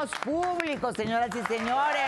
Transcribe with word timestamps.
tenemos 0.00 0.10
público, 0.20 0.92
señoras 0.92 1.30
y 1.30 1.46
señores. 1.46 2.00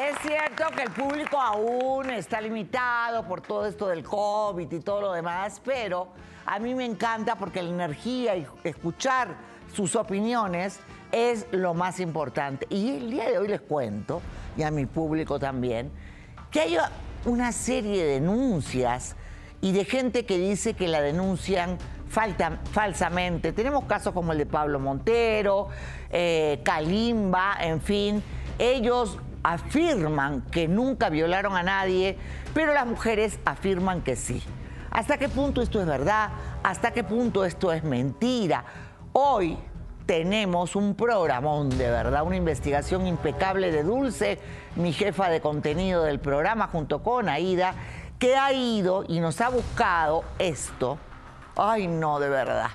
Es 0.00 0.16
cierto 0.22 0.64
que 0.74 0.82
el 0.82 0.90
público 0.90 1.40
aún 1.40 2.10
está 2.10 2.40
limitado 2.40 3.24
por 3.26 3.40
todo 3.40 3.66
esto 3.66 3.88
del 3.88 4.02
COVID 4.02 4.70
y 4.70 4.80
todo 4.80 5.00
lo 5.00 5.12
demás, 5.12 5.60
pero 5.64 6.08
a 6.46 6.58
mí 6.58 6.74
me 6.74 6.84
encanta 6.84 7.36
porque 7.36 7.62
la 7.62 7.70
energía 7.70 8.36
y 8.36 8.46
escuchar 8.64 9.28
sus 9.74 9.96
opiniones 9.96 10.78
es 11.12 11.46
lo 11.50 11.74
más 11.74 12.00
importante. 12.00 12.66
Y 12.70 12.96
el 12.96 13.10
día 13.10 13.28
de 13.28 13.38
hoy 13.38 13.48
les 13.48 13.60
cuento, 13.60 14.22
y 14.56 14.62
a 14.62 14.70
mi 14.70 14.86
público 14.86 15.38
también, 15.38 15.90
que 16.50 16.60
hay 16.60 16.76
una 17.24 17.52
serie 17.52 18.04
de 18.04 18.12
denuncias 18.14 19.16
y 19.60 19.72
de 19.72 19.84
gente 19.84 20.24
que 20.24 20.38
dice 20.38 20.74
que 20.74 20.88
la 20.88 21.02
denuncian 21.02 21.76
falsamente. 22.10 23.52
Tenemos 23.52 23.84
casos 23.84 24.12
como 24.12 24.32
el 24.32 24.38
de 24.38 24.46
Pablo 24.46 24.80
Montero, 24.80 25.68
eh, 26.10 26.60
Kalimba, 26.64 27.56
en 27.60 27.80
fin. 27.80 28.22
Ellos 28.58 29.18
afirman 29.42 30.42
que 30.50 30.68
nunca 30.68 31.08
violaron 31.08 31.56
a 31.56 31.62
nadie, 31.62 32.18
pero 32.52 32.74
las 32.74 32.86
mujeres 32.86 33.38
afirman 33.44 34.02
que 34.02 34.16
sí. 34.16 34.42
¿Hasta 34.90 35.18
qué 35.18 35.28
punto 35.28 35.62
esto 35.62 35.80
es 35.80 35.86
verdad? 35.86 36.30
¿Hasta 36.62 36.90
qué 36.90 37.04
punto 37.04 37.44
esto 37.44 37.72
es 37.72 37.84
mentira? 37.84 38.64
Hoy 39.12 39.56
tenemos 40.04 40.74
un 40.74 40.96
programón 40.96 41.70
de 41.70 41.88
verdad, 41.88 42.24
una 42.24 42.36
investigación 42.36 43.06
impecable 43.06 43.70
de 43.70 43.84
Dulce, 43.84 44.40
mi 44.74 44.92
jefa 44.92 45.30
de 45.30 45.40
contenido 45.40 46.02
del 46.02 46.18
programa, 46.18 46.66
junto 46.66 47.04
con 47.04 47.28
Aida, 47.28 47.74
que 48.18 48.36
ha 48.36 48.52
ido 48.52 49.04
y 49.06 49.20
nos 49.20 49.40
ha 49.40 49.48
buscado 49.48 50.24
esto. 50.40 50.98
Ay, 51.62 51.88
no, 51.88 52.18
de 52.18 52.30
verdad. 52.30 52.70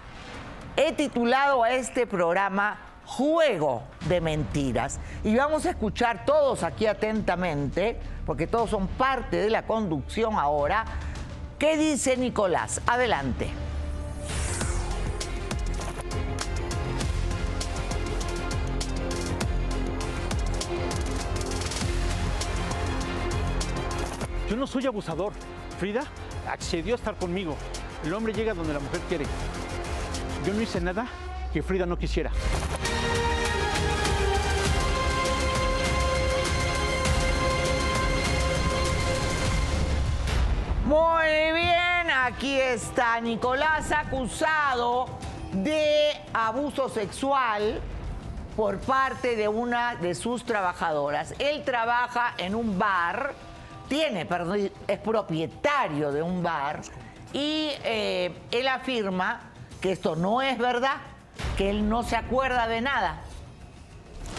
He 0.77 0.91
titulado 0.91 1.63
a 1.63 1.71
este 1.71 2.05
programa 2.05 2.77
Juego 3.03 3.81
de 4.07 4.21
Mentiras 4.21 4.99
y 5.23 5.35
vamos 5.35 5.65
a 5.65 5.71
escuchar 5.71 6.23
todos 6.23 6.61
aquí 6.61 6.85
atentamente, 6.85 7.99
porque 8.27 8.45
todos 8.45 8.69
son 8.69 8.87
parte 8.87 9.37
de 9.37 9.49
la 9.49 9.65
conducción 9.65 10.35
ahora. 10.35 10.85
¿Qué 11.57 11.77
dice 11.77 12.15
Nicolás? 12.15 12.79
Adelante. 12.85 13.49
Yo 24.47 24.55
no 24.55 24.67
soy 24.67 24.85
abusador. 24.85 25.33
Frida 25.79 26.03
accedió 26.47 26.93
a 26.93 26.97
estar 26.97 27.15
conmigo. 27.15 27.57
El 28.05 28.13
hombre 28.13 28.33
llega 28.33 28.53
donde 28.53 28.71
la 28.73 28.79
mujer 28.79 28.99
quiere. 29.09 29.25
Yo 30.45 30.53
no 30.53 30.61
hice 30.61 30.79
nada 30.79 31.07
que 31.51 31.63
Frida 31.63 31.87
no 31.87 31.97
quisiera. 31.97 32.31
Muy 40.85 41.51
bien, 41.53 42.11
aquí 42.23 42.59
está 42.59 43.19
Nicolás 43.21 43.91
acusado 43.91 45.07
de 45.51 46.11
abuso 46.31 46.89
sexual 46.89 47.81
por 48.55 48.77
parte 48.81 49.35
de 49.35 49.47
una 49.47 49.95
de 49.95 50.13
sus 50.13 50.45
trabajadoras. 50.45 51.33
Él 51.39 51.63
trabaja 51.63 52.35
en 52.37 52.53
un 52.53 52.77
bar 52.77 53.33
tiene, 53.87 54.25
perdón, 54.25 54.71
es 54.87 54.99
propietario 54.99 56.11
de 56.11 56.21
un 56.21 56.41
bar 56.41 56.81
y 57.35 57.69
eh, 57.83 58.33
él 58.51 58.67
afirma 58.69 59.41
que 59.81 59.91
esto 59.91 60.15
no 60.15 60.41
es 60.41 60.57
verdad, 60.57 60.95
que 61.57 61.69
él 61.69 61.89
no 61.89 62.01
se 62.01 62.15
acuerda 62.15 62.65
de 62.65 62.79
nada. 62.79 63.17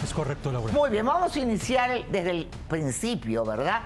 Es 0.03 0.11
correcto, 0.15 0.51
Laura. 0.51 0.73
Muy 0.73 0.89
bien, 0.89 1.05
vamos 1.05 1.35
a 1.35 1.39
iniciar 1.39 2.07
desde 2.09 2.31
el 2.31 2.47
principio, 2.67 3.45
¿verdad? 3.45 3.81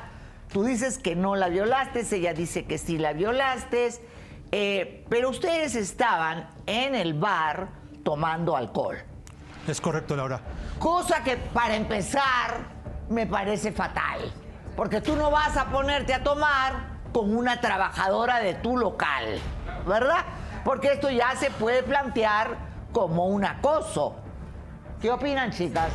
Tú 0.54 0.64
dices 0.64 0.98
que 0.98 1.14
no 1.14 1.36
la 1.36 1.50
violaste, 1.50 2.06
ella 2.16 2.34
dice 2.34 2.64
que 2.64 2.78
sí 2.78 2.98
la 2.98 3.12
violaste, 3.12 3.90
eh, 4.50 5.06
pero 5.10 5.30
ustedes 5.30 5.76
estaban 5.76 6.50
en 6.66 6.96
el 6.96 7.14
bar 7.14 7.68
tomando 8.06 8.56
alcohol. 8.56 8.98
Es 9.68 9.82
correcto, 9.82 10.16
Laura. 10.16 10.40
Cosa 10.80 11.22
que 11.22 11.36
para 11.36 11.76
empezar 11.76 12.66
me 13.10 13.28
parece 13.28 13.74
fatal. 13.74 14.32
Porque 14.78 15.02
tú 15.02 15.18
no 15.18 15.30
vas 15.32 15.58
a 15.58 15.66
ponerte 15.66 16.14
a 16.14 16.24
tomar 16.24 16.91
con 17.12 17.36
una 17.36 17.62
trabajadora 17.62 18.40
de 18.40 18.54
tu 18.54 18.78
local, 18.78 19.40
¿verdad? 19.88 20.26
Porque 20.64 20.94
esto 20.94 21.10
ya 21.10 21.36
se 21.36 21.52
puede 21.52 21.84
plantear 21.84 22.58
como 22.92 23.28
un 23.28 23.46
acoso. 23.46 24.16
¿Qué 25.02 25.12
opinan, 25.12 25.52
chicas? 25.52 25.90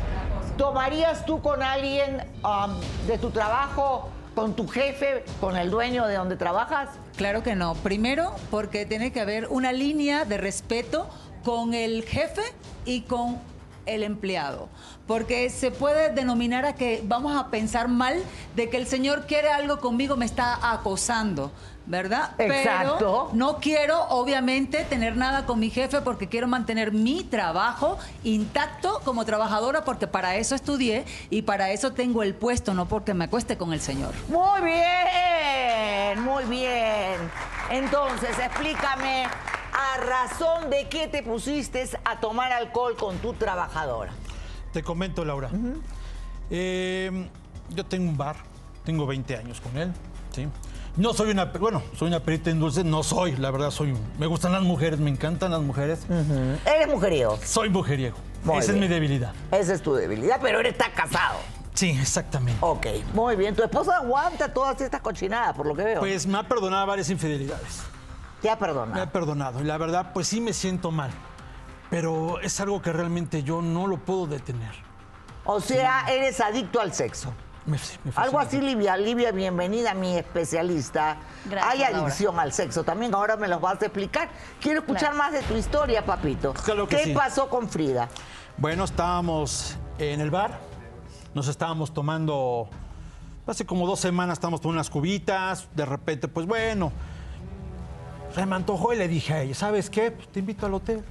¿Tomarías 0.57 1.25
tú 1.25 1.41
con 1.41 1.61
alguien 1.61 2.23
um, 2.43 2.79
de 3.07 3.17
tu 3.17 3.29
trabajo, 3.29 4.09
con 4.35 4.55
tu 4.55 4.67
jefe, 4.67 5.23
con 5.39 5.55
el 5.55 5.71
dueño 5.71 6.05
de 6.07 6.15
donde 6.15 6.35
trabajas? 6.35 6.89
Claro 7.15 7.43
que 7.43 7.55
no. 7.55 7.75
Primero, 7.75 8.33
porque 8.51 8.85
tiene 8.85 9.11
que 9.11 9.21
haber 9.21 9.47
una 9.47 9.71
línea 9.71 10.25
de 10.25 10.37
respeto 10.37 11.07
con 11.43 11.73
el 11.73 12.03
jefe 12.03 12.41
y 12.85 13.01
con 13.01 13.39
el 13.87 14.03
empleado 14.03 14.69
porque 15.07 15.49
se 15.49 15.71
puede 15.71 16.13
denominar 16.13 16.65
a 16.65 16.75
que 16.75 17.01
vamos 17.05 17.35
a 17.35 17.47
pensar 17.47 17.87
mal 17.87 18.21
de 18.55 18.69
que 18.69 18.77
el 18.77 18.85
señor 18.85 19.25
quiere 19.25 19.49
algo 19.49 19.79
conmigo, 19.79 20.17
me 20.17 20.25
está 20.25 20.71
acosando. 20.71 21.51
¿verdad? 21.89 22.31
Exacto. 22.37 22.95
Pero 22.97 23.29
no 23.31 23.59
quiero, 23.59 24.09
obviamente, 24.09 24.83
tener 24.83 25.15
nada 25.15 25.45
con 25.45 25.57
mi 25.57 25.69
jefe 25.69 26.01
porque 26.01 26.27
quiero 26.27 26.45
mantener 26.45 26.91
mi 26.91 27.23
trabajo 27.23 27.97
intacto 28.25 28.99
como 29.05 29.23
trabajadora 29.23 29.85
porque 29.85 30.05
para 30.05 30.35
eso 30.35 30.53
estudié 30.53 31.05
y 31.29 31.43
para 31.43 31.71
eso 31.71 31.93
tengo 31.93 32.23
el 32.23 32.35
puesto, 32.35 32.73
no 32.73 32.89
porque 32.89 33.13
me 33.13 33.23
acueste 33.23 33.57
con 33.57 33.71
el 33.71 33.79
señor. 33.79 34.13
Muy 34.27 34.69
bien, 34.69 36.21
muy 36.21 36.43
bien. 36.43 37.15
Entonces, 37.69 38.37
explícame 38.37 39.27
a 39.77 39.97
razón 39.97 40.71
de 40.71 40.87
qué 40.89 41.07
te 41.07 41.21
pusiste 41.21 41.87
a 42.03 42.19
tomar 42.19 42.51
alcohol 42.51 42.95
con 42.95 43.17
tu 43.19 43.33
trabajadora. 43.33 44.11
Te 44.73 44.81
comento, 44.81 45.23
Laura. 45.23 45.49
Eh, 46.49 47.29
yo 47.69 47.85
tengo 47.85 48.09
un 48.09 48.17
bar, 48.17 48.37
tengo 48.83 49.05
20 49.05 49.37
años 49.37 49.61
con 49.61 49.77
él, 49.77 49.93
¿sí? 50.33 50.47
No 50.95 51.13
soy 51.13 51.29
una, 51.29 51.45
bueno, 51.45 51.83
soy 51.95 52.07
una 52.07 52.21
perita 52.21 52.49
en 52.49 52.59
dulce, 52.59 52.83
no 52.83 53.03
soy, 53.03 53.35
la 53.35 53.51
verdad 53.51 53.69
soy, 53.69 53.95
me 54.17 54.25
gustan 54.25 54.51
las 54.51 54.63
mujeres, 54.63 54.99
me 54.99 55.11
encantan 55.11 55.51
las 55.51 55.61
mujeres. 55.61 56.07
¿Eres 56.65 56.87
mujeriego? 56.87 57.37
Soy 57.45 57.69
mujeriego. 57.69 58.17
Esa 58.45 58.71
es 58.71 58.77
mi 58.77 58.87
debilidad. 58.87 59.33
Esa 59.51 59.73
es 59.75 59.81
tu 59.83 59.93
debilidad, 59.93 60.39
pero 60.41 60.59
eres 60.59 60.71
está 60.71 60.91
casado. 60.91 61.37
Sí, 61.75 61.91
exactamente. 61.91 62.57
Ok, 62.61 62.87
muy 63.13 63.35
bien. 63.35 63.55
Tu 63.55 63.61
esposa 63.61 63.97
aguanta 63.97 64.51
todas 64.51 64.81
estas 64.81 65.01
cochinadas, 65.01 65.55
por 65.55 65.67
lo 65.67 65.75
que 65.75 65.83
veo. 65.83 65.99
Pues 65.99 66.25
me 66.25 66.39
ha 66.39 66.43
perdonado 66.43 66.87
varias 66.87 67.11
infidelidades. 67.11 67.83
¿Te 68.41 68.49
ha 68.49 68.57
perdonado? 68.57 68.95
Me 68.95 69.01
ha 69.01 69.11
perdonado. 69.11 69.61
Y 69.61 69.63
la 69.63 69.77
verdad, 69.77 70.11
pues 70.13 70.27
sí 70.27 70.41
me 70.41 70.53
siento 70.53 70.91
mal 70.91 71.11
pero 71.89 72.39
es 72.39 72.59
algo 72.59 72.81
que 72.81 72.91
realmente 72.91 73.43
yo 73.43 73.61
no 73.61 73.87
lo 73.87 73.97
puedo 73.97 74.27
detener. 74.27 74.73
O 75.45 75.61
sea, 75.61 76.05
eres 76.09 76.41
adicto 76.41 76.81
al 76.81 76.93
sexo. 76.93 77.33
Me, 77.65 77.77
algo 78.15 78.39
así, 78.39 78.61
Livia. 78.61 78.95
Livia, 78.95 79.31
bienvenida, 79.31 79.93
mi 79.93 80.17
especialista. 80.17 81.17
Gracias, 81.49 81.73
Hay 81.73 81.83
adicción 81.83 82.39
al 82.39 82.53
sexo 82.53 82.83
también, 82.83 83.13
ahora 83.13 83.35
me 83.35 83.47
lo 83.47 83.59
vas 83.59 83.81
a 83.81 83.85
explicar. 83.85 84.29
Quiero 84.61 84.79
escuchar 84.79 85.15
más 85.15 85.33
de 85.33 85.41
tu 85.41 85.55
historia, 85.55 86.05
papito. 86.05 86.53
¿Qué 86.89 87.13
pasó 87.13 87.49
con 87.49 87.67
Frida? 87.67 88.07
Bueno, 88.57 88.85
estábamos 88.85 89.77
en 89.99 90.21
el 90.21 90.31
bar, 90.31 90.59
nos 91.33 91.47
estábamos 91.47 91.93
tomando, 91.93 92.69
hace 93.45 93.65
como 93.65 93.85
dos 93.85 93.99
semanas 93.99 94.33
estábamos 94.37 94.61
tomando 94.61 94.79
unas 94.79 94.89
cubitas, 94.89 95.67
de 95.75 95.85
repente, 95.85 96.27
pues 96.27 96.47
bueno, 96.47 96.91
se 98.37 98.45
me 98.45 98.55
antojó 98.55 98.93
y 98.93 98.97
le 98.97 99.07
dije 99.07 99.33
a 99.33 99.41
ella, 99.41 99.55
¿sabes 99.55 99.89
qué? 99.89 100.11
Pues 100.11 100.27
te 100.27 100.39
invito 100.39 100.67
al 100.67 100.75
hotel. 100.75 101.03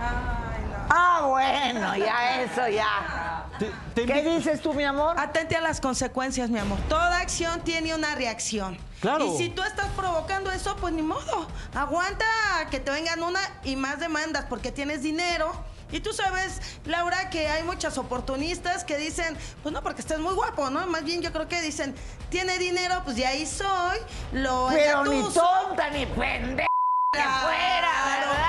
Ah, 0.00 1.26
bueno, 1.28 1.96
ya 1.96 2.42
eso, 2.42 2.66
ya. 2.68 3.46
¿Qué 3.94 4.22
dices 4.22 4.60
tú, 4.60 4.74
mi 4.74 4.82
amor? 4.82 5.14
Atente 5.16 5.54
a 5.54 5.60
las 5.60 5.80
consecuencias, 5.80 6.50
mi 6.50 6.58
amor. 6.58 6.76
Toda 6.88 7.20
acción 7.20 7.60
tiene 7.60 7.94
una 7.94 8.16
reacción. 8.16 8.78
Claro. 9.00 9.26
Y 9.26 9.36
si 9.38 9.48
tú 9.48 9.62
estás 9.62 9.86
provocando 9.90 10.50
eso, 10.50 10.76
pues 10.80 10.92
ni 10.92 11.02
modo. 11.02 11.46
Aguanta 11.72 12.26
que 12.68 12.80
te 12.80 12.90
vengan 12.90 13.22
una 13.22 13.40
y 13.62 13.76
más 13.76 14.00
demandas 14.00 14.46
porque 14.46 14.72
tienes 14.72 15.02
dinero. 15.02 15.52
Y 15.92 16.00
tú 16.00 16.12
sabes, 16.12 16.60
Laura, 16.84 17.30
que 17.30 17.46
hay 17.48 17.62
muchas 17.62 17.96
oportunistas 17.96 18.84
que 18.84 18.98
dicen, 18.98 19.36
pues 19.62 19.72
no, 19.72 19.82
porque 19.82 20.00
estás 20.00 20.18
muy 20.18 20.34
guapo, 20.34 20.68
¿no? 20.68 20.86
Más 20.86 21.04
bien 21.04 21.22
yo 21.22 21.32
creo 21.32 21.46
que 21.46 21.60
dicen, 21.60 21.94
tiene 22.28 22.58
dinero, 22.58 23.02
pues 23.04 23.16
de 23.16 23.26
ahí 23.26 23.46
soy, 23.46 23.98
lo 24.32 24.68
Pero 24.72 25.04
ni 25.04 25.22
tonta 25.22 25.90
ni 25.90 26.06
pendeja 26.06 26.66
que 27.12 27.22
fuera, 27.22 27.92
¿verdad? 28.04 28.46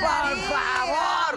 Por 0.00 0.38
favor. 0.38 1.36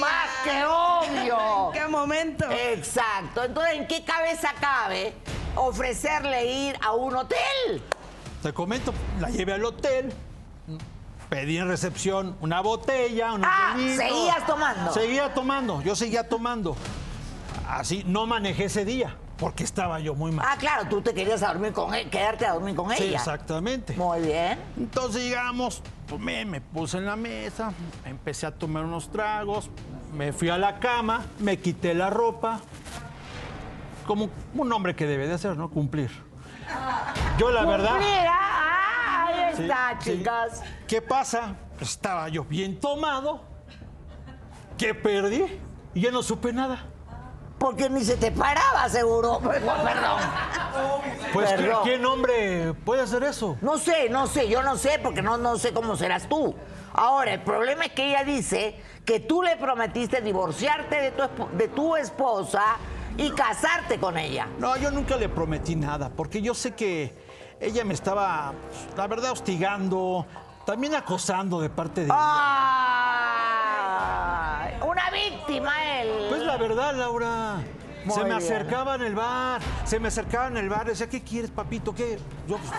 Más 0.00 0.30
que 0.44 0.64
obvio. 0.64 1.66
¿En 1.74 1.80
qué 1.80 1.86
momento? 1.88 2.50
Exacto. 2.50 3.44
Entonces, 3.44 3.74
¿en 3.74 3.86
qué 3.86 4.04
cabeza 4.04 4.52
cabe 4.60 5.14
ofrecerle 5.54 6.44
ir 6.44 6.76
a 6.82 6.92
un 6.92 7.14
hotel? 7.14 7.82
Te 8.42 8.52
comento, 8.52 8.92
la 9.20 9.30
llevé 9.30 9.52
al 9.52 9.64
hotel. 9.64 10.12
Pedí 11.32 11.56
en 11.56 11.66
recepción 11.66 12.36
una 12.42 12.60
botella, 12.60 13.32
unos 13.32 13.48
Ah, 13.50 13.74
seguías 13.74 14.46
tomando. 14.46 14.92
Seguía 14.92 15.32
tomando, 15.32 15.80
yo 15.80 15.96
seguía 15.96 16.28
tomando. 16.28 16.76
Así, 17.66 18.04
no 18.06 18.26
manejé 18.26 18.64
ese 18.66 18.84
día, 18.84 19.16
porque 19.38 19.64
estaba 19.64 19.98
yo 19.98 20.14
muy 20.14 20.30
mal. 20.30 20.44
Ah, 20.46 20.56
claro, 20.58 20.88
tú 20.90 21.00
te 21.00 21.14
querías 21.14 21.40
dormir 21.40 21.72
con 21.72 21.94
él, 21.94 22.10
quedarte 22.10 22.44
a 22.44 22.52
dormir 22.52 22.74
con 22.74 22.90
sí, 22.90 23.04
ella. 23.04 23.16
exactamente. 23.16 23.96
Muy 23.96 24.20
bien. 24.20 24.58
Entonces 24.76 25.22
llegamos, 25.22 25.82
tomé, 26.06 26.44
me 26.44 26.60
puse 26.60 26.98
en 26.98 27.06
la 27.06 27.16
mesa, 27.16 27.72
empecé 28.04 28.44
a 28.44 28.50
tomar 28.50 28.84
unos 28.84 29.10
tragos, 29.10 29.70
me 30.12 30.34
fui 30.34 30.50
a 30.50 30.58
la 30.58 30.80
cama, 30.80 31.22
me 31.38 31.58
quité 31.58 31.94
la 31.94 32.10
ropa, 32.10 32.60
como 34.06 34.28
un 34.54 34.70
hombre 34.70 34.94
que 34.94 35.06
debe 35.06 35.26
de 35.28 35.32
hacer, 35.32 35.56
¿no? 35.56 35.70
Cumplir. 35.70 36.10
Yo 37.38 37.50
la 37.50 37.64
verdad... 37.64 37.98
Ah, 39.22 39.26
ahí 39.28 39.52
está, 39.62 39.96
sí. 40.00 40.18
chicas. 40.18 40.62
¿Qué 40.86 41.00
pasa? 41.02 41.54
Estaba 41.80 42.28
yo 42.28 42.44
bien 42.44 42.78
tomado, 42.80 43.42
que 44.78 44.94
perdí 44.94 45.44
y 45.94 46.00
ya 46.00 46.10
no 46.10 46.22
supe 46.22 46.52
nada. 46.52 46.86
Porque 47.58 47.88
ni 47.88 48.04
se 48.04 48.16
te 48.16 48.32
paraba, 48.32 48.88
seguro. 48.88 49.38
Perdón. 49.42 49.78
Pues, 51.32 51.50
¿qué, 51.50 51.56
Perdón. 51.56 51.80
¿quién 51.84 52.04
hombre 52.06 52.74
puede 52.84 53.02
hacer 53.02 53.22
eso? 53.22 53.56
No 53.60 53.78
sé, 53.78 54.08
no 54.08 54.26
sé, 54.26 54.48
yo 54.48 54.62
no 54.62 54.76
sé, 54.76 54.98
porque 55.02 55.22
no, 55.22 55.38
no 55.38 55.56
sé 55.58 55.72
cómo 55.72 55.94
serás 55.96 56.28
tú. 56.28 56.56
Ahora, 56.92 57.32
el 57.34 57.40
problema 57.42 57.84
es 57.84 57.92
que 57.92 58.08
ella 58.08 58.24
dice 58.24 58.80
que 59.04 59.20
tú 59.20 59.42
le 59.42 59.56
prometiste 59.56 60.20
divorciarte 60.20 60.96
de 60.96 61.10
tu, 61.12 61.22
esp- 61.22 61.50
de 61.52 61.68
tu 61.68 61.96
esposa 61.96 62.62
y 63.16 63.30
casarte 63.30 63.98
con 63.98 64.18
ella. 64.18 64.48
No, 64.58 64.76
yo 64.76 64.90
nunca 64.90 65.16
le 65.16 65.28
prometí 65.28 65.76
nada, 65.76 66.10
porque 66.10 66.42
yo 66.42 66.54
sé 66.54 66.72
que 66.74 67.21
ella 67.62 67.84
me 67.84 67.94
estaba, 67.94 68.52
la 68.96 69.06
verdad, 69.06 69.30
hostigando, 69.32 70.26
también 70.66 70.94
acosando 70.94 71.60
de 71.60 71.70
parte 71.70 72.00
de 72.02 72.06
ella. 72.06 72.16
¡Ay! 74.64 74.74
Una 74.86 75.10
víctima 75.10 75.72
él. 76.00 76.26
Pues 76.28 76.42
la 76.42 76.56
verdad, 76.56 76.94
Laura. 76.94 77.62
Muy 78.04 78.14
se 78.14 78.20
me 78.22 78.30
bien. 78.30 78.38
acercaba 78.38 78.96
en 78.96 79.02
el 79.02 79.14
bar, 79.14 79.60
se 79.84 80.00
me 80.00 80.08
acercaba 80.08 80.48
en 80.48 80.56
el 80.56 80.68
bar, 80.68 80.86
decía, 80.86 81.08
¿qué 81.08 81.22
quieres, 81.22 81.52
papito? 81.52 81.94
¿Qué? 81.94 82.18
Yo, 82.48 82.58
pues, 82.58 82.72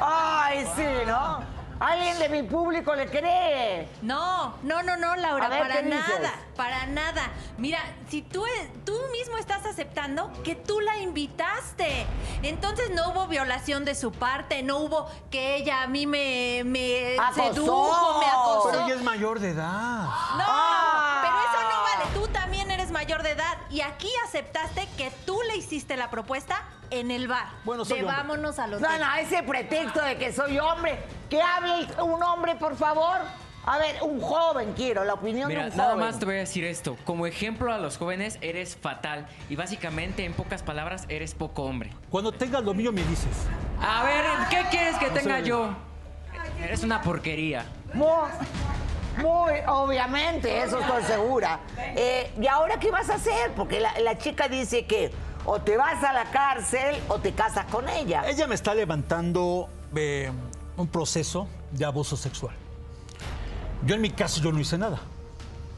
Ay, 0.00 0.64
sí, 0.76 0.84
¿no? 1.08 1.40
¿Alguien 1.80 2.18
de 2.18 2.28
mi 2.28 2.42
público 2.42 2.94
le 2.94 3.06
cree? 3.08 3.88
No, 4.02 4.54
no, 4.62 4.82
no, 4.82 4.98
no, 4.98 5.16
Laura, 5.16 5.46
A 5.46 5.48
ver, 5.48 5.60
para 5.62 5.80
nada, 5.82 6.32
para 6.54 6.86
nada. 6.86 7.22
Mira, 7.56 7.78
si 8.10 8.20
tú, 8.20 8.44
tú 8.84 8.92
mismo 9.12 9.38
estás 9.38 9.64
aceptando 9.64 10.30
que 10.44 10.54
tú 10.54 10.78
la 10.80 10.98
invitaste, 10.98 12.06
entonces 12.42 12.90
no 12.90 13.08
hubo 13.10 13.26
violación 13.28 13.86
de 13.86 13.94
su 13.94 14.12
parte, 14.12 14.62
no 14.62 14.76
hubo 14.78 15.08
que 15.30 15.56
ella 15.56 15.82
a 15.82 15.86
mí 15.86 16.06
me, 16.06 16.62
me 16.66 17.16
Acosó. 17.18 17.42
sedujo, 17.54 18.18
me 18.20 18.26
acosó. 18.26 18.68
pero 18.72 18.84
ella 18.84 18.94
es 18.96 19.02
mayor 19.02 19.40
de 19.40 19.48
edad. 19.50 20.02
No, 20.02 20.44
Ah. 20.46 21.20
pero 21.22 21.38
eso 21.38 21.74
no 21.76 21.82
vale. 21.82 22.04
Tú 22.14 22.28
también 22.32 22.70
eres 22.70 22.90
mayor 22.90 23.22
de 23.22 23.30
edad 23.30 23.56
y 23.70 23.80
aquí 23.80 24.10
aceptaste 24.26 24.86
que 24.98 25.10
tú 25.24 25.40
le 25.48 25.56
hiciste 25.56 25.96
la 25.96 26.10
propuesta 26.10 26.62
en 26.90 27.10
el 27.10 27.26
bar. 27.26 27.46
Bueno, 27.64 27.86
soy 27.86 28.00
de 28.00 28.04
hombre. 28.04 28.16
vámonos 28.18 28.58
al 28.58 28.74
hotel. 28.74 28.86
No, 28.86 28.98
no, 29.06 29.14
ese 29.16 29.42
pretexto 29.44 30.02
de 30.02 30.18
que 30.18 30.30
soy 30.32 30.58
hombre. 30.58 30.98
Que 31.30 31.40
hable 31.40 31.86
un 32.02 32.22
hombre, 32.22 32.56
por 32.56 32.76
favor. 32.76 33.18
A 33.66 33.78
ver, 33.78 34.02
un 34.02 34.20
joven 34.20 34.72
quiero, 34.74 35.04
la 35.04 35.14
opinión 35.14 35.46
Mira, 35.48 35.64
de 35.64 35.70
un 35.70 35.76
nada 35.76 35.92
joven. 35.92 36.06
más 36.06 36.18
te 36.18 36.24
voy 36.24 36.36
a 36.36 36.38
decir 36.38 36.64
esto. 36.64 36.96
Como 37.04 37.26
ejemplo 37.26 37.72
a 37.72 37.78
los 37.78 37.98
jóvenes, 37.98 38.38
eres 38.40 38.74
fatal. 38.76 39.26
Y 39.48 39.56
básicamente, 39.56 40.24
en 40.24 40.32
pocas 40.32 40.62
palabras, 40.62 41.04
eres 41.08 41.34
poco 41.34 41.62
hombre. 41.64 41.92
Cuando 42.10 42.32
tengas 42.32 42.64
lo 42.64 42.74
mío 42.74 42.90
me 42.90 43.04
dices. 43.04 43.46
A 43.80 44.02
ver, 44.02 44.24
¿qué 44.48 44.64
quieres 44.70 44.96
que 44.96 45.10
tenga 45.10 45.40
yo? 45.40 45.70
Eres 46.62 46.82
una 46.82 47.02
porquería. 47.02 47.64
Muy, 47.92 48.06
muy 49.18 49.52
obviamente, 49.66 50.62
eso 50.62 50.80
estoy 50.80 51.02
segura. 51.04 51.60
Eh, 51.78 52.32
¿Y 52.40 52.46
ahora 52.46 52.78
qué 52.80 52.90
vas 52.90 53.10
a 53.10 53.14
hacer? 53.16 53.52
Porque 53.52 53.78
la, 53.78 53.98
la 54.00 54.16
chica 54.18 54.48
dice 54.48 54.86
que 54.86 55.10
o 55.44 55.60
te 55.60 55.76
vas 55.76 56.02
a 56.02 56.12
la 56.12 56.24
cárcel 56.24 56.96
o 57.08 57.18
te 57.18 57.32
casas 57.32 57.66
con 57.66 57.88
ella. 57.88 58.22
Ella 58.26 58.46
me 58.46 58.54
está 58.54 58.74
levantando 58.74 59.68
eh, 59.94 60.30
un 60.80 60.88
proceso 60.88 61.46
de 61.72 61.84
abuso 61.84 62.16
sexual. 62.16 62.54
Yo 63.86 63.94
en 63.94 64.00
mi 64.00 64.10
caso 64.10 64.40
yo 64.40 64.52
no 64.52 64.60
hice 64.60 64.76
nada. 64.78 65.00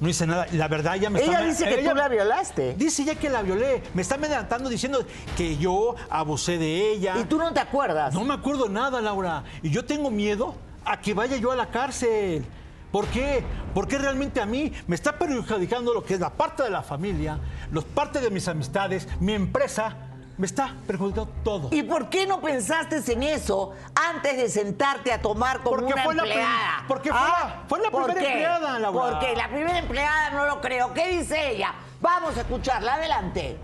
No 0.01 0.09
hice 0.09 0.27
nada. 0.27 0.47
La 0.53 0.67
verdad 0.67 0.97
ella 0.97 1.11
me 1.11 1.21
Ella 1.21 1.33
está... 1.35 1.45
dice 1.45 1.65
que 1.65 1.81
ella- 1.81 1.91
tú 1.91 1.97
la 1.97 2.09
violaste. 2.09 2.75
Dice 2.75 3.05
ya 3.05 3.15
que 3.15 3.31
la 3.31 3.43
violé. 3.43 3.83
Me 3.95 4.03
está 4.03 4.17
levantando 4.17 4.69
diciendo 4.69 5.05
que 5.37 5.57
yo 5.59 5.95
abusé 6.11 6.59
de 6.59 6.91
ella. 6.93 7.15
Y 7.19 7.25
tú 7.25 7.39
no 7.39 7.53
te 7.53 7.61
acuerdas. 7.61 8.13
No 8.13 8.25
me 8.25 8.35
acuerdo 8.35 8.69
nada, 8.69 9.01
Laura. 9.01 9.45
Y 9.63 9.71
yo 9.71 9.85
tengo 9.85 10.11
miedo 10.11 10.55
a 10.85 11.01
que 11.01 11.15
vaya 11.15 11.37
yo 11.37 11.53
a 11.53 11.57
la 11.57 11.71
cárcel. 11.71 12.45
¿Por 12.91 13.07
qué? 13.07 13.45
Porque 13.73 13.97
realmente 13.97 14.41
a 14.41 14.47
mí 14.47 14.73
me 14.89 14.97
está 14.97 15.17
perjudicando 15.19 15.95
lo 15.95 16.03
que 16.05 16.15
es 16.15 16.21
la 16.21 16.31
parte 16.31 16.63
de 16.65 16.71
la 16.71 16.83
familia, 16.83 17.39
los 17.71 17.85
parte 17.85 18.21
de 18.21 18.29
mis 18.31 18.49
amistades, 18.49 19.07
mi 19.21 19.33
empresa. 19.35 19.97
Me 20.39 20.47
está 20.47 20.75
perjudicando 20.87 21.31
todo. 21.45 21.69
¿Y 21.71 21.83
por 21.83 22.09
qué 22.09 22.27
no 22.27 22.41
pensaste 22.41 23.01
en 23.13 23.23
eso 23.23 23.73
antes 23.95 24.37
de 24.37 24.49
sentarte 24.49 25.13
a 25.13 25.21
tomar 25.21 25.61
con 25.61 25.75
Porque 25.77 25.93
una 25.93 26.03
fue 26.03 26.15
empleada? 26.15 26.49
¿Ah? 26.79 26.85
porque 26.89 27.11
fue 27.11 27.19
la- 27.21 27.63
fue 27.69 27.81
la 27.81 27.91
¿Por 27.91 28.05
primera 28.05 28.27
qué? 28.27 28.33
empleada, 28.33 28.79
Laura. 28.79 29.11
Porque 29.21 29.37
la 29.37 29.49
primera 29.49 29.79
empleada 29.79 30.31
no 30.31 30.47
lo 30.47 30.61
creo. 30.61 30.93
¿Qué 30.95 31.19
dice 31.19 31.51
ella? 31.53 31.75
Vamos 32.01 32.37
a 32.37 32.41
escucharla. 32.41 32.95
Adelante. 32.95 33.59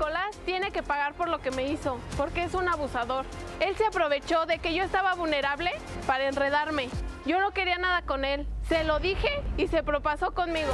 Nicolás 0.00 0.34
tiene 0.46 0.70
que 0.70 0.82
pagar 0.82 1.12
por 1.12 1.28
lo 1.28 1.40
que 1.40 1.50
me 1.50 1.64
hizo, 1.64 2.00
porque 2.16 2.44
es 2.44 2.54
un 2.54 2.66
abusador. 2.66 3.26
Él 3.60 3.76
se 3.76 3.84
aprovechó 3.84 4.46
de 4.46 4.58
que 4.58 4.72
yo 4.72 4.82
estaba 4.82 5.12
vulnerable 5.12 5.70
para 6.06 6.26
enredarme. 6.26 6.88
Yo 7.26 7.38
no 7.38 7.50
quería 7.50 7.76
nada 7.76 8.00
con 8.00 8.24
él. 8.24 8.46
Se 8.66 8.82
lo 8.84 8.98
dije 8.98 9.28
y 9.58 9.68
se 9.68 9.82
propasó 9.82 10.30
conmigo. 10.30 10.72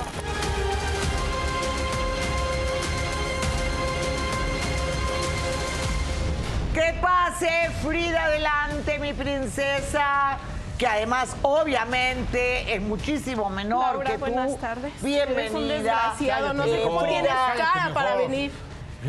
Que 6.73 6.95
pase 7.03 7.71
Frida 7.83 8.27
adelante, 8.27 9.01
mi 9.01 9.13
princesa. 9.13 10.39
Que 10.79 10.87
además, 10.87 11.37
obviamente, 11.43 12.77
es 12.77 12.81
muchísimo 12.81 13.51
menor 13.51 13.95
Laura, 13.95 14.11
que 14.13 14.19
tú. 14.19 14.21
buenas 14.21 14.57
tardes. 14.61 14.93
Bienvenida. 15.03 15.41
Eres 15.41 15.53
un 15.53 15.67
desgraciado, 15.67 16.55
no 16.55 16.63
sé 16.63 16.81
cómo 16.85 17.03
tienes 17.03 17.33
cara 17.57 17.91
para 17.93 18.15
venir. 18.15 18.53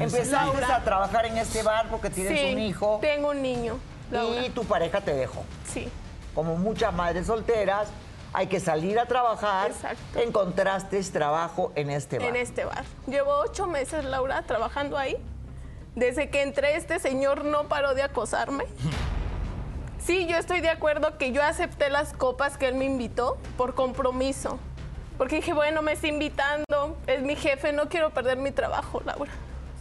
Empezaste 0.04 0.64
a 0.66 0.84
trabajar 0.84 1.26
en 1.26 1.38
este 1.38 1.64
bar 1.64 1.88
porque 1.90 2.10
tienes 2.10 2.40
sí, 2.40 2.54
un 2.54 2.60
hijo 2.60 3.00
tengo 3.02 3.30
un 3.30 3.42
niño. 3.42 3.78
Laura. 4.12 4.46
y 4.46 4.50
tu 4.50 4.64
pareja 4.64 5.02
te 5.02 5.14
dejó. 5.14 5.44
Sí, 5.66 5.90
Como 6.34 6.56
muchas 6.56 6.94
madres 6.94 7.28
solteras, 7.28 7.90
hay 8.32 8.48
que 8.48 8.60
salir 8.60 9.00
a 9.00 9.06
trabajar. 9.06 9.72
Exacto. 9.72 10.20
Encontraste 10.20 11.02
trabajo 11.04 11.72
en 11.76 11.90
este 11.90 12.20
bar. 12.20 12.28
en 12.30 12.36
este 12.36 12.64
bar. 12.66 12.86
Llevo 13.08 13.32
ocho 13.40 13.68
meses, 13.68 14.06
Laura, 14.06 14.44
trabajando 14.44 14.98
ahí. 14.98 15.18
Desde 15.96 16.30
que 16.30 16.44
entré, 16.44 16.76
este 16.76 17.00
señor 17.00 17.44
no 17.44 17.68
paró 17.68 17.96
de 17.96 18.04
acosarme. 18.04 18.66
Sí, 20.00 20.26
yo 20.26 20.38
estoy 20.38 20.62
de 20.62 20.70
acuerdo 20.70 21.18
que 21.18 21.34
yo 21.34 21.44
acepté 21.44 21.90
las 21.90 22.14
copas 22.14 22.58
que 22.58 22.70
él 22.70 22.76
me 22.76 22.86
invitó 22.86 23.38
por 23.58 23.76
compromiso. 23.76 24.58
Porque 25.18 25.38
dije, 25.38 25.52
bueno, 25.52 25.82
me 25.82 25.92
está 25.92 26.08
invitando, 26.08 26.96
es 27.08 27.22
mi 27.22 27.36
jefe, 27.36 27.74
no 27.74 27.90
quiero 27.90 28.12
perder 28.12 28.38
mi 28.38 28.52
trabajo, 28.52 29.02
Laura. 29.06 29.32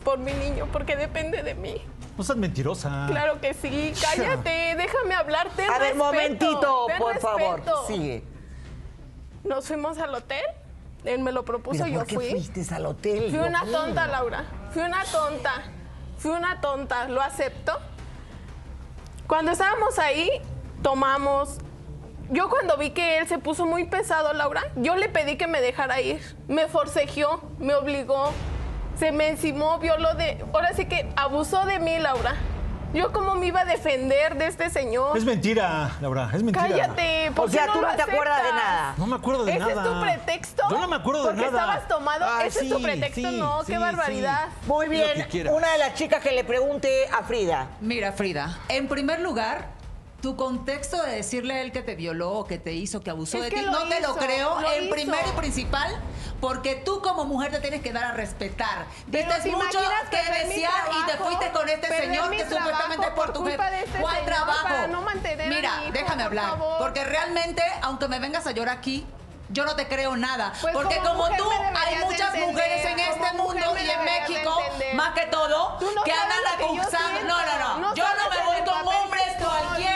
Por 0.06 0.20
mi 0.20 0.32
niño, 0.34 0.68
porque 0.72 0.94
depende 0.94 1.42
de 1.42 1.56
mí. 1.56 1.82
No 2.16 2.22
seas 2.22 2.38
mentirosa. 2.38 3.06
Claro 3.08 3.40
que 3.40 3.54
sí, 3.54 3.92
cállate, 4.00 4.76
déjame 4.76 5.16
hablar, 5.16 5.48
ten 5.56 5.68
a 5.68 5.80
ver, 5.80 5.94
respeto, 5.94 6.04
momentito, 6.04 6.86
ten 6.86 6.98
por 6.98 7.18
favor. 7.18 7.60
Sigue. 7.88 8.22
Nos 9.42 9.66
fuimos 9.66 9.98
al 9.98 10.14
hotel, 10.14 10.44
él 11.04 11.18
me 11.18 11.32
lo 11.32 11.44
propuso, 11.44 11.82
Mira, 11.82 11.88
yo 11.88 11.98
¿por 11.98 12.06
qué 12.06 12.14
fui. 12.14 12.30
fuiste 12.30 12.72
al 12.72 12.86
hotel? 12.86 13.30
Fui 13.30 13.38
una 13.40 13.64
mío? 13.64 13.72
tonta, 13.76 14.06
Laura. 14.06 14.44
Fui 14.70 14.82
una 14.82 15.02
tonta. 15.06 15.62
Fui 16.18 16.30
una 16.30 16.60
tonta. 16.60 17.08
¿Lo 17.08 17.20
acepto? 17.20 17.76
Cuando 19.26 19.50
estábamos 19.50 19.98
ahí, 19.98 20.30
tomamos. 20.82 21.58
Yo 22.30 22.48
cuando 22.48 22.76
vi 22.76 22.90
que 22.90 23.18
él 23.18 23.26
se 23.26 23.38
puso 23.38 23.66
muy 23.66 23.86
pesado, 23.86 24.32
Laura, 24.34 24.70
yo 24.76 24.94
le 24.94 25.08
pedí 25.08 25.36
que 25.36 25.48
me 25.48 25.60
dejara 25.60 26.00
ir. 26.00 26.20
Me 26.46 26.68
forcejeó, 26.68 27.42
me 27.58 27.74
obligó, 27.74 28.32
se 28.98 29.12
me 29.12 29.28
encimó, 29.28 29.78
vio 29.78 29.96
lo 29.98 30.14
de... 30.14 30.44
Ahora 30.52 30.72
sí 30.74 30.86
que 30.86 31.10
abusó 31.16 31.64
de 31.66 31.78
mí, 31.78 31.98
Laura. 31.98 32.34
Yo 32.94 33.12
cómo 33.12 33.34
me 33.34 33.46
iba 33.46 33.60
a 33.60 33.64
defender 33.66 34.38
de 34.38 34.46
este 34.46 34.70
señor. 34.70 35.18
Es 35.18 35.24
mentira, 35.24 35.90
Laura. 36.00 36.30
Es 36.32 36.42
mentira. 36.42 36.66
Cállate, 36.66 37.30
¿por 37.34 37.46
O 37.46 37.50
sea, 37.50 37.62
qué 37.62 37.66
no 37.66 37.72
tú 37.74 37.80
no 37.82 37.94
te 37.94 38.02
acuerdas 38.02 38.42
de 38.42 38.52
nada. 38.52 38.94
No 38.96 39.06
me 39.06 39.16
acuerdo 39.16 39.44
de 39.44 39.52
¿Ese 39.52 39.58
nada. 39.60 39.82
es 39.82 39.88
tu 39.92 40.00
pretexto? 40.00 40.62
Yo 40.70 40.78
no 40.78 40.88
me 40.88 40.96
acuerdo 40.96 41.22
de 41.24 41.28
Porque 41.34 41.50
nada. 41.50 41.58
estabas 41.58 41.88
tomado. 41.88 42.24
Ah, 42.26 42.44
Ese 42.46 42.60
es 42.64 42.70
tu 42.70 42.80
pretexto. 42.80 43.20
sí, 43.28 43.36
no, 43.38 43.64
sí, 43.64 43.72
qué 43.72 43.78
barbaridad. 43.78 44.46
Muy 44.66 44.88
bien, 44.88 45.26
una 45.52 45.72
de 45.72 45.78
las 45.78 45.94
chicas 45.94 46.22
que 46.22 46.32
le 46.32 46.44
pregunte 46.44 47.06
a 47.12 47.22
Frida. 47.24 47.66
Mira, 47.82 48.12
Frida, 48.12 48.56
en 48.68 48.88
primer 48.88 49.20
lugar, 49.20 49.66
tu 50.26 50.34
contexto 50.34 51.00
de 51.04 51.12
decirle 51.12 51.54
a 51.54 51.60
él 51.60 51.70
que 51.70 51.82
te 51.82 51.94
violó 51.94 52.46
que 52.48 52.58
te 52.58 52.72
hizo, 52.72 53.00
que 53.00 53.10
abusó 53.10 53.36
Es 53.38 53.44
de 53.44 53.50
que 53.50 53.60
ti, 53.60 53.64
no 53.66 53.86
te 53.86 54.00
lo 54.00 54.16
creo 54.16 54.60
lo 54.60 54.72
en 54.72 54.86
hizo. 54.86 54.92
primero 54.92 55.22
y 55.32 55.36
principal, 55.36 56.02
porque 56.40 56.74
tú 56.74 57.00
como 57.00 57.24
mujer 57.26 57.52
te 57.52 57.60
tienes 57.60 57.80
que 57.80 57.92
dar 57.92 58.02
a 58.06 58.10
respetar. 58.10 58.86
Diste 59.06 59.32
¿te 59.40 59.50
mucho 59.52 59.78
que 60.10 60.16
desear 60.16 60.72
y 61.00 61.06
te 61.06 61.16
fuiste 61.18 61.52
con 61.52 61.68
este 61.68 61.96
señor 61.96 62.30
que 62.30 62.40
supuestamente 62.42 63.06
trabajo 63.06 63.14
por 63.14 63.26
por 63.26 63.32
tu 63.34 63.46
jefe. 63.46 63.84
este 63.84 64.00
¿Cuál 64.00 64.24
trabajo? 64.24 64.64
para 64.64 64.86
no 64.88 65.02
mantener 65.02 65.46
a 65.46 65.54
Mira, 65.54 65.76
mi 65.76 65.82
hijo, 65.84 65.92
déjame 65.92 66.14
por 66.14 66.22
hablar, 66.22 66.50
favor. 66.50 66.78
porque 66.78 67.04
realmente, 67.04 67.62
aunque 67.82 68.08
me 68.08 68.18
vengas 68.18 68.48
a 68.48 68.50
llorar 68.50 68.78
aquí, 68.78 69.06
yo 69.50 69.64
no 69.64 69.76
te 69.76 69.86
creo 69.86 70.16
nada. 70.16 70.52
Pues 70.60 70.74
porque 70.74 70.98
como 70.98 71.28
tú, 71.36 71.48
hay 71.48 72.04
muchas 72.04 72.34
entender, 72.34 72.48
mujeres 72.48 72.84
en 72.84 72.98
este 72.98 73.32
mundo 73.34 73.76
y 73.80 73.90
en 73.90 74.04
México, 74.04 74.58
más 74.94 75.14
que 75.14 75.26
todo, 75.26 75.78
no 75.94 76.02
que 76.02 76.10
andan 76.10 76.38
acusando. 76.52 77.20
No, 77.28 77.46
no, 77.46 77.58
no. 77.60 77.78
No 77.78 77.94
yo 77.94 78.04
no 78.04 78.28
me 78.28 78.44
voy 78.44 78.64
con 78.64 78.88
hombres 78.92 79.26
cualquiera 79.38 79.95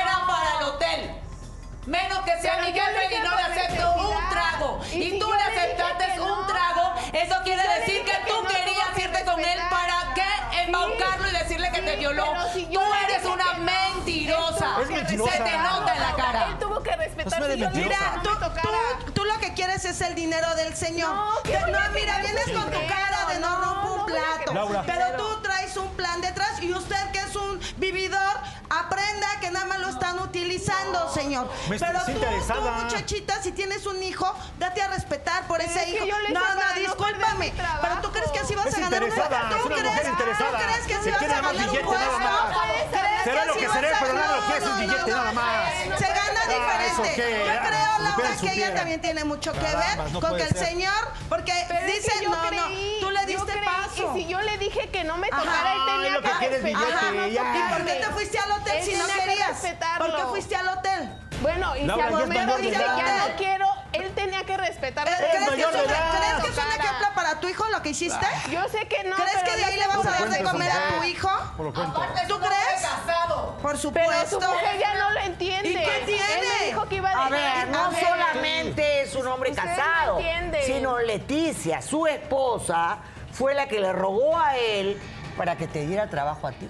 Menos 1.87 2.19
que 2.21 2.41
sea 2.41 2.55
Pero 2.57 2.67
mi 2.67 2.73
jefe 2.73 3.15
y 3.17 3.23
no 3.23 3.37
le 3.37 3.43
acepto 3.43 3.93
un 3.93 4.29
trago. 4.31 4.81
Y 4.93 4.97
Y, 4.97 5.11
si 5.13 5.19
tú 5.19 5.33
le 5.33 5.43
aceptaste 5.43 6.13
que 6.15 6.21
un 6.21 6.47
trago, 6.47 6.95
eso 7.13 7.35
quiere 7.45 7.63
yo 7.63 7.81
decir 7.81 8.05
que 8.05 8.11
que 8.11 8.19
tú 8.31 8.43
no 8.43 8.49
querías 8.49 8.89
que 8.95 9.03
irte 9.03 9.25
con 9.25 9.41
él 9.41 9.59
para 9.71 10.15
qué 10.15 10.61
embaucarlo 10.63 11.29
y 11.29 11.33
decirle 11.33 11.71
que 11.73 11.83
te 11.83 11.97
violó. 11.97 12.27
si 12.53 12.67
Tú 12.67 12.81
eres 13.05 13.25
una 13.25 13.45
que 13.45 13.59
no, 13.59 13.65
mentirosa. 13.65 14.77
Es 14.83 14.89
que 14.89 14.95
mentirosa. 14.95 15.33
Se 15.33 15.39
te 15.43 15.59
nota 15.59 15.95
en 15.95 16.03
la 16.03 16.15
cara. 16.15 16.47
Él 16.49 16.59
tuvo 16.59 16.83
que 16.83 16.97
respetar 16.97 17.49
dije 17.49 17.71
Mira, 17.75 17.97
que 18.23 18.29
tú, 18.29 18.31
tú, 18.39 19.13
tú 19.13 19.25
lo 19.25 19.39
que 19.39 19.55
quieres 19.55 19.85
es 19.85 20.01
el 20.03 20.15
dinero 20.15 20.55
del 20.57 20.77
señor. 20.77 21.15
No, 21.15 21.31
¿qué 21.45 21.53
Te- 21.53 21.63
voy 21.63 21.73
no, 21.73 21.79
a 21.79 21.89
mira, 21.89 22.19
vienes 22.19 22.45
con 22.51 22.71
tu 22.71 22.87
cara 22.87 23.27
de 23.33 23.39
no 23.41 23.59
No, 23.59 23.90
no 24.11 24.37
plato. 24.37 24.53
Laura. 24.55 24.83
Pero 24.87 25.17
tú 25.17 25.43
traes 25.43 25.77
un 25.77 25.89
plan 25.97 26.21
detrás 26.21 26.63
y 26.63 26.73
usted 26.73 27.11
que 27.13 27.19
es 27.21 27.37
un 27.37 27.61
vividor, 27.77 28.37
aprenda 28.69 29.27
que 29.41 29.51
nada 29.51 29.67
más 29.67 29.79
lo 29.81 29.89
están 29.89 30.19
utilizando, 30.19 31.13
señor. 31.13 31.49
Me 31.69 31.79
Pero 31.79 31.99
estás 31.99 32.07
tú, 32.07 32.13
tú, 32.55 32.61
muchachita, 32.85 33.43
si 33.43 33.53
tienes 33.53 33.87
un 33.87 34.03
hijo, 34.03 34.33
date 34.59 34.83
a 34.83 34.89
respetar 34.89 35.47
por 35.47 35.61
ese 35.61 35.83
es 35.83 35.89
hijo. 35.89 36.07
no, 36.31 36.41
no, 36.41 36.55
no 36.55 36.75
discúlpame. 36.81 37.53
pero 37.81 38.01
tú 38.03 38.11
crees 38.13 38.31
que 38.31 38.39
así 38.41 38.55
vas 38.55 38.67
Es 38.67 38.77
a 38.77 38.81
ganar 38.81 39.03
un 39.03 39.09
interesada, 39.09 39.49
¿Tú. 39.51 39.57
¿Tú 39.69 39.75
crees 39.75 40.87
que 40.87 40.95
así 40.95 41.11
vas 41.11 41.23
a 41.23 41.27
ganar 41.27 41.55
un 41.55 41.67
puesto? 41.69 41.93
nada 41.93 42.19
más. 42.19 42.57
¿Crees 42.91 43.25
Será 43.25 43.45
lo 43.45 43.55
que 43.55 43.67
vas 43.69 43.77
seré, 43.77 43.95
a- 43.95 43.99
pero 44.01 44.15
nada 44.15 44.37
lo 44.37 44.47
que 44.47 44.57
es 44.57 44.65
no, 44.65 44.71
un 44.71 44.77
no, 44.77 44.81
billete, 44.87 45.11
no, 45.11 45.17
nada 45.17 45.33
más. 45.33 45.73
Se 45.99 46.07
gana 46.07 46.41
Ah, 46.43 46.87
¿eso 46.87 47.03
diferente. 47.03 47.45
Yo 47.45 47.53
Ah, 47.53 47.67
creo, 47.69 47.99
Laura, 47.99 48.37
que 48.41 48.53
ella 48.53 48.75
también 48.75 49.01
tiene 49.01 49.25
mucho 49.25 49.53
que 49.53 49.59
ver 49.61 49.99
no 50.13 50.21
con 50.21 50.37
que 50.37 50.43
el 50.45 50.55
señor, 50.57 51.13
porque 51.29 51.53
Pero 51.69 51.81
es 51.81 51.87
dice, 51.95 52.13
que 52.19 52.25
yo 52.25 52.31
no, 52.31 52.37
no, 52.51 52.67
tú 53.01 53.11
le 53.11 53.21
yo 53.21 53.27
diste 53.27 53.53
creí, 53.53 53.65
paso. 53.65 54.17
Y 54.17 54.23
si 54.23 54.29
yo 54.29 54.41
le 54.41 54.59
dije 54.71 54.89
que 54.89 55.05
no 55.05 55.17
me 55.17 55.29
Ajá. 55.31 55.43
tocara, 55.43 55.73
él 55.73 55.81
Ay, 55.81 55.95
tenía 55.97 56.11
lo 56.11 56.23
que 56.23 56.31
quiere 56.39 56.57
es 56.57 56.63
respetar, 56.63 57.01
billete, 57.13 57.17
no 57.17 57.27
ya. 57.29 57.57
¿Y 57.57 57.73
por 57.73 57.85
qué 57.85 57.93
te 57.95 58.07
fuiste 58.07 58.39
al 58.39 58.53
hotel 58.53 58.77
Él 58.77 58.85
si 58.85 58.93
no 58.97 59.07
tenía 59.07 59.25
que 59.25 59.31
querías? 59.31 59.49
respetarlo. 59.49 60.07
¿Por 60.07 60.17
qué 60.17 60.23
fuiste 60.27 60.57
al 60.57 60.69
hotel? 60.69 61.13
Bueno, 61.43 61.77
y 61.77 61.85
Laura, 61.87 62.07
si 62.09 62.15
al 62.15 62.21
momento 62.21 62.57
dice 62.59 62.73
ya 62.73 63.27
no 63.29 63.37
quiero, 63.37 63.67
él 63.93 64.13
tenía 64.15 64.45
que 64.45 64.57
respetar 64.59 65.07
¿Crees 65.07 65.21
las 65.23 65.31
que, 65.31 65.37
es 65.39 65.51
mayor 65.51 65.73
de 65.73 65.79
un, 65.79 65.91
edad. 65.91 66.11
¿Crees 66.11 66.35
que 66.45 66.51
es 66.51 66.59
un 66.67 66.81
ejemplo 66.81 67.09
para 67.15 67.41
tu 67.41 67.49
hijo 67.49 67.65
lo 67.71 67.83
que 67.83 67.89
hiciste? 67.89 68.27
Yo 68.51 68.69
sé 68.69 68.87
que 68.89 69.05
no, 69.05 69.17
¿Crees 69.17 69.43
que 69.43 69.57
de 69.57 69.65
ahí 69.65 69.79
le 69.79 69.87
vas 69.87 70.07
a 70.07 70.11
dar 70.11 70.29
de 70.29 70.43
comer 70.43 70.71
a 70.71 70.99
tu 70.99 71.05
hijo? 71.05 71.29
Aparte, 71.31 72.27
¿Tú 72.29 72.39
crees? 72.39 72.83
casado. 72.83 73.57
Por 73.63 73.73
Pero 73.73 73.77
su 73.77 73.89
supuesto. 73.89 74.41
mujer 74.41 74.79
ya 74.79 74.95
no 74.95 75.11
lo 75.13 75.21
entiende. 75.21 75.71
¿Y 75.71 75.75
qué 75.75 76.03
tiene? 76.07 76.35
Él 76.35 76.49
me 76.61 76.67
dijo 76.67 76.89
que 76.89 76.97
iba 76.97 77.11
a 77.11 77.27
A 77.27 77.31
ver, 77.31 77.69
no 77.69 77.91
solamente 77.99 79.03
es 79.03 79.15
un 79.15 79.27
hombre 79.27 79.53
casado, 79.53 80.19
sino 80.67 80.99
Leticia, 80.99 81.81
su 81.81 82.07
esposa, 82.07 82.99
fue 83.33 83.55
la 83.55 83.67
que 83.67 83.81
le 83.81 83.93
rogó 83.93 84.39
a 84.39 84.57
él 84.57 84.99
para 85.37 85.57
que 85.57 85.67
te 85.67 85.87
diera 85.87 86.09
trabajo 86.09 86.47
a 86.47 86.53
ti. 86.53 86.69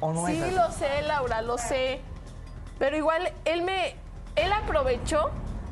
¿O 0.00 0.12
no 0.12 0.26
Sí, 0.26 0.36
es 0.36 0.42
así? 0.42 0.54
lo 0.54 0.70
sé, 0.72 1.02
Laura, 1.02 1.42
lo 1.42 1.58
sé. 1.58 2.00
Pero 2.78 2.96
igual 2.96 3.32
él 3.44 3.62
me. 3.62 3.96
Él 4.36 4.52
aprovechó 4.52 5.30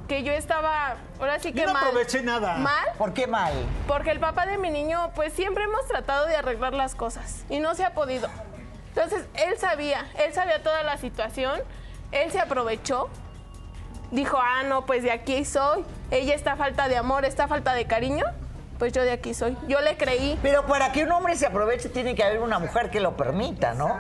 que 0.09 0.23
yo 0.23 0.33
estaba. 0.33 0.97
Ahora 1.21 1.39
sí 1.39 1.53
que 1.53 1.61
Yo 1.61 1.67
no 1.67 1.75
mal. 1.75 1.85
aproveché 1.89 2.23
nada. 2.23 2.57
Mal. 2.57 2.85
¿Por 2.97 3.13
qué 3.13 3.27
mal? 3.27 3.53
Porque 3.87 4.11
el 4.11 4.21
papá 4.21 4.47
de 4.47 4.57
mi 4.59 4.71
niño, 4.71 5.11
pues 5.15 5.33
siempre 5.35 5.65
hemos 5.65 5.87
tratado 5.87 6.27
de 6.27 6.37
arreglar 6.37 6.73
las 6.73 6.95
cosas 6.95 7.45
y 7.51 7.59
no 7.61 7.75
se 7.75 7.85
ha 7.85 7.93
podido. 7.95 8.29
Entonces, 8.89 9.27
él 9.35 9.59
sabía, 9.59 10.07
él 10.25 10.33
sabía 10.33 10.63
toda 10.63 10.83
la 10.85 10.97
situación, 10.99 11.61
él 12.13 12.31
se 12.31 12.39
aprovechó, 12.39 13.09
dijo, 14.13 14.39
ah, 14.41 14.63
no, 14.63 14.87
pues 14.87 15.03
de 15.03 15.11
aquí 15.11 15.45
soy, 15.45 15.85
ella 16.13 16.35
está 16.35 16.55
falta 16.57 16.89
de 16.89 16.97
amor, 16.97 17.25
está 17.25 17.49
falta 17.49 17.75
de 17.75 17.87
cariño, 17.87 18.25
pues 18.79 18.93
yo 18.93 19.03
de 19.03 19.13
aquí 19.13 19.35
soy. 19.35 19.57
Yo 19.69 19.81
le 19.81 19.97
creí. 19.97 20.39
Pero 20.43 20.67
para 20.67 20.93
que 20.93 21.05
un 21.05 21.13
hombre 21.13 21.37
se 21.37 21.47
aproveche 21.47 21.89
tiene 21.89 22.15
que 22.15 22.23
haber 22.23 22.41
una 22.41 22.59
mujer 22.59 22.91
que 22.91 23.01
lo 23.01 23.17
permita, 23.17 23.75
¿no? 23.75 23.99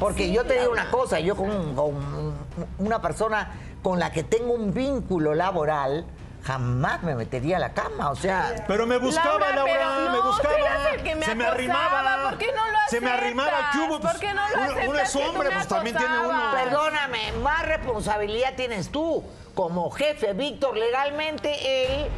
Porque 0.00 0.32
yo 0.32 0.44
te 0.44 0.58
digo 0.58 0.72
una 0.72 0.90
cosa, 0.90 1.20
yo 1.20 1.36
con, 1.36 1.74
con 1.74 2.34
una 2.78 3.00
persona 3.02 3.52
con 3.82 3.98
la 3.98 4.10
que 4.10 4.24
tengo 4.24 4.54
un 4.54 4.72
vínculo 4.72 5.34
laboral, 5.34 6.06
jamás 6.42 7.02
me 7.02 7.14
metería 7.14 7.56
a 7.56 7.60
la 7.60 7.72
cama, 7.72 8.10
o 8.10 8.16
sea... 8.16 8.64
Pero 8.68 8.86
me 8.86 8.98
buscaba, 8.98 9.50
Laura, 9.50 10.10
me 10.10 10.20
buscaba. 10.20 10.56
que 11.02 11.14
me 11.14 11.24
se 11.24 11.34
me 11.34 11.44
arrimaba. 11.46 12.30
¿por 12.30 12.38
qué 12.38 12.52
no 12.52 12.66
lo 12.66 12.78
Se 12.88 13.00
me 13.00 13.10
arrimaba. 13.10 13.70
¿Qué 13.72 13.78
hubo? 13.78 13.96
aceptas? 13.96 14.12
¿Por 14.12 14.20
qué 14.20 14.34
no 14.34 14.48
lo 14.48 14.72
uno, 14.72 14.90
uno 14.90 14.98
es 14.98 15.16
hombre, 15.16 15.50
pues 15.50 15.68
también 15.68 15.96
tiene 15.96 16.18
uno. 16.18 16.50
Perdóname, 16.52 17.32
más 17.42 17.66
responsabilidad 17.66 18.54
tienes 18.56 18.90
tú 18.90 19.24
como 19.54 19.90
jefe, 19.90 20.32
Víctor, 20.32 20.76
legalmente 20.76 21.50
él... 21.86 22.10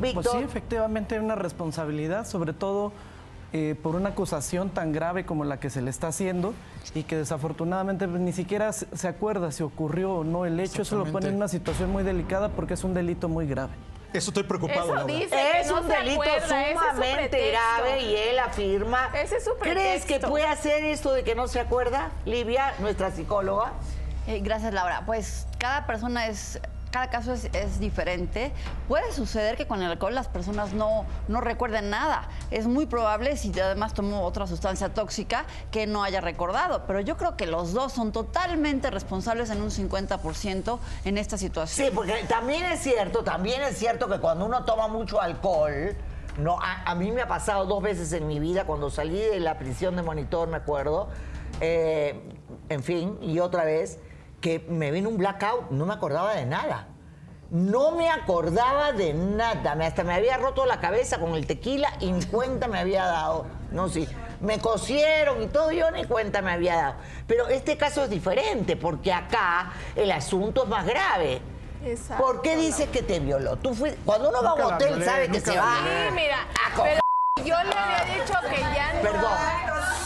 Víctor, 0.00 0.22
Pues 0.24 0.36
sí, 0.36 0.42
efectivamente 0.42 1.14
hay 1.14 1.20
una 1.20 1.34
responsabilidad, 1.34 2.26
sobre 2.26 2.52
todo 2.52 2.92
eh, 3.52 3.74
por 3.82 3.94
una 3.94 4.10
acusación 4.10 4.70
tan 4.70 4.92
grave 4.92 5.24
como 5.24 5.44
la 5.44 5.58
que 5.58 5.70
se 5.70 5.80
le 5.80 5.90
está 5.90 6.08
haciendo 6.08 6.52
y 6.94 7.04
que 7.04 7.16
desafortunadamente 7.16 8.06
pues, 8.08 8.20
ni 8.20 8.32
siquiera 8.32 8.72
se 8.72 9.08
acuerda 9.08 9.52
si 9.52 9.62
ocurrió 9.62 10.12
o 10.16 10.24
no 10.24 10.44
el 10.46 10.58
hecho. 10.60 10.82
Eso 10.82 10.96
lo 10.96 11.06
pone 11.06 11.28
en 11.28 11.36
una 11.36 11.48
situación 11.48 11.90
muy 11.90 12.02
delicada 12.02 12.48
porque 12.50 12.74
es 12.74 12.84
un 12.84 12.92
delito 12.94 13.28
muy 13.28 13.46
grave. 13.46 13.72
Eso 14.12 14.30
estoy 14.30 14.44
preocupado, 14.44 14.96
Eso 14.96 15.06
dice 15.06 15.28
que 15.28 15.60
Es 15.60 15.68
no 15.68 15.80
un 15.80 15.86
se 15.88 15.92
delito 15.96 16.22
acuerda, 16.22 16.72
sumamente 16.72 17.50
grave 17.50 18.02
y 18.02 18.14
él 18.16 18.38
afirma. 18.38 19.10
Ese 19.14 19.36
es 19.36 19.44
su 19.44 19.50
¿Crees 19.60 20.04
que 20.06 20.20
puede 20.20 20.46
hacer 20.46 20.84
esto 20.84 21.12
de 21.12 21.22
que 21.22 21.34
no 21.34 21.48
se 21.48 21.60
acuerda? 21.60 22.10
Livia, 22.24 22.74
nuestra 22.80 23.10
psicóloga. 23.10 23.72
Eh, 24.26 24.40
gracias, 24.40 24.72
Laura. 24.72 25.02
Pues 25.06 25.46
cada 25.58 25.86
persona 25.86 26.28
es, 26.28 26.60
cada 26.90 27.10
caso 27.10 27.32
es, 27.32 27.80
diferente. 27.80 28.52
Puede 28.88 29.12
suceder 29.12 29.56
que 29.56 29.66
con 29.66 29.82
el 29.82 29.90
alcohol 29.90 30.14
las 30.14 30.28
personas 30.28 30.72
no, 30.72 31.04
no 31.28 31.40
recuerden 31.40 31.90
nada. 31.90 32.28
Es 32.50 32.66
muy 32.66 32.86
probable, 32.86 33.36
si 33.36 33.58
además 33.58 33.94
tomó 33.94 34.22
otra 34.22 34.46
sustancia 34.46 34.94
tóxica, 34.94 35.44
que 35.70 35.86
no 35.86 36.02
haya 36.02 36.20
recordado. 36.20 36.84
Pero 36.86 37.00
yo 37.00 37.16
creo 37.16 37.36
que 37.36 37.46
los 37.46 37.72
dos 37.72 37.92
son 37.92 38.12
totalmente 38.12 38.90
responsables 38.90 39.50
en 39.50 39.60
un 39.62 39.70
50% 39.70 40.78
en 41.04 41.18
esta 41.18 41.36
situación. 41.38 41.88
Sí, 41.88 41.92
porque 41.94 42.24
también 42.28 42.64
es 42.64 42.80
cierto, 42.80 43.22
también 43.22 43.62
es 43.62 43.76
cierto 43.76 44.08
que 44.08 44.18
cuando 44.18 44.46
uno 44.46 44.64
toma 44.64 44.88
mucho 44.88 45.20
alcohol, 45.20 45.96
no, 46.38 46.58
a, 46.60 46.82
a 46.84 46.94
mí 46.94 47.10
me 47.12 47.22
ha 47.22 47.28
pasado 47.28 47.66
dos 47.66 47.82
veces 47.82 48.12
en 48.12 48.26
mi 48.26 48.38
vida, 48.38 48.64
cuando 48.64 48.90
salí 48.90 49.18
de 49.18 49.40
la 49.40 49.58
prisión 49.58 49.96
de 49.96 50.02
monitor, 50.02 50.48
me 50.48 50.58
acuerdo, 50.58 51.08
eh, 51.60 52.20
en 52.68 52.82
fin, 52.82 53.18
y 53.22 53.38
otra 53.38 53.64
vez, 53.64 53.98
que 54.40 54.64
me 54.68 54.90
vino 54.90 55.08
un 55.08 55.18
blackout, 55.18 55.70
no 55.70 55.86
me 55.86 55.94
acordaba 55.94 56.34
de 56.34 56.46
nada. 56.46 56.88
No 57.50 57.92
me 57.92 58.10
acordaba 58.10 58.92
de 58.92 59.14
nada, 59.14 59.76
me- 59.76 59.86
hasta 59.86 60.02
me 60.02 60.14
había 60.14 60.36
roto 60.36 60.66
la 60.66 60.80
cabeza 60.80 61.18
con 61.20 61.34
el 61.36 61.46
tequila 61.46 61.88
y 62.00 62.10
ni 62.10 62.24
cuenta 62.24 62.66
me 62.66 62.78
había 62.78 63.04
dado. 63.06 63.46
No, 63.70 63.88
sí, 63.88 64.08
me 64.40 64.58
cosieron 64.58 65.40
y 65.42 65.46
todo, 65.46 65.70
yo 65.70 65.90
ni 65.92 66.04
cuenta 66.04 66.42
me 66.42 66.50
había 66.52 66.74
dado. 66.76 66.94
Pero 67.28 67.46
este 67.48 67.76
caso 67.76 68.02
es 68.04 68.10
diferente, 68.10 68.76
porque 68.76 69.12
acá 69.12 69.72
el 69.94 70.10
asunto 70.10 70.64
es 70.64 70.68
más 70.68 70.84
grave. 70.86 71.40
Exacto, 71.84 72.24
¿Por 72.24 72.42
qué 72.42 72.56
dices 72.56 72.88
que 72.88 73.02
te 73.02 73.20
violó? 73.20 73.56
Tú 73.58 73.74
fuiste- 73.74 73.98
cuando 74.04 74.30
uno 74.30 74.42
va 74.42 74.50
a 74.50 74.54
un 74.54 74.62
hotel 74.74 74.88
violé, 74.88 75.04
sabe 75.04 75.28
que 75.30 75.40
se 75.40 75.56
va. 75.56 75.76
Sí, 75.84 76.14
mira, 76.14 76.38
a 76.42 76.82
pero 76.82 77.00
yo 77.46 77.62
le 77.62 77.74
había 77.78 78.04
dicho 78.14 78.34
que 78.48 78.60
ya 78.60 78.92
no. 78.94 79.00
Perdón. 79.02 79.38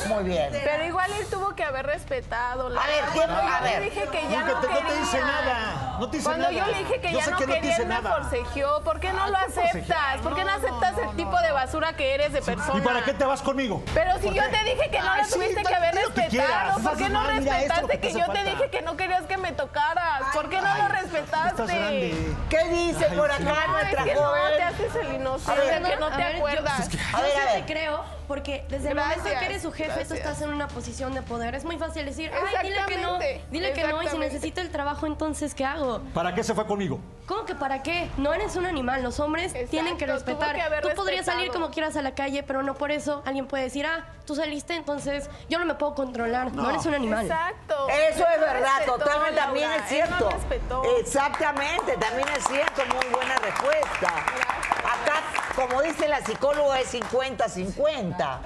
Muy 0.09 0.25
bien. 0.25 0.49
Pero 0.53 0.85
igual 0.85 1.11
él 1.13 1.27
tuvo 1.31 1.55
que 1.55 1.65
haber 1.65 1.87
respetado. 1.87 2.69
la- 2.69 2.83
A 2.83 2.87
ver, 2.87 3.05
¿qué- 3.13 3.23
a 3.23 3.27
yo 3.59 3.65
ver. 3.65 3.81
le 3.83 3.91
dije 3.91 4.09
que 4.09 4.23
ya 4.29 4.41
Nunca 4.41 4.53
no 4.55 4.61
te- 4.61 4.69
no 4.69 4.79
te 4.81 5.01
hice 5.01 5.21
nada, 5.21 5.90
no 6.01 6.11
te 6.11 6.17
hice 6.17 6.25
Cuando 6.25 6.51
nada. 6.51 6.67
yo 6.67 6.73
le 6.73 6.79
dije 6.79 7.01
que 7.01 7.13
Yo 7.13 7.19
ya 7.21 7.27
no 7.31 7.37
que 7.37 7.47
quería, 7.47 7.77
él 7.77 7.87
me 7.87 7.97
forcejeó. 8.01 8.83
¿Por 8.83 9.01
qué 9.01 9.13
no 9.13 9.27
lo 9.29 9.37
Ay, 9.37 9.45
¿qué 9.55 9.61
aceptas? 9.61 10.17
¿Por 10.23 10.35
qué 10.35 10.45
no 10.45 10.51
aceptas 10.51 10.99
el 10.99 11.17
tipo 11.17 11.41
de 11.41 11.53
basura 11.53 11.93
que 11.93 12.15
eres 12.15 12.33
de 12.33 12.43
persona? 12.43 12.79
¿Y 12.79 12.81
para 12.81 13.03
qué 13.05 13.13
te 13.15 13.25
vas 13.25 13.43
conmigo? 13.43 13.83
Pero 13.95 14.15
si 14.19 14.27
¿Por 14.27 14.35
yo 14.35 14.43
qué? 14.43 14.49
te 14.57 14.65
dije 14.65 14.91
que 14.91 15.01
no 15.01 15.11
Ay, 15.11 15.23
lo 15.23 15.29
tuviste 15.29 15.63
que 15.63 15.75
haber 15.75 15.95
lo 15.95 16.01
respetado, 16.01 16.81
¿por 16.83 16.97
qué 16.97 17.09
no 17.09 17.23
lo 17.23 17.31
respetaste 17.31 18.01
que 18.01 18.13
yo 18.13 18.27
te 18.33 18.45
dije 18.45 18.71
que 18.71 18.83
no 18.83 18.97
querías 18.97 19.23
que 19.25 19.37
me 19.37 19.53
tocaras? 19.53 20.23
¿Por 20.33 20.49
qué 20.49 20.61
no 20.61 20.75
lo 20.79 20.89
respetaste? 20.89 22.15
¿Qué 22.49 22.65
dice 22.71 23.05
por 23.17 23.31
acá 23.31 23.67
nuestra 23.69 24.05
que 24.05 24.15
no, 24.15 24.21
te 24.33 24.39
joven? 24.39 24.63
haces 24.63 24.95
el 24.97 25.15
inocente, 25.15 25.83
que 25.91 25.97
no 25.97 26.11
te 26.17 26.23
acuerdas. 26.25 26.89
A 27.13 27.21
ver, 27.21 27.39
a 27.39 27.53
ver. 27.53 27.67
creo, 27.67 28.05
porque 28.31 28.65
desde 28.69 28.91
el 28.91 28.95
momento 28.95 29.23
Gracias, 29.25 29.41
que 29.41 29.47
eres 29.47 29.63
su 29.63 29.73
jefe, 29.73 29.91
tú 29.91 29.97
gracias. 29.97 30.19
estás 30.21 30.43
en 30.43 30.51
una 30.51 30.69
posición 30.69 31.15
de 31.15 31.23
poder. 31.23 31.57
Es 31.57 31.65
muy 31.65 31.79
fácil 31.79 32.05
decir, 32.05 32.31
ay, 32.33 32.69
dile 32.69 32.81
que 32.87 32.99
no, 32.99 33.19
dile 33.51 33.73
que 33.73 33.85
no, 33.89 34.01
y 34.05 34.07
si 34.07 34.19
necesito 34.19 34.61
el 34.61 34.71
trabajo, 34.71 35.05
entonces, 35.09 35.53
¿qué 35.53 35.65
hago? 35.65 36.01
¿Para 36.15 36.33
qué 36.33 36.45
se 36.45 36.55
fue 36.55 36.65
conmigo? 36.65 37.01
¿Cómo 37.27 37.45
que 37.45 37.57
para 37.57 37.83
qué? 37.83 38.09
No 38.19 38.33
eres 38.33 38.55
un 38.55 38.67
animal, 38.67 39.03
los 39.03 39.19
hombres 39.19 39.53
tienen 39.69 39.99
que 39.99 40.07
respetar. 40.07 40.55
que 40.55 40.63
Tú 40.81 40.95
podrías 40.95 41.27
salir 41.27 41.51
como 41.51 41.73
quieras 41.73 41.97
a 41.97 42.03
la 42.03 42.15
calle, 42.15 42.45
pero 42.45 42.63
no 42.63 42.75
por 42.75 42.93
eso 42.93 43.21
alguien 43.27 43.49
puede 43.49 43.65
decir, 43.65 43.85
ah, 43.85 44.07
tú 44.27 44.37
saliste, 44.37 44.77
entonces 44.77 45.29
yo 45.49 45.59
no 45.59 45.67
me 45.67 45.75
puedo 45.75 45.97
controlar. 45.97 46.53
No, 46.53 46.71
eres 46.71 46.87
un 46.87 46.95
animal. 46.95 47.27
Exacto. 47.27 47.89
Eso 47.89 48.25
es 48.29 48.39
no 48.39 48.47
verdad, 48.47 48.71
respetó, 48.77 48.99
totalmente 48.99 49.41
también 49.41 49.69
Laura, 49.71 49.85
es 49.87 49.91
él 49.93 49.97
cierto. 50.07 50.25
no 50.25 50.31
respetó. 50.31 50.83
Exactamente, 51.01 51.97
también 51.97 52.29
es 52.29 52.45
cierto, 52.47 52.83
muy 52.95 53.07
buena 53.13 53.35
respuesta. 53.39 54.07
Acá, 54.07 55.40
como 55.55 55.83
dice 55.83 56.09
la 56.09 56.21
psicóloga, 56.21 56.81
es 56.81 56.95
50-50. 56.95 58.39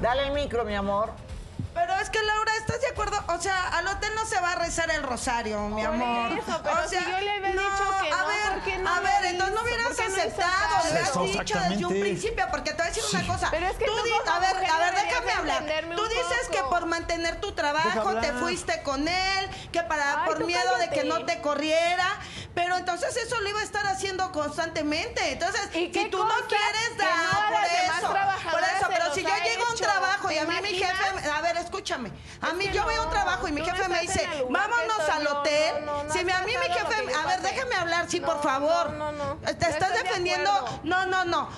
Dale 0.00 0.26
el 0.26 0.32
micro, 0.32 0.64
mi 0.64 0.74
amor. 0.74 1.10
Pero 1.76 1.92
es 2.00 2.08
que 2.08 2.22
Laura, 2.22 2.52
¿estás 2.56 2.80
de 2.80 2.88
acuerdo? 2.88 3.22
O 3.28 3.38
sea, 3.38 3.68
al 3.68 3.86
hotel 3.86 4.10
no 4.14 4.24
se 4.24 4.40
va 4.40 4.52
a 4.52 4.54
rezar 4.56 4.90
el 4.90 5.02
rosario, 5.02 5.60
mi 5.68 5.84
Por 5.84 5.94
amor. 5.94 6.32
eso, 6.38 6.60
pero 6.62 6.74
o 6.82 6.88
sea, 6.88 7.00
si 7.04 7.10
yo 7.10 7.20
le 7.20 7.30
había 7.32 7.48
dicho 7.52 7.84
que 8.00 8.12
a 8.12 8.16
no, 8.16 8.26
ver, 8.26 8.52
¿por 8.54 8.62
qué 8.64 8.78
no 8.78 8.90
a 8.90 9.00
ver, 9.00 9.10
hizo? 9.20 9.26
entonces 9.28 9.54
no 9.54 9.62
hubieras 9.62 9.86
¿Por 9.88 9.96
qué 9.96 10.08
no 10.08 10.16
aceptado, 10.16 10.84
le 10.84 10.90
hubieras 10.90 11.44
dicho 11.44 11.58
desde 11.68 11.84
un 11.86 12.00
principio, 12.00 12.46
porque 12.50 12.70
te 12.70 12.76
voy 12.78 12.86
a 12.86 12.88
decir 12.94 13.04
una 13.12 13.26
cosa. 13.26 13.48
Pero 13.50 13.66
es 13.66 13.76
que 13.76 13.84
tú 13.84 13.92
como 13.92 14.30
a 14.30 14.38
ver, 14.38 14.56
a 14.56 14.78
ver, 14.78 14.94
déjame 14.94 15.26
de 15.26 15.32
hablar. 15.32 15.62
entenderme 15.62 15.96
Tú 15.96 16.08
dices 16.08 16.48
que 16.50 16.62
por 16.62 16.86
mantener 16.86 17.40
tu 17.42 17.52
trabajo 17.52 18.16
te 18.20 18.32
fuiste 18.32 18.82
con 18.82 19.06
él, 19.06 19.50
que 19.70 19.82
para 19.82 20.22
Ay, 20.22 20.26
por 20.28 20.44
miedo 20.46 20.76
de 20.78 20.88
que 20.88 21.04
no 21.04 21.26
te 21.26 21.42
corriera, 21.42 22.08
pero 22.54 22.78
entonces 22.78 23.14
eso 23.18 23.38
lo 23.40 23.50
iba 23.50 23.60
a 23.60 23.64
estar 23.64 23.86
haciendo 23.86 24.32
constantemente. 24.32 25.32
Entonces, 25.32 25.68
¿Y 25.74 25.90
qué 25.90 26.04
si 26.04 26.10
tú 26.10 26.24
no 26.24 26.34
quieres 26.48 26.96
no 26.96 27.04
dar 27.04 27.52
por 27.52 27.64
eso, 27.64 28.50
por 28.50 28.62
eso, 28.62 28.86
pero 28.88 29.14
si 29.14 29.22
yo 29.22 29.34
llego 29.44 29.66
a 29.66 29.70
un 29.72 29.76
trabajo 29.76 30.30
y 30.30 30.34
¿Te 30.36 30.40
a 30.40 30.44
mí 30.46 30.54
mi 30.62 30.68
jefe, 30.70 31.28
a 31.30 31.40
ver, 31.42 31.56
escúchame, 31.66 32.10
a 32.40 32.52
mí 32.54 32.68
yo 32.72 32.82
voy 32.84 32.94
a 32.94 33.00
un 33.00 33.06
no, 33.06 33.12
trabajo 33.12 33.46
y 33.48 33.52
mi 33.52 33.62
jefe 33.64 33.88
me 33.88 34.00
dice, 34.00 34.26
vámonos 34.48 35.08
al 35.12 35.26
hotel. 35.26 35.84
no, 35.84 35.92
no, 35.98 36.04
no 36.04 36.12
si 36.12 36.24
mi- 36.24 36.32
a 36.32 36.40
mí 36.40 36.52
mi 36.56 36.74
jefe, 36.74 37.14
a 37.14 37.26
ver, 37.26 37.40
déjame 37.42 37.74
hablar, 37.76 38.06
sí, 38.08 38.20
por 38.20 38.42
favor. 38.42 38.90
no, 38.92 39.12
no, 39.12 39.36
no. 39.36 39.36
Te 39.52 39.68
estás 39.68 39.92
de 39.92 40.02
defendiendo, 40.02 40.50
no, 40.84 41.06
no, 41.06 41.24
no. 41.24 41.48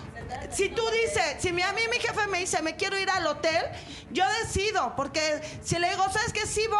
Si 0.50 0.68
tú 0.70 0.82
dices, 0.90 1.36
si 1.40 1.52
mi- 1.52 1.62
a 1.62 1.72
mí 1.72 1.82
mi 1.90 1.98
jefe 1.98 2.26
me 2.26 2.38
dice, 2.38 2.60
me 2.62 2.76
quiero 2.76 2.98
ir 2.98 3.08
al 3.10 3.26
hotel, 3.26 3.64
yo 4.10 4.24
decido, 4.42 4.94
porque 4.96 5.40
si 5.62 5.78
le 5.78 5.88
digo, 5.90 6.04
¿sabes 6.10 6.32
qué? 6.32 6.46
Sí 6.46 6.66
voy. 6.68 6.78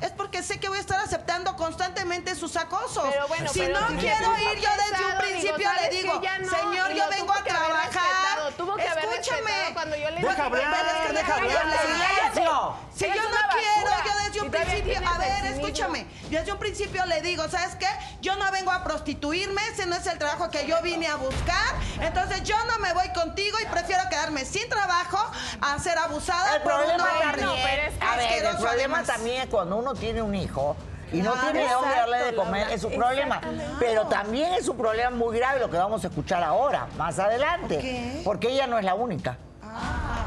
Es 0.00 0.12
porque 0.12 0.42
sé 0.42 0.58
que 0.58 0.66
voy 0.70 0.78
a 0.78 0.80
estar 0.80 0.98
aceptando 0.98 1.54
constantemente 1.56 2.34
sus 2.34 2.56
acosos. 2.56 3.04
Pero 3.12 3.28
bueno, 3.28 3.52
si 3.52 3.60
pero 3.60 3.78
no 3.80 3.88
si 3.88 3.96
quiero 3.96 4.38
ir, 4.38 4.58
yo 4.58 4.70
desde 4.70 5.04
un 5.04 5.10
digo, 5.10 5.18
principio 5.20 5.70
le 5.72 5.76
¿sabes 5.78 5.90
digo, 5.90 6.14
no, 6.14 6.50
señor, 6.56 6.92
yo 6.94 7.08
vengo 7.10 7.32
a 7.34 7.44
trabajar. 7.44 8.29
Respetado, 8.50 8.66
tuvo 8.66 8.76
que 8.76 8.88
haber 8.88 9.04
respetado 9.08 9.74
cuando 9.74 9.96
yo 9.96 10.10
le 10.10 10.16
Deja 10.20 10.28
dije, 10.30 10.42
hablar, 10.42 10.74
pero 10.74 10.90
es 10.90 11.06
que 11.06 11.12
deja 11.12 11.34
hablar. 11.36 11.78
¡Silencio! 11.80 12.76
Si 12.94 13.06
yo 13.06 13.22
no 13.22 13.36
quiero, 13.52 13.90
yo 14.04 14.24
desde 14.24 14.40
un 14.42 14.50
principio, 14.50 15.08
a 15.08 15.18
ver, 15.18 15.46
escúchame, 15.46 16.06
yo 16.30 16.38
desde 16.38 16.52
un 16.52 16.58
principio 16.58 17.06
le 17.06 17.20
digo, 17.22 17.48
¿sabes 17.48 17.76
qué? 17.76 17.86
Yo 18.20 18.36
no 18.36 18.50
vengo 18.52 18.70
a 18.70 18.84
prostituirme, 18.84 19.60
ese 19.68 19.86
no 19.86 19.96
es 19.96 20.06
el 20.06 20.18
trabajo 20.18 20.50
que 20.50 20.66
yo 20.66 20.80
vine 20.82 21.06
a 21.06 21.16
buscar, 21.16 21.74
entonces 22.00 22.42
yo 22.44 22.56
no 22.66 22.78
me 22.78 22.92
voy 22.92 23.08
contigo 23.12 23.56
y 23.62 23.66
prefiero 23.66 24.02
quedarme 24.10 24.44
sin 24.44 24.68
trabajo 24.68 25.18
a 25.60 25.78
ser 25.78 25.98
abusada 25.98 26.56
El 26.56 26.62
por 26.62 26.72
un 26.72 26.78
problema 26.80 27.04
hombre 27.04 27.42
también, 27.42 27.66
pero 27.66 27.82
es 27.82 27.98
que 27.98 28.04
a 28.04 28.16
ver, 28.16 28.44
el 28.44 28.56
problema 28.56 28.70
además. 28.98 29.06
también 29.06 29.42
es 29.42 29.48
cuando 29.48 29.76
uno 29.76 29.94
tiene 29.94 30.22
un 30.22 30.34
hijo 30.34 30.76
y 31.12 31.22
no 31.22 31.32
Claro, 31.32 31.52
tiene 31.52 31.72
dónde 31.72 31.94
darle 31.94 32.18
de 32.24 32.34
comer, 32.34 32.70
es 32.70 32.80
su 32.80 32.90
problema. 32.90 33.40
Pero 33.78 34.06
también 34.06 34.52
es 34.54 34.68
un 34.68 34.76
problema 34.76 35.10
muy 35.10 35.36
grave 35.36 35.60
lo 35.60 35.70
que 35.70 35.76
vamos 35.76 36.04
a 36.04 36.08
escuchar 36.08 36.42
ahora, 36.42 36.86
más 36.96 37.18
adelante. 37.18 38.20
Porque 38.24 38.48
ella 38.50 38.66
no 38.66 38.78
es 38.78 38.84
la 38.84 38.94
única. 38.94 39.36
Ah, 39.62 40.26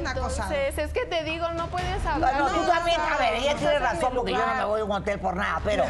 una 0.00 0.14
cosa. 0.14 0.42
entonces, 0.44 0.78
es 0.78 0.92
que 0.92 1.06
te 1.06 1.24
digo, 1.24 1.48
no 1.52 1.66
puedes 1.68 2.04
hablar. 2.06 2.38
no, 2.38 2.48
tú 2.48 2.62
también, 2.66 3.00
a 3.00 3.16
ver, 3.16 3.34
ella 3.34 3.54
No 3.54 3.58
tiene 3.58 3.78
razón 3.78 4.12
porque 4.14 4.32
yo 4.32 4.46
no 4.46 4.54
me 4.54 4.64
voy 4.64 4.80
a 4.80 4.84
un 4.84 4.92
hotel 4.92 5.18
por 5.18 5.36
nada, 5.36 5.60
pero 5.64 5.84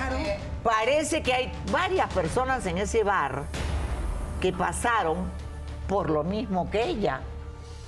parece 0.63 1.23
que 1.23 1.35
hay 1.35 1.53
varias 1.71 2.13
personas 2.13 2.65
en 2.67 2.79
ese 2.79 3.05
bar 3.05 3.45
que 4.41 4.53
pasaron 4.53 5.31
por 5.87 6.11
lo 6.11 6.25
mismo 6.25 6.71
que 6.71 6.85
ella. 6.85 7.21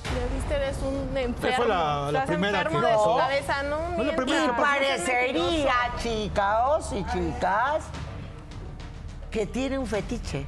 Ya 0.04 0.34
viste, 0.34 0.54
eres 0.56 0.76
un 0.78 1.16
enfermo. 1.16 1.56
fue 1.56 1.66
la- 1.68 2.08
primera 2.26 2.58
enfermo 2.58 2.80
que 2.80 2.86
de 2.86 2.92
pasó. 2.92 3.16
cabeza, 3.16 3.62
no 3.64 3.76
Fue 3.78 3.88
la 3.90 3.96
mientas. 3.96 4.16
primera 4.16 4.44
Y 4.44 4.46
que 4.46 4.52
parecería, 4.62 5.74
chicos 6.02 6.92
y 6.92 7.04
chicas, 7.06 7.84
que 9.30 9.46
tiene 9.46 9.78
un 9.78 9.86
fetiche. 9.86 10.46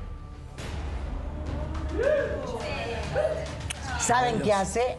¿Saben 4.00 4.40
qué 4.40 4.52
hace? 4.52 4.98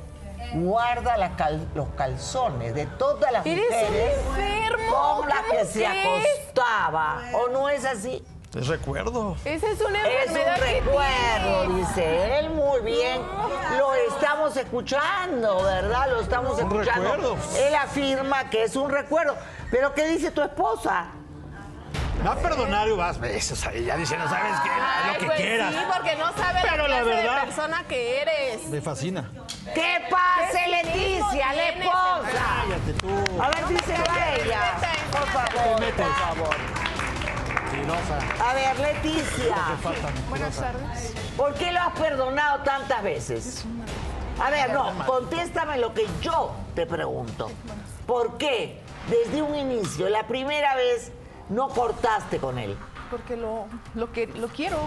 Guarda 0.53 1.17
cal- 1.35 1.67
los 1.73 1.89
calzones 1.89 2.75
de 2.75 2.85
todas 2.85 3.31
las 3.31 3.45
Eres 3.45 3.65
un 3.65 3.73
mujeres 3.73 4.17
enfermo, 4.27 4.93
con 5.19 5.29
las 5.29 5.39
que 5.45 5.57
¿cómo 5.57 5.65
se 5.71 5.87
acostaba. 5.87 7.21
¿O 7.33 7.49
no 7.49 7.69
es 7.69 7.83
así? 7.85 8.23
Es 8.55 8.67
recuerdo. 8.67 9.35
Esa 9.45 9.67
es 9.71 9.81
una 9.81 9.99
Es 10.07 10.29
un 10.29 10.37
enfermedad 10.37 10.57
recuerdo, 10.59 11.75
dice 11.75 12.39
él. 12.39 12.49
Muy 12.51 12.81
bien. 12.81 13.19
Lo 13.79 13.95
estamos 13.95 14.55
escuchando, 14.55 15.63
¿verdad? 15.63 16.07
Lo 16.11 16.21
estamos 16.21 16.53
Un 16.53 16.71
escuchando. 16.71 17.01
recuerdo. 17.15 17.37
Él 17.57 17.73
afirma 17.75 18.49
que 18.51 18.63
es 18.63 18.75
un 18.75 18.91
recuerdo. 18.91 19.35
¿Pero 19.71 19.93
qué 19.95 20.05
dice 20.07 20.29
tu 20.29 20.43
esposa? 20.43 21.07
Va 22.25 22.33
a 22.33 22.35
perdonar 22.35 22.87
y 22.87 22.91
vas 22.91 23.19
besos 23.19 23.65
ahí. 23.65 23.85
Ya 23.85 23.97
dice, 23.97 24.15
no 24.17 24.29
sabes 24.29 24.53
qué, 24.63 24.69
Ay, 24.69 25.13
lo 25.13 25.19
que 25.19 25.25
pues 25.25 25.41
quieras. 25.41 25.73
Sí, 25.73 25.79
porque 25.91 26.15
no 26.15 26.31
sabes 26.33 26.63
Pero 26.69 26.87
la 26.87 26.97
la 26.97 27.03
verdad- 27.03 27.35
de 27.39 27.45
persona 27.47 27.83
que 27.89 28.21
eres. 28.21 28.67
Me 28.67 28.81
fascina. 28.81 29.31
¿Qué 29.73 30.05
pase, 30.11 30.59
¿Qué 30.63 30.67
Leticia, 30.69 31.53
la 31.53 31.69
esposa? 31.69 32.43
Cállate 32.67 32.93
tú. 32.93 33.09
A 33.41 33.49
ver, 33.49 33.67
díselo 33.67 34.03
ella. 34.43 34.61
Por 35.11 35.25
favor, 35.27 35.93
por 35.95 36.15
favor. 36.15 36.55
A 37.89 38.53
ver, 38.53 38.79
Leticia, 38.79 39.55
Buenas 40.29 40.55
tardes. 40.55 41.13
¿por 41.35 41.53
qué 41.55 41.71
lo 41.71 41.79
has 41.81 41.99
perdonado 41.99 42.63
tantas 42.63 43.03
veces? 43.03 43.65
A 44.41 44.49
ver, 44.49 44.71
no, 44.71 44.93
contéstame 45.05 45.77
lo 45.77 45.93
que 45.93 46.07
yo 46.21 46.53
te 46.75 46.85
pregunto. 46.85 47.51
¿Por 48.07 48.37
qué 48.37 48.79
desde 49.09 49.41
un 49.41 49.55
inicio, 49.55 50.07
la 50.09 50.25
primera 50.27 50.75
vez, 50.75 51.11
no 51.49 51.67
cortaste 51.69 52.37
con 52.37 52.57
él? 52.57 52.77
Porque 53.11 53.35
lo, 53.35 53.65
lo, 53.95 54.11
que, 54.13 54.27
lo 54.27 54.47
quiero. 54.47 54.77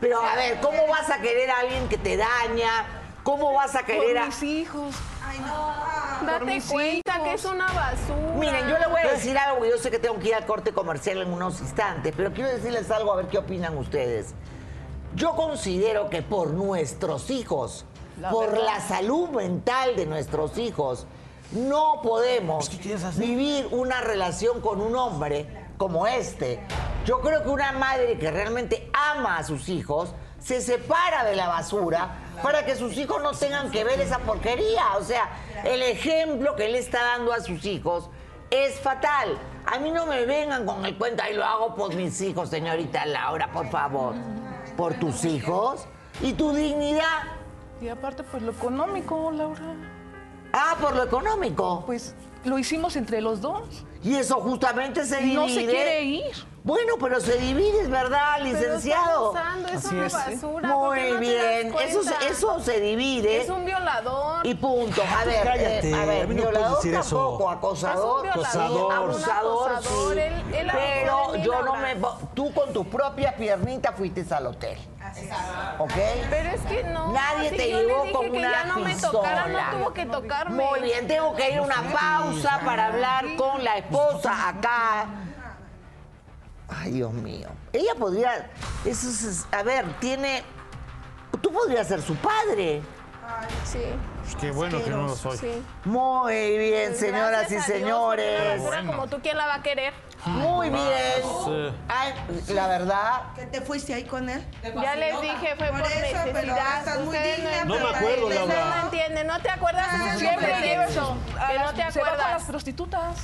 Pero 0.00 0.22
a 0.22 0.34
ver, 0.36 0.60
¿cómo 0.60 0.86
vas 0.88 1.10
a 1.10 1.20
querer 1.20 1.50
a 1.50 1.58
alguien 1.58 1.88
que 1.88 1.98
te 1.98 2.16
daña? 2.16 2.86
¿Cómo 3.22 3.52
vas 3.52 3.74
a 3.74 3.82
querer 3.82 4.14
Por 4.14 4.18
a...? 4.18 4.26
mis 4.26 4.42
hijos. 4.42 4.94
Date 6.26 6.62
cuenta 6.70 7.14
hijos. 7.16 7.24
que 7.28 7.34
es 7.34 7.44
una 7.44 7.66
basura. 7.66 8.34
Miren, 8.38 8.68
yo 8.68 8.78
le 8.78 8.86
voy 8.86 9.00
a 9.02 9.12
decir 9.12 9.36
algo, 9.38 9.64
yo 9.64 9.78
sé 9.78 9.90
que 9.90 9.98
tengo 9.98 10.18
que 10.18 10.28
ir 10.28 10.34
al 10.34 10.46
corte 10.46 10.72
comercial 10.72 11.18
en 11.22 11.32
unos 11.32 11.60
instantes, 11.60 12.12
pero 12.16 12.32
quiero 12.32 12.50
decirles 12.50 12.90
algo 12.90 13.12
a 13.12 13.16
ver 13.16 13.26
qué 13.26 13.38
opinan 13.38 13.76
ustedes. 13.78 14.34
Yo 15.14 15.34
considero 15.34 16.08
que 16.08 16.22
por 16.22 16.50
nuestros 16.50 17.30
hijos, 17.30 17.84
La 18.20 18.30
por 18.30 18.50
verdad. 18.52 18.64
la 18.76 18.80
salud 18.80 19.28
mental 19.30 19.96
de 19.96 20.06
nuestros 20.06 20.56
hijos, 20.58 21.06
no 21.52 22.00
podemos 22.02 22.70
vivir 23.18 23.66
una 23.72 24.00
relación 24.00 24.60
con 24.60 24.80
un 24.80 24.94
hombre 24.94 25.66
como 25.78 26.06
este. 26.06 26.60
Yo 27.04 27.20
creo 27.20 27.42
que 27.42 27.48
una 27.48 27.72
madre 27.72 28.18
que 28.18 28.30
realmente 28.30 28.88
ama 28.92 29.38
a 29.38 29.42
sus 29.44 29.68
hijos 29.68 30.14
se 30.40 30.60
separa 30.60 31.24
de 31.24 31.36
la 31.36 31.48
basura 31.48 32.16
para 32.42 32.64
que 32.64 32.74
sus 32.74 32.96
hijos 32.96 33.22
no 33.22 33.32
tengan 33.32 33.70
que 33.70 33.84
ver 33.84 34.00
esa 34.00 34.18
porquería. 34.18 34.96
O 34.98 35.04
sea, 35.04 35.30
el 35.64 35.82
ejemplo 35.82 36.56
que 36.56 36.66
él 36.66 36.74
está 36.74 37.02
dando 37.02 37.32
a 37.32 37.40
sus 37.40 37.64
hijos 37.64 38.10
es 38.50 38.80
fatal. 38.80 39.38
A 39.66 39.78
mí 39.78 39.90
no 39.90 40.06
me 40.06 40.24
vengan 40.24 40.66
con 40.66 40.84
el 40.84 40.96
cuento, 40.96 41.22
ahí 41.22 41.34
lo 41.34 41.44
hago 41.44 41.74
por 41.74 41.94
mis 41.94 42.20
hijos, 42.20 42.48
señorita 42.48 43.06
Laura, 43.06 43.52
por 43.52 43.68
favor. 43.70 44.14
Por 44.76 44.94
tus 44.94 45.24
hijos 45.24 45.86
y 46.22 46.32
tu 46.32 46.52
dignidad. 46.52 47.22
Y 47.80 47.88
aparte, 47.88 48.22
pues 48.24 48.42
lo 48.42 48.52
económico, 48.52 49.30
Laura. 49.30 49.74
Ah, 50.52 50.76
por 50.80 50.96
lo 50.96 51.04
económico. 51.04 51.84
Pues 51.86 52.14
lo 52.44 52.58
hicimos 52.58 52.96
entre 52.96 53.20
los 53.20 53.40
dos. 53.40 53.84
Y 54.02 54.14
eso 54.16 54.36
justamente 54.40 55.04
se 55.04 55.18
divide. 55.18 55.34
No 55.34 55.48
se 55.48 55.66
quiere 55.66 56.02
ir. 56.02 56.50
Bueno, 56.62 56.94
pero 57.00 57.20
se 57.20 57.38
divide, 57.38 57.82
es 57.82 57.90
verdad, 57.90 58.34
Pero 58.38 58.48
está 58.48 58.60
licenciado. 58.60 59.34
es 59.72 59.74
Así 59.86 59.94
una 59.94 60.06
es. 60.06 60.12
basura. 60.12 60.74
¿por 60.74 60.94
qué 60.94 61.00
Muy 61.04 61.12
no 61.14 61.20
bien. 61.20 61.74
Eso, 61.86 62.00
eso 62.28 62.60
se 62.60 62.80
divide. 62.80 63.42
Es 63.42 63.48
un 63.48 63.64
violador. 63.64 64.46
Y 64.46 64.54
punto. 64.54 65.02
A 65.02 65.24
ver, 65.24 65.42
Cállate, 65.42 65.90
eh, 65.90 65.94
a 65.94 66.04
ver, 66.04 66.22
a 66.22 66.26
no 66.26 66.34
violador 66.34 66.76
decir 66.76 66.94
eso. 66.94 67.16
tampoco, 67.16 67.50
acosador, 67.50 68.26
Es 68.26 68.34
violador. 68.34 68.92
abusador, 68.92 69.82
sí. 69.82 69.88
él- 70.18 70.54
él 70.54 70.70
pero 70.72 71.36
yo 71.36 71.62
no 71.62 71.76
me, 71.76 71.96
tú 72.34 72.52
con 72.52 72.72
tus 72.72 72.86
propias 72.86 73.34
piernitas 73.34 73.94
fuiste 73.96 74.24
al 74.34 74.46
hotel, 74.46 74.78
¿ok? 75.78 75.92
Pero 76.30 76.50
es 76.50 76.60
que 76.62 76.84
no. 76.84 77.12
Nadie 77.12 77.50
si 77.50 77.56
te 77.56 77.66
llevó 77.68 78.12
con 78.12 78.30
que 78.30 78.38
una 78.38 78.50
ya 78.50 78.64
no 78.64 78.78
me 78.80 78.92
pistola. 78.92 79.12
tocara, 79.12 79.48
no 79.48 79.78
tuvo 79.78 79.92
que 79.92 80.06
tocarme. 80.06 80.64
Muy 80.64 80.80
bien, 80.80 81.08
tengo 81.08 81.34
que 81.34 81.50
ir 81.50 81.58
a 81.58 81.62
una 81.62 81.82
pausa 81.92 82.60
para 82.64 82.86
hablar 82.86 83.24
con 83.36 83.62
la 83.64 83.78
esposa 83.78 84.48
acá. 84.48 85.06
Ay, 86.68 86.92
Dios 86.92 87.12
mío. 87.12 87.48
Ella 87.72 87.94
podría, 87.98 88.50
eso 88.84 89.08
es, 89.08 89.46
a 89.50 89.62
ver, 89.62 89.84
tiene 89.98 90.44
tú 91.40 91.52
podrías 91.52 91.86
ser 91.86 92.02
su 92.02 92.14
padre. 92.16 92.82
Sí. 93.64 93.84
Pues 94.30 94.42
qué 94.42 94.50
bueno 94.52 94.82
que 94.84 94.90
no 94.90 95.02
lo 95.08 95.16
soy. 95.16 95.38
Sí. 95.38 95.62
Muy 95.84 96.56
bien, 96.58 96.90
Pues 96.90 97.00
señoras 97.00 97.30
gracias 97.50 97.68
y 97.68 97.72
a 97.72 97.74
Dios, 97.76 97.78
señores. 97.80 98.26
porque 98.40 98.60
una 98.60 98.70
basura 98.78 98.86
como 98.96 99.06
tú, 99.08 99.20
¿quién 99.22 99.36
la 99.36 99.46
va 99.46 99.54
a 99.56 99.62
querer? 99.62 99.92
Muy 100.26 100.68
bien. 100.70 101.22
Sí. 101.44 101.72
Ay, 101.88 102.14
la 102.54 102.66
verdad, 102.68 103.22
¿Que 103.34 103.46
te 103.46 103.60
fuiste 103.60 103.94
ahí 103.94 104.04
con 104.04 104.28
él? 104.28 104.46
Ya 104.62 104.94
les 104.94 105.20
dije, 105.20 105.56
fue 105.56 105.66
por, 105.68 105.80
Por 105.80 105.90
eso, 105.92 106.18
pero 106.24 106.32
necesidad. 106.34 106.78
estás 106.78 106.98
muy 107.00 107.16
Ustedes 107.16 107.36
digna, 107.38 107.64
No 107.64 107.74
me 107.74 107.80
pero 107.80 107.96
acuerdo, 107.96 108.26
ustedes 108.26 108.48
Laura. 108.48 108.74
No 108.76 108.82
entienden, 108.84 109.26
¿no 109.26 109.40
te 109.40 109.50
acuerdas? 109.50 109.86
Ese 109.94 110.10
es 110.12 110.18
Siempre 110.20 110.46
siempre 110.46 110.84
a 111.40 111.48
Que 111.48 111.58
no 111.58 111.72
te 111.74 111.92
se 111.92 112.00
va 112.00 112.08
con 112.10 112.18
las 112.18 112.24
acuerdas. 112.26 112.42
prostitutas. 112.44 113.16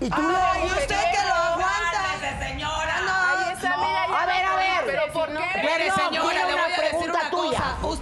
y 0.00 0.10
tú 0.10 0.16
Ay, 0.18 0.60
no. 0.60 0.66
usted 0.66 0.86
que 0.88 1.26
lo 1.26 1.34
aguanta. 1.34 2.46
señora. 2.48 2.94
Ahí 2.98 3.52
está, 3.54 3.76
mira, 3.78 4.06
ya 4.08 4.22
A 4.22 4.26
ver, 4.26 4.44
a 4.44 4.56
ver. 4.56 4.68
Pero 4.86 5.12
¿por 5.12 5.28
qué? 5.28 5.34
Perdón, 5.54 5.96
señora, 5.96 6.30
tiene 6.30 6.46
le 6.46 6.54
una 6.54 6.62
voy 6.64 6.72
a 6.72 6.76
decir 6.76 6.88
pregunta 6.90 7.18
cosa. 7.18 7.30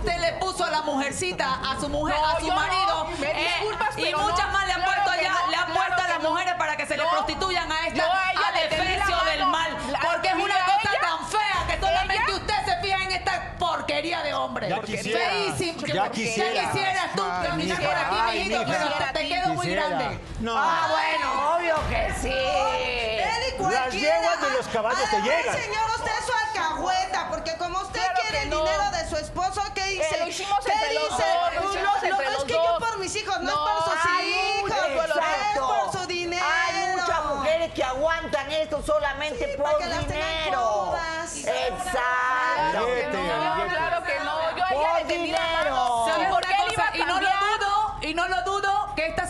Usted 0.06 0.20
le 0.20 0.32
puso 0.34 0.64
a 0.64 0.70
la 0.70 0.82
mujercita, 0.82 1.58
a 1.68 1.80
su 1.80 1.88
mujer, 1.88 2.14
No, 2.16 2.26
a 2.28 2.38
su 2.38 2.46
no. 2.46 2.54
marido. 2.54 3.06
Me 3.18 3.26
eh, 3.32 3.44
disculpas, 3.58 3.98
y 3.98 4.14
muchas 4.14 4.46
no. 4.46 4.52
más 4.52 4.66
le 4.66 4.72
han 4.72 4.82
Claro 4.82 5.02
puesto 5.02 5.10
allá, 5.10 5.32
no, 5.44 5.50
le 5.50 5.56
han 5.56 5.64
claro 5.64 5.74
puesto 5.74 6.02
a 6.02 6.08
las 6.08 6.22
no. 6.22 6.30
mujeres 6.30 6.54
para 6.54 6.76
que 6.76 6.86
se 6.86 6.96
le 6.96 7.02
No. 7.02 7.10
prostituyan 7.10 7.72
a 7.72 7.86
esta 7.88 8.04
a 8.04 8.52
defensa 8.52 9.24
del 9.24 9.46
mal. 9.46 9.76
La- 9.90 9.98
Porque 9.98 10.28
es 10.28 10.34
una 10.34 10.54
cosa 10.64 10.90
ella- 10.92 11.00
tan 11.00 11.26
fea 11.26 11.66
que 11.66 11.80
solamente 11.80 12.24
ella- 12.24 12.36
usted 12.36 12.54
se 12.66 12.80
fija 12.82 13.02
en 13.02 13.10
esta 13.12 13.52
porquería 13.58 14.22
de 14.22 14.34
hombre. 14.34 14.68
Ya 14.68 14.80
quisiera. 14.80 15.28
Feísimo. 15.30 15.80
Ya 15.88 15.94
Ya 15.94 16.10
quisiera. 16.12 16.70
quisieras 16.70 17.12
tú, 17.16 17.22
mija, 17.56 17.76
por 17.76 17.94
aquí, 17.96 18.16
ay, 18.20 18.38
mijito, 18.38 18.58
mija. 18.64 18.78
pero 18.78 19.12
te 19.12 19.28
quedó 19.28 19.54
muy 19.54 19.68
grande. 19.70 20.20
No. 20.38 20.54
Ah, 20.56 20.86
bueno, 20.88 21.56
obvio 21.56 21.88
que 21.88 22.14
sí. 22.22 22.28
Él 22.30 23.42
y 23.48 23.56
cualquiera. 23.56 23.84
Las 23.86 23.92
yeguas 23.94 24.40
de 24.40 24.50
los 24.56 24.66
caballos 24.68 25.10
te 25.10 25.20
llegan. 25.22 25.56
señor, 25.56 25.90
usted 25.98 26.12
es 26.16 26.26
su 26.26 26.32
alcahueta, 26.90 27.28
porque 27.30 27.56
como 27.56 27.80
usted 27.80 28.00
Claro 28.00 28.14
quiere 28.20 28.36
que 28.38 28.42
el 28.44 28.50
no. 28.50 28.64
dinero 28.64 28.90
de 28.92 29.08
su 29.08 29.16
esposo, 29.16 29.62
¿qué 29.74 29.84
dice? 29.86 30.18
lo 30.18 30.26
hicimos 30.28 30.58
¿Qué 30.64 30.72
entre 30.72 30.94
los 30.94 31.02
dice? 31.10 31.24
dos, 31.32 31.54
lo 31.54 31.60
No, 31.62 31.70
hicimos 31.70 31.92
no, 32.02 32.08
entre 32.08 32.26
es 32.26 32.32
los 32.32 32.44
que 32.44 32.52
dos. 32.54 32.66
yo 32.66 32.78
por 32.78 32.98
mis 32.98 33.16
hijos, 33.16 33.40
no, 33.40 33.48
es 33.50 33.54
No, 33.54 33.64
por 33.64 33.84
sus 33.84 34.06
Hay 34.16 34.28
hijos, 34.28 34.70
es 34.70 35.58
por 35.58 35.92
su 36.00 36.06
dinero. 36.06 36.44
Hay 36.46 36.96
muchas 36.96 37.24
mujeres 37.24 37.72
que 37.74 37.84
aguantan 37.84 38.52
esto 38.52 38.82
solamente 38.82 39.46
Sí, 39.50 39.56
por 39.56 39.64
para 39.66 39.78
que 39.78 39.86
las 39.86 40.06
tengan 40.06 40.28
dinero. 40.38 40.60
cómodas. 40.62 41.36
Exacto. 41.36 42.86
Billete, 42.86 43.12
No, 43.12 43.54
billete. 43.54 43.74
claro 43.76 44.02
que 44.04 44.18
no. 44.20 44.56
Yo 44.56 44.64
a 44.64 44.68
ella 44.70 44.80
Por 44.80 44.82
le 44.82 45.04
mano. 45.04 45.22
dinero. 45.24 46.04
¿Sabe 46.06 46.12
¿Sabes 46.12 46.28
por 46.28 46.34
por 46.40 46.42
qué 46.42 46.56
qué 46.56 46.62
él 46.66 46.72
iba 46.72 46.84
a 46.84 46.96
Y 46.96 47.00
no 47.04 47.20
lo 47.20 47.28
dudo, 47.28 47.94
y 48.02 48.14
no 48.14 48.28
lo 48.28 48.42
dudo 48.42 48.60
que 48.62 48.65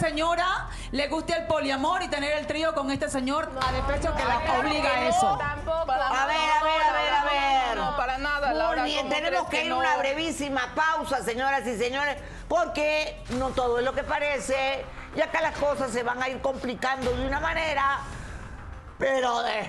señora 0.07 0.69
le 0.93 1.09
guste 1.09 1.35
el 1.35 1.47
poliamor 1.47 2.01
y 2.03 2.09
tener 2.09 2.39
el 2.39 2.47
trío 2.47 2.75
con 2.75 2.93
este 2.93 3.11
señor 3.11 3.51
a 3.61 3.73
despecho 3.73 4.15
que 4.15 4.25
la 4.25 4.41
Claro 4.41 4.61
obliga 4.61 4.89
a 4.89 5.09
eso. 5.09 5.31
no, 5.31 5.39
Tampoco. 5.39 5.93
A 5.93 6.27
ver, 6.27 6.37
a 6.37 6.65
ver, 6.65 6.83
a 6.83 6.93
ver, 6.93 7.13
a 7.13 7.25
ver. 7.25 7.77
No, 7.77 7.91
no, 7.91 7.97
para 7.97 8.19
nada, 8.19 8.53
Laura. 8.53 8.83
Muy 8.83 8.91
bien, 8.93 9.09
¿cómo 9.09 9.15
tenemos 9.17 9.49
que 9.49 9.65
ir 9.65 9.73
a 9.73 9.75
no? 9.75 9.79
una 9.79 9.97
brevísima 9.97 10.73
pausa, 10.77 11.25
señoras 11.25 11.67
y 11.67 11.77
señores, 11.77 12.19
porque 12.49 13.21
no 13.31 13.51
todo 13.51 13.81
es 13.81 13.85
lo 13.85 13.95
que 13.95 14.05
parece 14.05 14.85
y 15.17 15.21
acá 15.21 15.41
las 15.41 15.57
cosas 15.59 15.91
se 15.91 16.05
van 16.05 16.23
a 16.23 16.29
ir 16.29 16.41
complicando 16.41 17.11
de 17.11 17.27
una 17.27 17.41
manera, 17.41 17.99
pero 18.99 19.43
de 19.43 19.69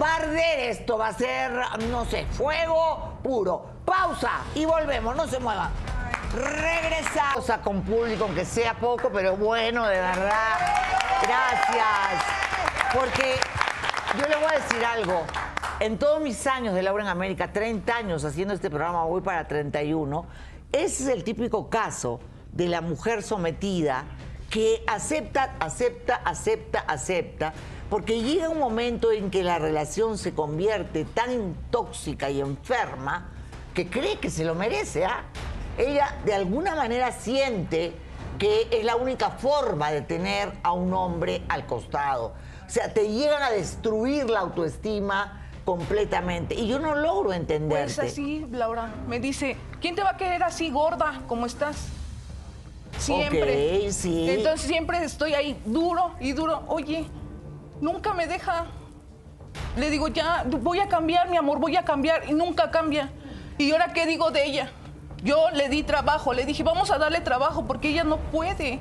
va 0.00 0.12
a 0.12 0.16
arder 0.16 0.70
esto, 0.70 0.96
va 0.96 1.08
a 1.08 1.12
ser, 1.12 1.52
no 1.90 2.06
sé, 2.06 2.24
fuego 2.32 3.18
puro. 3.22 3.76
Pausa 3.84 4.40
y 4.54 4.64
volvemos, 4.64 5.14
no 5.14 5.28
se 5.28 5.38
muevan. 5.38 5.70
Regresamos 6.34 7.48
a 7.50 7.60
con 7.60 7.82
público, 7.82 8.24
aunque 8.24 8.44
sea 8.44 8.74
poco, 8.74 9.10
pero 9.10 9.36
bueno, 9.36 9.86
de 9.86 10.00
verdad. 10.00 10.58
Gracias. 11.22 12.24
Porque 12.94 13.36
yo 14.18 14.26
le 14.28 14.36
voy 14.36 14.46
a 14.46 14.58
decir 14.58 14.84
algo. 14.84 15.24
En 15.78 15.98
todos 15.98 16.20
mis 16.20 16.46
años 16.46 16.74
de 16.74 16.82
Laura 16.82 17.04
en 17.04 17.10
América, 17.10 17.52
30 17.52 17.94
años 17.94 18.24
haciendo 18.24 18.54
este 18.54 18.70
programa, 18.70 19.04
voy 19.04 19.20
para 19.20 19.46
31, 19.46 20.26
ese 20.72 21.04
es 21.04 21.08
el 21.08 21.22
típico 21.22 21.68
caso 21.68 22.20
de 22.52 22.68
la 22.68 22.80
mujer 22.80 23.22
sometida 23.22 24.04
que 24.50 24.82
acepta, 24.86 25.56
acepta, 25.60 26.16
acepta, 26.24 26.80
acepta, 26.80 27.52
porque 27.90 28.22
llega 28.22 28.48
un 28.48 28.58
momento 28.58 29.12
en 29.12 29.30
que 29.30 29.42
la 29.42 29.58
relación 29.58 30.16
se 30.16 30.32
convierte 30.32 31.04
tan 31.04 31.54
tóxica 31.70 32.30
y 32.30 32.40
enferma 32.40 33.32
que 33.74 33.88
cree 33.88 34.18
que 34.18 34.30
se 34.30 34.44
lo 34.44 34.54
merece, 34.54 35.04
¿ah? 35.04 35.24
Ella 35.78 36.16
de 36.24 36.34
alguna 36.34 36.74
manera 36.74 37.12
siente 37.12 37.92
que 38.38 38.68
es 38.70 38.84
la 38.84 38.96
única 38.96 39.30
forma 39.30 39.90
de 39.90 40.02
tener 40.02 40.52
a 40.62 40.72
un 40.72 40.92
hombre 40.92 41.42
al 41.48 41.66
costado. 41.66 42.34
O 42.66 42.70
sea, 42.70 42.92
te 42.92 43.08
llegan 43.08 43.42
a 43.42 43.50
destruir 43.50 44.28
la 44.28 44.40
autoestima 44.40 45.46
completamente. 45.64 46.54
Y 46.54 46.68
yo 46.68 46.78
no 46.78 46.94
logro 46.94 47.32
entenderte. 47.32 47.94
Pues 47.94 48.12
así, 48.12 48.46
Laura. 48.50 48.94
Me 49.08 49.20
dice, 49.20 49.56
¿quién 49.80 49.94
te 49.94 50.02
va 50.02 50.10
a 50.10 50.16
querer 50.16 50.42
así 50.42 50.70
gorda 50.70 51.22
como 51.26 51.46
estás? 51.46 51.88
Siempre. 52.98 53.86
Ok, 53.86 53.92
sí. 53.92 54.30
Entonces 54.30 54.66
siempre 54.66 55.02
estoy 55.04 55.34
ahí 55.34 55.60
duro 55.64 56.12
y 56.20 56.32
duro. 56.32 56.62
Oye, 56.68 57.06
nunca 57.80 58.14
me 58.14 58.26
deja. 58.26 58.66
Le 59.76 59.90
digo, 59.90 60.08
ya, 60.08 60.44
voy 60.46 60.80
a 60.80 60.88
cambiar, 60.88 61.28
mi 61.28 61.36
amor, 61.36 61.58
voy 61.58 61.76
a 61.76 61.84
cambiar. 61.84 62.28
Y 62.28 62.32
nunca 62.32 62.70
cambia. 62.70 63.10
¿Y 63.58 63.72
ahora 63.72 63.92
qué 63.92 64.06
digo 64.06 64.30
de 64.30 64.44
ella? 64.44 64.70
Yo 65.26 65.50
le 65.50 65.68
di 65.68 65.82
trabajo, 65.82 66.32
le 66.32 66.46
dije, 66.46 66.62
vamos 66.62 66.90
a 66.92 66.98
darle 66.98 67.20
trabajo 67.20 67.64
porque 67.66 67.88
ella 67.88 68.04
no 68.04 68.16
puede. 68.18 68.78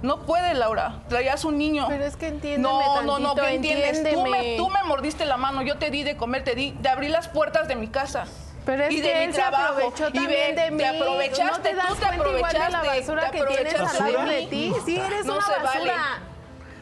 No 0.00 0.20
puede, 0.26 0.54
Laura. 0.54 1.02
Traías 1.08 1.44
un 1.44 1.58
niño. 1.58 1.86
Pero 1.88 2.04
es 2.04 2.16
que 2.16 2.28
entiéndeme 2.28 2.62
No, 2.62 3.02
no, 3.02 3.18
no, 3.18 3.34
¿qué 3.34 3.54
entiendes? 3.54 4.14
Tú 4.14 4.22
me, 4.26 4.56
tú 4.56 4.68
me 4.70 4.82
mordiste 4.84 5.24
la 5.26 5.36
mano, 5.36 5.62
yo 5.62 5.78
te 5.78 5.90
di 5.90 6.02
de 6.04 6.16
comer, 6.16 6.44
te 6.44 6.54
di, 6.54 6.70
te 6.72 6.88
abrí 6.88 7.08
las 7.08 7.28
puertas 7.28 7.66
de 7.68 7.74
mi 7.76 7.88
casa. 7.88 8.24
Pero 8.64 8.84
es 8.84 8.92
y 8.92 9.02
que 9.02 9.08
de 9.08 9.14
mi 9.14 9.24
él 9.24 9.32
se 9.34 9.40
trabajo. 9.40 9.64
aprovechó 9.74 10.08
Y 10.08 10.12
también 10.12 10.54
de 10.54 10.70
mí. 10.70 10.78
Te 10.78 10.86
aprovechaste, 10.86 11.44
¿No 11.44 11.60
te 11.62 11.74
das 11.74 11.86
tú 11.88 11.94
te 11.96 12.00
cuenta 12.00 12.28
igual 12.28 12.56
aprovechaste. 12.56 12.64
de 12.64 12.70
la 12.70 12.94
basura 13.00 13.30
te 13.30 13.38
que 13.38 13.44
tienes 13.44 13.74
al 13.74 13.80
aprovechaste 13.86 14.12
lado 14.12 14.28
de 14.30 14.46
ti? 14.46 14.72
Sí, 14.84 14.96
eres 14.96 15.26
no 15.26 15.32
una 15.34 15.42
se 15.46 15.52
basura. 15.52 15.94
Vale. 15.94 16.31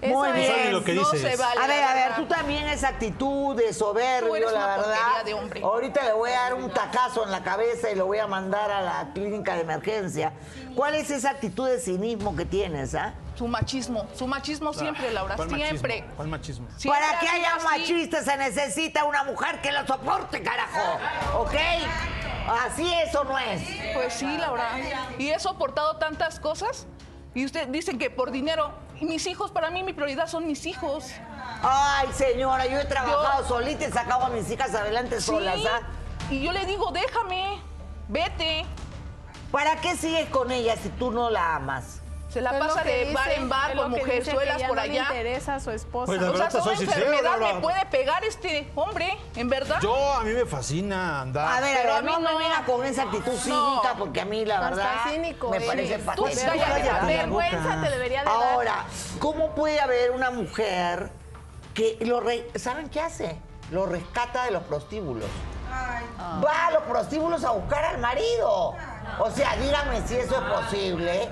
Eso 0.01 0.15
Muy 0.15 0.29
es. 0.31 0.35
bien. 0.35 0.73
Lo 0.73 0.83
que 0.83 0.95
no 0.95 1.11
dices. 1.11 1.21
se 1.33 1.37
vale. 1.37 1.61
A 1.61 1.67
ver, 1.67 1.85
a 1.85 1.95
ver, 1.95 2.15
tú 2.17 2.27
también 2.27 2.67
esa 2.69 2.89
actitud 2.89 3.55
de 3.55 3.73
soberbio, 3.75 4.29
Tú 4.31 4.37
eres 4.37 4.53
la 4.53 4.59
una 4.59 4.77
verdad. 4.79 5.25
de 5.25 5.35
hombre. 5.35 5.63
Ahorita 5.63 6.03
le 6.05 6.13
voy 6.15 6.31
a 6.31 6.41
dar 6.41 6.55
un 6.55 6.71
tacazo 6.71 7.25
en 7.25 7.31
la 7.31 7.43
cabeza 7.43 7.91
y 7.91 7.95
lo 7.97 8.07
voy 8.07 8.19
a 8.19 8.27
mandar 8.27 8.71
a 8.71 8.81
la 8.81 9.11
clínica 9.13 9.55
de 9.55 9.61
emergencia. 9.63 10.33
¿Cuál 10.75 10.95
es 10.95 11.11
esa 11.11 11.31
actitud 11.31 11.69
de 11.69 11.79
cinismo 11.79 12.35
que 12.35 12.45
tienes, 12.47 12.95
ah? 12.95 13.13
Su 13.35 13.47
machismo, 13.49 14.07
su 14.15 14.27
machismo 14.27 14.73
siempre, 14.73 15.11
Laura, 15.13 15.35
¿Cuál 15.37 15.49
siempre. 15.51 15.95
Machismo? 16.01 16.17
¿Cuál 16.17 16.29
machismo? 16.29 16.69
Siempre 16.77 17.01
Para 17.01 17.19
que 17.21 17.29
haya 17.29 17.55
así. 17.55 17.65
machistas 17.67 18.25
se 18.25 18.37
necesita 18.37 19.05
una 19.05 19.25
mujer 19.25 19.61
que 19.63 19.73
lo 19.73 19.87
soporte, 19.87 20.43
carajo. 20.43 20.99
¿Ok? 21.39 21.55
Así 22.67 22.93
eso 23.07 23.25
no 23.25 23.39
es. 23.39 23.63
Pues 23.95 24.13
sí, 24.15 24.37
Laura. 24.39 24.71
Y 25.19 25.29
he 25.31 25.39
soportado 25.39 25.97
tantas 25.97 26.41
cosas. 26.41 26.87
Y 27.35 27.45
usted 27.45 27.69
dicen 27.69 27.99
que 27.99 28.11
por 28.11 28.31
dinero. 28.31 28.73
Mis 29.01 29.27
hijos, 29.27 29.51
para 29.51 29.71
mí 29.71 29.83
mi 29.83 29.93
prioridad 29.93 30.27
son 30.27 30.47
mis 30.47 30.67
hijos. 30.67 31.11
Ay, 31.63 32.09
señora, 32.13 32.67
yo 32.67 32.79
he 32.79 32.85
trabajado 32.85 33.43
Yo- 33.43 33.49
solita 33.49 33.87
y 33.87 33.93
sacado 33.93 34.25
a 34.27 34.29
mis 34.31 34.51
hijas 34.51 34.75
adelante 34.75 35.21
solas, 35.21 35.57
Sí. 35.57 35.67
¿ah? 35.67 35.81
Y 36.31 36.43
yo 36.43 36.53
le 36.53 36.65
digo, 36.67 36.91
déjame, 36.93 37.59
vete. 38.09 38.65
¿Para 39.51 39.77
qué 39.81 39.97
sigues 39.97 40.29
con 40.29 40.51
ella 40.53 40.77
si 40.77 40.91
tú 40.91 41.11
no 41.11 41.29
la 41.31 41.57
amas? 41.57 42.00
Se 42.33 42.41
la 42.41 42.57
pasa 42.59 42.85
de 42.85 43.13
bar 43.13 43.31
en 43.33 43.49
bar 43.49 43.75
con 43.77 43.91
mujerzuelas 43.91 44.63
por 44.63 44.77
no 44.77 44.83
le 44.85 44.91
allá. 44.93 45.03
interesa 45.09 45.57
a 45.57 45.61
su 45.61 45.71
esposa. 45.73 46.07
Pues 46.07 46.21
la 46.21 46.31
O 46.31 46.37
sea, 46.37 46.51
su 46.51 46.61
soy 46.61 46.77
sincero, 46.77 47.11
me 47.41 47.61
puede 47.61 47.85
pegar 47.87 48.23
este 48.25 48.71
hombre, 48.77 49.19
en 49.35 49.49
verdad. 49.49 49.79
Yo, 49.83 50.13
a 50.15 50.23
mí 50.23 50.31
me 50.33 50.47
fascina 50.47 51.23
andar. 51.23 51.59
A 51.59 51.61
ver, 51.61 51.77
a 51.79 51.83
pero 51.83 51.95
a 51.97 52.03
mí 52.03 52.13
no 52.13 52.21
me 52.21 52.33
no. 52.33 52.39
venga 52.39 52.65
con 52.65 52.87
esa 52.87 53.03
actitud 53.03 53.37
cínica 53.37 53.95
porque 53.99 54.21
a 54.21 54.25
mí 54.25 54.45
la 54.45 54.61
verdad 54.61 54.93
cínico 55.09 55.51
me 55.51 55.57
eres. 55.57 55.69
parece 55.69 55.99
Tú 55.99 56.05
patético. 56.25 57.07
vergüenza 57.07 57.81
te 57.83 57.91
debería 57.91 58.21
de 58.21 58.25
dar. 58.27 58.35
Ahora, 58.53 58.85
¿cómo 59.19 59.55
puede 59.57 59.81
haber 59.81 60.13
una 60.13 60.31
mujer 60.31 61.11
que 61.75 61.97
lo 62.03 62.21
re- 62.21 62.49
¿saben 62.57 62.89
qué 62.91 63.01
hace? 63.01 63.37
Lo 63.73 63.87
rescata 63.87 64.45
de 64.45 64.53
los 64.53 64.63
prostíbulos. 64.65 65.29
Va 66.45 66.67
a 66.67 66.71
los 66.73 66.83
prostíbulos 66.85 67.45
a 67.45 67.51
buscar 67.51 67.85
al 67.85 67.99
marido. 67.99 68.75
O 69.19 69.31
sea, 69.31 69.57
díganme 69.57 70.07
si 70.07 70.17
eso 70.17 70.37
es 70.37 70.43
posible. 70.65 71.29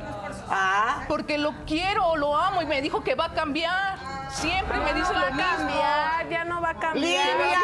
Ah, 0.51 1.05
Porque 1.09 1.39
lo 1.39 1.53
quiero, 1.67 2.17
lo 2.17 2.37
amo 2.37 2.63
y 2.63 2.67
me 2.67 2.81
dijo 2.83 3.03
que 3.05 3.15
va 3.15 3.27
a 3.27 3.35
cambiar. 3.35 3.99
Siempre 4.31 4.79
me 4.79 4.93
dice 4.95 5.13
no 5.13 5.21
va 5.21 5.21
lo 5.21 5.27
a 5.27 5.31
mismo. 5.31 5.57
cambiar, 5.57 6.29
ya 6.29 6.45
no 6.45 6.61
va 6.61 6.71
a 6.71 6.75
cambiar. 6.75 7.37
¡Livia! 7.37 7.59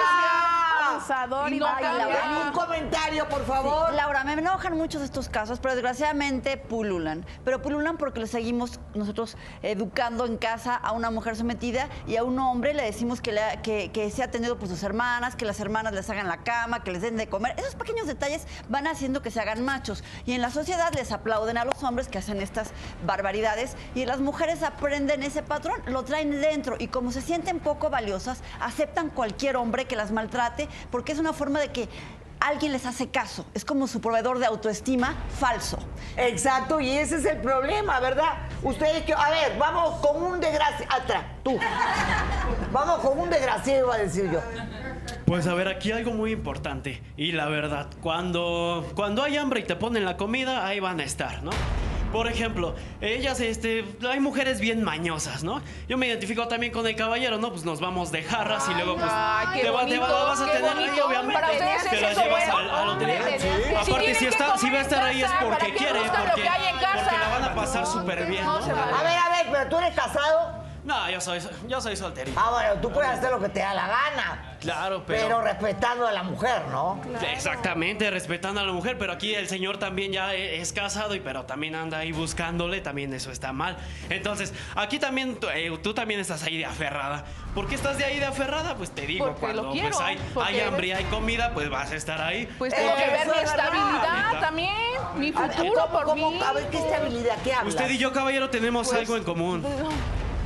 Abusador 0.92 1.52
y, 1.52 1.58
no 1.58 1.66
va 1.66 1.76
a 1.76 1.80
cambia. 1.80 2.08
cambiar. 2.20 2.46
un 2.46 2.52
comentario, 2.52 3.28
por 3.28 3.44
favor. 3.46 3.92
Laura, 3.92 4.24
me 4.24 4.34
enojan 4.34 4.76
muchos 4.76 5.02
estos 5.02 5.28
casos, 5.28 5.58
pero 5.60 5.74
desgraciadamente 5.74 6.56
pululan. 6.56 7.24
Pero 7.44 7.62
pululan 7.62 7.96
porque 7.96 8.20
le 8.20 8.26
seguimos 8.26 8.80
nosotros 8.94 9.36
educando 9.62 10.26
en 10.26 10.36
casa 10.36 10.74
a 10.74 10.92
una 10.92 11.10
mujer 11.10 11.36
sometida 11.36 11.88
y 12.06 12.16
a 12.16 12.24
un 12.24 12.38
hombre 12.38 12.74
le 12.74 12.82
decimos 12.84 13.20
que, 13.20 13.32
le 13.32 13.42
ha- 13.42 13.62
que, 13.62 13.90
que 13.92 14.10
sea 14.10 14.26
atendido 14.26 14.58
por 14.58 14.68
sus 14.68 14.82
hermanas, 14.82 15.36
que 15.36 15.44
las 15.44 15.60
hermanas 15.60 15.92
les 15.92 16.08
hagan 16.10 16.28
la 16.28 16.38
cama, 16.38 16.82
que 16.82 16.92
les 16.92 17.02
den 17.02 17.16
de 17.16 17.28
comer. 17.28 17.54
Esos 17.58 17.74
pequeños 17.74 18.06
detalles 18.06 18.46
van 18.68 18.86
haciendo 18.86 19.22
que 19.22 19.30
se 19.30 19.40
hagan 19.40 19.64
machos. 19.64 20.04
Y 20.26 20.32
en 20.32 20.40
la 20.42 20.50
sociedad 20.50 20.92
les 20.94 21.12
aplauden 21.12 21.58
a 21.58 21.64
los 21.64 21.82
hombres 21.82 22.08
que 22.08 22.18
hacen 22.18 22.40
estas 22.40 22.70
barbaridades 23.06 23.76
y 23.94 24.04
las 24.06 24.20
mujeres 24.20 24.62
aprenden 24.62 25.22
ese 25.22 25.42
patrón, 25.42 25.80
lo 25.86 26.04
traen 26.04 26.40
dentro 26.40 26.76
y 26.78 26.88
como 26.88 27.12
se 27.12 27.20
sienten 27.20 27.60
poco 27.60 27.90
valiosas, 27.90 28.42
aceptan 28.60 29.10
cualquier 29.10 29.56
hombre 29.56 29.84
que 29.86 29.96
las 29.96 30.10
maltrate 30.10 30.68
porque 30.90 31.12
es 31.12 31.18
una 31.18 31.32
forma 31.32 31.60
de 31.60 31.68
que 31.72 31.88
alguien 32.40 32.72
les 32.72 32.86
hace 32.86 33.08
caso. 33.08 33.46
Es 33.54 33.64
como 33.64 33.86
su 33.86 34.00
proveedor 34.00 34.38
de 34.38 34.46
autoestima 34.46 35.14
falso. 35.38 35.78
Exacto, 36.16 36.80
y 36.80 36.90
ese 36.90 37.16
es 37.16 37.24
el 37.24 37.38
problema, 37.38 38.00
¿verdad? 38.00 38.48
Ustedes 38.62 39.02
que, 39.04 39.14
a 39.14 39.30
ver, 39.30 39.58
vamos 39.58 40.00
con 40.06 40.22
un 40.22 40.40
desgraciado, 40.40 40.94
atrás, 40.94 41.24
tú. 41.42 41.58
Vamos 42.72 42.98
con 42.98 43.18
un 43.18 43.30
desgraciado, 43.30 43.86
iba 43.86 43.94
a 43.94 43.98
decir 43.98 44.30
yo. 44.30 44.40
Pues 45.26 45.46
a 45.46 45.54
ver, 45.54 45.68
aquí 45.68 45.90
algo 45.90 46.12
muy 46.12 46.32
importante. 46.32 47.02
Y 47.16 47.32
la 47.32 47.46
verdad, 47.46 47.88
cuando, 48.02 48.86
cuando 48.94 49.22
hay 49.22 49.36
hambre 49.38 49.60
y 49.60 49.64
te 49.64 49.76
ponen 49.76 50.04
la 50.04 50.16
comida, 50.16 50.66
ahí 50.66 50.80
van 50.80 51.00
a 51.00 51.04
estar, 51.04 51.42
¿no? 51.42 51.50
Por 52.14 52.28
ejemplo, 52.28 52.76
ellas, 53.00 53.40
este, 53.40 53.84
hay 54.08 54.20
mujeres 54.20 54.60
bien 54.60 54.84
mañosas, 54.84 55.42
¿no? 55.42 55.60
Yo 55.88 55.98
me 55.98 56.06
identifico 56.06 56.46
también 56.46 56.72
con 56.72 56.86
el 56.86 56.94
caballero, 56.94 57.38
¿no? 57.38 57.50
Pues 57.50 57.64
nos 57.64 57.80
vamos 57.80 58.12
de 58.12 58.22
jarras 58.22 58.68
y 58.70 58.74
luego 58.74 58.94
pues 58.94 59.10
Ay, 59.12 59.46
qué 59.54 59.60
te, 59.62 59.70
va- 59.70 59.84
te 59.84 59.98
va- 59.98 60.24
vas 60.26 60.40
a 60.40 60.46
qué 60.46 60.52
tener 60.52 60.78
ahí, 60.78 61.00
obviamente. 61.00 61.34
Para 61.34 61.50
ustedes 61.52 61.90
te 61.90 61.96
es 61.96 62.02
las 62.02 62.12
eso 62.12 62.22
llevas 62.22 62.44
bueno. 62.52 62.58
al, 62.58 62.70
al 62.70 62.88
hotel. 62.90 63.10
Hombre, 63.10 63.38
Sí. 63.40 63.48
si 63.84 63.90
Aparte, 63.90 64.14
si, 64.14 64.26
está, 64.26 64.56
si 64.58 64.70
va 64.70 64.78
a 64.78 64.82
estar 64.82 65.02
ahí 65.02 65.22
es 65.22 65.30
porque 65.40 65.46
¿para 65.56 65.66
qué 65.66 65.74
quiere, 65.74 65.98
porque, 65.98 66.30
porque 66.30 66.42
la 67.18 67.28
van 67.30 67.44
a 67.44 67.54
pasar 67.56 67.84
súper 67.86 68.26
bien. 68.26 68.44
A 68.46 68.58
ver, 69.02 69.18
a 69.18 69.28
ver, 69.30 69.46
pero 69.50 69.68
tú 69.68 69.78
eres 69.78 69.94
casado. 69.96 70.62
No, 70.84 71.10
yo 71.10 71.20
soy, 71.20 71.40
yo 71.66 71.80
soy 71.80 71.96
solterito. 71.96 72.38
Ah, 72.40 72.50
bueno, 72.52 72.74
tú 72.80 72.92
puedes 72.92 73.10
hacer 73.10 73.30
lo 73.30 73.40
que 73.40 73.48
te 73.48 73.58
da 73.60 73.74
la 73.74 73.88
gana. 73.88 74.53
Claro, 74.64 75.04
Pero, 75.06 75.22
pero... 75.28 75.42
respetando 75.42 76.06
a 76.06 76.12
la 76.12 76.22
mujer, 76.22 76.62
¿no? 76.70 77.00
Exactamente, 77.32 78.10
respetando 78.10 78.60
a 78.60 78.64
la 78.64 78.72
mujer, 78.72 78.98
pero 78.98 79.12
aquí 79.12 79.34
el 79.34 79.48
señor 79.48 79.78
también 79.78 80.12
ya 80.12 80.34
e- 80.34 80.60
es 80.60 80.72
casado 80.72 81.14
y 81.14 81.20
pero 81.20 81.44
también 81.44 81.74
anda 81.74 81.98
ahí 81.98 82.12
buscándole, 82.12 82.80
también 82.80 83.12
eso 83.14 83.30
está 83.30 83.52
mal. 83.52 83.76
Entonces, 84.10 84.52
aquí 84.74 84.98
también 84.98 85.36
tú, 85.38 85.48
eh, 85.54 85.70
tú 85.82 85.94
también 85.94 86.20
estás 86.20 86.42
ahí 86.42 86.58
de 86.58 86.66
aferrada. 86.66 87.24
¿Por 87.54 87.68
qué 87.68 87.74
estás 87.76 87.98
de 87.98 88.04
ahí 88.04 88.18
de 88.18 88.24
aferrada? 88.26 88.74
Pues 88.76 88.90
te 88.90 89.06
digo, 89.06 89.26
Porque 89.26 89.40
cuando 89.40 89.62
lo 89.64 89.72
quiero, 89.72 89.90
pues 89.90 90.00
hay, 90.00 90.18
hay 90.42 90.60
hambre 90.60 90.86
y 90.88 90.90
eres- 90.90 91.04
hay 91.04 91.10
comida, 91.10 91.52
pues 91.54 91.70
vas 91.70 91.92
a 91.92 91.96
estar 91.96 92.20
ahí. 92.20 92.46
Pues 92.58 92.74
tengo 92.74 92.94
que 92.96 93.06
ver 93.10 93.26
mi 93.28 93.42
estabilidad 93.42 94.40
también, 94.40 94.72
mi 95.16 95.32
A 95.36 95.40
ver, 95.42 95.52
futuro 95.52 95.80
¿cómo- 95.82 95.92
por 95.92 96.04
cómo- 96.04 96.30
mí. 96.32 96.40
A 96.42 96.52
ver, 96.52 96.66
¿qué 96.70 96.78
estabilidad? 96.78 97.36
¿Qué 97.44 97.52
hablas? 97.52 97.74
Usted 97.74 97.90
y 97.90 97.98
yo, 97.98 98.12
caballero, 98.12 98.50
tenemos 98.50 98.88
Pues, 98.88 99.00
algo 99.00 99.16
en 99.16 99.24
común. 99.24 99.64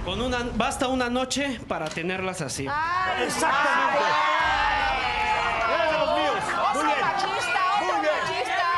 Con 0.08 0.22
una, 0.22 0.38
basta 0.54 0.88
una 0.88 1.10
noche 1.10 1.60
para 1.68 1.86
tenerlas 1.90 2.40
así. 2.40 2.66
Exactamente. 3.26 3.98
Eres 5.74 5.90
de 5.92 5.98
los 5.98 6.14
míos. 6.18 6.34
Muy 6.72 6.84
bien. 6.86 7.00
machista, 7.02 7.60
Muy 7.80 7.90
oso 7.90 8.00
bien. 8.00 8.14
machista. 8.24 8.68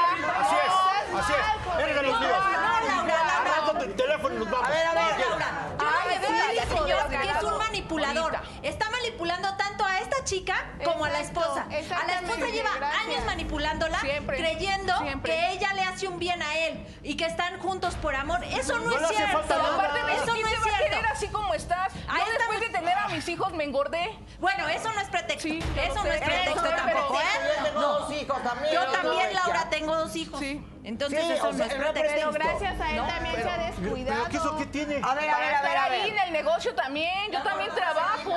Así 0.40 0.56
es, 0.66 0.74
así 1.20 1.32
es. 1.32 1.84
Eres 1.84 1.94
de 1.94 2.02
los 2.02 2.18
míos. 2.20 2.32
Agarra 2.34 3.78
tu 3.78 3.86
teléfono 3.92 4.34
y 4.34 4.38
nos 4.40 4.50
vamos. 4.50 4.66
A 4.66 4.70
ver, 4.70 4.86
a 4.88 4.92
ver, 4.92 5.02
Como 5.02 5.14
quieras. 5.14 5.38
Laura, 5.38 5.76
yo 5.78 5.86
Ay, 5.86 6.02
lo 6.02 6.10
que 6.10 6.18
veo 6.18 6.30
sí, 6.30 6.48
al 6.48 6.54
hijo 6.68 6.78
señor 6.82 7.08
de 7.08 7.16
que 7.16 7.22
es 7.22 7.28
un 7.28 7.34
ganado. 7.36 7.58
manipulador. 7.58 8.32
Bonita. 8.32 8.42
Está 8.68 8.90
manipulando 8.90 9.54
tanto 9.56 9.84
a 9.84 9.98
esta 10.00 10.19
chica 10.24 10.66
como 10.84 11.04
a 11.04 11.10
la 11.10 11.20
esposa. 11.20 11.66
A 11.68 12.06
la 12.06 12.20
esposa 12.20 12.46
lleva 12.48 12.70
gracias. 12.76 13.02
años 13.06 13.24
manipulándola, 13.26 14.00
Siempre, 14.00 14.38
creyendo 14.38 14.96
siempre. 14.98 15.32
que 15.32 15.50
ella 15.52 15.72
le 15.74 15.82
hace 15.82 16.08
un 16.08 16.18
bien 16.18 16.42
a 16.42 16.54
él 16.58 16.86
y 17.02 17.16
que 17.16 17.26
están 17.26 17.58
juntos 17.60 17.94
por 17.96 18.14
amor. 18.14 18.42
Eso 18.44 18.78
no, 18.78 18.90
es 18.98 19.08
cierto. 19.08 19.38
falta 19.38 19.56
nada. 19.58 19.74
Aparte, 19.74 20.02
¿ves 20.04 20.16
Eso 20.22 20.26
no 20.26 20.34
es 20.34 20.42
va 20.44 20.48
a 20.48 20.78
querer 20.78 20.90
cierto. 20.92 21.08
así 21.12 21.28
como 21.28 21.54
estás? 21.54 21.92
Ahí 22.08 22.20
Yo 22.24 22.32
después 22.32 22.32
estamos- 22.38 22.60
de 22.60 22.68
tener 22.70 22.98
a 22.98 23.08
mis 23.08 23.28
hijos 23.28 23.52
me 23.52 23.64
engordé. 23.64 24.18
Bueno, 24.38 24.68
eso 24.68 24.92
no 24.92 25.00
es 25.00 25.08
pretexto. 25.08 25.48
Sí, 25.48 25.60
yo 25.76 25.82
eso 25.82 25.94
no 25.94 26.02
sé. 26.02 26.14
es 26.16 26.20
pretexto 26.22 26.50
Eso, 26.52 26.62
pero- 26.62 26.76
tampoco, 26.76 27.14
Yo 27.14 27.20
¿eh? 27.20 27.60
tengo 27.64 27.80
No. 27.80 27.88
dos 28.00 28.12
hijos 28.12 28.42
también. 28.42 28.74
Yo 28.74 28.84
también, 28.86 29.34
Laura, 29.34 29.70
tengo 29.70 29.96
dos 29.96 30.16
hijos. 30.16 30.38
Sí. 30.40 30.64
Entonces 30.82 31.20
Sí, 31.26 31.32
eso 31.32 31.48
o 31.48 31.52
no 31.52 31.58
sea, 31.58 31.66
es 31.66 31.76
no 31.78 31.84
es 31.84 31.90
pretexto. 31.92 32.14
Pero 32.16 32.32
gracias 32.32 32.80
a 32.80 32.90
él 32.90 32.96
No, 32.96 33.06
también 33.06 33.34
se 33.36 33.50
ha 33.50 33.58
descuidado. 33.58 34.20
Pero 34.22 34.30
¿qué 34.30 34.36
eso 34.38 34.56
qué 34.56 34.66
tiene? 34.66 34.94
A 35.04 35.14
ver, 35.14 35.28
a 35.30 35.38
ver, 35.38 35.54
a 35.54 35.60
Para 35.60 35.60
ver, 35.60 35.60
estar 35.60 35.76
a 35.78 35.84
ahí 35.92 36.08
en 36.10 36.18
el 36.18 36.32
negocio 36.32 36.74
también. 36.74 37.30
Yo 37.32 37.42
también 37.42 37.70
trabajo. 37.74 38.32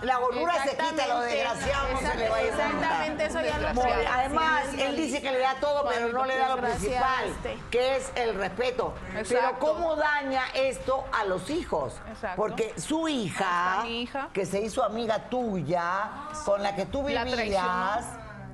La 0.00 0.16
gordura 0.16 0.54
se 0.64 0.70
quita, 0.70 1.06
lo 1.06 1.20
desgraciado 1.22 1.88
no 1.92 2.00
se 2.00 2.16
le 2.16 2.28
va 2.28 2.36
a 2.36 2.42
ir 2.42 2.48
Exactamente, 2.52 3.24
eso 3.26 3.40
ya 3.40 3.58
lo. 3.58 3.82
Además, 4.12 4.64
él 4.78 4.96
dice 4.96 5.22
que 5.22 5.30
le 5.30 5.38
da 5.38 5.54
todo, 5.60 5.88
pero 5.88 6.12
no 6.12 6.24
le 6.24 6.36
da 6.36 6.56
lo 6.56 6.62
principal, 6.62 7.24
que 7.70 7.96
es 7.96 8.12
el 8.14 8.34
respeto. 8.34 8.94
Pero. 9.28 9.58
¿cómo 9.58 9.96
daña 9.96 10.44
esto 10.54 11.04
a 11.12 11.24
los 11.24 11.50
hijos? 11.50 11.94
Porque 12.36 12.74
su 12.78 13.08
hija, 13.08 13.84
que 14.32 14.46
se 14.46 14.60
hizo 14.60 14.84
amiga 14.84 15.28
tuya, 15.28 16.10
con 16.44 16.62
la 16.62 16.74
que 16.74 16.86
tú 16.86 17.04
vivías, 17.04 18.04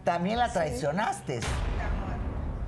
también 0.04 0.38
la 0.38 0.52
traicionaste. 0.52 1.40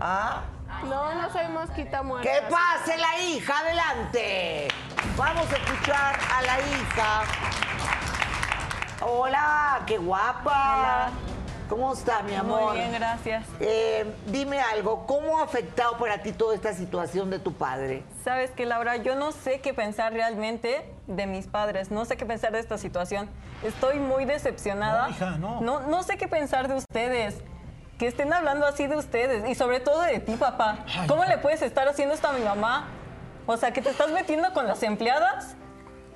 ¿Ah? 0.00 0.42
No, 0.84 1.14
no 1.14 1.30
soy 1.30 1.46
mosquita 1.48 2.02
muerta. 2.02 2.30
¡Que 2.30 2.40
pase 2.48 2.96
la 2.96 3.18
hija! 3.18 3.58
¡Adelante! 3.58 4.68
Vamos 5.16 5.46
a 5.52 5.56
escuchar 5.56 6.18
a 6.34 6.42
la 6.42 6.58
hija. 6.60 7.22
Hola, 9.02 9.80
qué 9.86 9.96
guapa. 9.96 11.08
¿Cómo 11.70 11.92
está, 11.92 12.22
mi 12.22 12.34
amor? 12.34 12.72
Muy 12.72 12.78
bien, 12.78 12.92
gracias. 12.92 13.46
Eh, 13.60 14.04
dime 14.26 14.60
algo, 14.60 15.06
¿cómo 15.06 15.38
ha 15.38 15.44
afectado 15.44 15.96
para 15.96 16.22
ti 16.22 16.32
toda 16.32 16.54
esta 16.54 16.74
situación 16.74 17.30
de 17.30 17.38
tu 17.38 17.54
padre? 17.54 18.02
Sabes 18.24 18.50
que 18.50 18.66
Laura, 18.66 18.96
yo 18.96 19.14
no 19.14 19.32
sé 19.32 19.60
qué 19.60 19.72
pensar 19.72 20.12
realmente 20.12 20.84
de 21.06 21.26
mis 21.26 21.46
padres, 21.46 21.90
no 21.90 22.04
sé 22.04 22.16
qué 22.16 22.26
pensar 22.26 22.52
de 22.52 22.58
esta 22.58 22.76
situación. 22.76 23.30
Estoy 23.62 24.00
muy 24.00 24.26
decepcionada. 24.26 25.04
No, 25.04 25.10
hija, 25.10 25.30
no. 25.38 25.60
No, 25.60 25.80
no 25.80 26.02
sé 26.02 26.18
qué 26.18 26.28
pensar 26.28 26.68
de 26.68 26.74
ustedes. 26.74 27.38
Que 27.98 28.06
estén 28.06 28.32
hablando 28.32 28.66
así 28.66 28.86
de 28.86 28.96
ustedes 28.96 29.48
y 29.48 29.54
sobre 29.54 29.80
todo 29.80 30.02
de 30.02 30.20
ti, 30.20 30.32
papá. 30.32 30.78
¿Cómo 31.06 31.24
le 31.24 31.38
puedes 31.38 31.62
estar 31.62 31.86
haciendo 31.88 32.14
esto 32.14 32.28
a 32.28 32.32
mi 32.32 32.42
mamá? 32.42 32.88
O 33.46 33.56
sea, 33.56 33.72
que 33.72 33.80
te 33.80 33.90
estás 33.90 34.10
metiendo 34.10 34.52
con 34.52 34.66
las 34.66 34.82
empleadas. 34.82 35.54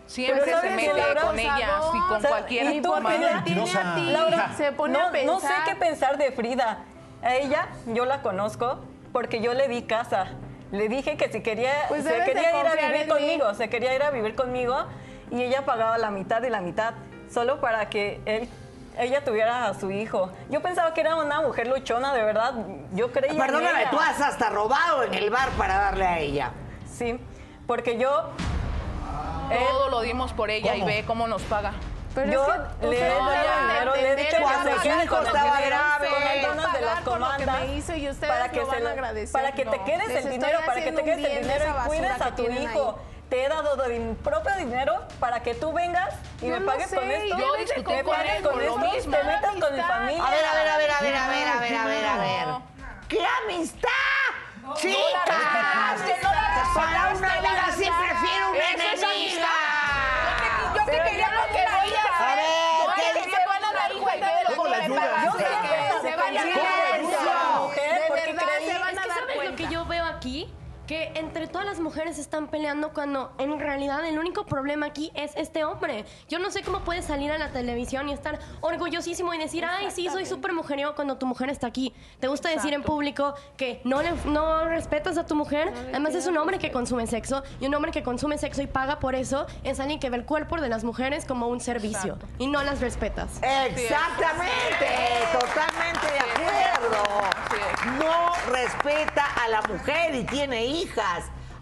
Siempre 0.06 0.44
se 0.44 0.50
¿sabes 0.50 0.72
mete 0.76 0.90
con 1.20 1.38
ellas 1.38 1.70
y 1.94 1.98
con 2.08 2.16
O 2.16 2.20
sea, 2.20 2.30
cualquier 2.30 2.74
¿y 2.74 2.80
tú, 2.82 2.90
mamá. 2.90 3.10
Frida? 3.10 3.34
Mentirosa. 3.34 3.96
Laura, 3.98 4.50
se 4.56 4.72
pone 4.72 4.98
no, 4.98 5.08
a 5.08 5.10
pensar. 5.10 5.34
no 5.34 5.40
sé 5.40 5.54
qué 5.66 5.74
pensar 5.76 6.18
de 6.18 6.32
Frida. 6.32 6.78
A 7.22 7.34
ella 7.36 7.68
yo 7.86 8.04
la 8.04 8.20
conozco 8.22 8.84
porque 9.12 9.40
yo 9.40 9.54
le 9.54 9.68
di 9.68 9.82
casa. 9.82 10.26
Le 10.72 10.88
dije 10.88 11.16
que 11.16 11.30
si 11.32 11.40
quería, 11.42 11.72
Pues 11.88 12.04
se 12.04 12.24
quería 12.24 12.60
ir 12.60 12.66
a 12.66 12.74
vivir 12.88 13.08
conmigo, 13.08 13.54
se 13.54 13.68
quería 13.70 13.94
ir 13.94 14.02
a 14.02 14.10
vivir 14.10 14.34
conmigo 14.34 14.76
y 15.30 15.42
ella 15.42 15.64
pagaba 15.64 15.96
la 15.98 16.10
mitad 16.10 16.42
y 16.42 16.50
la 16.50 16.60
mitad 16.60 16.94
solo 17.32 17.60
para 17.60 17.88
que 17.88 18.20
él, 18.26 18.48
ella 18.98 19.24
tuviera 19.24 19.66
a 19.68 19.74
su 19.74 19.90
hijo. 19.90 20.30
Yo 20.50 20.60
pensaba 20.62 20.92
que 20.94 21.00
era 21.00 21.16
una 21.16 21.40
mujer 21.40 21.66
luchona, 21.68 22.12
de 22.12 22.22
verdad. 22.24 22.54
Yo 22.92 23.10
creía 23.12 23.32
en 23.32 23.38
Perdóname, 23.38 23.82
ella. 23.82 23.90
tú 23.90 23.98
has 24.00 24.20
hasta 24.20 24.50
robado 24.50 25.02
en 25.04 25.14
el 25.14 25.30
bar 25.30 25.48
para 25.56 25.78
darle 25.78 26.06
a 26.06 26.18
ella. 26.18 26.50
Sí, 26.92 27.18
porque 27.66 27.96
yo 27.98 28.30
Todo 29.48 29.88
lo 29.90 30.00
dimos 30.00 30.32
por 30.32 30.50
ella 30.50 30.72
¿Cómo? 30.72 30.84
y 30.84 30.86
ve 30.86 31.04
cómo 31.06 31.26
nos 31.28 31.42
paga. 31.42 31.72
Pero 32.14 32.30
yo 32.30 32.46
es 32.46 32.88
le 32.88 32.96
he 33.06 33.08
dado 33.08 33.30
dinero, 33.30 33.94
le 33.96 34.12
he 34.12 34.16
dicho 34.16 34.36
que 34.36 34.42
Cuando 34.42 34.70
se 34.70 34.76
su 34.76 34.82
quede 34.82 35.04
hijo 35.04 35.16
con 35.16 35.26
el 35.26 35.34
estaba 35.34 35.56
dinero, 35.56 35.76
grave. 35.76 36.08
con 36.46 36.72
de 36.72 36.80
las 36.80 37.00
por 37.00 37.18
lo 37.20 37.26
que 37.26 37.44
comandas, 37.44 37.60
me 37.60 37.74
hizo 37.76 37.96
y 37.96 38.08
ustedes 38.08 38.32
para 38.32 38.48
que 38.50 38.64
se 38.64 38.76
a 38.76 38.80
lo- 38.80 38.88
agradecer. 38.88 39.32
para 39.32 39.52
que 39.52 39.64
te 39.64 39.82
quedes 39.82 40.08
Les 40.08 40.24
el 40.24 40.30
dinero, 40.30 40.58
para 40.64 40.84
que 40.84 40.92
te 40.92 41.02
quedes 41.02 41.24
el 41.24 41.42
dinero 41.42 41.64
y 41.68 41.86
cuides 41.88 42.20
a 42.20 42.34
tu 42.36 42.42
hijo. 42.50 42.98
ahí. 43.00 43.14
Te 43.28 43.44
he 43.44 43.48
dado 43.48 43.74
de 43.76 43.98
mi 43.98 44.14
propio 44.14 44.54
dinero 44.58 45.02
para 45.18 45.42
que 45.42 45.54
tú 45.54 45.72
vengas 45.72 46.14
y 46.40 46.46
Yo 46.48 46.60
me 46.60 46.66
pagues 46.66 46.88
sé, 46.90 46.94
con 46.96 47.10
esto. 47.10 47.36
yo 47.36 47.52
me 47.52 47.58
discutí 47.58 47.82
pagues 47.84 48.04
con 48.04 48.20
él 48.20 48.42
con 48.42 48.60
esto, 48.62 48.78
mismo. 48.78 49.16
te 49.16 49.24
metas 49.24 49.50
con 49.56 49.74
mi 49.76 49.82
familia. 49.82 50.24
A 50.26 50.30
ver, 50.30 50.44
a 50.44 50.54
ver, 50.54 50.68
a 50.68 50.76
ver, 50.78 50.90
a 50.90 51.00
ver, 51.00 51.16
a 51.16 51.28
ver, 51.28 51.48
a 51.48 51.58
ver, 51.58 51.74
a 51.76 51.84
ver, 51.86 52.04
a 52.04 52.16
ver. 52.18 52.46
¡Qué 53.08 53.18
amistad! 53.44 53.88
¡Chicas! 54.76 56.00
respetaste, 56.00 56.22
no 56.22 56.30
la 56.32 56.40
Para 56.74 57.14
una 57.14 57.32
amiga 57.34 57.52
la 57.54 57.72
sí 57.72 57.84
prefiero 57.84 58.50
una 58.50 58.58
Eso 58.58 59.06
es 59.10 59.16
enemiga. 59.16 59.48
Yo 60.74 60.84
te 60.84 60.90
Pero 60.90 61.04
quería 61.04 61.28
quiero 61.52 61.70
la 61.70 61.86
hija. 61.86 62.02
a 62.18 62.34
ver, 62.34 62.44
Yo 62.80 62.94
¿qué 62.94 63.02
te 63.02 63.18
dice? 63.18 63.30
quería 63.30 63.46
van 63.46 63.64
a 63.64 63.72
dar 63.72 63.92
cuenta 63.92 64.26
de 64.26 64.42
lo 64.44 64.48
¿Cómo 64.56 64.62
que 64.64 64.70
la 64.70 64.76
me 64.78 64.96
pagaste. 64.96 65.44
Que 65.44 66.08
se 66.10 66.16
vayan 66.16 66.44
pensé 66.48 66.60
a 66.60 66.94
que 66.94 67.60
mujer, 67.60 68.00
de 68.00 68.08
porque 68.08 68.32
verdad 68.32 68.58
se 68.66 68.78
van 68.78 68.92
Es 68.92 68.98
a 68.98 69.02
que 69.02 69.08
dar 69.08 69.18
sabes 69.18 69.36
lo 69.36 69.42
que 69.42 69.46
cuenta. 69.54 69.70
yo 69.70 69.84
veo 69.86 70.04
aquí, 70.06 70.54
que 70.86 71.03
entre 71.14 71.46
todas 71.46 71.66
las 71.66 71.80
mujeres 71.80 72.18
están 72.18 72.48
peleando 72.48 72.92
cuando 72.92 73.32
en 73.38 73.58
realidad 73.58 74.04
el 74.06 74.18
único 74.18 74.46
problema 74.46 74.86
aquí 74.86 75.12
es 75.14 75.32
este 75.36 75.64
hombre. 75.64 76.04
Yo 76.28 76.38
no 76.38 76.50
sé 76.50 76.62
cómo 76.62 76.80
puedes 76.80 77.04
salir 77.04 77.30
a 77.32 77.38
la 77.38 77.50
televisión 77.50 78.08
y 78.08 78.12
estar 78.12 78.38
orgullosísimo 78.60 79.32
y 79.34 79.38
decir, 79.38 79.64
ay, 79.64 79.90
sí, 79.90 80.08
soy 80.08 80.26
súper 80.26 80.52
mujeriego 80.52 80.94
cuando 80.94 81.16
tu 81.16 81.26
mujer 81.26 81.50
está 81.50 81.66
aquí. 81.66 81.94
Te 82.20 82.28
gusta 82.28 82.50
decir 82.50 82.72
en 82.74 82.82
público 82.82 83.34
que 83.56 83.80
no, 83.84 84.02
le, 84.02 84.12
no 84.26 84.64
respetas 84.64 85.18
a 85.18 85.26
tu 85.26 85.34
mujer. 85.34 85.72
Además 85.90 86.14
es 86.14 86.26
un 86.26 86.36
hombre 86.36 86.58
que 86.58 86.70
consume 86.70 87.06
sexo 87.06 87.42
y 87.60 87.66
un 87.66 87.74
hombre 87.74 87.92
que 87.92 88.02
consume 88.02 88.38
sexo 88.38 88.62
y 88.62 88.66
paga 88.66 88.98
por 88.98 89.14
eso 89.14 89.46
es 89.62 89.80
alguien 89.80 90.00
que 90.00 90.10
ve 90.10 90.16
el 90.16 90.24
cuerpo 90.24 90.60
de 90.60 90.68
las 90.68 90.84
mujeres 90.84 91.24
como 91.24 91.48
un 91.48 91.60
servicio 91.60 92.18
y 92.38 92.46
no 92.46 92.62
las 92.62 92.80
respetas. 92.80 93.40
Exactamente, 93.42 94.86
totalmente 95.32 96.06
de 96.06 96.18
acuerdo. 96.18 97.04
No 97.98 98.52
respeta 98.52 99.26
a 99.42 99.48
la 99.48 99.62
mujer 99.62 100.14
y 100.14 100.24
tiene 100.24 100.64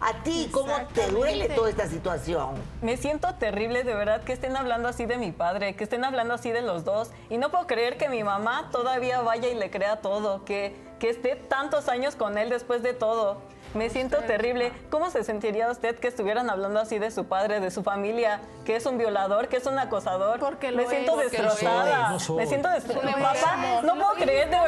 A 0.05 0.21
ti, 0.23 0.49
¿cómo 0.51 0.75
te 0.93 1.07
duele 1.07 1.47
toda 1.49 1.69
esta 1.69 1.87
situación? 1.87 2.55
Me 2.81 2.97
siento 2.97 3.35
terrible, 3.35 3.83
de 3.83 3.93
verdad, 3.93 4.21
que 4.21 4.33
estén 4.33 4.57
hablando 4.57 4.89
así 4.89 5.05
de 5.05 5.17
mi 5.17 5.31
padre, 5.31 5.75
que 5.75 5.85
estén 5.85 6.03
hablando 6.03 6.33
así 6.33 6.51
de 6.51 6.61
los 6.61 6.83
dos. 6.83 7.11
Y 7.29 7.37
no 7.37 7.51
puedo 7.51 7.67
creer 7.67 7.97
que 7.97 8.09
mi 8.09 8.21
mamá 8.21 8.69
todavía 8.71 9.21
vaya 9.21 9.47
y 9.47 9.55
le 9.55 9.71
crea 9.71 10.01
todo, 10.01 10.43
que, 10.43 10.75
que 10.99 11.09
esté 11.09 11.37
tantos 11.37 11.87
años 11.87 12.15
con 12.15 12.37
él 12.37 12.49
después 12.49 12.83
de 12.83 12.93
todo. 12.93 13.37
Me 13.73 13.89
siento 13.89 14.17
terrible. 14.19 14.71
¿Cómo 14.91 15.09
se 15.09 15.23
sentiría 15.23 15.71
usted 15.71 15.97
que 15.97 16.07
estuvieran 16.07 16.49
hablando 16.49 16.79
así 16.79 16.99
de 16.99 17.09
su 17.09 17.25
padre, 17.25 17.59
de 17.59 17.71
su 17.71 17.81
familia, 17.81 18.41
que 18.65 18.75
es 18.75 18.85
un 18.85 18.99
violador, 18.99 19.47
que 19.47 19.57
es 19.57 19.65
un 19.65 19.79
acosador? 19.79 20.39
Porque 20.39 20.71
Me 20.71 20.83
lo 20.83 20.89
siento 20.89 21.19
es. 21.21 21.29
Porque 21.29 21.37
lo 21.41 21.49
destrozada. 21.49 22.05
soy, 22.05 22.13
no 22.13 22.19
soy. 22.19 22.37
Me 22.37 22.47
siento 22.47 22.69
destrozada. 22.69 23.13
Papá, 23.13 23.81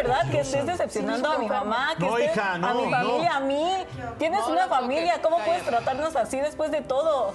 verdad 0.07 0.31
que 0.31 0.39
estés 0.41 0.65
decepcionando 0.65 1.29
a 1.31 1.37
mi 1.37 1.47
mamá, 1.47 1.93
que 1.97 2.05
No, 2.05 2.17
estés 2.17 2.35
hija, 2.35 2.57
no, 2.57 2.67
a 2.67 2.73
mi 2.73 2.83
no. 2.85 2.91
familia, 2.91 3.35
a 3.35 3.39
mí. 3.39 3.85
Tienes 4.17 4.39
No, 4.41 4.47
una 4.53 4.67
familia, 4.67 5.21
¿cómo 5.21 5.37
puedes 5.39 5.63
tratarnos 5.63 6.15
así 6.15 6.39
después 6.39 6.71
de 6.71 6.81
todo? 6.81 7.33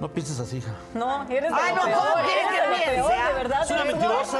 No 0.00 0.08
pienses 0.08 0.40
así, 0.40 0.58
hija. 0.58 0.72
No, 0.94 1.24
eres 1.28 1.50
de 1.50 1.56
Ay, 1.60 1.74
no, 1.74 1.82
¿cómo 1.82 2.14
quieres 2.24 2.46
eres 2.46 2.80
que 2.80 2.90
piense, 2.90 3.12
de 3.12 3.32
verdad. 3.34 3.62
Es 3.62 3.70
una 3.70 3.84
mentirosa. 3.84 4.38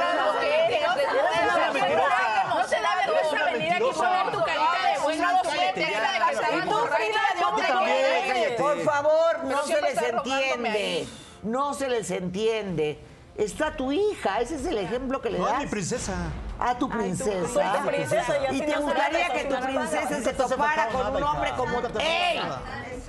No 2.49 2.65
te 2.65 2.81
da 2.81 2.95
vergüenza 3.05 3.45
venir 3.51 3.73
aquí 3.73 3.83
poner 3.83 4.31
tu 4.31 4.39
carita 4.39 4.79
de 4.93 4.99
buena 5.03 5.41
ya. 5.43 6.57
Y 6.57 6.61
tú, 6.61 6.77
Frida. 6.77 7.21
Por 8.57 8.79
favor, 8.81 9.43
no 9.43 9.63
se 9.63 9.81
les 9.81 10.01
entiende. 10.01 11.07
No 11.43 11.73
se 11.73 11.89
les 11.89 12.11
entiende. 12.11 12.99
Está 13.41 13.75
tu 13.75 13.91
hija, 13.91 14.39
ese 14.39 14.55
es 14.55 14.65
el 14.67 14.77
ejemplo 14.77 15.19
que 15.19 15.31
le 15.31 15.39
No, 15.39 15.45
das. 15.47 15.59
mi 15.59 15.65
princesa. 15.65 16.13
A 16.59 16.77
tu 16.77 16.87
princesa. 16.87 17.47
Soy 17.51 17.63
tu 17.81 17.87
princesa, 17.87 18.33
ya 18.39 18.51
y 18.53 18.59
te 18.61 18.75
gustaría 18.75 19.29
que 19.33 19.45
tu 19.45 19.59
princesa 19.59 20.21
se 20.21 20.33
topara 20.33 20.87
con 20.89 21.15
un 21.15 21.23
hombre 21.23 21.51
como 21.57 21.81
tú. 21.81 21.99
¡Ey! 21.99 22.39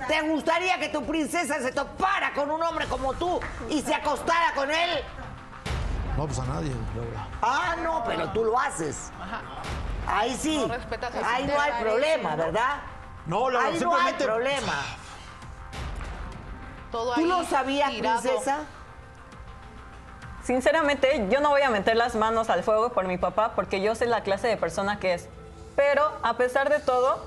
¿Te 0.07 0.21
gustaría 0.27 0.79
que 0.79 0.89
tu 0.89 1.05
princesa 1.05 1.59
se 1.59 1.71
topara 1.71 2.33
con 2.33 2.49
un 2.49 2.63
hombre 2.63 2.87
como 2.87 3.13
tú 3.13 3.39
y 3.69 3.81
se 3.83 3.93
acostara 3.93 4.53
con 4.55 4.71
él? 4.71 5.03
No, 6.17 6.25
pues 6.25 6.39
a 6.39 6.45
nadie, 6.45 6.71
Laura. 6.95 7.27
Ah, 7.43 7.75
no, 7.83 8.03
pero 8.03 8.29
tú 8.31 8.43
lo 8.43 8.59
haces. 8.59 9.11
Ahí 10.07 10.35
sí. 10.35 10.57
No 10.67 10.73
respetas 10.73 11.13
a 11.15 11.35
Ahí 11.35 11.45
no 11.45 11.59
hay 11.61 11.71
problema. 11.83 12.35
¿verdad? 12.35 12.77
No, 13.27 13.51
Laura, 13.51 13.67
Ahí 13.67 13.79
no 13.79 13.95
hay 13.95 14.13
simplemente. 14.13 14.25
problema. 14.25 14.73
Todo 16.91 17.13
¿Tú 17.13 17.21
ahí 17.21 17.27
lo 17.27 17.43
sabías, 17.45 17.91
tirado. 17.91 18.19
princesa? 18.21 18.57
Sinceramente, 20.43 21.27
yo 21.29 21.39
no 21.39 21.49
voy 21.49 21.61
a 21.61 21.69
meter 21.69 21.95
las 21.95 22.15
manos 22.15 22.49
al 22.49 22.63
fuego 22.63 22.89
por 22.89 23.07
mi 23.07 23.17
papá 23.17 23.53
porque 23.55 23.81
yo 23.81 23.95
sé 23.95 24.05
la 24.05 24.21
clase 24.21 24.47
de 24.47 24.57
persona 24.57 24.99
que 24.99 25.13
es. 25.13 25.29
Pero, 25.75 26.11
a 26.21 26.35
pesar 26.35 26.69
de 26.69 26.79
todo, 26.79 27.23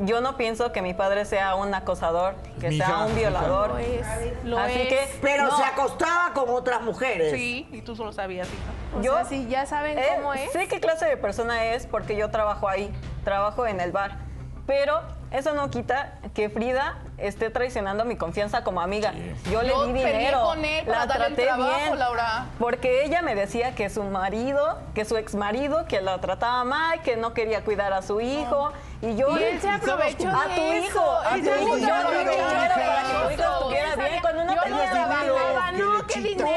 yo 0.00 0.20
no 0.20 0.36
pienso 0.36 0.72
que 0.72 0.82
mi 0.82 0.94
padre 0.94 1.24
sea 1.24 1.54
un 1.54 1.74
acosador, 1.74 2.34
que 2.60 2.68
Mi 2.68 2.76
sea 2.76 2.88
hija, 2.88 3.04
un 3.06 3.14
violador. 3.14 3.70
Lo 3.70 3.78
es. 3.78 4.06
Lo 4.44 4.58
Así 4.58 4.80
es. 4.80 4.88
que, 4.88 5.18
Pero 5.22 5.44
no, 5.44 5.56
se 5.56 5.64
acostaba 5.64 6.32
con 6.34 6.50
otras 6.50 6.82
mujeres. 6.82 7.32
Sí, 7.32 7.68
y 7.72 7.82
tú 7.82 7.96
solo 7.96 8.12
sabías, 8.12 8.48
hija. 8.48 8.98
O 8.98 9.02
yo 9.02 9.14
sea, 9.14 9.24
si 9.24 9.46
ya 9.48 9.66
saben 9.66 9.98
eh, 9.98 10.08
cómo 10.16 10.34
es. 10.34 10.50
sé 10.52 10.68
qué 10.68 10.80
clase 10.80 11.06
de 11.06 11.16
persona 11.16 11.66
es 11.66 11.86
porque 11.86 12.16
yo 12.16 12.30
trabajo 12.30 12.68
ahí, 12.68 12.92
trabajo 13.24 13.66
en 13.66 13.80
el 13.80 13.92
bar. 13.92 14.18
Pero 14.66 15.00
eso 15.30 15.52
no 15.54 15.70
quita 15.70 16.14
que 16.34 16.48
Frida 16.50 16.98
esté 17.18 17.50
traicionando 17.50 18.04
mi 18.04 18.16
confianza 18.16 18.64
como 18.64 18.80
amiga. 18.80 19.12
Yo 19.50 19.62
le 19.62 19.68
Yo 19.68 19.86
di 19.86 19.92
dinero, 19.92 20.42
con 20.42 20.64
él 20.64 20.86
para 20.86 21.06
la 21.06 21.14
traté 21.14 21.44
trabajo, 21.44 21.70
bien, 21.70 21.98
Laura. 21.98 22.46
porque 22.58 23.04
ella 23.04 23.22
me 23.22 23.34
decía 23.34 23.74
que 23.74 23.90
su 23.90 24.02
marido, 24.04 24.78
que 24.94 25.04
su 25.04 25.16
ex 25.16 25.34
marido, 25.34 25.84
que 25.86 26.00
la 26.00 26.20
trataba 26.20 26.64
mal, 26.64 27.02
que 27.02 27.16
no 27.16 27.34
quería 27.34 27.62
cuidar 27.64 27.92
a 27.92 28.02
su 28.02 28.20
hijo. 28.20 28.72
Y 29.02 29.16
yo 29.16 29.38
Y 29.38 29.42
él 29.42 29.60
se 29.60 29.68
aprovechó 29.70 30.28
a 30.28 30.44
tu 30.44 30.60
eso. 30.60 30.86
hijo, 30.86 31.12
a 31.24 31.30
tu 31.34 31.36
hijo, 31.38 31.76
yo 31.76 31.76
dinero 31.76 31.94
para 31.94 32.18
que 32.18 32.24
tu 32.24 33.30
hijo 33.30 33.30
estuviera 33.30 33.96
bien 33.96 33.96
sabía- 33.96 34.20
cuando 34.22 34.44
no 34.44 34.54
no 34.54 35.98
no, 35.98 36.06
qué 36.06 36.20
dinero 36.20 36.48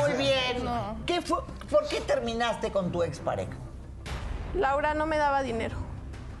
muy 0.00 0.12
bien. 0.14 0.68
¿Qué 1.06 1.20
fue, 1.22 1.38
¿Por 1.70 1.88
qué 1.88 2.00
terminaste 2.00 2.70
con 2.70 2.92
tu 2.92 3.02
expareja? 3.02 3.52
Laura 4.54 4.94
no 4.94 5.06
me 5.06 5.16
daba 5.16 5.42
dinero 5.42 5.76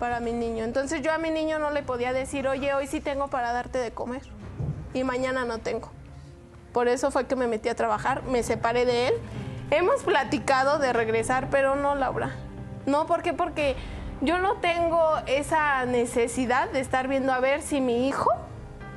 para 0.02 0.18
mi 0.18 0.32
niño. 0.32 0.64
Entonces 0.64 1.00
yo 1.00 1.12
a 1.12 1.18
mi 1.18 1.30
niño 1.30 1.60
no 1.60 1.70
le 1.70 1.84
podía 1.84 2.12
decir, 2.12 2.48
oye, 2.48 2.74
hoy 2.74 2.88
sí 2.88 3.00
tengo 3.00 3.28
para 3.28 3.52
darte 3.52 3.78
de 3.78 3.92
comer 3.92 4.22
y 4.94 5.04
mañana 5.04 5.44
no 5.44 5.58
tengo. 5.58 5.92
Por 6.72 6.88
eso 6.88 7.12
fue 7.12 7.28
que 7.28 7.36
me 7.36 7.46
metí 7.46 7.68
a 7.68 7.76
trabajar, 7.76 8.24
me 8.24 8.42
separé 8.42 8.84
de 8.84 9.06
él. 9.06 9.14
Hemos 9.70 10.02
platicado 10.02 10.80
de 10.80 10.92
regresar, 10.92 11.50
pero 11.50 11.76
no, 11.76 11.94
Laura. 11.94 12.32
No, 12.84 13.06
¿por 13.06 13.22
qué? 13.22 13.32
Porque 13.32 13.76
yo 14.20 14.38
no 14.38 14.54
tengo 14.54 15.18
esa 15.28 15.84
necesidad 15.84 16.68
de 16.70 16.80
estar 16.80 17.06
viendo 17.06 17.32
a 17.32 17.38
ver 17.38 17.62
si 17.62 17.80
mi 17.80 18.08
hijo 18.08 18.28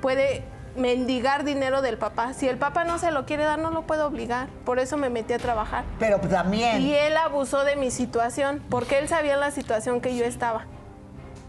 puede 0.02 0.44
mendigar 0.76 1.44
dinero 1.44 1.84
del 1.84 2.00
papá. 2.00 2.34
Si 2.34 2.50
el 2.50 2.58
papá 2.58 2.84
no 2.84 2.98
se 2.98 3.12
lo 3.12 3.28
quiere 3.28 3.44
dar, 3.44 3.60
no 3.60 3.70
lo 3.70 3.84
puedo 3.84 4.08
obligar. 4.08 4.48
Por 4.66 4.80
eso 4.80 4.98
me 4.98 5.12
metí 5.12 5.34
a 5.34 5.38
trabajar. 5.38 5.86
Pero 6.00 6.20
también. 6.20 6.82
Y 6.82 6.96
él 6.96 7.16
abusó 7.16 7.64
de 7.64 7.76
mi 7.76 7.92
situación, 7.92 8.64
porque 8.72 8.98
él 8.98 9.08
sabía 9.08 9.38
la 9.38 9.52
situación 9.52 10.02
que 10.02 10.18
yo 10.18 10.26
estaba. 10.26 10.66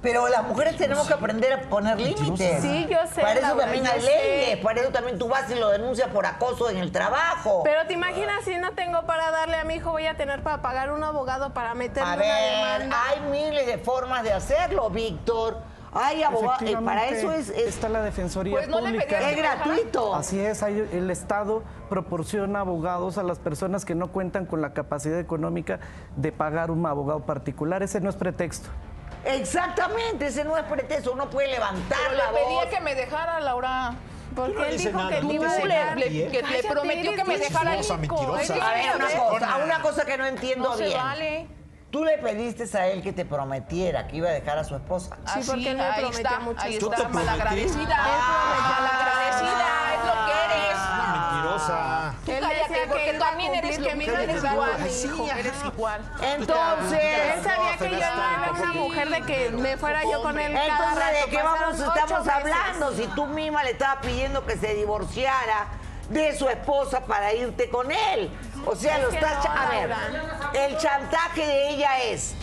Pero 0.03 0.29
las 0.29 0.45
mujeres 0.45 0.77
tenemos 0.77 1.07
que 1.09 1.15
aprender 1.15 1.53
a 1.53 1.61
poner 1.63 1.99
límites. 2.01 2.61
Sí, 2.63 2.87
yo 2.89 2.99
sé, 3.13 3.21
Para 3.23 3.41
eso 3.41 3.57
también 3.57 3.87
hay 3.87 4.01
leyes, 4.01 4.59
para 4.63 4.81
eso 4.83 4.91
también 4.91 5.19
tú 5.19 5.27
vas 5.29 5.51
y 5.51 5.55
lo 5.55 5.71
denuncias 5.71 6.09
por 6.11 6.27
acoso 6.27 6.71
en 6.71 6.77
el 6.77 6.93
trabajo. 6.93 7.63
Pero 7.65 7.87
te 7.87 7.95
imaginas 7.95 8.45
si 8.45 8.57
no 8.59 8.73
tengo 8.73 9.03
para 9.07 9.31
darle 9.31 9.57
a 9.57 9.65
mi 9.65 9.75
hijo, 9.77 9.91
voy 9.93 10.07
a 10.07 10.17
tener 10.17 10.43
para 10.43 10.63
pagar 10.63 10.93
un 10.93 11.03
abogado 11.03 11.53
para 11.55 11.75
meterle 11.75 12.09
a 12.11 12.15
una 12.15 12.17
ver, 12.25 12.81
demanda. 12.83 13.03
hay 13.09 13.21
miles 13.31 13.67
de 13.67 13.79
formas 13.79 14.23
de 14.23 14.33
hacerlo, 14.33 14.91
Víctor. 14.91 15.59
Hay 15.99 16.23
abogados, 16.23 16.71
para 16.85 17.07
eso 17.09 17.33
es, 17.33 17.49
es- 17.49 17.69
está 17.69 17.89
la 17.89 18.03
Defensoría 18.03 18.53
Pues 18.53 18.69
no 18.69 18.81
le 18.83 18.91
Pública. 18.91 19.07
pedías 19.17 19.33
es 19.33 19.37
gratuito. 19.39 20.15
Así 20.15 20.39
es, 20.39 20.63
hay- 20.63 20.87
el 20.93 21.11
Estado 21.11 21.63
proporciona 21.89 22.61
abogados 22.61 23.17
a 23.17 23.23
las 23.23 23.39
personas 23.39 23.87
que 23.87 23.95
no 23.95 24.13
cuentan 24.13 24.45
con 24.45 24.61
la 24.61 24.75
capacidad 24.75 25.19
económica 25.19 25.81
de 26.17 26.33
pagar 26.33 26.71
un 26.71 26.85
abogado 26.85 27.21
particular. 27.25 27.83
Ese 27.83 28.01
no 28.03 28.11
es 28.11 28.17
pretexto. 28.17 28.69
Exactamente, 29.25 30.27
ese 30.27 30.45
no 30.45 30.57
es 30.57 30.65
pretexto, 30.65 31.13
uno 31.13 31.29
puede 31.29 31.49
levantar 31.49 31.99
Pero 32.09 32.17
la 32.17 32.31
le 32.33 32.39
pedía 32.39 32.61
voz. 32.61 32.67
que 32.67 32.81
me 32.81 32.95
dejara, 32.95 33.41
Laura. 33.41 33.95
Porque 34.35 34.55
no 34.55 34.65
él 34.65 34.77
dijo 34.79 34.99
nada, 34.99 35.09
que 35.11 35.21
tú 35.21 35.29
te 35.29 35.35
iba 35.35 35.51
a 35.51 35.57
Le, 35.59 35.67
dejar. 35.75 35.97
le- 35.99 36.09
que 36.09 36.29
le 36.31 36.41
Cállate, 36.43 36.69
prometió 36.69 37.15
que 37.15 37.25
me 37.25 37.39
dejara. 37.39 37.75
Él 37.75 37.85
A 37.91 37.97
ver, 37.97 38.97
una 38.97 39.07
cosa, 39.09 39.53
a 39.53 39.57
una 39.65 39.81
cosa 39.81 40.05
que 40.05 40.17
no 40.19 40.27
entiendo 40.27 40.69
No 40.71 40.77
se 40.77 40.85
bien. 40.85 40.99
vale. 40.99 41.49
Tú 41.91 42.05
le 42.05 42.19
pediste 42.19 42.77
a 42.77 42.87
él 42.89 43.03
que 43.03 43.13
te 43.13 43.25
prometiera 43.25 44.07
que 44.07 44.17
iba 44.17 44.29
a 44.29 44.33
dejar 44.33 44.59
a 44.59 44.65
su 44.65 44.75
esposa. 44.77 45.17
Sí, 45.25 45.39
Así, 45.41 45.51
porque 45.51 45.71
él 45.71 45.77
me 45.79 45.93
prometió 45.97 46.41
mucho. 46.41 46.61
ahí 46.61 46.79
¿Tú 46.79 46.93
está, 46.93 47.09
malagradecida. 47.09 47.73
prometiste? 47.73 47.95
Malagradecida, 48.77 49.95
es 49.95 50.07
lo 50.07 50.13
que 50.27 50.33
eres. 50.45 50.77
Una 50.77 51.33
mentirosa. 51.33 52.15
Tú 52.26 52.26
Él 52.37 52.43
cállate, 52.43 52.69
decía 52.69 52.83
que 52.83 52.89
porque 52.89 53.11
a 53.11 53.19
también 53.19 53.55
eres 53.55 53.79
que 53.79 53.95
eres 54.23 54.45
era 54.45 54.53
igual, 54.53 54.71
hijo, 55.05 55.29
eres 55.37 55.53
igual. 55.65 56.01
Entonces, 56.23 57.01
Él 57.03 57.43
sabía 57.43 57.77
que 57.79 57.91
yo 57.91 57.97
no 57.99 58.43
era 58.43 58.53
una 58.53 58.73
mujer 58.73 59.09
de 59.11 59.23
que 59.23 59.51
me 59.51 59.77
fuera 59.77 60.03
yo 60.05 60.23
con 60.23 60.39
él 60.39 60.57
entonces. 60.57 61.25
¿de 61.25 61.31
qué 61.31 61.43
vamos 61.43 61.81
estamos 61.81 62.29
hablando? 62.29 62.93
Si 62.93 63.07
tú 63.09 63.27
misma 63.27 63.63
le 63.65 63.71
estabas 63.73 63.99
pidiendo 64.05 64.45
que 64.47 64.57
se 64.57 64.75
divorciara 64.75 65.67
de 66.11 66.37
su 66.39 66.49
esposa 66.49 67.01
para 67.05 67.33
irte 67.35 67.69
con 67.69 67.91
él. 67.91 68.31
O 68.65 68.77
sea, 68.77 68.97
Es 68.99 69.03
lo 69.03 69.09
que 69.11 69.17
estás... 69.17 69.45
no, 69.45 69.51
a 69.51 69.67
ver, 69.67 69.95
el 70.55 70.77
chantaje 70.79 71.47
de 71.47 71.69
ella 71.71 71.99
es... 72.05 72.35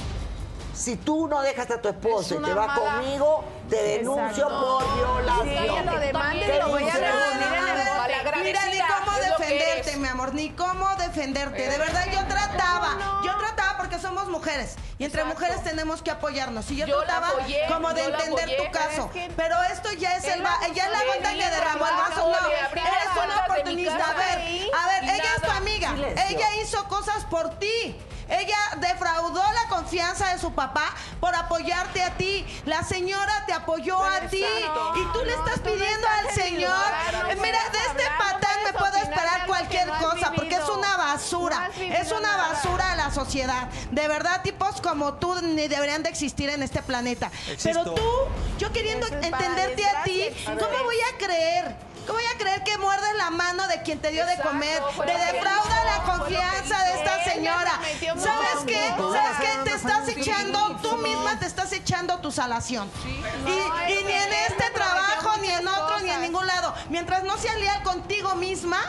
Si 0.73 0.95
tú 0.97 1.27
no 1.27 1.41
dejas 1.41 1.69
a 1.69 1.79
tu 1.81 1.87
esposo 1.87 2.33
Es 2.35 2.41
y 2.41 2.43
te 2.43 2.53
vas 2.53 2.67
mala- 2.67 2.81
conmigo, 2.97 3.43
te 3.73 3.83
denuncio 3.97 4.43
Exacto. 4.45 4.79
por 4.79 4.95
violación. 4.95 5.49
Si 5.49 5.63
ella 5.69 5.81
lo 5.91 5.99
demanda, 5.99 6.45
¿Qué 6.45 6.59
lo 6.59 6.67
voy 6.69 6.83
a 6.83 6.85
dices? 6.85 7.01
reunir 7.01 7.47
en 7.47 7.67
el 7.69 7.77
bote. 7.87 7.97
Malagradecida, 7.97 8.43
Mira, 8.43 8.65
ni 8.65 8.79
cómo 9.05 9.17
defenderte, 9.17 9.97
mi 9.97 10.07
amor, 10.07 10.33
ni 10.33 10.49
cómo 10.51 10.95
defenderte. 10.97 11.69
De 11.69 11.77
verdad, 11.77 12.05
yo 12.11 12.25
trataba, 12.27 13.21
yo 13.25 13.35
trataba 13.37 13.77
porque 13.77 13.99
somos 13.99 14.27
mujeres 14.29 14.75
y 14.99 15.05
entre 15.05 15.21
Exacto. 15.21 15.39
mujeres 15.41 15.63
tenemos 15.63 16.01
que 16.01 16.11
apoyarnos. 16.11 16.69
Y 16.71 16.75
yo, 16.77 16.85
trataba 16.85 17.29
apoyé, 17.29 17.61
como 17.67 17.93
de 17.93 18.03
entender 18.05 18.43
apoyé, 18.43 18.57
tu 18.57 18.71
caso. 18.71 19.09
pero 19.13 19.23
es 19.23 19.27
que 19.29 19.33
Pero 19.35 19.63
esto 19.63 19.91
ya 19.93 20.15
es 20.17 20.25
el 20.25 20.45
va- 20.45 20.59
ya 20.73 20.85
es 20.85 20.91
la 20.91 20.99
de 20.99 21.05
gota 21.07 21.29
que 21.33 21.49
derramó 21.49 21.87
el 21.87 21.95
vaso. 21.95 22.29
No, 22.31 22.47
eres 22.49 23.23
una 23.23 23.45
oportunista. 23.45 24.05
A 24.05 24.13
ver, 24.13 24.67
a 24.73 24.87
ver, 24.87 25.03
ella 25.03 25.29
es 25.35 25.41
tu 25.41 25.51
amiga. 25.51 25.89
Silencio. 25.91 26.25
Ella 26.29 26.55
hizo 26.61 26.87
cosas 26.87 27.25
por 27.25 27.49
ti. 27.59 27.97
Ella 28.29 28.57
defraudó 28.79 29.41
la 29.41 29.69
confianza 29.69 30.33
de 30.33 30.39
su 30.39 30.53
papá 30.53 30.93
por 31.19 31.35
apoyarte 31.35 32.01
a 32.01 32.11
ti. 32.17 32.45
La 32.65 32.83
señora 32.83 33.43
te 33.45 33.53
apoyó 33.53 34.01
a 34.03 34.21
ti. 34.21 34.43
Y 34.43 35.13
tú 35.13 35.23
le 35.25 35.31
estás 35.31 35.55
tú 35.61 35.69
no 35.69 35.75
pidiendo 35.75 36.07
estás 36.07 36.27
al 36.27 36.43
Señor. 36.43 36.71
lugar, 36.71 37.35
no 37.35 37.41
Mira, 37.41 37.59
de 37.71 37.77
este 37.77 38.05
hablar, 38.07 38.17
patán 38.17 38.63
me 38.65 38.73
puedo 38.73 38.97
esperar 38.97 39.47
cualquier 39.47 39.87
cosa 39.89 40.31
porque 40.35 40.55
es 40.55 40.69
una 40.69 40.97
basura. 40.97 41.69
Es 41.79 42.11
una 42.11 42.21
nada. 42.21 42.49
basura 42.53 42.89
de 42.91 42.95
la 42.97 43.11
sociedad. 43.11 43.69
De 43.91 44.07
verdad, 44.07 44.41
tipos 44.41 44.81
como 44.81 45.13
tú 45.15 45.35
ni 45.41 45.67
deberían 45.67 46.03
de 46.03 46.09
existir 46.09 46.49
en 46.49 46.63
este 46.63 46.81
planeta. 46.81 47.31
Pero 47.63 47.93
tú, 47.93 48.09
yo 48.57 48.71
queriendo 48.71 49.07
entenderte 49.07 49.85
a 49.87 50.03
ti, 50.03 50.29
¿cómo 50.45 50.83
voy 50.83 50.97
a 51.13 51.17
creer? 51.17 51.92
¿Cómo 52.05 52.19
voy 52.19 52.23
a 52.33 52.37
creer 52.37 52.63
que 52.63 52.77
muerdes 52.77 53.15
la 53.17 53.29
mano 53.29 53.67
de 53.67 53.81
quien 53.81 53.99
te 53.99 54.11
dio 54.11 54.25
de 54.25 54.35
comer? 54.41 54.81
Te 55.05 55.17
defrauda 55.33 55.83
la 55.85 56.03
confianza 56.03 56.83
de 56.83 56.93
esta 56.95 57.23
señora. 57.23 57.79
¿Sabes 58.17 58.65
qué? 58.65 58.89
¿Sabes 58.97 59.37
qué? 59.39 59.69
Te 59.69 59.75
estás 59.75 60.07
echando, 60.09 60.75
tú 60.81 60.97
misma 60.97 61.39
te 61.39 61.45
estás 61.45 61.71
echando 61.73 62.19
tu 62.19 62.31
salación. 62.31 62.89
Y, 63.05 64.03
ni 64.03 64.11
en 64.13 64.33
este 64.47 64.69
trabajo, 64.73 65.37
ni 65.41 65.49
en 65.49 65.67
otro, 65.67 65.99
ni 65.99 66.09
en 66.09 66.21
ningún 66.21 66.45
lado. 66.45 66.73
Mientras 66.89 67.23
no 67.23 67.37
seas 67.37 67.57
leal 67.57 67.81
contigo 67.83 68.35
misma, 68.35 68.79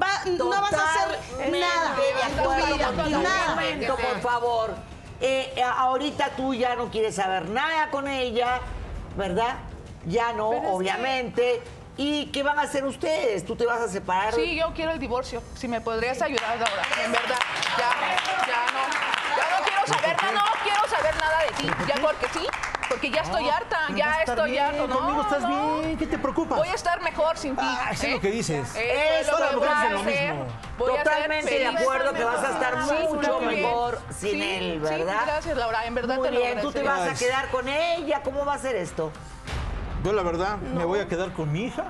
va- 0.00 0.24
no 0.26 0.48
vas 0.50 0.72
a 0.72 0.90
hacer 0.90 1.18
nada 1.50 1.96
en 2.28 2.36
tu 2.42 2.50
vida. 2.50 2.92
Nada. 3.22 3.48
momento, 3.54 3.96
por 3.96 4.20
favor. 4.20 4.74
Eh, 5.20 5.52
eh, 5.56 5.62
ahorita 5.62 6.30
tú 6.36 6.54
ya 6.54 6.74
no 6.76 6.90
quieres 6.90 7.14
saber 7.14 7.48
nada 7.48 7.90
con 7.90 8.08
ella. 8.08 8.60
¿verdad? 9.16 9.54
Ya 10.06 10.32
no, 10.32 10.50
que- 10.50 10.56
obviamente. 10.66 11.62
¿Y 11.96 12.26
qué 12.32 12.42
van 12.42 12.58
a 12.58 12.62
hacer 12.62 12.84
ustedes? 12.84 13.44
¿Tú 13.46 13.54
te 13.54 13.64
vas 13.66 13.80
a 13.80 13.88
separar? 13.88 14.34
Sí, 14.34 14.56
yo 14.56 14.72
quiero 14.74 14.90
el 14.92 14.98
divorcio. 14.98 15.42
Si 15.56 15.68
me 15.68 15.80
podrías 15.80 16.20
ayudar 16.22 16.44
ahora, 16.58 16.82
en 17.04 17.12
verdad. 17.12 17.38
Ya, 17.78 18.46
ya 18.46 18.72
no. 18.72 19.14
Ya 19.36 19.58
no 19.58 19.64
quiero 19.64 19.86
saber 19.86 20.16
nada, 20.22 20.32
no 20.32 20.62
quiero 20.64 20.88
saber 20.88 21.16
nada 21.16 21.38
de 21.42 21.48
ti. 21.62 21.70
Ya 21.86 21.94
porque 22.02 22.26
sí, 22.32 22.46
porque 22.88 23.10
ya 23.10 23.20
estoy 23.22 23.48
harta, 23.48 23.78
pero 23.86 23.98
ya 23.98 24.06
vas 24.06 24.16
a 24.16 24.20
estar 24.20 24.36
estoy 24.38 24.50
bien, 24.50 24.64
harta. 24.64 24.86
No, 24.88 24.98
conmigo 24.98 25.22
estás 25.22 25.42
no. 25.42 25.78
bien, 25.80 25.96
¿qué 25.98 26.06
te 26.06 26.18
preocupas? 26.18 26.58
Voy 26.58 26.68
a 26.68 26.74
estar 26.74 27.00
mejor 27.02 27.36
sin 27.36 27.54
ti. 27.56 27.62
Ah, 27.64 27.90
eso 27.92 28.06
es 28.06 28.12
lo 28.14 28.20
que 28.20 28.30
dices. 28.30 28.74
Eso 28.74 28.78
es 29.20 29.28
lo 29.28 29.36
que 29.36 29.42
las 29.44 29.54
voy 29.54 29.68
a 29.68 29.74
mujeres 29.74 29.80
dicen 29.80 29.92
lo 29.92 30.00
hacer. 30.00 30.34
mismo. 30.34 30.46
Voy 30.78 30.90
a 30.90 30.94
ser 30.94 31.04
Totalmente 31.04 31.58
de 31.58 31.64
feliz. 31.66 31.80
acuerdo 31.80 32.12
que 32.12 32.24
vas 32.24 32.44
a 32.44 32.50
estar 32.50 32.84
Sí, 32.88 32.94
mucho 33.08 33.40
muy 33.40 33.54
bien. 33.54 33.62
mejor 33.62 34.00
sin 34.18 34.30
Sí, 34.30 34.42
él, 34.42 34.72
sí, 34.72 34.78
¿verdad? 34.94 35.20
gracias, 35.26 35.56
Laura. 35.56 35.86
En 35.86 35.94
verdad 35.94 36.16
Muy 36.16 36.28
te 36.28 36.34
lo 36.34 36.40
bien, 36.40 36.60
tú 36.60 36.72
te 36.72 36.82
vas 36.82 37.08
a 37.08 37.14
quedar 37.14 37.48
con 37.50 37.68
ella. 37.68 38.20
¿Cómo 38.24 38.44
va 38.44 38.54
a 38.54 38.58
ser 38.58 38.74
esto? 38.76 39.12
Yo 40.04 40.12
la 40.12 40.22
verdad 40.22 40.58
me 40.58 40.84
voy 40.84 41.00
a 41.00 41.08
quedar 41.08 41.32
con 41.32 41.50
mi 41.50 41.64
hija. 41.64 41.84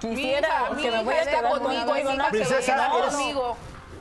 Quisiera 0.00 0.70
Mi 0.74 0.80
hija, 0.82 0.82
que 0.82 0.90
mi 0.90 0.96
me 0.96 1.04
voy 1.04 1.14
a 1.14 1.22
quedar 1.26 1.48
conmigo, 1.50 1.94
mi 1.94 2.16
¿no? 2.16 2.28
Princesa, 2.30 2.88
eres- 2.96 3.14
conmigo. 3.14 3.56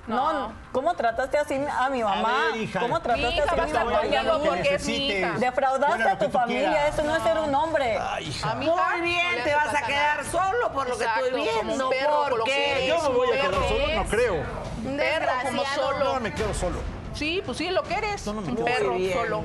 No, 0.07 0.53
¿cómo 0.71 0.93
trataste 0.93 1.37
así 1.37 1.55
a 1.77 1.89
mi 1.89 2.01
mamá? 2.01 2.47
A 2.47 2.51
ver, 2.53 2.61
hija. 2.61 2.79
¿Cómo 2.79 2.95
Mi 2.95 3.01
trataste 3.03 3.35
hija 3.35 3.43
así 3.51 3.59
a 3.59 3.65
mi 3.65 3.73
mamá? 3.73 4.23
no 4.23 4.39
porque 4.39 4.75
es 4.75 4.87
mi 4.87 5.07
hija. 5.09 5.33
Defraudaste 5.37 6.03
lo 6.03 6.09
a 6.09 6.17
tu 6.17 6.29
familia, 6.29 6.69
quieras. 6.69 6.93
eso 6.93 7.03
no 7.03 7.15
es 7.17 7.23
ser 7.23 7.37
un 7.39 7.53
hombre. 7.53 7.97
Ay, 7.99 8.27
hija. 8.29 8.51
A 8.51 8.55
mi 8.55 8.65
Muy 8.67 8.75
hija 8.75 8.97
no 8.97 9.03
bien, 9.03 9.43
te 9.43 9.53
vas 9.55 9.75
a 9.75 9.85
quedar 9.85 10.23
solo 10.23 10.71
por 10.71 10.87
lo 10.87 10.97
que 10.97 11.03
Exacto, 11.03 11.25
estoy 11.25 11.45
como 11.47 11.63
viendo. 11.65 11.89
perro, 11.89 12.23
por 12.29 12.37
lo 12.37 12.43
que 12.45 12.85
Yo 12.87 13.01
me 13.01 13.09
voy 13.17 13.27
a 13.27 13.41
quedar 13.41 13.53
solo, 13.67 13.87
no 13.95 14.05
creo. 14.05 14.35
Un 14.85 14.97
perro 14.97 15.31
como 15.43 15.65
solo. 15.65 16.13
Yo 16.13 16.19
me 16.21 16.33
quedo 16.33 16.53
solo. 16.53 16.77
Sí, 17.13 17.41
pues 17.45 17.57
sí, 17.57 17.69
lo 17.71 17.83
que 17.83 17.95
eres. 17.95 18.25
No, 18.25 18.33
no 18.33 18.41
me 18.41 18.49
un 18.49 18.55
quedo. 18.55 18.65
perro 18.65 18.93
bien. 18.93 19.13
solo. 19.17 19.41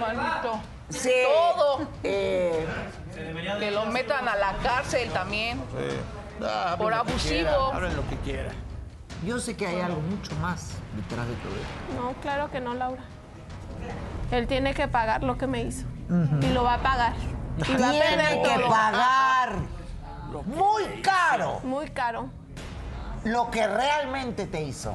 Maldito. 0.00 0.60
Sí. 0.92 1.10
Todo. 1.24 1.88
Eh, 2.02 2.66
Que 3.58 3.70
lo 3.70 3.86
metan 3.86 4.28
a 4.28 4.36
la 4.36 4.54
cárcel 4.62 5.10
también. 5.10 5.60
Ah, 6.44 6.74
Por 6.78 6.92
abusivo. 6.92 7.72
Hablen 7.72 7.94
lo 7.96 8.08
que 8.08 8.16
quieran. 8.18 8.54
yo 9.24 9.38
sé 9.38 9.56
que 9.56 9.66
hay 9.66 9.80
algo 9.80 10.00
mucho 10.00 10.34
más 10.36 10.72
detrás 10.96 11.26
de 11.28 11.34
todo 11.36 11.52
esto. 11.54 12.02
No, 12.02 12.12
claro 12.20 12.50
que 12.50 12.60
no, 12.60 12.74
Laura. 12.74 13.02
Él 14.30 14.46
tiene 14.46 14.74
que 14.74 14.88
pagar 14.88 15.22
lo 15.22 15.36
que 15.38 15.46
me 15.46 15.62
hizo. 15.62 15.86
Y 16.40 16.46
lo 16.52 16.64
va 16.64 16.74
a 16.74 16.82
pagar. 16.82 17.14
Y 17.56 17.60
va 17.76 17.88
a 17.88 17.90
Tiene 17.92 18.00
perder 18.16 18.42
que 18.42 18.58
todo. 18.62 18.68
pagar 18.70 19.52
muy 20.46 21.02
caro 21.02 21.60
Muy 21.62 21.88
caro. 21.90 22.30
lo 23.24 23.50
que 23.50 23.66
realmente 23.66 24.46
te 24.46 24.62
hizo. 24.62 24.94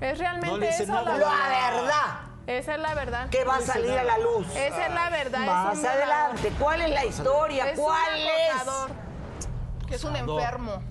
Es 0.00 0.16
No 0.18 0.24
realmente 0.24 0.68
hice 0.68 0.84
eso 0.84 0.92
La 0.92 1.02
verdad. 1.02 2.20
Esa 2.50 2.74
es 2.74 2.80
la 2.80 2.94
verdad. 2.94 3.28
que 3.30 3.44
va 3.44 3.56
a 3.56 3.60
salir 3.60 3.92
a 3.92 4.02
la 4.02 4.18
luz. 4.18 4.44
Esa 4.56 4.86
es 4.86 4.92
la 4.92 5.08
verdad. 5.08 5.46
Más 5.46 5.84
adelante. 5.84 6.52
¿Cuál 6.58 6.82
es 6.82 6.90
la 6.90 7.04
historia? 7.04 7.70
Es 7.70 7.78
un 7.78 7.84
¿Cuál 7.84 8.20
es? 8.20 9.86
Que 9.86 9.94
es 9.94 10.04
un 10.04 10.16
enfermo. 10.16 10.82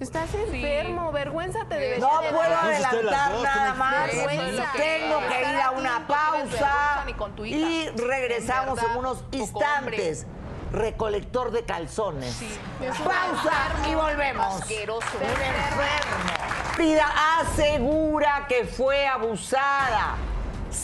Estás 0.00 0.32
enfermo, 0.32 1.12
vergüenza 1.12 1.66
te 1.68 1.74
debe 1.74 1.98
No 1.98 2.08
puedo 2.08 2.56
adelantar 2.56 3.32
dos 3.32 3.42
nada 3.42 3.74
más. 3.74 4.06
vergüenza. 4.06 4.72
Tengo 4.76 5.18
que 5.28 5.40
ir 5.40 5.60
a 5.60 5.70
una 5.72 6.06
pausa 6.06 7.04
y 7.44 7.88
regresamos 7.88 8.78
En 8.80 8.96
unos 8.96 9.24
instantes. 9.32 10.26
Recolector 10.70 11.50
de 11.50 11.64
calzones. 11.64 12.40
Pausa 12.78 13.88
y 13.90 13.94
volvemos. 13.94 14.62
Asqueroso. 14.62 15.06
Un 15.16 15.24
enfermo. 15.24 16.76
Pida 16.76 17.06
asegura 17.40 18.46
que 18.48 18.64
fue 18.66 19.06
abusada 19.06 20.16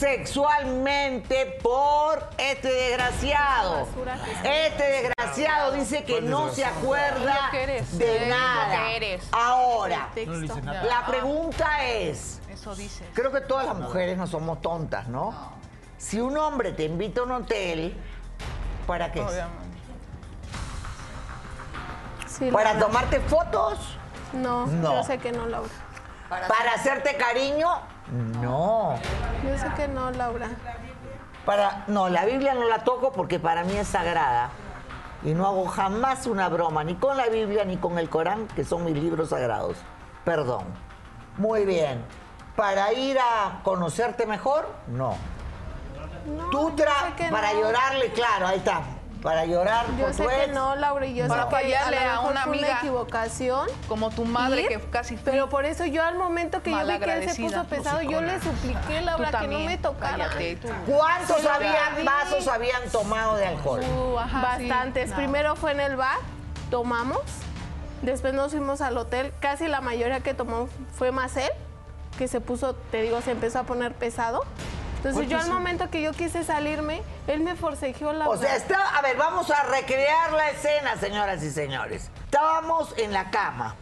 sexualmente 0.03 1.59
por 1.63 2.29
este 2.37 2.73
desgraciado. 2.73 3.87
Este 4.43 4.83
desgraciado 4.83 5.71
dice 5.73 6.03
que 6.03 6.15
¿Cuál 6.15 6.29
no 6.31 6.49
se 6.49 6.65
acuerda 6.65 7.51
de 7.93 8.27
nada. 8.29 8.81
Ahora, 9.31 10.09
No 10.27 10.35
le 10.35 10.47
hice 10.47 10.61
nada. 10.63 10.83
la 10.83 11.07
pregunta 11.07 11.85
es, 11.85 12.41
creo 13.15 13.31
que 13.31 13.43
todas 13.43 13.65
las 13.65 13.77
mujeres 13.77 14.19
no 14.19 14.27
somos 14.27 14.61
tontas, 14.61 15.07
¿no? 15.07 15.53
Si 15.99 16.19
un 16.19 16.37
hombre 16.37 16.73
te 16.73 16.83
invita 16.83 17.21
a 17.21 17.25
un 17.25 17.33
hotel, 17.33 17.97
¿para 18.89 19.13
qué? 19.13 19.25
¿Para 22.53 22.77
tomarte 22.77 23.21
fotos? 23.21 23.79
No, 24.33 24.67
No. 24.67 24.95
yo 24.95 25.05
sé 25.05 25.19
que 25.19 25.31
no, 25.31 25.47
Laura. 25.47 25.69
¿Para 26.29 26.73
hacerte 26.73 27.17
cariño? 27.17 27.92
No. 28.13 28.97
Yo 29.43 29.59
sé 29.59 29.67
que 29.77 29.89
no, 29.89 30.11
Laura. 30.11 30.49
Para, 31.47 31.85
no, 31.89 32.09
la 32.09 32.25
Biblia 32.25 32.55
no 32.55 32.69
la 32.69 32.85
toco 32.85 33.13
porque 33.13 33.39
para 33.41 33.65
mí 33.65 33.77
es 33.77 33.89
sagrada. 33.89 34.51
Y 35.25 35.35
no 35.35 35.47
hago 35.47 35.67
jamás 35.67 36.27
una 36.27 36.49
broma, 36.49 36.85
ni 36.85 36.95
con 36.97 37.17
la 37.17 37.27
Biblia 37.29 37.65
ni 37.65 37.77
con 37.77 37.99
el 37.99 38.11
Corán, 38.11 38.49
que 38.49 38.65
son 38.65 38.85
mis 38.85 38.95
libros 38.97 39.31
sagrados. 39.31 39.77
Perdón. 40.25 40.65
Muy 41.39 41.65
bien. 41.65 42.05
¿Para 42.57 42.93
ir 42.93 43.19
a 43.19 43.61
conocerte 43.63 44.27
mejor? 44.27 44.69
No. 44.89 45.15
No, 46.27 46.51
Tú 46.51 46.71
tra- 46.77 47.17
sé 47.17 47.31
para 47.31 47.53
no. 47.53 47.61
llorarle, 47.63 48.13
claro, 48.13 48.47
ahí 48.47 48.59
está. 48.59 48.83
Para 49.23 49.47
llorar 49.47 49.87
Yo 49.97 50.07
por 50.07 50.15
sé 50.15 50.23
tu 50.25 50.29
que 50.29 50.45
ex. 50.45 50.53
no, 50.55 50.75
Laura, 50.75 51.07
y 51.07 51.15
yo 51.15 51.29
Para 51.29 51.45
sé 51.45 51.49
que 51.49 51.55
a 51.57 51.61
fallarle 51.61 51.97
lo 51.97 52.03
a 52.11 52.15
mejor 52.15 52.31
una 52.33 52.43
fue 52.43 52.53
amiga. 52.53 52.69
una 52.71 52.79
equivocación. 52.79 53.69
Como 53.89 54.11
tu 54.11 54.25
madre 54.25 54.63
ir, 54.63 54.69
que 54.69 54.81
casi 54.81 55.15
fui. 55.17 55.25
Pero 55.25 55.49
por 55.49 55.65
eso 55.65 55.85
yo 55.87 56.03
al 56.05 56.17
momento 56.17 56.63
que 56.63 56.71
yo 56.73 56.85
vi 56.87 56.99
que 56.99 57.13
él 57.13 57.31
se 57.31 57.41
puso 57.43 57.65
pesado, 57.65 58.03
yo 58.03 58.21
le 58.21 58.41
supliqué, 58.41 59.01
Laura, 59.03 59.31
que 59.31 59.47
no 59.49 59.61
me 59.61 59.79
tocara. 59.79 60.29
¿Cuántos 60.87 61.47
habían, 61.47 62.05
vasos 62.05 62.49
habían 62.49 62.89
tomado 62.91 63.37
de 63.37 63.47
alcohol? 63.47 63.81
Ajá, 64.19 64.57
sí. 64.59 64.69
Bastantes. 64.69 65.11
No. 65.11 65.17
Primero 65.17 65.57
fue 65.57 65.73
en 65.73 65.81
el 65.81 65.97
bar, 65.97 66.19
tomamos. 66.71 67.21
Después 68.03 68.35
nos 68.35 68.51
fuimos 68.51 68.81
al 68.81 68.97
hotel. 68.99 69.33
Casi 69.39 69.69
la 69.69 69.81
mayoría 69.81 70.21
que 70.21 70.35
tomó 70.35 70.69
fue 70.97 71.13
más 71.13 71.37
él, 71.37 71.51
que 72.19 72.27
se 72.27 72.41
puso, 72.41 72.75
te 72.75 73.03
digo, 73.03 73.21
se 73.21 73.31
empezó 73.31 73.61
a 73.61 73.63
poner 73.63 73.93
pesado. 73.95 74.45
Entonces 75.05 75.29
yo 75.29 75.37
al 75.37 75.49
momento 75.49 75.91
que 75.91 76.01
yo 76.01 76.13
quise 76.13 76.45
salirme, 76.45 77.03
él 77.27 77.41
me 77.41 77.57
forcejeó 77.57 78.13
la 78.13 78.29
O 78.29 78.37
sea, 78.37 78.55
está, 78.55 78.97
a 78.97 79.03
ver, 79.03 79.17
vamos 79.17 79.51
a 79.51 79.65
recrear 79.65 80.33
la 80.33 80.51
escena, 80.51 80.97
señoras 80.97 81.43
y 81.43 81.51
señores. 81.51 82.09
Estábamos 82.25 82.95
en 82.97 83.13
la 83.13 83.29
cama, 83.33 83.75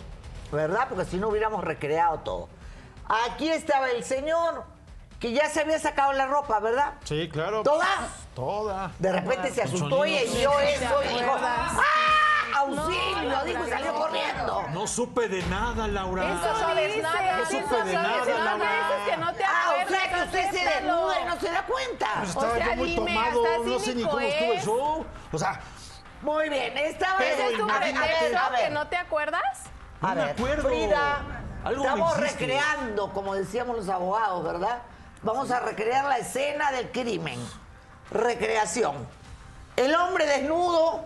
¿verdad? 0.51 0.87
Porque 0.89 1.05
si 1.05 1.19
no 1.19 1.29
hubiéramos 1.29 1.63
recreado 1.63 2.21
todo. 2.21 2.49
Aquí 3.27 3.51
estaba 3.51 3.91
el 3.91 4.03
señor 4.03 4.65
que 5.19 5.33
ya 5.33 5.51
se 5.51 5.61
había 5.61 5.79
sacado 5.79 6.15
la 6.15 6.27
ropa, 6.27 6.59
¿verdad? 6.59 6.95
Sí, 7.05 7.29
claro. 7.29 7.65
¿Toda? 7.65 7.87
Toda. 8.35 8.93
De 8.99 9.13
repente 9.13 9.51
se 9.51 9.63
asustó 9.63 10.07
y 10.07 10.13
¿Te 10.13 10.23
eso 10.25 10.53
y 11.05 11.09
dijo? 11.19 11.37
¡ah! 11.39 12.30
¡Auxilio! 12.57 13.45
dijo 13.45 13.67
y 13.67 13.71
salió 13.71 13.95
corriendo. 13.95 14.65
No 14.73 14.87
supe 14.87 15.29
de 15.29 15.43
nada, 15.45 15.87
Laura. 15.89 16.25
Eso 16.25 16.59
sabes 16.61 16.87
dice, 16.89 17.03
nada. 17.03 17.37
No 17.37 17.43
eso 17.43 17.51
supe 17.61 17.83
de 17.85 17.95
nada, 17.95 18.25
no 18.25 18.45
Laura. 18.45 18.65
dices 18.65 19.11
que 19.11 19.17
no 19.17 19.35
te 19.35 19.45
Ah, 19.45 19.75
o 19.85 19.89
sea 19.89 20.09
que 20.13 20.23
usted 20.23 20.51
se 20.51 20.65
desnuda 20.69 21.21
y 21.21 21.25
no 21.25 21.41
se 21.41 21.51
da 21.51 21.63
cuenta. 21.67 22.07
Pues 22.19 22.29
estaba 22.31 22.55
sea, 22.55 22.67
yo 22.71 22.77
muy 22.77 22.89
dime, 22.91 23.15
tomado, 23.15 23.65
no 23.65 23.79
sé 23.81 23.95
ni 23.95 24.03
cómo 24.03 24.21
estuvo 24.21 24.53
el 24.53 24.59
es. 24.59 24.65
show. 24.65 25.07
O 25.33 25.39
sea, 25.39 25.61
Muy 26.23 26.49
bien, 26.51 26.77
estaba 26.77 27.19
Pero 27.19 27.35
¿Ese 27.35 27.53
es 27.53 27.59
tu 27.59 27.67
pretexto 27.67 28.55
que 28.57 28.71
no 28.71 28.87
te 28.89 28.97
acuerdas? 28.97 29.43
A 30.03 30.09
No 30.09 30.15
me 30.15 30.21
ver, 30.23 30.31
acuerdo. 30.33 30.69
Frida, 30.69 31.23
Algo 31.65 31.83
me 31.83 31.89
estamos 31.89 32.17
recreando, 32.19 33.13
como 33.13 33.35
decíamos 33.35 33.77
los 33.77 33.89
abogados, 33.89 34.45
¿verdad? 34.45 34.83
Vamos 35.23 35.51
a 35.51 35.61
recrear 35.61 36.05
la 36.07 36.19
escena 36.19 36.71
del 36.73 36.91
crimen. 36.91 37.39
Recreación. 38.11 39.07
El 39.77 39.95
hombre 39.95 40.27
desnudo, 40.27 41.05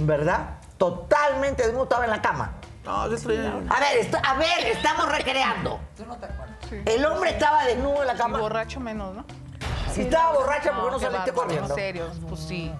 ¿verdad? 0.00 0.58
Totalmente 0.78 1.62
desnudo, 1.64 1.84
estaba 1.84 2.04
en 2.04 2.10
la 2.10 2.22
cama. 2.22 2.52
no, 2.84 3.08
yo 3.08 3.14
estoy... 3.16 3.36
A 3.36 3.80
ver, 3.80 3.96
est- 3.98 4.14
a 4.14 4.34
ver, 4.34 4.66
estamos 4.66 5.08
recreando. 5.10 5.80
El 6.84 7.04
hombre 7.04 7.30
estaba 7.30 7.64
desnudo 7.64 8.00
en 8.02 8.06
la 8.08 8.14
Y 8.14 8.16
cama. 8.16 8.38
borracho 8.38 8.80
menos, 8.80 9.14
¿no? 9.14 9.24
Si 9.92 10.02
estaba 10.02 10.32
borracha, 10.32 10.72
¿por 10.72 10.84
qué 10.86 10.90
no 10.90 10.98
qué 10.98 11.04
saliste 11.04 11.30
bárbaro, 11.30 11.34
corriendo? 11.34 11.68
En 11.68 11.74
serio, 11.74 12.10
pues 12.28 12.40
sí. 12.40 12.72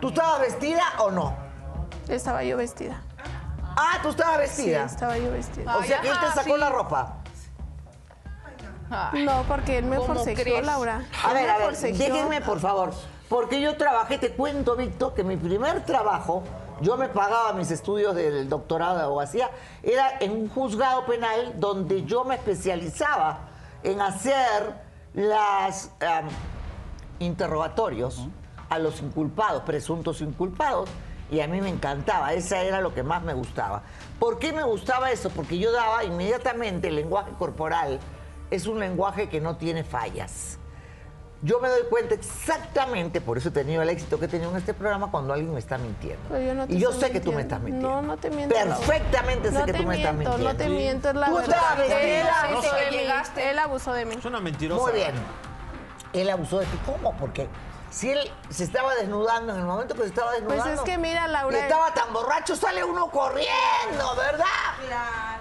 ¿Tú 0.00 0.08
estabas 0.08 0.40
vestida 0.40 0.82
o 0.98 1.10
no? 1.10 1.36
Estaba 2.08 2.42
yo 2.42 2.56
vestida. 2.56 3.00
Ah, 3.76 3.98
tú 4.02 4.08
estabas 4.10 4.36
Sí, 4.50 4.62
vestida. 4.62 4.84
estaba 4.84 5.16
yo 5.16 5.30
vestida. 5.30 5.76
o 5.76 5.82
sea 5.84 6.00
que 6.00 6.08
él 6.08 6.18
te 6.18 6.26
sacó 6.32 6.54
sí. 6.54 6.60
la 6.60 6.68
ropa. 6.70 7.14
Ay, 8.90 9.24
No, 9.24 9.42
porque 9.44 9.78
él 9.78 9.84
me 9.84 9.96
¿Cómo 9.96 10.14
forcejeó, 10.14 10.42
crees? 10.42 10.66
Laura. 10.66 11.02
A 11.24 11.28
Él 11.28 11.34
ver, 11.34 11.44
me 11.46 11.50
a 11.50 11.58
ver, 11.58 11.66
forcejeó. 11.68 11.98
déjenme 12.14 12.40
por 12.40 12.58
favor. 12.58 12.92
Porque 13.28 13.60
yo 13.60 13.76
trabajé, 13.76 14.16
te 14.16 14.32
cuento, 14.32 14.74
Víctor, 14.74 15.12
que 15.12 15.22
mi 15.22 15.36
primer 15.36 15.84
trabajo, 15.84 16.42
yo 16.80 16.96
me 16.96 17.08
pagaba 17.08 17.52
mis 17.52 17.70
estudios 17.70 18.14
del 18.14 18.48
doctorado 18.48 18.96
de 18.96 19.02
abogacía, 19.02 19.50
era 19.82 20.18
en 20.20 20.32
un 20.32 20.48
juzgado 20.48 21.04
penal 21.04 21.54
donde 21.56 22.04
yo 22.04 22.24
me 22.24 22.36
especializaba 22.36 23.48
en 23.82 24.00
hacer 24.00 24.80
las 25.12 25.90
am, 26.00 26.28
interrogatorios 27.18 28.28
a 28.70 28.78
los 28.78 29.02
inculpados, 29.02 29.62
presuntos 29.62 30.22
inculpados, 30.22 30.88
y 31.30 31.40
a 31.40 31.48
mí 31.48 31.60
me 31.60 31.68
encantaba, 31.68 32.32
esa 32.32 32.62
era 32.62 32.80
lo 32.80 32.94
que 32.94 33.02
más 33.02 33.22
me 33.22 33.34
gustaba. 33.34 33.82
¿Por 34.18 34.38
qué 34.38 34.54
me 34.54 34.62
gustaba 34.62 35.10
eso? 35.10 35.28
Porque 35.28 35.58
yo 35.58 35.70
daba 35.70 36.02
inmediatamente 36.04 36.88
el 36.88 36.96
lenguaje 36.96 37.32
corporal, 37.38 38.00
es 38.50 38.66
un 38.66 38.80
lenguaje 38.80 39.28
que 39.28 39.42
no 39.42 39.56
tiene 39.56 39.84
fallas. 39.84 40.58
Yo 41.40 41.60
me 41.60 41.68
doy 41.68 41.82
cuenta 41.88 42.14
exactamente, 42.16 43.20
por 43.20 43.38
eso 43.38 43.50
he 43.50 43.52
tenido 43.52 43.80
el 43.80 43.88
éxito 43.90 44.18
que 44.18 44.24
he 44.24 44.28
tenido 44.28 44.50
en 44.50 44.56
este 44.56 44.74
programa, 44.74 45.08
cuando 45.10 45.32
alguien 45.32 45.52
me 45.52 45.60
está 45.60 45.78
mintiendo. 45.78 46.20
Pero 46.28 46.44
yo 46.44 46.54
no 46.54 46.66
te 46.66 46.72
y 46.74 46.80
yo 46.80 46.90
sé 46.92 47.12
que 47.12 47.20
tú 47.20 47.32
me 47.32 47.42
estás 47.42 47.60
mintiendo. 47.60 47.88
No, 47.88 48.02
no 48.02 48.16
te 48.16 48.28
miento. 48.30 48.54
Perfectamente 48.56 49.52
sé 49.52 49.58
No 49.60 49.64
que 49.66 49.72
te 49.72 49.78
tú 49.78 49.84
me 49.86 49.96
estás 49.98 50.14
miento, 50.14 50.36
mintiendo. 50.36 50.52
No 50.52 50.58
te 50.58 50.68
miento, 50.68 51.08
es 51.10 51.14
la 51.14 51.26
Tú 51.28 51.34
verdad. 51.36 51.56
sabes 51.60 51.88
que 51.94 52.20
Él 52.20 52.26
él 52.26 52.32
abusó 52.50 52.74
de 52.74 52.90
mí. 52.90 52.96
llegaste. 52.96 53.50
Él 53.50 53.58
abusó 53.60 53.92
de 53.92 54.04
mí. 54.04 54.14
Es 54.18 54.24
una 54.24 54.40
mentirosa. 54.40 54.82
Muy 54.82 54.92
bien. 54.94 55.12
Él 56.12 56.30
abusó 56.30 56.58
de 56.58 56.66
ti. 56.66 56.78
¿Cómo? 56.84 57.16
Porque 57.16 57.46
si 57.90 58.10
él 58.10 58.30
se 58.50 58.64
estaba 58.64 58.94
desnudando 58.94 59.52
en 59.54 59.60
el 59.60 59.64
momento 59.64 59.94
que 59.94 60.02
se 60.02 60.08
estaba 60.08 60.32
desnudando. 60.32 60.62
Pues 60.64 60.74
es 60.76 60.80
que 60.82 60.98
mira, 60.98 61.26
Laura, 61.28 61.58
estaba 61.58 61.92
tan 61.94 62.12
borracho, 62.12 62.54
sale 62.56 62.84
uno 62.84 63.10
corriendo, 63.10 64.14
¿verdad? 64.16 64.44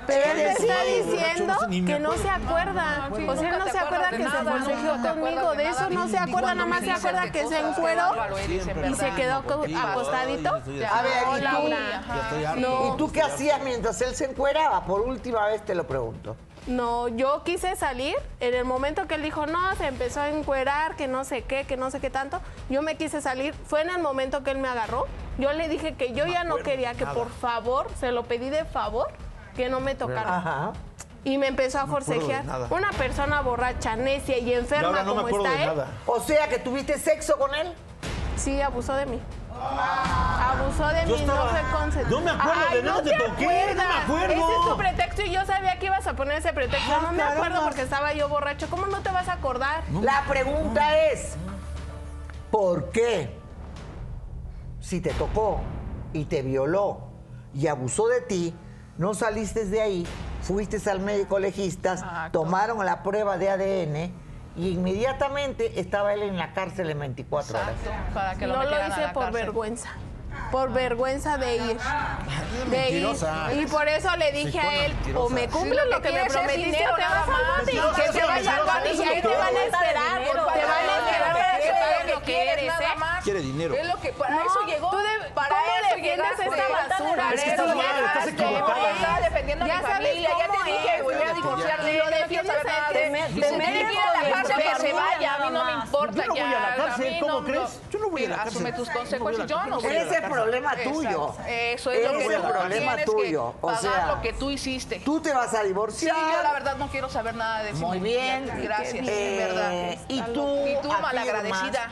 Pero 0.07 0.31
él 0.31 0.37
te 0.37 0.51
está 0.51 0.83
diciendo 0.83 1.53
borracho, 1.55 1.85
que 1.85 1.99
no 1.99 2.13
se 2.13 2.29
acuerda. 2.29 3.09
sí, 3.15 3.27
O 3.27 3.35
sea, 3.35 3.49
él 3.49 3.59
no 3.59 3.67
se 3.67 3.77
acuerda 3.77 4.09
que 4.09 4.23
se 4.23 4.29
forcejeó 4.29 5.01
conmigo. 5.01 5.55
De 5.55 5.67
eso 5.67 5.89
no 5.89 6.07
se 6.07 6.17
acuerda, 6.17 6.55
nada 6.55 6.65
más 6.65 6.79
se 6.83 6.91
acuerda 6.91 7.31
que 7.31 7.47
se 7.47 7.59
encueró 7.59 8.15
y 8.87 8.93
se 8.95 9.11
quedó 9.15 9.43
co- 9.43 9.65
acostadito. 9.89 10.49
A 10.55 11.01
ver, 11.01 11.23
¿y 11.37 12.61
tú? 12.61 12.93
¿Y 12.93 12.97
tú 12.97 13.11
qué 13.11 13.21
hacías 13.21 13.61
mientras 13.61 13.99
él 14.01 14.15
se 14.15 14.25
encueraba? 14.25 14.85
Por 14.85 15.01
última 15.01 15.45
vez 15.47 15.65
te 15.65 15.75
lo 15.75 15.85
pregunto. 15.85 16.35
No, 16.67 17.07
yo 17.07 17.43
quise 17.43 17.75
salir. 17.75 18.15
En 18.39 18.53
el 18.53 18.65
momento 18.65 19.07
que 19.07 19.15
él 19.15 19.23
dijo, 19.23 19.45
no, 19.45 19.75
se 19.75 19.87
empezó 19.87 20.21
a 20.21 20.29
encuerar, 20.29 20.95
que 20.95 21.07
no 21.07 21.23
sé 21.23 21.43
qué, 21.43 21.63
que 21.63 21.77
no 21.77 21.89
sé 21.91 21.99
qué 21.99 22.09
tanto, 22.09 22.41
yo 22.69 22.81
me 22.81 22.97
quise 22.97 23.21
salir. 23.21 23.53
Fue 23.53 23.81
en 23.81 23.89
el 23.89 23.99
momento 23.99 24.43
que 24.43 24.51
él 24.51 24.57
me 24.57 24.67
agarró. 24.67 25.05
Yo 25.37 25.53
le 25.53 25.69
dije 25.69 25.95
que 25.95 26.13
yo 26.13 26.25
ya 26.25 26.43
no 26.43 26.57
quería, 26.57 26.93
que 26.93 27.05
por 27.05 27.29
favor, 27.29 27.87
se 27.99 28.11
lo 28.11 28.23
pedí 28.23 28.49
de 28.49 28.65
favor, 28.65 29.07
que 29.55 29.69
no 29.69 29.79
me 29.79 29.95
tocara. 29.95 30.37
Ajá. 30.37 30.73
Y 31.23 31.37
me 31.37 31.47
empezó 31.47 31.79
a 31.79 31.85
No 31.85 31.91
forcejear. 31.93 32.43
Una 32.69 32.91
persona 32.91 33.41
borracha, 33.41 33.95
necia 33.95 34.37
y 34.37 34.53
enferma 34.53 35.03
no 35.03 35.15
como 35.15 35.27
está 35.27 35.63
él. 35.63 35.71
O 36.05 36.19
sea 36.19 36.47
que 36.47 36.59
tuviste 36.59 36.97
sexo 36.97 37.37
con 37.37 37.53
él. 37.55 37.73
sí 38.35 38.61
abusó 38.61 38.93
de 38.93 39.05
mí. 39.05 39.19
Abusó 39.61 40.87
de 40.87 41.05
Yo 41.07 41.17
mí, 41.17 41.25
no 41.25 41.47
fue 41.47 41.61
consentido. 41.71 42.19
no 42.19 42.25
me 42.25 42.31
acuerdo 42.31 42.61
de 42.73 42.83
nada, 42.83 43.01
te 43.03 43.11
toqué, 43.17 43.73
no 43.75 43.83
me 43.87 43.93
acuerdo. 44.03 44.33
Ese 44.33 44.53
es 44.59 44.69
tu 44.69 44.77
pretexto 44.77 45.21
y 45.23 45.31
yo 45.31 45.45
sabía 45.45 45.79
que 45.79 45.85
ibas 45.87 46.07
a 46.07 46.13
poner 46.15 46.37
ese 46.37 46.53
pretexto. 46.53 46.91
Ah, 46.91 46.99
no 47.03 47.11
me 47.11 47.17
caramba. 47.17 47.45
acuerdo 47.45 47.63
porque 47.63 47.81
estaba 47.81 48.13
yo 48.13 48.29
borracho. 48.29 48.67
¿Cómo 48.69 48.85
no 48.87 48.99
te 49.01 49.09
vas 49.11 49.27
a 49.27 49.33
acordar? 49.33 49.83
La 50.01 50.23
pregunta 50.27 50.97
es, 50.97 51.35
¿por 52.51 52.91
qué 52.91 53.35
si 54.79 55.01
te 55.01 55.11
tocó 55.13 55.59
y 56.13 56.25
te 56.25 56.41
violó 56.41 57.01
y 57.53 57.67
abusó 57.67 58.07
de 58.07 58.21
ti, 58.21 58.55
no 58.97 59.13
saliste 59.13 59.65
de 59.65 59.81
ahí, 59.81 60.07
fuiste 60.41 60.77
al 60.89 60.99
médico 60.99 61.39
legista, 61.39 62.29
tomaron 62.31 62.85
la 62.85 63.03
prueba 63.03 63.37
de 63.37 63.49
ADN 63.49 64.26
y 64.57 64.69
inmediatamente 64.69 65.79
estaba 65.79 66.13
él 66.13 66.23
en 66.23 66.37
la 66.37 66.53
cárcel 66.53 66.89
en 66.89 66.99
24 66.99 67.57
horas? 67.59 67.71
Para 68.13 68.35
que 68.35 68.47
lo 68.47 68.55
no 68.57 68.63
lo 68.63 68.75
a 68.75 68.87
hice 68.87 69.01
la 69.01 69.13
por 69.13 69.23
cárcel. 69.25 69.41
vergüenza. 69.45 69.89
Por 70.51 70.71
vergüenza 70.71 71.37
de 71.37 71.55
ir. 71.57 71.77
De 72.69 72.89
ir. 72.91 73.07
Y 73.53 73.65
por 73.65 73.87
eso 73.87 74.15
le 74.17 74.31
dije 74.31 74.59
a 74.59 74.85
él, 74.85 74.95
o 75.15 75.29
me 75.29 75.47
cumples 75.49 75.79
Sí, 75.83 75.89
lo 75.89 75.95
lo 75.97 76.01
que 76.01 76.09
que 76.09 76.13
me 76.23 76.25
prometiste 76.29 76.87
o 76.87 76.95
te 76.95 77.01
vas 77.01 77.27
más. 77.27 77.59
bote. 77.59 77.71
Que 77.71 77.71
te 78.11 78.21
lo 78.21 78.29
al 78.29 78.63
bote 78.63 78.93
y 78.93 79.01
ahí 79.01 79.05
lo 79.07 79.13
te 79.13 79.21
que 79.21 79.27
van 79.27 79.55
a 79.55 79.63
esperar. 79.63 80.21
Te 80.23 80.33
van 80.35 80.89
a 80.89 80.99
esperar 80.99 81.33
para 81.33 82.03
lo 82.05 82.11
lo 82.13 82.19
que 82.19 82.25
quieres, 82.25 82.53
eres, 82.53 82.67
nada 82.67 82.93
¿eh? 82.93 82.97
más. 82.97 83.23
Quiere 83.23 83.39
dinero. 83.41 83.73
Es 83.75 83.87
lo 83.87 83.99
que 83.99 84.09
para 84.13 84.35
No, 84.35 84.41
eso 84.41 84.59
llegó. 84.67 84.89
tú 84.91 84.97
de- 84.97 85.29
para 85.33 85.49
¿cómo 85.49 85.61
eso 85.61 85.95
defiendes 85.95 86.29
llegaste. 86.39 86.61
esta 86.61 86.95
basura? 86.97 87.33
Es 87.33 87.41
que 87.43 87.49
estás 87.49 87.75
mal, 87.75 88.05
estás 88.05 88.27
equivocada. 88.27 88.91
Estaba 88.91 89.19
defendiendo 89.21 89.65
a 89.65 89.67
Ya 89.67 89.77
mi 89.77 89.83
familia. 89.83 90.29
Ya 90.29 90.47
te 90.65 90.71
dije, 90.71 91.01
voy 91.03 91.15
a 91.15 91.33
divorciar 91.33 91.83
de 91.83 91.93
Y 91.93 91.97
lo 91.97 92.03
él. 92.07 92.13
Saber 92.13 92.27
defiendes 92.29 92.55
a 92.55 92.89
él. 92.91 93.11
de 93.11 93.27
Si 93.27 93.41
el 94.55 94.63
cárcel, 94.63 94.81
que 94.81 94.87
se 94.87 94.93
vaya. 94.93 95.35
A 95.35 95.39
mí 95.39 95.53
no 95.53 95.63
me 95.65 95.71
importa 95.73 96.13
Yo 96.23 96.25
no 96.27 96.33
voy 96.33 96.41
a 96.41 96.59
la 96.59 96.75
cárcel, 96.75 97.17
¿cómo 97.19 97.33
no, 97.41 97.43
crees? 97.45 97.79
Yo 97.91 97.99
no 97.99 98.09
voy 98.09 98.25
a 98.25 98.29
la 98.29 98.35
cárcel. 98.37 98.55
Asume 98.57 98.73
tus 98.73 98.89
consecuencias. 98.89 99.47
Yo 99.47 99.65
no 99.65 99.79
voy 99.81 99.85
a 99.89 99.93
la 99.93 99.99
Ese 99.99 100.03
es 100.07 100.11
cárcel. 100.21 100.31
problema 100.31 100.71
tuyo. 100.83 101.35
Eso 101.47 101.91
es 101.91 102.11
lo 102.11 102.19
que 102.19 102.37
problema 102.39 102.95
tuyo. 103.05 103.43
O 103.61 103.67
pagar 103.67 103.81
sea, 103.81 104.07
lo 104.07 104.21
que 104.21 104.33
tú 104.33 104.49
hiciste. 104.51 104.99
Tú 105.03 105.19
te 105.21 105.33
vas 105.33 105.53
a 105.53 105.61
Sí, 105.61 105.67
divorciar. 105.67 106.15
yo 106.15 106.43
la 106.43 106.53
verdad 106.53 106.75
no 106.77 106.87
quiero 106.87 107.09
saber 107.09 107.35
nada 107.35 107.63
de 107.63 107.71
eso. 107.71 107.79
Muy 107.85 107.99
bien. 107.99 108.49
Gracias, 108.63 109.07
Eh, 109.07 109.39
es 109.41 109.47
verdad. 109.47 110.05
y 110.07 110.21
tú 110.33 110.67
Y 110.67 110.75
tú 110.81 110.89
malagradecida. 111.01 111.89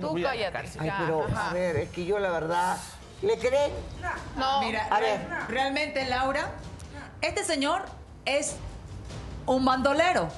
Tú 0.00 0.14
cállate. 0.22 0.52
cárcel. 0.52 0.80
Ay, 0.82 0.92
pero 0.98 1.26
a 1.36 1.52
ver, 1.52 1.76
es 1.76 1.88
que 1.90 2.04
yo 2.04 2.18
la 2.18 2.30
verdad, 2.30 2.76
¿le 3.22 3.38
creen? 3.38 3.72
No, 4.36 4.60
Mira, 4.62 4.86
A 4.90 5.00
ver. 5.00 5.20
realmente, 5.48 6.04
Laura, 6.06 6.50
este 7.20 7.44
señor 7.44 7.82
es 8.24 8.56
un 9.46 9.64
bandolero. 9.64 10.28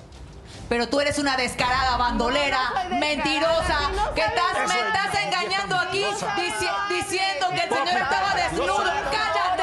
Pero 0.71 0.89
tú 0.89 1.01
eres 1.01 1.19
una 1.19 1.37
descarada 1.37 1.97
bandolera, 1.97 2.61
No, 2.85 2.91
no 2.91 2.97
mentirosa, 3.01 3.91
no 3.97 4.15
que 4.15 4.21
estás, 4.21 4.69
me 4.69 4.81
estás 4.81 5.15
engañando 5.25 5.77
aquí 5.77 6.05
dici- 6.05 6.89
diciendo 6.89 7.49
que 7.51 7.63
el 7.65 7.69
señor 7.71 7.89
estaba 8.01 8.35
desnudo. 8.37 8.85
¡Cállate! 9.11 9.60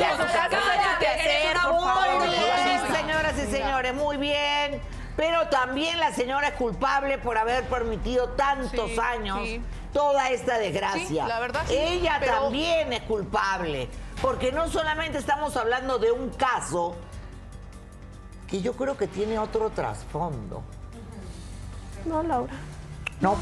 Cállate, 0.00 1.06
bien, 2.28 2.94
señoras 2.96 3.34
y 3.38 3.50
señores, 3.50 3.94
muy 3.94 4.16
bien. 4.16 4.80
Pero 5.16 5.48
también 5.48 5.98
la 6.00 6.12
señora 6.12 6.48
es 6.48 6.54
culpable 6.54 7.18
por 7.18 7.36
haber 7.36 7.64
permitido 7.64 8.30
tantos 8.30 8.90
Sí, 8.90 8.98
años 8.98 9.38
sí. 9.42 9.60
toda 9.92 10.30
esta 10.30 10.56
desgracia. 10.58 11.24
Sí, 11.24 11.28
la 11.28 11.40
verdad 11.40 11.62
sí, 11.66 11.74
Ella 11.76 12.16
pero- 12.20 12.42
también 12.44 12.92
es 12.92 13.02
culpable. 13.02 13.88
Porque 14.22 14.52
no 14.52 14.68
solamente 14.68 15.18
estamos 15.18 15.56
hablando 15.56 15.98
de 15.98 16.12
un 16.12 16.30
caso 16.30 16.94
que 18.48 18.60
yo 18.62 18.72
creo 18.74 18.96
que 18.96 19.06
tiene 19.08 19.38
otro 19.38 19.70
trasfondo. 19.70 20.62
No, 22.06 22.22
Laura. 22.22 22.52
No. 23.20 23.36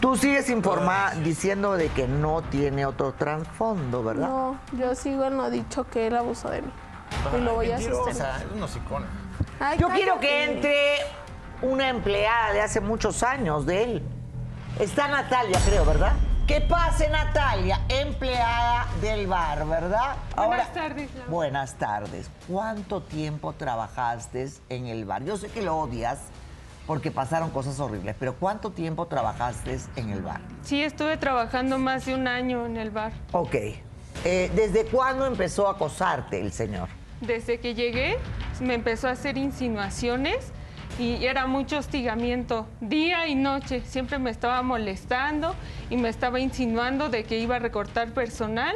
Tú 0.00 0.16
sigues 0.16 0.48
informada 0.48 1.10
diciendo 1.16 1.76
de 1.76 1.88
que 1.88 2.08
no 2.08 2.40
tiene 2.42 2.86
otro 2.86 3.12
trasfondo, 3.12 4.02
¿verdad? 4.02 4.28
No, 4.28 4.58
yo 4.72 4.94
sigo 4.94 5.26
en 5.26 5.36
lo 5.36 5.50
dicho 5.50 5.84
que 5.84 6.06
él 6.06 6.16
abusó 6.16 6.48
de 6.48 6.62
mí. 6.62 6.70
Y 7.36 7.40
lo 7.42 7.56
voy 7.56 7.70
a 7.70 7.78
sostener. 7.78 8.46
Es 8.46 8.52
una 8.54 8.64
hocicona. 8.64 9.06
Ay, 9.58 9.78
Yo 9.78 9.88
quiero 9.88 10.18
que 10.18 10.44
entre 10.44 10.96
una 11.60 11.90
empleada 11.90 12.54
de 12.54 12.62
hace 12.62 12.80
muchos 12.80 13.22
años 13.22 13.66
de 13.66 13.84
él. 13.84 14.02
Está 14.78 15.06
Natalia, 15.08 15.58
creo, 15.66 15.84
¿verdad? 15.84 16.12
Que 16.46 16.62
pase 16.62 17.10
Natalia, 17.10 17.82
empleada 17.88 18.86
del 19.02 19.26
bar, 19.26 19.66
¿verdad? 19.66 20.16
Buenas 20.34 20.72
tardes, 20.72 21.10
Laura. 21.14 21.30
Buenas 21.30 21.74
tardes. 21.74 22.30
¿Cuánto 22.48 23.02
tiempo 23.02 23.52
trabajaste 23.52 24.48
en 24.70 24.86
el 24.86 25.04
bar? 25.04 25.24
Yo 25.24 25.36
sé 25.36 25.48
que 25.48 25.60
lo 25.60 25.76
odias 25.76 26.18
porque 26.90 27.12
pasaron 27.12 27.50
cosas 27.50 27.78
horribles, 27.78 28.16
pero 28.18 28.34
¿cuánto 28.34 28.70
tiempo 28.72 29.06
trabajaste 29.06 29.78
en 29.94 30.10
el 30.10 30.22
bar? 30.22 30.40
Sí, 30.64 30.82
estuve 30.82 31.16
trabajando 31.16 31.78
más 31.78 32.04
de 32.04 32.16
un 32.16 32.26
año 32.26 32.66
en 32.66 32.76
el 32.76 32.90
bar. 32.90 33.12
Ok. 33.30 33.54
Eh, 34.24 34.50
¿Desde 34.56 34.86
cuándo 34.86 35.24
empezó 35.24 35.68
a 35.68 35.74
acosarte 35.74 36.40
el 36.40 36.50
señor? 36.50 36.88
Desde 37.20 37.60
que 37.60 37.74
llegué, 37.76 38.16
me 38.58 38.74
empezó 38.74 39.06
a 39.06 39.12
hacer 39.12 39.38
insinuaciones 39.38 40.50
y 40.98 41.24
era 41.24 41.46
mucho 41.46 41.78
hostigamiento, 41.78 42.66
día 42.80 43.28
y 43.28 43.36
noche. 43.36 43.82
Siempre 43.86 44.18
me 44.18 44.30
estaba 44.30 44.60
molestando 44.62 45.54
y 45.90 45.96
me 45.96 46.08
estaba 46.08 46.40
insinuando 46.40 47.08
de 47.08 47.22
que 47.22 47.38
iba 47.38 47.54
a 47.54 47.58
recortar 47.60 48.08
personal. 48.08 48.74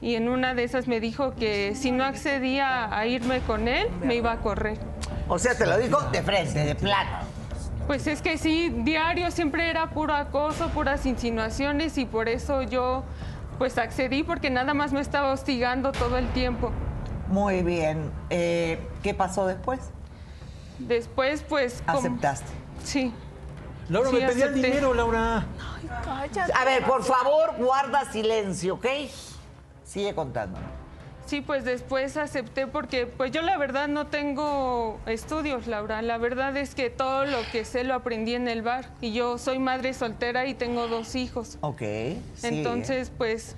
Y 0.00 0.16
en 0.16 0.28
una 0.28 0.54
de 0.54 0.64
esas 0.64 0.88
me 0.88 0.98
dijo 0.98 1.36
que 1.36 1.76
si 1.76 1.92
no 1.92 2.02
accedía 2.02 2.92
a 2.92 3.06
irme 3.06 3.38
con 3.42 3.68
él, 3.68 3.86
me 4.02 4.16
iba 4.16 4.32
a 4.32 4.38
correr. 4.40 4.76
O 5.28 5.38
sea, 5.38 5.56
te 5.56 5.66
lo 5.66 5.78
dijo 5.78 6.02
de 6.10 6.20
frente, 6.20 6.58
de 6.64 6.74
plano. 6.74 7.33
Pues 7.86 8.06
es 8.06 8.22
que 8.22 8.38
sí, 8.38 8.70
diario 8.70 9.30
siempre 9.30 9.68
era 9.68 9.90
puro 9.90 10.14
acoso, 10.14 10.68
puras 10.70 11.04
insinuaciones 11.04 11.98
y 11.98 12.06
por 12.06 12.28
eso 12.28 12.62
yo 12.62 13.04
pues 13.58 13.76
accedí 13.78 14.22
porque 14.22 14.50
nada 14.50 14.72
más 14.74 14.92
me 14.92 15.00
estaba 15.00 15.32
hostigando 15.32 15.92
todo 15.92 16.16
el 16.16 16.26
tiempo. 16.32 16.72
Muy 17.28 17.62
bien. 17.62 18.10
Eh, 18.30 18.78
¿Qué 19.02 19.12
pasó 19.14 19.46
después? 19.46 19.80
Después 20.78 21.44
pues... 21.48 21.82
como- 21.86 21.98
Aceptaste. 21.98 22.50
Sí. 22.82 23.12
Laura, 23.90 24.08
Sí, 24.10 24.16
me 24.16 24.26
pedía 24.28 24.46
el 24.46 24.54
dinero, 24.54 24.94
Laura. 24.94 25.44
Cállate. 26.04 26.52
A 26.54 26.64
ver, 26.64 26.84
por 26.84 27.02
favor, 27.04 27.54
guarda 27.58 28.10
silencio, 28.10 28.74
¿ok? 28.74 28.86
Sigue 29.84 30.14
contando. 30.14 30.58
Sí, 31.34 31.40
pues 31.40 31.64
después 31.64 32.16
acepté 32.16 32.68
porque 32.68 33.06
pues 33.08 33.32
yo 33.32 33.42
la 33.42 33.58
verdad 33.58 33.88
no 33.88 34.06
tengo 34.06 35.00
estudios, 35.04 35.66
Laura. 35.66 36.00
La 36.00 36.16
verdad 36.16 36.56
es 36.56 36.76
que 36.76 36.90
todo 36.90 37.24
lo 37.26 37.38
que 37.50 37.64
sé 37.64 37.82
lo 37.82 37.94
aprendí 37.94 38.34
en 38.36 38.46
el 38.46 38.62
bar 38.62 38.90
y 39.00 39.12
yo 39.12 39.36
soy 39.36 39.58
madre 39.58 39.94
soltera 39.94 40.46
y 40.46 40.54
tengo 40.54 40.86
dos 40.86 41.16
hijos. 41.16 41.58
Ok. 41.60 41.78
sigue. 41.80 42.18
Entonces, 42.42 43.10
pues 43.18 43.56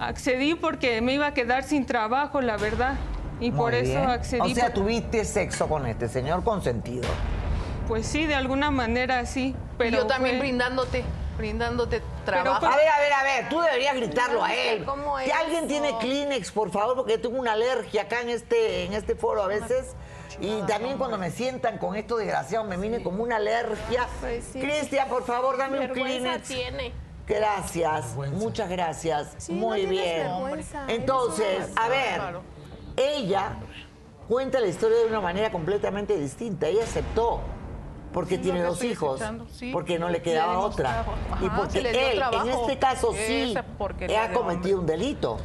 accedí 0.00 0.56
porque 0.56 1.00
me 1.00 1.14
iba 1.14 1.28
a 1.28 1.32
quedar 1.32 1.62
sin 1.62 1.86
trabajo, 1.86 2.40
la 2.40 2.56
verdad. 2.56 2.96
Y 3.38 3.52
por 3.52 3.72
eso 3.72 4.00
accedí. 4.00 4.50
O 4.50 4.54
sea, 4.56 4.74
tuviste 4.74 5.24
sexo 5.24 5.68
con 5.68 5.86
este 5.86 6.08
señor 6.08 6.42
consentido. 6.42 7.06
Pues 7.86 8.04
sí, 8.04 8.26
de 8.26 8.34
alguna 8.34 8.72
manera 8.72 9.24
sí. 9.26 9.54
Pero 9.78 9.90
y 9.90 10.00
yo 10.00 10.06
también 10.08 10.38
fue- 10.38 10.48
brindándote, 10.48 11.04
brindándote 11.40 12.02
trabajo. 12.24 12.66
A 12.66 12.76
ver, 12.76 12.88
a 12.88 12.98
ver, 13.00 13.12
a 13.12 13.22
ver, 13.22 13.48
tú 13.48 13.60
deberías 13.60 13.96
gritarlo 13.96 14.44
a 14.44 14.54
él. 14.54 14.84
¿Cómo 14.84 15.16
Que 15.16 15.26
es 15.26 15.32
alguien 15.32 15.58
eso? 15.60 15.66
tiene 15.68 15.98
Kleenex, 15.98 16.52
por 16.52 16.70
favor, 16.70 16.96
porque 16.96 17.18
tengo 17.18 17.38
una 17.38 17.52
alergia 17.52 18.02
acá 18.02 18.20
en 18.20 18.28
este, 18.30 18.84
en 18.84 18.92
este 18.92 19.14
foro 19.16 19.42
a 19.42 19.46
veces. 19.46 19.94
Y 20.40 20.62
también 20.62 20.96
cuando 20.96 21.18
me 21.18 21.30
sientan 21.30 21.78
con 21.78 21.96
esto 21.96 22.16
desgraciado, 22.16 22.64
me 22.64 22.76
viene 22.76 23.02
como 23.02 23.22
una 23.22 23.36
alergia. 23.36 24.06
Pues 24.20 24.44
sí. 24.52 24.60
Cristian, 24.60 25.08
por 25.08 25.24
favor, 25.24 25.56
dame 25.56 25.80
un 25.80 25.88
Kleenex. 25.88 26.46
tiene. 26.48 26.92
Gracias, 27.26 28.14
muchas 28.32 28.68
gracias. 28.68 29.34
Sí, 29.38 29.52
no 29.52 29.68
Muy 29.68 29.86
bien. 29.86 30.24
vergüenza, 30.26 30.84
Entonces, 30.88 31.68
a 31.76 31.88
ver, 31.88 32.20
ella 32.96 33.52
cuenta 34.28 34.60
la 34.60 34.66
historia 34.66 34.98
de 34.98 35.06
una 35.06 35.20
manera 35.20 35.50
completamente 35.52 36.16
distinta. 36.18 36.66
Ella 36.66 36.84
aceptó. 36.84 37.40
Porque 38.12 38.36
Sí, 38.36 38.42
tiene 38.42 38.62
dos 38.62 38.82
hijos, 38.82 39.20
sí. 39.52 39.70
porque 39.72 39.98
no 39.98 40.08
le 40.08 40.20
quedaba 40.22 40.58
otra. 40.58 41.04
y 41.40 41.48
porque 41.50 41.78
él, 41.78 42.22
en 42.32 42.48
este 42.48 42.78
caso, 42.78 43.12
sí, 43.14 43.54
ha 44.16 44.32
cometido 44.32 44.80
un 44.80 44.86
delito. 44.86 45.38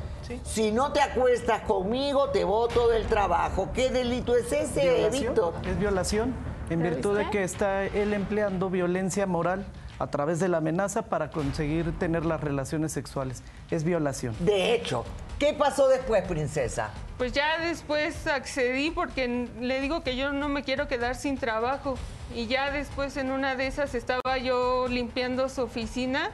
Si 0.44 0.72
no 0.72 0.92
te 0.92 1.02
acuestas 1.02 1.62
conmigo, 1.62 2.30
te 2.30 2.44
voto 2.44 2.88
del 2.88 3.06
trabajo. 3.06 3.70
¿Qué 3.74 3.90
delito 3.90 4.36
es 4.36 4.52
ese, 4.52 5.10
Víctor? 5.12 5.54
Es 5.64 5.78
violación 5.78 6.34
en 6.70 6.80
¿Pero 6.80 6.96
virtud 6.96 7.18
de 7.18 7.30
que 7.30 7.44
está 7.44 7.84
él 7.86 8.14
empleando 8.14 8.72
violencia 8.72 9.28
moral 9.28 9.66
a 10.00 10.08
través 10.08 10.40
de 10.40 10.48
la 10.50 10.58
amenaza 10.58 11.04
para 11.04 11.30
conseguir 11.30 11.98
tener 12.00 12.26
las 12.26 12.42
relaciones 12.42 12.92
sexuales. 12.92 13.44
Es 13.70 13.84
violación. 13.84 14.36
De 14.40 14.74
hecho, 14.74 15.06
¿qué 15.40 15.54
pasó 15.54 15.88
después, 15.88 16.24
princesa? 16.24 16.90
Pues 17.18 17.32
ya 17.32 17.58
después 17.60 18.28
accedí 18.28 18.92
porque 18.92 19.48
le 19.60 19.80
digo 19.80 20.04
que 20.04 20.16
yo 20.18 20.34
no 20.34 20.50
me 20.50 20.64
quiero 20.64 20.88
quedar 20.88 21.16
sin 21.16 21.38
trabajo. 21.38 21.96
Y 22.34 22.48
ya 22.48 22.72
después 22.72 23.16
en 23.18 23.32
una 23.32 23.56
de 23.56 23.68
esas 23.68 23.96
estaba 23.96 24.38
yo 24.38 24.88
limpiando 24.90 25.48
su 25.48 25.62
oficina 25.62 26.32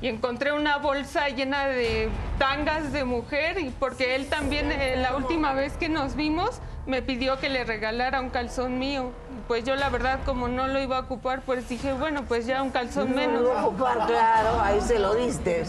y 0.00 0.08
encontré 0.08 0.52
una 0.52 0.78
bolsa 0.78 1.28
llena 1.28 1.66
de 1.68 2.08
tangas 2.38 2.92
de 2.92 3.04
mujer 3.04 3.58
y 3.60 3.70
porque 3.70 4.16
él 4.16 4.26
también 4.28 4.72
eh, 4.72 4.96
la 4.96 5.14
última 5.14 5.52
vez 5.52 5.74
que 5.74 5.88
nos 5.88 6.16
vimos 6.16 6.60
me 6.86 7.02
pidió 7.02 7.38
que 7.38 7.48
le 7.48 7.64
regalara 7.64 8.20
un 8.20 8.30
calzón 8.30 8.78
mío. 8.78 9.12
Pues 9.46 9.64
yo 9.64 9.76
la 9.76 9.88
verdad 9.90 10.18
como 10.24 10.48
no 10.48 10.66
lo 10.66 10.80
iba 10.80 10.96
a 10.96 11.00
ocupar, 11.00 11.42
pues 11.42 11.68
dije, 11.68 11.92
bueno, 11.92 12.24
pues 12.26 12.46
ya 12.46 12.62
un 12.62 12.70
calzón 12.70 13.10
No 13.10 13.16
menos. 13.16 13.42
lo 13.42 13.50
iba 13.52 13.60
a 13.60 13.66
ocupar, 13.66 14.06
claro, 14.06 14.60
ahí 14.60 14.80
se 14.80 14.98
lo 14.98 15.14
diste. 15.14 15.64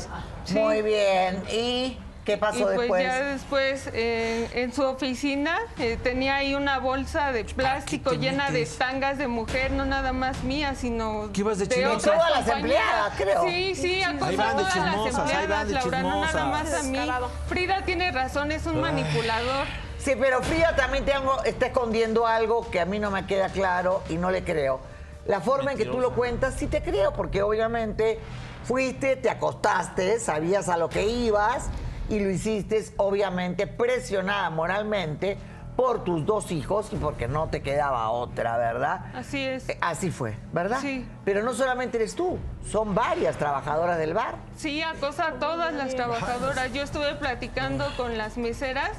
Muy 0.52 0.82
bien. 0.82 1.44
¿Y 1.52 1.98
qué 2.28 2.38
pasó 2.38 2.60
y 2.60 2.64
pues 2.64 2.80
después? 2.80 3.04
ya 3.04 3.24
después 3.24 3.90
eh, 3.94 4.50
en 4.54 4.74
su 4.74 4.84
oficina 4.84 5.58
eh, 5.80 5.98
tenía 6.04 6.36
ahí 6.36 6.56
una 6.56 6.78
bolsa 6.78 7.32
de 7.32 7.46
plástico 7.46 8.10
te 8.10 8.18
llena 8.18 8.52
de 8.52 8.66
tangas 8.66 9.18
de 9.18 9.30
mujer, 9.30 9.72
no 9.72 9.86
nada 9.86 10.12
más 10.12 10.44
mía, 10.44 10.76
sino 10.76 11.30
¿Qué 11.32 11.40
ibas 11.40 11.58
de 11.58 11.68
de 11.68 11.88
otras 11.88 12.04
Todas 12.04 12.32
las 12.32 12.48
empleadas, 12.50 13.14
creo. 13.16 13.44
Sí, 13.44 13.76
sí, 13.76 14.04
acosó 14.04 14.26
Ahí 14.26 14.36
a 14.38 14.52
todas 14.52 14.76
las 14.76 15.18
empleadas, 15.18 15.70
Laura, 15.70 16.02
no 16.02 16.22
nada 16.22 16.46
más 16.46 16.74
a 16.74 16.84
mí. 16.84 17.00
Frida 17.48 17.84
tiene 17.86 18.12
razón, 18.12 18.52
es 18.52 18.66
un 18.66 18.82
manipulador. 18.82 19.66
Sí, 19.98 20.14
pero 20.20 20.42
Frida 20.42 20.76
también 20.76 21.06
tengo, 21.06 21.42
está 21.46 21.68
escondiendo 21.68 22.28
algo 22.28 22.70
que 22.70 22.82
a 22.82 22.86
mí 22.86 23.00
no 23.00 23.10
me 23.10 23.26
queda 23.26 23.48
claro 23.50 24.04
y 24.10 24.18
no 24.18 24.32
le 24.32 24.44
creo. 24.44 24.82
La 25.26 25.40
forma 25.40 25.72
en 25.72 25.78
que 25.78 25.86
tú 25.86 26.00
lo 26.00 26.14
cuentas, 26.14 26.56
sí 26.58 26.68
te 26.68 26.82
creo, 26.82 27.14
porque 27.14 27.42
obviamente 27.42 28.20
fuiste, 28.66 29.16
te 29.16 29.30
acostaste, 29.30 30.20
sabías 30.20 30.68
a 30.68 30.76
lo 30.76 30.90
que 30.90 31.08
ibas 31.08 31.70
y 32.10 32.20
lo 32.20 32.30
hiciste, 32.30 32.84
obviamente, 32.98 33.68
presionada 33.68 34.50
moralmente 34.50 35.38
por 35.76 36.04
tus 36.04 36.26
dos 36.26 36.52
hijos 36.52 36.92
y 36.92 36.96
porque 36.96 37.28
no 37.28 37.50
te 37.50 37.62
quedaba 37.62 38.10
otra, 38.10 38.58
¿verdad? 38.58 39.06
Así 39.14 39.44
es. 39.44 39.70
Eh, 39.70 39.78
Así 39.80 40.10
fue, 40.10 40.36
¿verdad? 40.52 40.80
Sí. 40.82 41.06
Pero 41.24 41.44
no 41.44 41.54
solamente 41.54 41.98
eres 41.98 42.16
tú, 42.16 42.40
son 42.68 42.96
varias 42.96 43.38
trabajadoras 43.38 44.00
del 44.00 44.16
bar. 44.16 44.36
Sí, 44.56 44.82
acosa 44.82 45.28
a 45.28 45.32
todas 45.34 45.74
las 45.74 45.96
trabajadoras. 45.96 46.74
Yo 46.74 46.82
estuve 46.82 47.14
platicando 47.16 47.86
con 47.96 48.18
las 48.18 48.38
meseras 48.38 48.92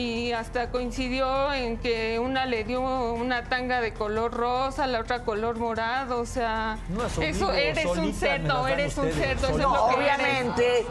y 0.00 0.32
hasta 0.32 0.70
coincidió 0.70 1.52
en 1.52 1.76
que 1.78 2.18
una 2.18 2.46
le 2.46 2.64
dio 2.64 2.80
una 3.12 3.44
tanga 3.44 3.80
de 3.80 3.92
color 3.92 4.32
rosa, 4.32 4.86
la 4.86 5.00
otra 5.00 5.24
color 5.24 5.58
morado, 5.58 6.20
o 6.20 6.26
sea, 6.26 6.78
No, 6.88 7.04
eso 7.06 7.52
eres 7.52 7.84
un 7.86 8.14
cerdo, 8.14 8.66
eres 8.66 8.96
un 8.96 9.12
cerdo, 9.12 9.48
eso 9.48 9.56
es 9.58 9.62
No, 9.62 9.74
lo 9.76 9.88
que 9.98 10.04
eres. 10.04 10.14
obviamente 10.18 10.86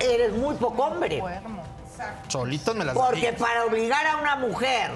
eres 0.00 0.32
muy 0.32 0.54
poco 0.56 0.84
hombre. 0.84 1.22
Solitas 2.28 2.74
me 2.74 2.84
las 2.84 2.94
Porque 2.94 3.32
para 3.32 3.64
obligar 3.64 4.06
a 4.06 4.16
una 4.16 4.36
mujer 4.36 4.90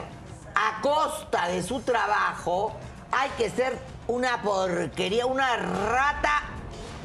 a 0.55 0.81
costa 0.81 1.49
de 1.49 1.62
su 1.62 1.81
trabajo 1.81 2.72
hay 3.12 3.31
que 3.37 3.51
ser 3.51 3.79
una 4.09 4.41
porquería, 4.43 5.27
una 5.27 5.57
rata 5.57 6.43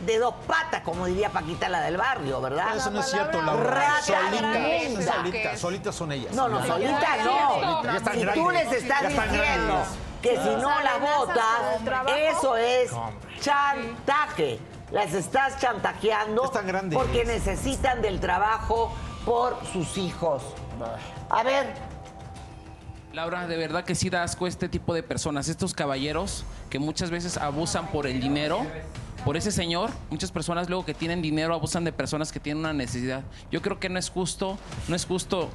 de 0.06 0.18
dos 0.20 0.34
patas, 0.47 0.82
como 0.82 1.06
diría 1.06 1.30
Paquita 1.30 1.70
la 1.70 1.82
del 1.82 1.97
barrio, 1.97 2.41
¿verdad? 2.41 2.76
Eso 2.76 2.89
no 2.91 2.99
es 3.02 3.10
cierto, 3.10 3.41
Laura. 3.41 3.64
Rata 3.64 4.02
Solitas, 4.02 4.84
inmunda. 4.84 5.14
solitas, 5.14 5.60
solitas 5.60 5.95
son 5.95 6.12
ellas. 6.12 6.34
No, 6.36 6.49
no, 6.49 6.60
Ya 6.66 7.24
no. 7.24 7.93
están 7.95 8.14
Si 8.20 8.26
tú 8.34 8.49
les 8.52 8.72
estás 8.72 9.08
diciendo 9.08 9.84
que 10.22 10.38
si 10.38 10.49
no 10.62 10.70
la 10.82 10.99
trabajo. 11.84 12.16
eso 12.16 12.58
es 12.58 12.91
chantaje. 13.39 14.60
Las 14.91 15.14
estás 15.14 15.58
chantajeando 15.60 16.43
Están 16.45 16.68
grandes. 16.68 16.99
porque 16.99 17.24
necesitan 17.24 18.02
del 18.02 18.20
trabajo 18.20 18.93
por 19.24 19.58
sus 19.72 19.97
hijos. 19.97 20.43
A 21.30 21.43
ver, 21.43 21.74
Laura, 23.14 23.47
de 23.47 23.56
verdad 23.58 23.84
que 23.86 23.95
sí 23.95 24.10
da 24.10 24.24
asco 24.24 24.47
este 24.47 24.68
tipo 24.68 24.93
de 24.93 25.02
personas, 25.04 25.47
estos 25.47 25.74
caballeros 25.74 26.43
que 26.70 26.80
muchas 26.80 27.10
veces 27.10 27.38
abusan 27.38 27.88
por 27.88 28.06
el 28.08 28.20
dinero, 28.20 28.66
por 29.26 29.38
ese 29.38 29.51
señor. 29.51 29.89
Muchas 30.09 30.32
personas 30.32 30.69
luego 30.69 30.86
que 30.86 30.93
tienen 30.93 31.22
dinero 31.22 31.53
abusan 31.53 31.84
de 31.84 31.91
personas 31.91 32.32
que 32.32 32.39
tienen 32.39 32.61
una 32.61 32.74
necesidad. 32.74 33.24
Yo 33.51 33.61
creo 33.61 33.80
que 33.80 33.89
no 33.89 33.99
es 33.99 34.09
justo, 34.09 34.57
no 34.88 34.95
es 34.95 35.05
justo 35.05 35.49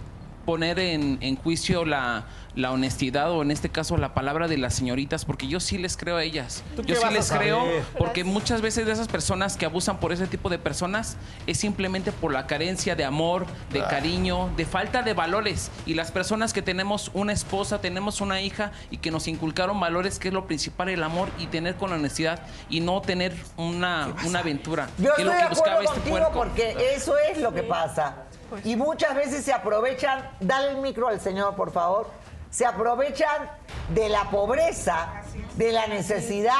poner 0.47 0.79
en, 0.79 1.19
en 1.21 1.37
juicio 1.37 1.85
la, 1.85 2.25
la 2.55 2.71
honestidad 2.73 3.31
o 3.33 3.43
en 3.43 3.51
este 3.51 3.69
caso 3.69 3.97
la 3.99 4.15
palabra 4.15 4.49
de 4.49 4.57
las 4.57 4.73
señoritas, 4.75 5.25
porque 5.27 5.47
yo 5.49 5.61
sí 5.61 5.77
les 5.77 5.97
creo 5.97 6.17
a 6.17 6.23
ellas. 6.23 6.63
¿Tú 6.75 6.83
Yo 6.85 6.95
sí 6.97 7.07
les 7.13 7.31
creo 7.31 7.67
porque 7.99 8.25
muchas 8.25 8.63
veces 8.63 8.87
de 8.87 8.93
esas 8.93 9.09
personas 9.09 9.57
que 9.59 9.67
abusan 9.67 9.99
por 10.01 10.13
ese 10.13 10.27
tipo 10.27 10.49
de 10.49 10.59
personas 10.59 11.17
es 11.47 11.59
simplemente 11.59 12.13
por 12.13 12.33
la 12.33 12.47
carencia 12.47 12.95
de 12.97 13.05
amor, 13.05 13.45
de 13.73 13.81
Ah. 13.83 13.89
cariño, 13.89 14.49
de 14.57 14.65
falta 14.65 15.03
de 15.03 15.13
valores. 15.13 15.71
Y 15.85 15.95
las 15.95 16.11
personas 16.13 16.53
que 16.53 16.63
tenemos 16.63 17.11
una 17.13 17.33
esposa, 17.33 17.81
tenemos 17.81 18.21
una 18.21 18.41
hija 18.41 18.73
y 18.91 18.99
que 18.99 19.11
nos 19.11 19.27
inculcaron 19.29 19.79
valores, 19.81 20.19
que 20.19 20.29
es 20.29 20.35
lo 20.35 20.47
principal, 20.47 20.89
el 20.89 21.03
amor 21.03 21.29
y 21.39 21.47
tener 21.49 21.75
con 21.75 21.93
honestidad 21.93 22.41
y 22.71 22.81
no 22.81 23.01
tener 23.03 23.35
una, 23.57 24.15
una 24.25 24.39
aventura. 24.39 24.89
Yo 24.99 25.13
que 25.17 25.23
es 25.23 25.25
estoy 25.25 25.25
lo 25.25 25.31
de 25.33 25.37
que 25.37 25.43
acuerdo 25.43 25.57
buscaba 25.61 25.81
este 25.83 25.95
contigo 25.95 26.17
puerco. 26.17 26.33
porque 26.39 26.77
eso 26.95 27.15
es 27.31 27.39
lo 27.39 27.53
que 27.53 27.65
pasa. 27.65 28.26
Y 28.65 28.77
muchas 28.77 29.15
veces 29.15 29.45
se 29.45 29.53
aprovechan, 29.53 30.31
dale 30.41 30.71
el 30.71 30.77
micro 30.79 31.09
al 31.09 31.21
señor, 31.21 31.55
por 31.57 31.73
favor, 31.73 32.09
se 32.51 32.65
aprovechan 32.67 33.51
de 33.95 34.09
la 34.09 34.31
pobreza, 34.31 35.23
de 35.57 35.73
la 35.73 35.87
necesidad. 35.87 36.53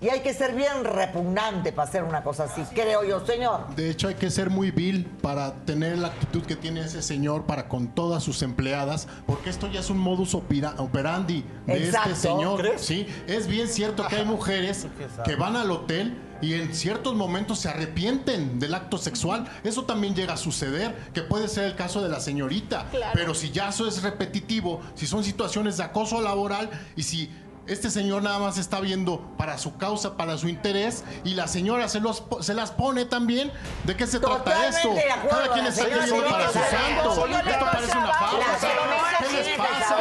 Y 0.00 0.08
hay 0.10 0.20
que 0.20 0.34
ser 0.34 0.54
bien 0.54 0.84
repugnante 0.84 1.72
para 1.72 1.88
hacer 1.88 2.02
una 2.02 2.22
cosa 2.22 2.44
así, 2.44 2.62
creo 2.74 3.04
yo, 3.04 3.24
señor. 3.24 3.74
De 3.74 3.88
hecho, 3.88 4.08
hay 4.08 4.16
que 4.16 4.30
ser 4.30 4.50
muy 4.50 4.70
vil 4.70 5.06
para 5.22 5.54
tener 5.64 5.96
la 5.96 6.08
actitud 6.08 6.42
que 6.44 6.56
tiene 6.56 6.80
ese 6.80 7.00
señor 7.00 7.44
para 7.44 7.68
con 7.68 7.88
todas 7.88 8.22
sus 8.22 8.42
empleadas, 8.42 9.08
porque 9.24 9.48
esto 9.48 9.66
ya 9.68 9.80
es 9.80 9.88
un 9.88 9.96
modus 9.98 10.34
opera- 10.34 10.74
operandi 10.76 11.42
de 11.64 11.86
Exacto. 11.86 12.10
este 12.10 12.28
señor. 12.28 12.60
¿Crees? 12.60 12.82
Sí, 12.84 13.06
es 13.26 13.46
bien 13.46 13.66
cierto 13.66 14.06
que 14.06 14.16
hay 14.16 14.24
mujeres 14.26 14.86
que 15.24 15.36
van 15.36 15.56
al 15.56 15.70
hotel 15.70 16.20
y 16.40 16.54
en 16.54 16.74
ciertos 16.74 17.14
momentos 17.14 17.58
se 17.58 17.68
arrepienten 17.68 18.58
del 18.58 18.74
acto 18.74 18.98
sexual. 18.98 19.48
Eso 19.62 19.84
también 19.84 20.14
llega 20.14 20.34
a 20.34 20.36
suceder, 20.36 20.94
que 21.12 21.22
puede 21.22 21.48
ser 21.48 21.64
el 21.64 21.76
caso 21.76 22.02
de 22.02 22.08
la 22.08 22.20
señorita. 22.20 22.86
Claro. 22.90 23.12
Pero 23.14 23.34
si 23.34 23.50
ya 23.50 23.68
eso 23.68 23.86
es 23.86 24.02
repetitivo, 24.02 24.80
si 24.94 25.06
son 25.06 25.24
situaciones 25.24 25.76
de 25.76 25.84
acoso 25.84 26.20
laboral 26.20 26.70
y 26.96 27.02
si 27.02 27.30
este 27.66 27.90
señor 27.90 28.22
nada 28.22 28.38
más 28.38 28.58
está 28.58 28.80
viendo 28.80 29.20
para 29.38 29.56
su 29.58 29.76
causa, 29.76 30.16
para 30.16 30.36
su 30.36 30.48
interés, 30.48 31.04
y 31.24 31.34
la 31.34 31.48
señora 31.48 31.88
se, 31.88 32.00
los, 32.00 32.22
se 32.40 32.54
las 32.54 32.70
pone 32.70 33.04
también. 33.04 33.50
¿De 33.84 33.96
qué 33.96 34.06
se 34.06 34.20
trata 34.20 34.68
esto? 34.68 34.92
de 34.92 35.10
acuerdo, 35.10 35.38
Cada 35.38 35.52
quien 35.54 35.66
está 35.66 35.84
viviendo 35.84 36.30
para 36.30 36.48
su 36.48 36.58
santo. 36.58 37.26
Esto 37.26 37.66
parece 37.72 37.98
una 37.98 38.12
señora 38.58 38.94
¿Qué 39.18 39.32
les 39.32 39.58
pasa? 39.58 39.96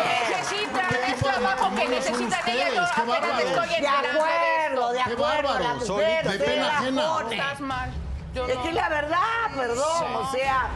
Trabajo 1.56 1.76
que 1.76 1.88
necesitan 1.90 2.50
ellas. 2.50 2.74
Yo 2.76 2.84
estoy 2.84 3.06
De 3.06 3.82
de 3.82 3.88
acuerdo, 3.88 4.92
de 4.92 5.00
esto. 5.00 5.10
¡Qué 5.10 5.14
acuerdo. 5.14 5.60
La 5.60 5.60
bárbaros! 5.60 5.90
mujer 5.90 6.30
De 6.32 6.40
pena 6.40 6.68
la 6.68 6.78
ajena. 6.78 7.04
Estás 7.32 7.60
mal. 7.60 7.92
Yo 8.34 8.48
Es 8.48 8.56
no. 8.56 8.64
que 8.64 8.70
es 8.70 8.76
la 8.76 8.90
verdad, 8.90 9.20
perdón, 9.56 10.16
o 10.16 10.32
sea... 10.32 10.68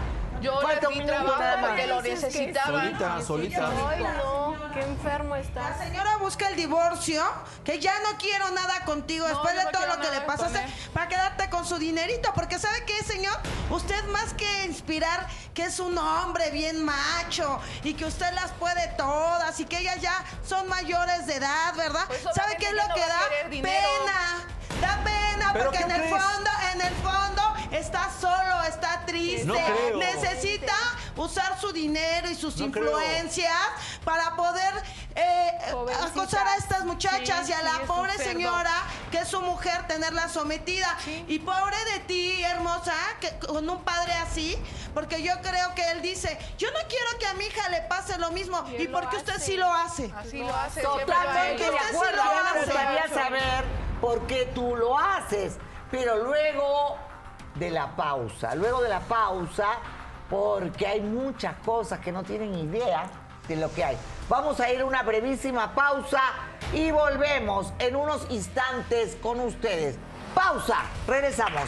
Yo 0.42 0.62
falta 0.62 0.88
un 0.90 0.94
minuto 0.98 1.14
trabajo 1.14 1.40
nada 1.40 1.58
más. 1.58 1.68
porque 1.70 1.88
lo 1.88 2.02
necesitaba. 2.02 2.82
Solita, 2.82 3.22
solita. 3.22 3.70
Ay, 3.90 4.04
no. 4.04 4.56
Qué 4.74 4.82
enfermo 4.84 5.36
está. 5.36 5.70
La 5.72 5.78
señora 5.78 6.18
busca 6.18 6.48
el 6.50 6.56
divorcio, 6.56 7.24
que 7.64 7.80
ya 7.80 7.94
no 8.02 8.18
quiero 8.18 8.50
nada 8.52 8.86
contigo 8.86 9.26
después 9.28 9.54
yo 9.54 9.60
de 9.60 9.66
no 9.66 9.72
todo 9.72 9.82
quiero 9.82 9.96
lo 9.96 10.02
que 10.02 10.08
le 10.12 10.16
nada 10.20 10.28
pasaste, 10.28 10.60
él. 10.60 10.74
para 10.94 11.08
quedarte 11.08 11.50
con 11.50 11.66
su 11.66 11.78
dinerito. 11.80 12.32
Porque 12.36 12.60
¿sabe 12.60 12.84
qué, 12.86 13.04
señor? 13.04 13.36
Usted 13.72 14.04
más 14.10 14.34
que 14.36 14.66
inspirar 14.66 15.26
que 15.56 15.64
es 15.66 15.80
un 15.80 15.98
hombre 15.98 16.52
bien 16.52 16.84
macho 16.86 17.60
y 17.84 17.94
que 17.96 18.06
usted 18.06 18.32
las 18.34 18.52
puede 18.52 18.88
todas 18.98 19.60
y 19.60 19.66
que 19.66 19.80
ellas 19.80 20.00
ya 20.02 20.24
son 20.48 20.68
mayores 20.68 21.26
de 21.26 21.36
edad, 21.38 21.74
¿verdad? 21.76 22.04
Pues 22.08 22.22
¿Sabe 22.36 22.56
qué 22.60 22.68
es 22.68 22.74
lo 22.74 22.88
no 22.88 22.94
que 22.94 23.02
va 23.02 23.06
a 23.08 23.10
da? 23.10 23.30
querer 23.30 23.50
dinero. 23.50 23.88
Pena. 24.06 24.57
Da 24.82 25.00
pena 25.04 25.52
¿Pero 25.54 25.66
porque 25.72 25.84
en 25.84 25.92
el 25.92 26.02
crees? 26.02 26.12
fondo, 26.24 26.50
en 26.74 26.82
el 26.82 26.94
fondo 26.96 27.42
está 27.72 28.10
solo, 28.20 28.64
está 28.64 29.04
triste. 29.06 29.46
No. 29.46 29.56
Necesita 29.98 30.74
usar 31.16 31.60
su 31.60 31.72
dinero 31.72 32.30
y 32.30 32.36
sus 32.36 32.58
No 32.58 32.72
creo. 32.72 32.86
influencias 32.86 33.52
para 34.04 34.36
poder 34.36 34.74
eh, 35.18 35.72
Jovencita. 35.72 36.06
acosar 36.08 36.48
a 36.48 36.56
estas 36.56 36.86
muchachas 36.86 37.46
Sí, 37.46 37.52
y 37.52 37.56
a 37.56 37.62
la 37.64 37.86
pobre 37.86 38.14
señora 38.14 38.72
que 39.12 39.20
es 39.20 39.28
su 39.28 39.42
mujer 39.42 39.88
tenerla 39.88 40.28
sometida. 40.30 40.98
Y 41.28 41.40
pobre 41.40 41.78
de 41.94 42.00
ti, 42.02 42.44
hermosa, 42.44 42.94
que 43.20 43.38
con 43.40 43.68
un 43.70 43.84
padre 43.84 44.14
así, 44.14 44.58
porque 44.94 45.24
yo 45.24 45.34
creo 45.42 45.74
que 45.76 45.92
él 45.92 46.02
dice, 46.02 46.38
yo 46.58 46.70
no 46.72 46.80
quiero 46.88 47.20
que 47.20 47.26
a 47.26 47.34
mi 47.34 47.46
hija 47.46 47.70
le 47.70 47.82
pase 47.82 48.18
lo 48.18 48.32
mismo. 48.32 48.64
Y 48.70 48.74
¿Y, 48.74 48.82
él 48.84 48.92
por 48.92 49.06
lo 49.06 49.10
qué 49.10 49.18
usted 49.18 49.40
sí 49.40 49.58
lo 49.58 49.72
hace? 49.72 50.12
Así 50.16 50.40
lo 50.40 50.56
hace. 50.56 50.82
Totalmente 50.82 51.64
de 51.64 51.70
Usted 51.70 51.90
sí 51.90 51.96
acuerdo. 51.96 52.16
lo 52.18 52.22
A 52.24 52.34
mí 52.34 52.50
me 52.54 52.66
gustaría 52.66 53.08
saber 53.08 53.66
por 54.02 54.28
qué 54.28 54.52
tú 54.54 54.76
lo 54.76 54.98
haces. 54.98 55.58
Pero 55.90 56.18
luego 56.24 56.98
de 57.56 57.72
la 57.72 57.96
pausa, 57.96 58.56
luego 58.56 58.82
de 58.82 58.90
la 58.90 59.00
pausa, 59.00 59.70
porque 60.30 60.86
hay 60.86 61.02
muchas 61.02 61.56
cosas 61.66 62.00
que 62.00 62.12
no 62.12 62.24
tienen 62.24 62.54
idea 62.56 63.10
lo 63.56 63.74
que 63.74 63.84
hay. 63.84 63.98
Vamos 64.30 64.60
a 64.60 64.70
ir 64.72 64.82
a 64.82 64.86
una 64.86 65.04
brevísima 65.04 65.74
pausa 65.74 66.22
y 66.74 66.92
volvemos 66.92 67.74
en 67.80 67.96
unos 67.96 68.26
instantes 68.30 69.16
con 69.22 69.40
ustedes. 69.40 69.96
Pausa, 70.36 70.80
regresamos. 71.08 71.64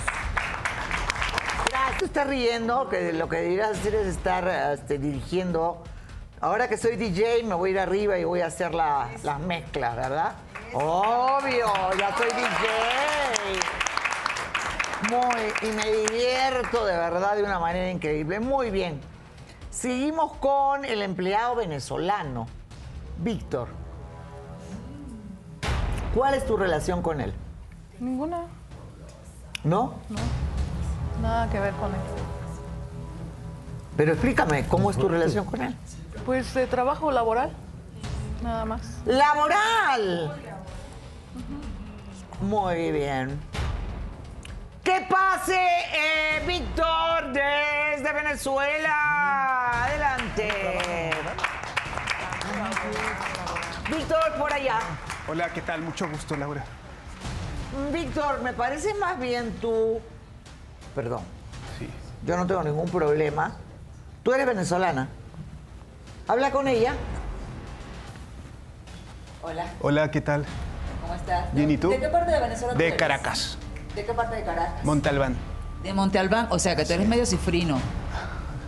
Gracias. 1.69 2.03
Estás 2.03 2.27
riendo, 2.27 2.89
que 2.89 3.13
lo 3.13 3.29
que 3.29 3.37
deberías 3.37 3.71
hacer 3.71 3.95
es 3.95 4.07
estar 4.07 4.47
este, 4.73 4.97
dirigiendo. 4.97 5.83
Ahora 6.41 6.67
que 6.67 6.77
soy 6.77 6.95
DJ, 6.95 7.43
me 7.43 7.55
voy 7.55 7.69
a 7.69 7.73
ir 7.73 7.79
arriba 7.79 8.17
y 8.17 8.23
voy 8.23 8.41
a 8.41 8.47
hacer 8.47 8.73
la- 8.73 9.09
las 9.23 9.39
mezclas, 9.39 9.95
¿verdad? 9.95 10.33
Obvio, 10.73 11.65
ya 11.97 12.15
soy 12.17 12.27
DJ. 12.27 13.59
Muy, 15.09 15.69
y 15.69 15.71
me 15.73 15.91
divierto 15.91 16.85
de 16.85 16.95
verdad 16.97 17.35
de 17.35 17.43
una 17.43 17.59
manera 17.59 17.89
increíble. 17.89 18.39
Muy 18.39 18.69
bien. 18.69 18.99
Seguimos 19.69 20.33
con 20.33 20.83
el 20.83 21.01
empleado 21.01 21.55
venezolano, 21.55 22.47
Víctor. 23.19 23.67
¿Cuál 26.13 26.33
es 26.33 26.45
tu 26.45 26.57
relación 26.57 27.01
con 27.01 27.21
él? 27.21 27.33
Ninguna. 27.99 28.45
¿No? 29.63 29.93
Nada 31.21 31.49
que 31.49 31.59
ver 31.59 31.73
con 31.75 31.89
él. 31.91 32.01
Pero 33.95 34.13
explícame, 34.13 34.65
¿cómo 34.67 34.89
es 34.89 34.97
tu 34.97 35.07
relación 35.07 35.45
con 35.45 35.61
él? 35.61 35.75
Pues 36.25 36.53
de 36.53 36.65
trabajo 36.65 37.11
laboral. 37.11 37.51
Nada 38.41 38.65
más. 38.65 38.81
¡Laboral! 39.05 40.33
Muy 42.41 42.91
bien. 42.91 43.39
¡Que 44.89 45.01
pase, 45.01 45.53
eh, 45.93 46.41
Víctor, 46.47 47.31
desde 47.31 48.11
Venezuela! 48.11 49.83
Adelante. 49.85 51.11
Víctor, 53.87 54.33
por 54.39 54.51
allá. 54.51 54.79
Hola, 55.27 55.53
¿qué 55.53 55.61
tal? 55.61 55.81
Mucho 55.81 56.09
gusto, 56.09 56.35
Laura. 56.35 56.63
Víctor, 57.93 58.41
me 58.41 58.51
parece 58.53 58.95
más 58.95 59.19
bien 59.19 59.51
tú. 59.61 60.01
Perdón. 60.95 61.21
Sí. 61.77 61.87
Yo 62.25 62.35
no 62.35 62.47
tengo 62.47 62.63
ningún 62.63 62.89
problema. 62.89 63.51
Tú 64.23 64.33
eres 64.33 64.47
venezolana. 64.47 65.07
Habla 66.27 66.49
con 66.49 66.67
ella. 66.67 66.95
Hola, 69.43 69.67
Hola, 69.81 70.09
¿qué 70.09 70.21
tal? 70.21 70.45
¿cómo 71.03 71.13
estás? 71.13 71.53
Bien, 71.53 71.69
¿y 71.69 71.77
tú? 71.77 71.91
¿De 71.91 71.99
qué 71.99 72.09
parte 72.09 72.31
de 72.31 72.39
Venezuela 72.39 72.73
tú 72.73 72.79
De 72.79 72.87
eres? 72.87 72.97
Caracas, 72.97 73.59
¿De 73.95 74.05
qué 74.05 74.13
parte 74.13 74.35
de 74.37 74.43
Caracas? 74.43 74.83
Montalbán. 74.83 75.35
De 75.83 75.93
Monte 75.93 76.19
Albán, 76.19 76.47
o 76.49 76.59
sea 76.59 76.75
que 76.75 76.83
tú 76.85 76.93
eres 76.93 77.07
medio 77.07 77.25
cifrino. 77.25 77.79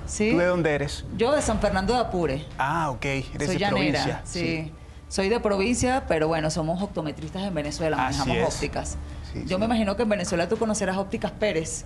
¿Sí? 0.07 0.31
¿Tú 0.31 0.37
de 0.37 0.45
dónde 0.45 0.73
eres? 0.73 1.05
Yo 1.17 1.31
de 1.33 1.41
San 1.41 1.59
Fernando 1.59 1.93
de 1.93 1.99
Apure. 1.99 2.45
Ah, 2.57 2.89
ok, 2.89 3.03
eres 3.05 3.31
Soy 3.37 3.47
de 3.47 3.57
llanera, 3.59 3.69
provincia. 4.03 4.21
sí. 4.23 4.73
Soy 5.09 5.27
de 5.27 5.41
provincia, 5.41 6.05
pero 6.07 6.29
bueno, 6.29 6.49
somos 6.49 6.81
optometristas 6.81 7.43
en 7.43 7.53
Venezuela, 7.53 8.07
Así 8.07 8.19
manejamos 8.19 8.49
es. 8.49 8.55
ópticas. 8.55 8.97
Sí, 9.33 9.41
Yo 9.45 9.55
sí. 9.55 9.59
me 9.59 9.65
imagino 9.65 9.97
que 9.97 10.03
en 10.03 10.09
Venezuela 10.09 10.47
tú 10.47 10.57
conocerás 10.57 10.95
ópticas 10.97 11.31
Pérez. 11.31 11.83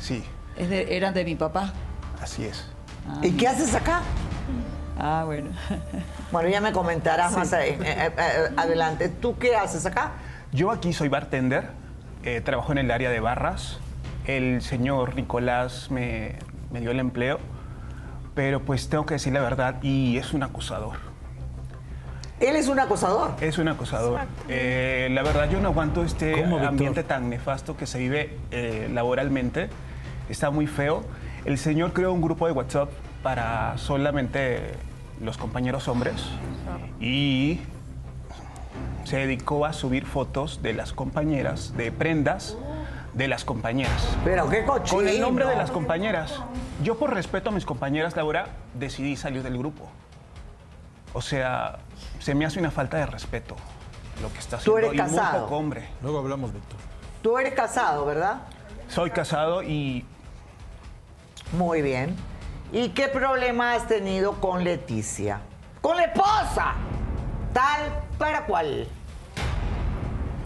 Sí, 0.00 0.22
Es 0.56 0.68
de- 0.70 0.96
eran 0.96 1.12
de 1.12 1.24
mi 1.24 1.34
papá. 1.34 1.72
así 2.22 2.44
es. 2.44 2.64
¿Y 3.22 3.32
qué 3.32 3.48
haces 3.48 3.74
acá? 3.74 4.02
Ah, 4.98 5.22
bueno. 5.26 5.50
Bueno, 6.30 6.48
ya 6.48 6.60
me 6.60 6.70
comentarás 6.70 7.32
Sí. 7.32 7.36
más 7.38 7.52
eh, 7.54 7.76
eh, 7.82 8.12
eh, 8.16 8.50
adelante. 8.56 9.08
¿Tú 9.08 9.36
qué 9.36 9.56
haces 9.56 9.84
acá? 9.84 10.12
Yo 10.52 10.70
aquí 10.70 10.92
soy 10.92 11.08
bartender, 11.08 11.70
eh, 12.24 12.40
trabajo 12.40 12.72
en 12.72 12.78
el 12.78 12.90
área 12.90 13.10
de 13.10 13.20
barras. 13.20 13.78
El 14.26 14.62
señor 14.62 15.16
Nicolás 15.16 15.90
me, 15.90 16.36
me 16.70 16.80
dio 16.80 16.90
el 16.90 17.00
empleo, 17.00 17.38
pero 18.34 18.60
pues 18.60 18.88
tengo 18.88 19.06
que 19.06 19.14
decir 19.14 19.32
la 19.32 19.40
verdad 19.40 19.82
y 19.82 20.16
es 20.18 20.32
un 20.32 20.42
acosador. 20.42 21.10
Él 22.40 22.56
es 22.56 22.68
un 22.68 22.80
acosador. 22.80 23.32
Es 23.42 23.58
un 23.58 23.68
acosador. 23.68 24.20
Eh, 24.48 25.08
la 25.12 25.22
verdad 25.22 25.50
yo 25.50 25.60
no 25.60 25.68
aguanto 25.68 26.02
este 26.02 26.42
ambiente 26.42 27.04
tan 27.04 27.28
nefasto 27.28 27.76
que 27.76 27.86
se 27.86 27.98
vive 27.98 28.38
eh, 28.50 28.88
laboralmente. 28.92 29.68
Está 30.30 30.50
muy 30.50 30.66
feo. 30.66 31.04
El 31.44 31.58
señor 31.58 31.92
creó 31.92 32.12
un 32.14 32.22
grupo 32.22 32.46
de 32.46 32.52
WhatsApp 32.52 32.90
para 33.22 33.76
solamente 33.76 34.72
los 35.22 35.36
compañeros 35.36 35.86
hombres 35.86 36.14
y 36.98 37.60
se 39.04 39.16
dedicó 39.18 39.64
a 39.66 39.72
subir 39.72 40.06
fotos 40.06 40.62
de 40.62 40.72
las 40.72 40.92
compañeras, 40.92 41.76
de 41.76 41.90
prendas 41.92 42.56
de 43.14 43.26
las 43.28 43.44
compañeras. 43.44 44.06
Pero 44.24 44.48
qué 44.48 44.64
cochino. 44.64 44.98
Con 44.98 45.08
el 45.08 45.20
nombre 45.20 45.46
de 45.46 45.56
las 45.56 45.70
compañeras. 45.70 46.40
Yo 46.82 46.96
por 46.98 47.12
respeto 47.12 47.48
a 47.50 47.52
mis 47.52 47.66
compañeras, 47.66 48.14
Laura, 48.16 48.46
decidí 48.74 49.16
salir 49.16 49.42
del 49.42 49.58
grupo. 49.58 49.88
O 51.12 51.20
sea, 51.20 51.78
se 52.20 52.34
me 52.34 52.46
hace 52.46 52.60
una 52.60 52.70
falta 52.70 52.98
de 52.98 53.06
respeto 53.06 53.56
lo 54.22 54.32
que 54.32 54.38
está 54.38 54.58
Tú 54.58 54.76
haciendo. 54.76 54.78
eres 54.78 54.94
y 54.94 54.96
casado. 54.98 55.32
muy 55.32 55.40
poco 55.40 55.56
hombre. 55.56 55.88
Luego 56.02 56.18
hablamos, 56.18 56.52
Víctor. 56.52 56.78
Tú 57.22 57.36
eres 57.38 57.54
casado, 57.54 58.04
¿verdad? 58.06 58.42
Soy 58.88 59.10
casado 59.10 59.62
y 59.62 60.04
Muy 61.52 61.82
bien. 61.82 62.14
¿Y 62.72 62.90
qué 62.90 63.08
problema 63.08 63.72
has 63.74 63.88
tenido 63.88 64.34
con 64.34 64.62
Leticia? 64.62 65.40
¡Con 65.80 65.96
la 65.96 66.04
esposa! 66.04 66.74
Tal 67.52 67.92
para 68.18 68.44
cual. 68.46 68.86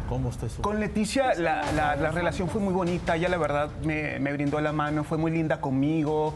¿Cómo 0.08 0.28
está 0.28 0.46
eso? 0.46 0.60
con 0.62 0.80
Leticia 0.80 1.34
la, 1.34 1.62
la- 1.72 1.96
la 1.96 2.10
relación 2.10 2.48
fue 2.48 2.60
muy 2.60 2.74
bonita. 2.74 3.16
Ella 3.16 3.28
la 3.28 3.38
verdad 3.38 3.70
me, 3.82 4.18
me 4.20 4.32
brindó 4.32 4.60
la 4.60 4.72
mano, 4.72 5.02
fue 5.04 5.18
muy 5.18 5.30
linda 5.30 5.60
conmigo. 5.60 6.34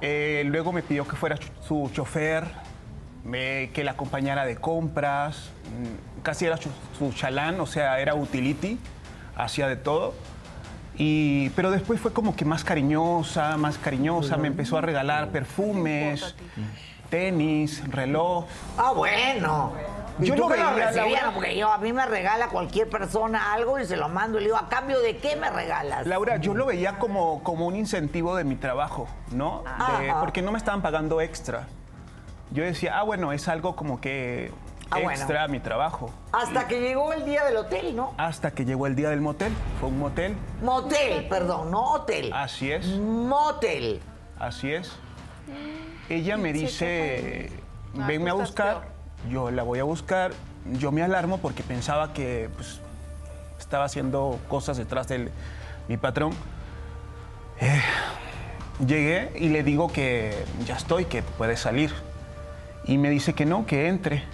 Eh, 0.00 0.42
luego 0.46 0.72
me 0.72 0.82
pidió 0.82 1.06
que 1.06 1.16
fuera 1.16 1.36
su 1.66 1.90
chofer, 1.92 2.44
me- 3.24 3.70
que 3.72 3.84
la 3.84 3.92
acompañara 3.92 4.44
de 4.44 4.56
compras. 4.56 5.50
Mm, 5.78 6.22
Casi 6.22 6.44
era 6.46 6.56
su, 6.56 6.68
su 6.96 7.12
chalán, 7.12 7.60
o 7.60 7.66
sea, 7.66 7.98
era 7.98 8.14
utility, 8.14 8.78
hacía 9.36 9.66
de 9.66 9.74
todo. 9.74 10.14
Y, 10.96 11.48
pero 11.50 11.72
después 11.72 12.00
fue 12.00 12.12
como 12.12 12.36
que 12.36 12.44
más 12.44 12.62
cariñosa, 12.62 13.56
más 13.56 13.76
cariñosa, 13.78 14.36
me 14.36 14.46
empezó 14.46 14.78
a 14.78 14.82
regalar 14.82 15.30
perfumes, 15.30 16.36
tenis, 17.16 17.82
reloj. 17.90 18.46
Ah, 18.78 18.92
bueno. 18.92 19.72
¿Y 20.18 20.26
Yo 20.28 20.34
tú 20.34 20.48
lo? 20.48 20.56
Laura. 20.56 21.30
Porque 21.34 21.54
yo, 21.58 21.70
a 21.70 21.76
mí 21.76 21.92
me 21.92 22.06
regala 22.06 22.48
cualquier 22.48 22.88
persona 22.88 23.52
algo 23.52 23.78
y 23.78 23.84
se 23.84 23.98
lo 23.98 24.08
mando 24.08 24.38
y 24.38 24.40
le 24.40 24.46
digo, 24.46 24.56
¿a 24.56 24.70
cambio 24.70 24.98
de 25.00 25.18
qué 25.18 25.36
me 25.36 25.50
regalas? 25.50 26.06
Laura, 26.06 26.38
yo 26.38 26.54
lo 26.54 26.64
veía 26.64 26.98
como, 26.98 27.42
como 27.42 27.66
un 27.66 27.76
incentivo 27.76 28.34
de 28.34 28.44
mi 28.44 28.56
trabajo, 28.56 29.08
¿no? 29.30 29.62
De- 29.62 30.08
Ajá. 30.10 30.20
porque 30.20 30.40
no 30.40 30.52
me 30.52 30.58
estaban 30.58 30.80
pagando 30.80 31.20
extra. 31.20 31.66
Yo 32.50 32.64
decía, 32.64 32.98
ah, 32.98 33.02
bueno, 33.02 33.32
es 33.32 33.46
algo 33.46 33.76
como 33.76 34.00
que 34.00 34.50
Ah, 34.90 34.94
bueno. 34.96 35.10
extra 35.10 35.44
a 35.44 35.48
mi 35.48 35.60
trabajo. 35.60 36.10
Hasta 36.32 36.66
que 36.66 36.80
llegó 36.80 37.12
el 37.12 37.26
día 37.26 37.44
del 37.44 37.58
hotel, 37.58 37.94
¿no? 37.94 38.14
Hasta 38.16 38.52
que 38.52 38.64
llegó 38.64 38.86
el 38.86 38.96
día 38.96 39.10
del 39.10 39.20
motel. 39.20 39.52
Fue 39.80 39.90
un 39.90 39.98
motel. 39.98 40.34
Motel, 40.62 41.28
perdón, 41.28 41.70
no 41.70 41.92
hotel. 41.92 42.30
Así 42.32 42.72
es. 42.72 42.86
Motel. 42.86 44.00
Así 44.38 44.72
es. 44.72 44.92
Ella 46.12 46.36
me 46.36 46.52
dice, 46.52 47.50
Ah, 47.98 48.06
venme 48.06 48.30
a 48.30 48.34
tú 48.34 48.42
estás 48.42 48.74
buscar. 48.74 48.92
Yo 49.30 49.50
la 49.50 49.62
voy 49.62 49.78
a 49.78 49.84
buscar. 49.84 50.32
Yo 50.72 50.92
me 50.92 51.02
alarmo 51.02 51.38
porque 51.38 51.62
pensaba 51.62 52.12
que 52.12 52.50
pues, 52.54 52.80
estaba 53.58 53.84
haciendo 53.84 54.38
cosas 54.48 54.76
detrás 54.76 55.08
de 55.08 55.30
mi 55.88 55.96
patrón. 55.96 56.32
Eh, 57.60 57.80
llegué 58.86 59.32
y 59.38 59.48
le 59.48 59.62
digo 59.62 59.90
que 59.92 60.44
ya 60.66 60.76
estoy, 60.76 61.06
que 61.06 61.22
puede 61.22 61.56
salir. 61.56 61.92
y 62.84 62.98
me 62.98 63.10
dice 63.10 63.32
que 63.32 63.46
no, 63.46 63.64
que 63.64 63.88
entre. 63.88 64.24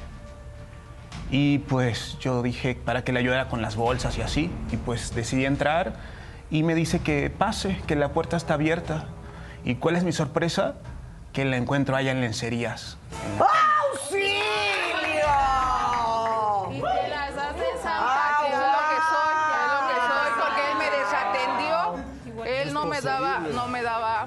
Y 1.31 1.59
pues 1.59 2.19
yo 2.19 2.43
dije 2.43 2.75
para 2.75 3.05
que 3.05 3.13
le 3.13 3.21
ayudara 3.21 3.49
con 3.49 3.61
las 3.63 3.77
bolsas 3.77 4.17
y 4.19 4.23
así. 4.23 4.51
Y 4.73 4.79
pues 4.79 5.15
decidí 5.15 5.45
entrar 5.45 5.95
y 6.51 6.63
me 6.63 6.75
dice 6.75 7.01
que 7.01 7.31
pase, 7.31 7.81
que 7.87 7.95
la 7.95 8.09
puerta 8.09 8.37
está 8.37 8.55
abierta. 8.55 9.05
¿Y 9.65 9.75
cuál 9.77 9.97
es 9.97 10.05
mi 10.05 10.13
sorpresa? 10.13 10.77
Que 11.39 11.45
la 11.45 11.57
encuentro 11.57 11.95
allá 11.95 12.11
en 12.11 12.21
lencerías. 12.21 12.97
¡Auxilio! 13.39 14.27
Y 16.73 16.81
te 16.81 17.09
las 17.11 17.31
hace 17.31 17.79
Santa, 17.81 18.39
que 18.41 18.49
es 18.49 18.59
lo 18.59 18.83
que 18.91 18.99
soy, 19.07 19.37
es 19.55 19.71
lo 19.71 19.81
que 19.87 19.95
soy, 20.09 20.31
porque 20.43 20.63
él 20.73 20.77
me 20.79 20.89
desatendió. 20.99 22.45
Él 22.45 22.75
no 22.75 22.87
me 22.87 23.01
daba, 23.01 23.39
no 23.39 23.69
me 23.69 23.83
daba, 23.85 24.27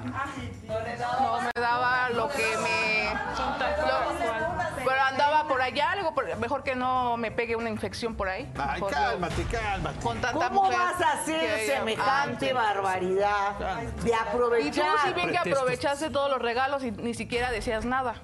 no 1.20 1.40
me 1.42 1.50
daba 1.60 2.08
lo 2.14 2.28
que 2.30 2.56
me, 2.62 3.12
lo- 3.12 4.61
pero 4.92 5.04
andaba 5.04 5.48
por 5.48 5.60
allá, 5.62 5.92
algo, 5.92 6.14
por- 6.14 6.36
mejor 6.36 6.62
que 6.62 6.74
no 6.74 7.16
me 7.16 7.30
pegue 7.30 7.56
una 7.56 7.68
infección 7.70 8.14
por 8.14 8.28
ahí. 8.28 8.50
Ay, 8.58 8.80
Por- 8.80 8.90
cálmate, 8.90 9.44
cálmate. 9.44 9.98
Con 10.00 10.20
tanta 10.20 10.48
¿Cómo 10.48 10.62
mujer 10.64 10.78
vas 10.78 11.00
a 11.00 11.12
hacer 11.12 11.66
semejante 11.66 12.52
barbaridad 12.52 13.56
de 14.02 14.10
Y 14.10 14.12
tú 14.12 14.14
aprovechar? 14.28 14.86
sí 15.04 15.12
bien 15.14 15.30
que 15.30 15.38
aprovechaste 15.38 16.10
todos 16.10 16.30
los 16.30 16.40
regalos 16.40 16.84
y 16.84 16.90
ni 16.92 17.14
siquiera 17.14 17.50
decías 17.50 17.84
nada. 17.84 18.14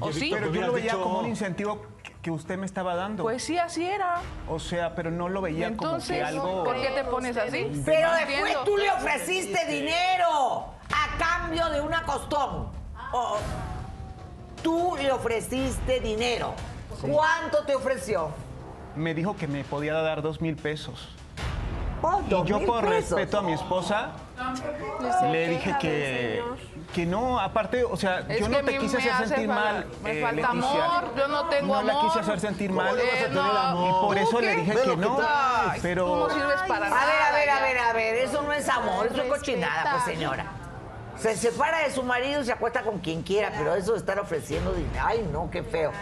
¿O 0.00 0.12
sí? 0.12 0.30
Pero 0.32 0.46
yo 0.46 0.50
hubieras 0.50 0.68
lo 0.68 0.74
veía 0.74 0.92
dicho- 0.92 1.02
como 1.02 1.18
un 1.18 1.26
incentivo 1.26 1.82
que- 2.02 2.12
que 2.22 2.30
usted 2.30 2.56
me 2.56 2.64
estaba 2.66 2.94
dando. 2.94 3.22
Pues 3.24 3.42
sí, 3.44 3.58
así 3.58 3.84
era. 3.86 4.20
O 4.48 4.58
sea, 4.58 4.94
pero 4.94 5.10
no 5.10 5.28
lo 5.28 5.40
veía 5.42 5.66
como 5.76 5.88
Entonces, 5.88 6.16
que 6.18 6.22
algo... 6.24 6.64
¿por 6.64 6.80
qué 6.80 6.88
te 6.90 7.04
pones 7.04 7.36
así? 7.36 7.70
Pero 7.84 8.08
No 8.08 8.14
después 8.14 8.36
entiendo. 8.38 8.64
tú 8.64 8.76
le 8.78 8.90
ofreciste 8.90 9.66
dinero 9.66 10.66
a 10.88 11.18
cambio 11.18 11.68
de 11.68 11.80
una 11.80 12.02
costón. 12.04 12.70
O- 13.12 13.38
tú 14.62 14.96
le 14.96 15.10
ofreciste 15.12 16.00
dinero. 16.00 16.54
¿Cuánto 17.00 17.64
te 17.64 17.74
ofreció? 17.74 18.30
Me 18.96 19.14
dijo 19.14 19.36
que 19.36 19.46
me 19.48 19.64
podía 19.64 19.94
dar 19.94 20.22
dos 20.22 20.40
mil 20.40 20.56
pesos. 20.56 21.08
Oh, 22.04 22.20
Y 22.26 22.30
yo 22.48 22.64
por 22.66 22.84
pesos. 22.84 23.10
respeto 23.16 23.38
a 23.38 23.42
mi 23.42 23.52
esposa 23.52 24.10
le 25.30 25.48
dije 25.48 25.76
que, 25.80 26.42
que 26.92 27.06
no, 27.06 27.38
aparte, 27.38 27.84
o 27.84 27.96
sea, 27.96 28.24
Es 28.28 28.40
yo 28.40 28.48
no 28.48 28.58
a 28.58 28.62
te 28.62 28.76
quise 28.76 28.96
me 28.96 29.02
hacer 29.02 29.12
hace 29.12 29.26
sentir 29.28 29.48
mal, 29.48 29.86
me 30.02 30.18
eh, 30.18 30.22
falta 30.22 30.52
Leticia. 30.52 30.84
amor, 30.84 31.14
yo 31.16 31.28
no 31.28 31.44
tengo 31.46 31.74
No 31.76 31.82
la 31.82 31.92
amor. 31.92 32.04
quise 32.06 32.18
hacer 32.20 32.40
sentir 32.40 32.72
mal. 32.72 32.98
Eh, 32.98 33.28
no. 33.30 33.86
Y 33.88 33.90
por 34.06 34.16
¿Tú 34.16 34.22
eso 34.22 34.40
le 34.40 34.56
dije 34.56 34.74
que 34.84 34.96
no, 34.96 35.18
pero... 35.80 36.06
Tú 36.06 36.16
no 36.16 36.30
sirves 36.30 36.60
para 36.66 36.86
A 36.86 36.90
nada. 36.90 37.06
ver, 37.06 37.22
a 37.22 37.32
ver, 37.32 37.50
a 37.50 37.60
ver, 37.62 37.78
a 37.78 37.92
ver, 37.92 38.14
eso 38.16 38.42
no 38.42 38.52
es 38.52 38.68
amor, 38.68 39.06
eso 39.06 39.22
es 39.22 39.28
cochinada, 39.28 39.92
pues 39.92 40.04
señora. 40.04 40.44
Se 41.22 41.36
separa 41.36 41.78
de 41.80 41.92
su 41.94 42.02
marido 42.02 42.42
y 42.42 42.44
se 42.44 42.52
acuesta 42.52 42.82
con 42.82 42.98
quien 42.98 43.22
quiera, 43.22 43.52
pero 43.56 43.74
eso 43.76 43.92
de 43.92 43.98
estar 43.98 44.18
ofreciendo 44.18 44.72
dinero, 44.72 45.04
ay 45.06 45.28
no, 45.32 45.48
qué 45.50 45.62
feo. 45.62 45.92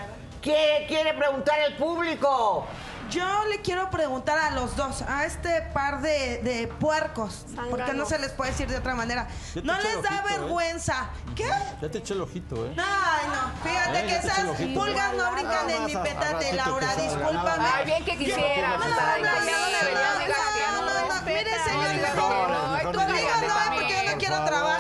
¿Qué 0.41 0.87
quiere 0.89 1.13
preguntar 1.13 1.61
el 1.61 1.77
público? 1.77 2.67
Yo 3.11 3.45
le 3.51 3.61
quiero 3.61 3.91
preguntar 3.91 4.39
a 4.39 4.51
los 4.53 4.77
dos, 4.77 5.03
a 5.03 5.27
este 5.27 5.63
par 5.75 6.01
de, 6.01 6.39
de 6.39 6.69
puercos, 6.69 7.45
porque 7.69 7.93
no 7.93 8.07
se 8.07 8.19
les 8.21 8.31
puede 8.33 8.53
decir 8.53 8.69
de 8.69 8.79
otra 8.79 8.95
manera. 8.95 9.27
¿No 9.63 9.75
les 9.81 10.01
da 10.01 10.09
ojito, 10.11 10.15
¿eh? 10.29 10.39
vergüenza? 10.39 11.11
¿Qué? 11.35 11.51
Ya 11.83 11.91
te 11.91 11.99
eché 11.99 12.15
el 12.15 12.21
ojito, 12.23 12.65
¿eh? 12.67 12.75
Ay, 12.79 13.27
no, 13.27 13.69
fíjate 13.69 13.99
Eh, 13.99 14.03
que 14.07 14.13
ya 14.13 14.21
te 14.21 14.27
eché 14.29 14.41
el 14.41 14.47
esas 14.47 14.61
ojito. 14.61 14.81
pulgas 14.81 15.13
no 15.15 15.33
brincan 15.33 15.71
en 15.71 15.85
mi 15.87 15.93
Nada 15.93 15.93
más, 15.93 15.97
a- 15.97 16.01
a 16.01 16.03
petate, 16.05 16.33
ratito 16.53 16.57
Laura, 16.57 16.81
que 16.81 16.87
salga, 16.95 17.03
discúlpame. 17.03 17.59
nada 17.59 17.77
Ay, 17.77 17.85
bien 17.85 18.05
que 18.05 18.17
quisieras 18.17 18.79
No, 18.79 18.79
no, 18.79 18.91
estar 18.91 19.09
ahí 19.11 19.23
no, 19.23 19.29
conmigo, 19.35 19.59
no, 19.59 19.79
deberías 19.79 20.15
no, 20.15 20.19
dejar 20.21 20.55
que 20.55 20.61
no, 20.61 20.73
no, 20.73 20.87
no, 20.87 20.95
respeta. 20.95 21.25
Mire, 21.27 21.51
señor, 21.65 21.85
Ay, 21.91 22.01
mejor, 22.01 22.47
ay, 22.51 22.77
mejor 22.77 22.95
conmigo 22.95 23.19
dígame 23.19 23.47
no, 23.49 23.55
también, 23.55 23.83
porque 23.83 23.95
yo 23.97 24.05
no 24.05 24.11
por 24.11 24.19
quiero 24.21 24.35
favor. 24.37 24.49
trabajo. 24.51 24.80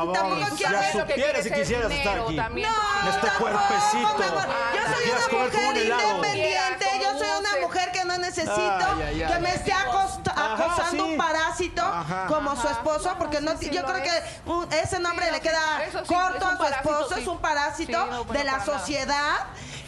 Favor, 0.00 0.14
tampoco 0.14 0.40
ya 0.40 0.48
quiero 0.56 0.82
supieras 0.82 0.94
lo 0.94 1.06
que 1.06 1.42
si 1.42 1.50
quisieras 1.50 1.92
estar 1.92 2.18
aquí. 2.20 2.36
también. 2.36 2.68
En 3.02 3.08
este 3.08 3.26
tampoco, 3.26 3.38
cuerpecito. 3.50 4.18
mi 4.18 4.24
amor. 4.24 4.48
Yo 4.74 4.82
soy 4.94 5.10
una 5.10 5.44
mujer 5.44 5.76
independiente, 5.76 6.86
yo 7.00 7.18
soy 7.18 7.28
una 7.38 7.66
mujer 7.66 7.92
que 7.92 8.04
no 8.04 8.18
necesito 8.18 8.52
Ay, 8.56 9.02
ay, 9.08 9.22
ay. 9.22 9.32
que 9.32 9.38
me 9.40 9.54
esté 9.54 9.72
Ajá, 9.72 10.64
acosando 10.64 11.04
sí. 11.04 11.10
un 11.12 11.16
parásito 11.16 11.82
Ajá. 11.84 12.26
como 12.26 12.56
su 12.56 12.68
esposo, 12.68 13.14
porque 13.18 13.40
no, 13.40 13.52
yo 13.60 13.84
creo 13.84 13.96
es. 13.96 14.02
que 14.02 14.50
un- 14.50 14.72
ese 14.72 14.98
nombre 14.98 15.26
Sí, 15.26 15.32
le 15.32 15.36
no, 15.38 15.42
queda 15.42 15.80
sí, 15.90 16.14
corto 16.14 16.46
a 16.46 16.56
su 16.56 16.64
esposo, 16.64 17.14
es 17.16 17.26
un 17.26 17.38
parásito 17.38 18.06
no, 18.06 18.24
de 18.24 18.44
la 18.44 18.64
sociedad. 18.64 19.36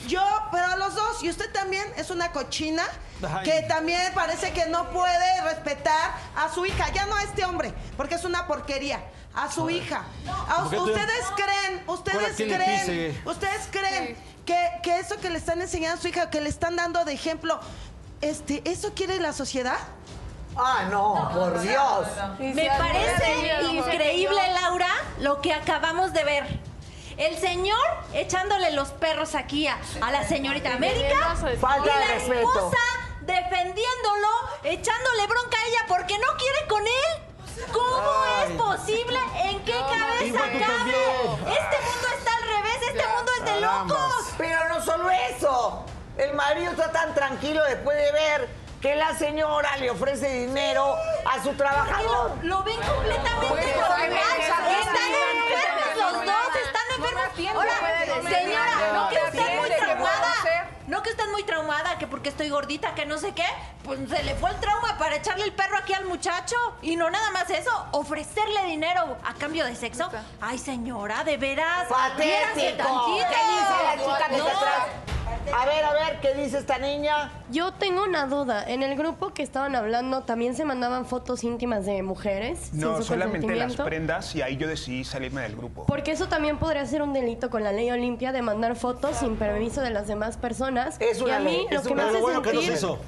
Yo, 0.09 0.23
pero 0.51 0.67
a 0.67 0.77
los 0.77 0.95
dos, 0.97 1.23
y 1.23 1.31
usted 1.31 1.53
también 1.53 1.85
es 1.97 2.11
una 2.11 2.33
cochina 2.33 2.83
Ay. 3.23 3.45
que 3.45 3.63
también 3.63 4.13
parece 4.15 4.53
que 4.53 4.67
no 4.67 4.91
puede 4.91 5.41
respetar 5.43 6.11
a 6.37 6.49
su 6.53 6.67
hija, 6.67 6.89
ya 6.93 7.07
no 7.07 7.15
a 7.17 7.23
este 7.23 7.45
hombre, 7.45 7.73
porque 7.97 8.17
es 8.17 8.25
una 8.25 8.49
porquería, 8.49 9.01
a 9.35 9.51
su 9.51 9.69
hija. 9.71 10.05
A- 10.49 10.63
¿Por 10.63 10.71
qué 10.71 10.77
tú- 10.77 10.85
ustedes 10.85 11.25
creen, 11.37 11.83
ustedes 11.87 12.37
¿quién 12.37 12.49
le 12.51 12.57
creen, 12.57 13.23
ustedes 13.25 13.69
creen 13.71 14.17
que, 14.47 14.71
que 14.83 14.99
eso 14.99 15.19
que 15.21 15.31
le 15.31 15.39
están 15.39 15.61
enseñando 15.63 15.99
a 15.99 16.03
su 16.03 16.09
hija, 16.09 16.31
que 16.31 16.41
le 16.41 16.49
están 16.49 16.77
dando 16.77 17.05
de 17.05 17.13
ejemplo, 17.13 17.59
este, 18.21 18.63
¿eso 18.71 18.93
quiere 18.95 19.19
la 19.21 19.33
sociedad? 19.33 19.79
Ah, 20.57 20.85
no, 20.91 21.31
por 21.33 21.61
Dios. 21.61 22.07
Me 22.39 22.67
parece 22.67 23.65
increíble, 23.73 24.41
Laura, 24.61 24.89
lo 25.21 25.41
que 25.41 25.55
acabamos 25.55 26.13
de 26.13 26.25
ver. 26.25 26.61
El 27.17 27.39
señor 27.39 27.79
echándole 28.15 28.71
los 28.73 28.89
perros 28.91 29.35
aquí 29.35 29.67
a, 29.67 29.79
a 30.01 30.11
la 30.11 30.27
señorita 30.27 30.75
América 30.75 31.35
Falta 31.61 31.91
y 32.05 32.09
la 32.09 32.17
esposa 32.17 32.77
defendiéndolo, 33.21 34.29
echándole 34.65 35.27
bronca 35.27 35.57
a 35.59 35.67
ella 35.69 35.85
porque 35.89 36.19
no 36.19 36.27
quiere 36.39 36.67
con 36.69 36.83
él. 36.87 37.32
¿Cómo 37.73 38.11
Ay. 38.39 38.53
es 38.53 38.57
posible? 38.63 39.19
¿En 39.45 39.65
qué 39.65 39.73
cabeza 39.73 40.41
cabe? 40.41 40.97
Este 41.53 41.77
mundo 41.85 42.09
está 42.19 42.31
al 42.37 42.43
revés, 42.43 42.79
este 42.89 43.07
mundo 43.07 43.33
es 43.39 43.45
de 43.45 43.61
locos. 43.61 44.13
Pero 44.39 44.69
no 44.69 44.85
solo 44.85 45.11
eso. 45.11 45.85
El 46.19 46.35
marido 46.35 46.73
está 46.73 46.93
tan 46.93 47.15
tranquilo 47.15 47.63
después 47.65 47.97
de 47.97 48.13
ver 48.13 48.49
que 48.81 48.97
la 48.97 49.17
señora 49.17 49.77
le 49.77 49.91
ofrece 49.91 50.29
dinero 50.29 50.97
a 51.25 51.43
su 51.43 51.55
trabajador. 51.55 52.37
lo, 52.43 52.59
lo 52.59 52.63
ven 52.65 52.81
completamente 52.81 53.77
normal. 53.77 54.13
Están 54.41 54.67
enfermos 54.67 55.97
los 55.97 56.13
dos, 56.27 56.57
están 56.67 56.87
enfermos. 56.97 57.23
Ahora, 57.55 58.29
señora, 58.29 58.75
no 58.93 59.05
no 59.05 59.09
que 59.09 59.17
te 59.17 59.25
usted 59.25 59.39
muy 59.39 59.71
atiende, 59.71 59.77
¿qué 59.77 59.97
puedo 59.97 60.13
traumada. 60.13 60.69
Usted 61.13 61.31
muy 61.31 61.43
traumada, 61.45 61.99
que 61.99 62.07
porque 62.07 62.29
estoy 62.31 62.49
gordita, 62.49 62.95
que 62.95 63.07
no 63.07 63.19
sé 63.19 63.33
qué. 63.33 63.45
Pues 63.85 63.99
se 64.09 64.23
le 64.23 64.35
fue 64.35 64.51
el 64.51 64.57
trauma 64.61 64.97
para 64.99 65.17
echarle 65.17 65.45
el 65.45 65.53
perro 65.53 65.77
aquí 65.79 65.93
al 65.95 66.05
muchacho. 66.07 66.57
Y 66.83 66.97
no 66.97 67.11
nada 67.11 67.31
más 67.31 67.49
eso, 67.51 67.71
ofrecerle 67.93 68.65
dinero 68.67 69.17
a 69.25 69.35
cambio 69.35 69.65
de 69.65 69.75
sexo. 69.77 70.09
Ay, 70.41 70.59
señora, 70.59 71.25
de 71.25 71.37
veras. 71.37 71.87
¡Patético! 71.89 73.07
¿Qué 73.07 73.23
dice 73.23 73.85
la 73.85 74.03
chica 74.03 74.29
que 74.29 74.37
No. 74.39 74.47
está 74.49 74.59
atrás? 74.59 74.87
A 75.61 75.67
ver, 75.67 75.85
a 75.85 75.93
ver, 75.93 76.21
¿qué 76.21 76.35
dice 76.35 76.59
esta 76.59 76.79
niña? 76.79 77.31
Yo 77.51 77.73
tengo 77.73 78.05
una 78.05 78.27
duda. 78.27 78.65
En 78.67 78.83
el 78.83 78.97
grupo 78.97 79.35
que 79.35 79.43
estaban 79.43 79.75
hablando 79.75 80.23
también 80.23 80.55
se 80.55 80.65
mandaban 80.65 81.05
fotos 81.05 81.43
íntimas 81.43 81.85
de 81.85 82.03
mujeres. 82.03 82.73
No, 82.73 82.95
sin 82.95 82.97
su 82.99 83.03
solamente 83.09 83.55
las 83.57 83.75
prendas 83.77 84.35
y 84.37 84.43
ahí 84.43 84.57
yo 84.57 84.69
decidí 84.69 85.05
salirme 85.05 85.43
del 85.43 85.57
grupo. 85.57 85.85
Porque 85.87 86.13
eso 86.13 86.29
también 86.29 86.59
podría 86.59 86.87
ser 86.87 87.03
un 87.03 87.13
delito 87.13 87.51
con 87.51 87.65
la 87.65 87.73
ley 87.73 87.91
Olimpia 87.91 88.31
de 88.31 88.41
mandar 88.41 88.77
fotos 88.77 89.17
sin 89.17 89.37
permiso 89.37 89.81
de 89.81 89.91
las 89.91 90.07
demás 90.07 90.37
personas. 90.37 90.97
Es 91.11 91.21
una 91.21 91.33
y 91.33 91.35
a 91.35 91.39
mí 91.41 91.45
ley, 91.51 91.67
lo 91.71 91.81
es 91.81 91.87
que 91.87 91.95
me 91.95 92.03
hace 92.03 92.21
sentir 92.23 92.55
hizo. 92.73 92.99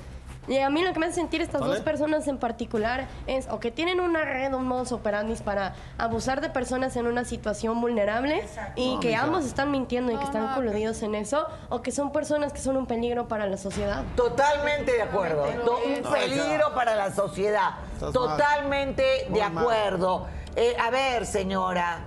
Y 0.46 0.58
a 0.58 0.68
mí 0.68 0.82
lo 0.84 0.92
que 0.92 0.98
me 0.98 1.06
hace 1.06 1.14
sentir 1.14 1.40
estas 1.40 1.62
¿Vale? 1.62 1.72
dos 1.72 1.82
personas 1.82 2.28
en 2.28 2.36
particular 2.36 3.06
es 3.26 3.48
o 3.50 3.60
que 3.60 3.70
tienen 3.70 3.98
una 3.98 4.26
red, 4.26 4.52
un 4.52 4.66
modus 4.68 4.92
operandi 4.92 5.34
para 5.36 5.74
abusar 5.96 6.42
de 6.42 6.50
personas 6.50 6.94
en 6.96 7.06
una 7.06 7.24
situación 7.24 7.80
vulnerable 7.80 8.46
y 8.76 8.96
No, 8.96 9.00
que 9.00 9.08
mija. 9.08 9.22
ambos 9.22 9.46
están 9.46 9.70
mintiendo 9.70 10.12
y 10.12 10.18
que 10.18 10.24
están 10.24 10.54
coludidos 10.54 11.02
en 11.02 11.14
eso, 11.14 11.46
o 11.70 11.80
que 11.80 11.92
son 11.92 12.12
personas 12.12 12.52
que 12.52 12.58
son 12.58 12.76
un 12.76 12.84
peligro 12.84 13.26
para 13.26 13.46
la 13.46 13.56
sociedad. 13.56 14.02
Totalmente 14.16 14.92
de 14.92 15.00
acuerdo. 15.00 15.44
To- 15.64 15.78
Un 15.78 16.02
peligro 16.12 16.74
para 16.74 16.94
la 16.94 17.10
sociedad. 17.10 17.70
Totalmente 18.12 19.26
de 19.30 19.42
acuerdo. 19.42 20.26
Eh, 20.56 20.76
a 20.78 20.90
ver, 20.90 21.24
señora, 21.24 22.00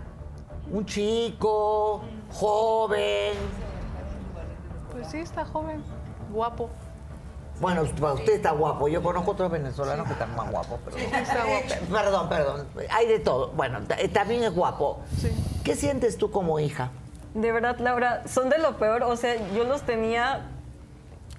un 0.72 0.86
chico, 0.86 2.04
joven. 2.34 3.34
Pues 4.98 5.12
sí, 5.12 5.20
está 5.20 5.46
joven, 5.46 5.84
guapo. 6.32 6.72
Bueno, 7.60 7.84
usted 7.84 8.34
está 8.34 8.52
guapo. 8.52 8.88
Yo 8.88 9.04
conozco 9.04 9.32
otros 9.32 9.52
venezolanos 9.52 10.08
que 10.08 10.14
están 10.14 10.36
más 10.36 10.50
guapos. 10.50 10.80
Pero... 10.86 10.98
Está 10.98 11.44
guapo. 11.46 11.86
Perdón, 11.92 12.30
perdón. 12.30 12.68
Hay 12.90 13.08
de 13.08 13.20
todo. 13.20 13.50
Bueno, 13.52 13.80
eh, 13.98 14.08
también 14.08 14.44
es 14.44 14.56
guapo. 14.56 15.00
¿Qué 15.64 15.76
sientes 15.76 16.18
tú 16.18 16.32
como 16.32 16.60
hija? 16.60 16.90
De 17.36 17.52
verdad, 17.52 17.78
Laura, 17.78 18.24
son 18.28 18.50
de 18.50 18.58
lo 18.58 18.78
peor. 18.78 19.04
O 19.04 19.16
sea, 19.18 19.36
yo 19.54 19.66
los 19.66 19.84
tenía 19.84 20.48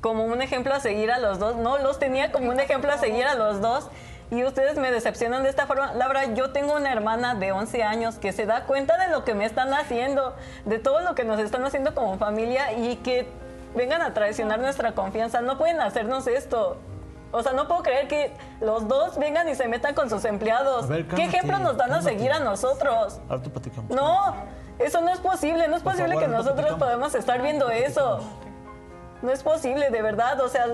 como 0.00 0.24
un 0.24 0.40
ejemplo 0.40 0.72
a 0.72 0.78
seguir 0.78 1.10
a 1.10 1.18
los 1.18 1.40
dos. 1.40 1.56
No, 1.56 1.78
los 1.78 1.98
tenía 1.98 2.30
como 2.30 2.50
un 2.50 2.60
ejemplo 2.60 2.92
a 2.92 2.98
seguir 2.98 3.26
a 3.26 3.34
los 3.34 3.60
dos. 3.60 3.88
Y 4.30 4.44
ustedes 4.44 4.76
me 4.76 4.92
decepcionan 4.92 5.42
de 5.42 5.48
esta 5.48 5.66
forma. 5.66 5.94
Laura, 5.94 6.34
yo 6.34 6.50
tengo 6.50 6.76
una 6.76 6.92
hermana 6.92 7.34
de 7.34 7.50
11 7.50 7.82
años 7.82 8.16
que 8.16 8.32
se 8.32 8.46
da 8.46 8.66
cuenta 8.66 8.98
de 8.98 9.10
lo 9.10 9.24
que 9.24 9.34
me 9.34 9.44
están 9.44 9.72
haciendo, 9.72 10.36
de 10.64 10.78
todo 10.78 11.00
lo 11.00 11.14
que 11.14 11.24
nos 11.24 11.40
están 11.40 11.64
haciendo 11.64 11.94
como 11.94 12.18
familia 12.18 12.72
y 12.72 12.96
que 12.96 13.26
vengan 13.74 14.02
a 14.02 14.14
traicionar 14.14 14.58
nuestra 14.60 14.92
confianza. 14.92 15.40
No 15.40 15.58
pueden 15.58 15.80
hacernos 15.80 16.26
esto. 16.26 16.76
O 17.30 17.42
sea, 17.42 17.52
no 17.52 17.68
puedo 17.68 17.82
creer 17.82 18.08
que 18.08 18.32
los 18.60 18.88
dos 18.88 19.18
vengan 19.18 19.48
y 19.48 19.54
se 19.54 19.68
metan 19.68 19.94
con 19.94 20.08
sus 20.08 20.24
empleados. 20.24 20.84
A 20.84 20.88
ver, 20.88 21.02
¿Qué 21.04 21.08
cálmate, 21.16 21.36
ejemplo 21.36 21.58
nos 21.58 21.76
dan 21.76 21.90
a 21.90 21.94
cálmate. 21.96 22.16
seguir 22.16 22.32
a 22.32 22.38
nosotros? 22.38 23.20
Platicamos. 23.28 23.90
No, 23.90 24.34
Eso 24.78 25.00
no 25.02 25.10
es 25.10 25.18
posible, 25.18 25.68
no 25.68 25.76
es 25.76 25.82
Por 25.82 25.92
posible 25.92 26.14
favor, 26.14 26.22
que 26.24 26.28
no 26.30 26.38
nosotros 26.38 26.78
podamos 26.78 27.14
estar 27.14 27.42
viendo 27.42 27.68
eso. 27.70 28.20
No 29.20 29.30
es 29.30 29.42
posible, 29.42 29.90
de 29.90 30.00
verdad. 30.02 30.40
O 30.40 30.48
sea, 30.48 30.66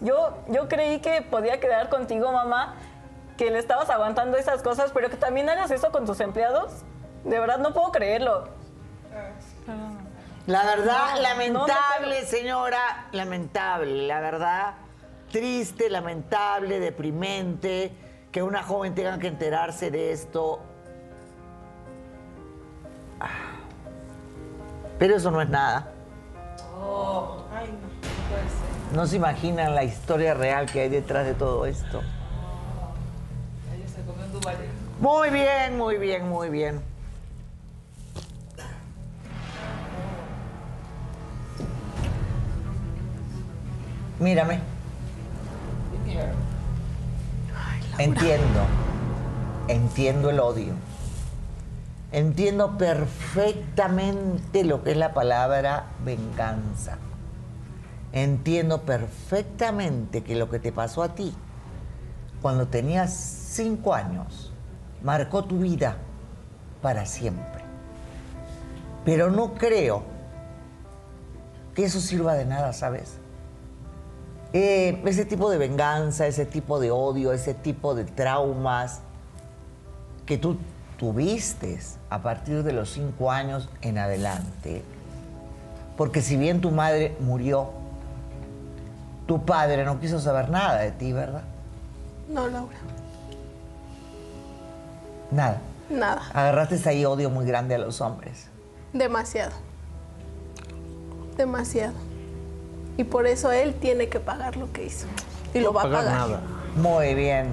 yo, 0.00 0.34
yo 0.48 0.68
creí 0.68 1.00
que 1.00 1.22
podía 1.22 1.58
quedar 1.58 1.88
contigo, 1.88 2.30
mamá, 2.30 2.74
que 3.36 3.50
le 3.50 3.58
estabas 3.58 3.90
aguantando 3.90 4.36
esas 4.36 4.62
cosas, 4.62 4.92
pero 4.92 5.08
que 5.10 5.16
también 5.16 5.48
hagas 5.48 5.70
eso 5.70 5.90
con 5.90 6.04
tus 6.06 6.20
empleados. 6.20 6.70
De 7.24 7.40
verdad, 7.40 7.58
no 7.58 7.72
puedo 7.72 7.90
creerlo. 7.90 8.48
La 10.50 10.64
verdad, 10.64 11.14
No, 11.14 11.22
lamentable, 11.22 12.26
señora, 12.26 13.06
lamentable, 13.12 14.08
la 14.08 14.18
verdad, 14.18 14.74
triste, 15.30 15.88
lamentable, 15.88 16.80
deprimente, 16.80 17.92
que 18.32 18.42
una 18.42 18.64
joven 18.64 18.92
tenga 18.96 19.16
que 19.20 19.28
enterarse 19.28 19.92
de 19.92 20.10
esto. 20.10 20.58
Ah. 23.20 23.28
Pero 24.98 25.14
eso 25.14 25.30
no 25.30 25.40
es 25.40 25.48
nada. 25.48 25.92
Ay, 27.54 27.68
no, 27.68 27.88
puede 28.28 28.42
ser. 28.42 28.96
No 28.96 29.06
se 29.06 29.16
imaginan 29.16 29.76
la 29.76 29.84
historia 29.84 30.34
real 30.34 30.66
que 30.66 30.80
hay 30.80 30.88
detrás 30.88 31.26
de 31.26 31.34
todo 31.34 31.64
esto. 31.64 32.00
Ella 33.72 33.86
se 33.86 34.02
comió 34.02 34.24
un. 34.24 35.00
Muy 35.00 35.30
bien, 35.30 35.78
muy 35.78 35.96
bien, 35.96 36.28
muy 36.28 36.48
bien. 36.48 36.89
Mírame. 44.20 44.60
Entiendo. 47.98 48.60
Entiendo 49.66 50.30
el 50.30 50.40
odio. 50.40 50.74
Entiendo 52.12 52.76
perfectamente 52.76 54.64
lo 54.64 54.82
que 54.82 54.92
es 54.92 54.96
la 54.96 55.14
palabra 55.14 55.86
venganza. 56.04 56.98
Entiendo 58.12 58.82
perfectamente 58.82 60.22
que 60.22 60.34
lo 60.34 60.50
que 60.50 60.58
te 60.58 60.72
pasó 60.72 61.02
a 61.02 61.14
ti 61.14 61.34
cuando 62.42 62.66
tenías 62.68 63.12
cinco 63.12 63.94
años 63.94 64.52
marcó 65.02 65.44
tu 65.44 65.60
vida 65.60 65.96
para 66.82 67.06
siempre. 67.06 67.62
Pero 69.04 69.30
no 69.30 69.54
creo 69.54 70.02
que 71.74 71.84
eso 71.84 72.00
sirva 72.00 72.34
de 72.34 72.44
nada, 72.44 72.72
¿sabes? 72.72 73.19
Eh, 74.52 75.00
ese 75.06 75.24
tipo 75.24 75.48
de 75.50 75.58
venganza, 75.58 76.26
ese 76.26 76.44
tipo 76.44 76.80
de 76.80 76.90
odio, 76.90 77.32
ese 77.32 77.54
tipo 77.54 77.94
de 77.94 78.04
traumas 78.04 79.00
que 80.26 80.38
tú 80.38 80.58
tuviste 80.98 81.78
a 82.08 82.20
partir 82.20 82.62
de 82.62 82.72
los 82.72 82.90
cinco 82.90 83.30
años 83.30 83.68
en 83.80 83.98
adelante. 83.98 84.82
Porque 85.96 86.20
si 86.20 86.36
bien 86.36 86.60
tu 86.60 86.70
madre 86.70 87.16
murió, 87.20 87.70
tu 89.26 89.44
padre 89.44 89.84
no 89.84 90.00
quiso 90.00 90.18
saber 90.18 90.50
nada 90.50 90.80
de 90.80 90.90
ti, 90.92 91.12
¿verdad? 91.12 91.42
No, 92.28 92.48
Laura. 92.48 92.76
Nada. 95.30 95.60
Nada. 95.88 96.22
Agarraste 96.32 96.88
ahí 96.88 97.04
odio 97.04 97.30
muy 97.30 97.44
grande 97.44 97.74
a 97.74 97.78
los 97.78 98.00
hombres. 98.00 98.46
Demasiado. 98.92 99.52
Demasiado. 101.36 102.09
Y 102.96 103.04
por 103.04 103.26
eso 103.26 103.52
él 103.52 103.74
tiene 103.74 104.08
que 104.08 104.20
pagar 104.20 104.56
lo 104.56 104.72
que 104.72 104.84
hizo. 104.86 105.06
Y 105.54 105.60
lo 105.60 105.72
va 105.72 105.82
a 105.82 105.90
pagar. 105.90 106.40
Muy 106.76 107.14
bien. 107.14 107.48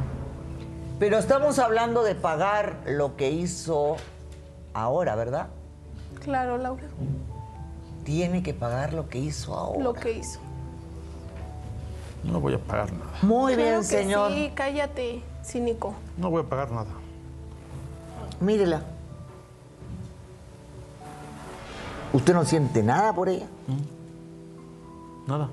Pero 1.00 1.18
estamos 1.18 1.60
hablando 1.60 2.04
de 2.04 2.16
pagar 2.16 2.78
lo 2.86 3.16
que 3.16 3.30
hizo 3.30 3.98
ahora, 4.74 5.16
¿verdad? 5.16 5.48
Claro, 6.24 6.58
Laura. 6.58 6.88
Tiene 8.04 8.42
que 8.42 8.54
pagar 8.54 8.94
lo 8.94 9.08
que 9.10 9.20
hizo 9.20 9.56
ahora. 9.56 9.84
Lo 9.84 9.94
que 9.94 10.12
hizo. 10.14 10.40
No 12.24 12.40
voy 12.40 12.56
a 12.56 12.60
pagar 12.60 12.92
nada. 12.94 13.12
Muy 13.22 13.54
Claro 13.54 13.70
bien, 13.70 13.82
que 13.82 13.86
señor. 13.86 14.32
Sí, 14.32 14.52
cállate, 14.56 15.22
cínico. 15.44 15.94
No 16.18 16.30
voy 16.30 16.42
a 16.44 16.46
pagar 16.46 16.72
nada. 16.72 16.90
Mírela. 18.40 18.82
¿Usted 22.14 22.34
no 22.34 22.46
siente 22.46 22.82
nada 22.82 23.14
por 23.14 23.30
ella? 23.30 23.46
Nada. 25.28 25.50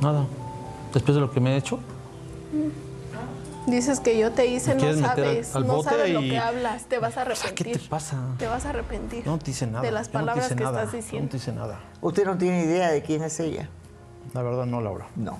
Nada. 0.00 0.26
Después 0.94 1.14
de 1.16 1.20
lo 1.20 1.30
que 1.30 1.40
me 1.40 1.54
he 1.54 1.56
hecho, 1.56 1.80
Dices 3.66 4.00
que 4.00 4.18
yo 4.18 4.30
te 4.32 4.46
hice, 4.46 4.68
¿Me 4.70 4.74
no 4.76 4.80
quieres 4.80 4.96
meter 4.96 5.10
al- 5.10 5.24
sabes, 5.44 5.56
al 5.56 5.66
no 5.66 5.74
bote 5.74 5.90
sabes 5.90 6.14
lo 6.14 6.20
que 6.20 6.38
hablas, 6.38 6.84
te 6.86 6.98
vas 6.98 7.18
a 7.18 7.24
¿qué 7.24 7.32
arrepentir. 7.32 7.78
te 7.82 7.88
pasa? 7.88 8.16
Te 8.38 8.46
vas 8.46 8.64
a 8.64 8.70
arrepentir. 8.70 9.26
No 9.26 9.38
te 9.38 9.44
dice 9.46 9.66
nada. 9.66 9.82
De 9.82 9.90
las 9.90 10.06
no 10.06 10.12
palabras 10.14 10.46
hice 10.46 10.56
que 10.56 10.64
nada. 10.64 10.78
estás 10.84 10.92
diciendo. 10.94 11.24
No 11.26 11.30
te 11.30 11.36
hice 11.36 11.52
nada. 11.52 11.80
¿Usted 12.00 12.24
no 12.24 12.38
tiene 12.38 12.62
idea 12.64 12.88
de 12.90 13.02
quién 13.02 13.22
es 13.24 13.38
ella? 13.40 13.68
La 14.32 14.40
verdad 14.40 14.64
no, 14.64 14.80
Laura. 14.80 15.08
No. 15.16 15.36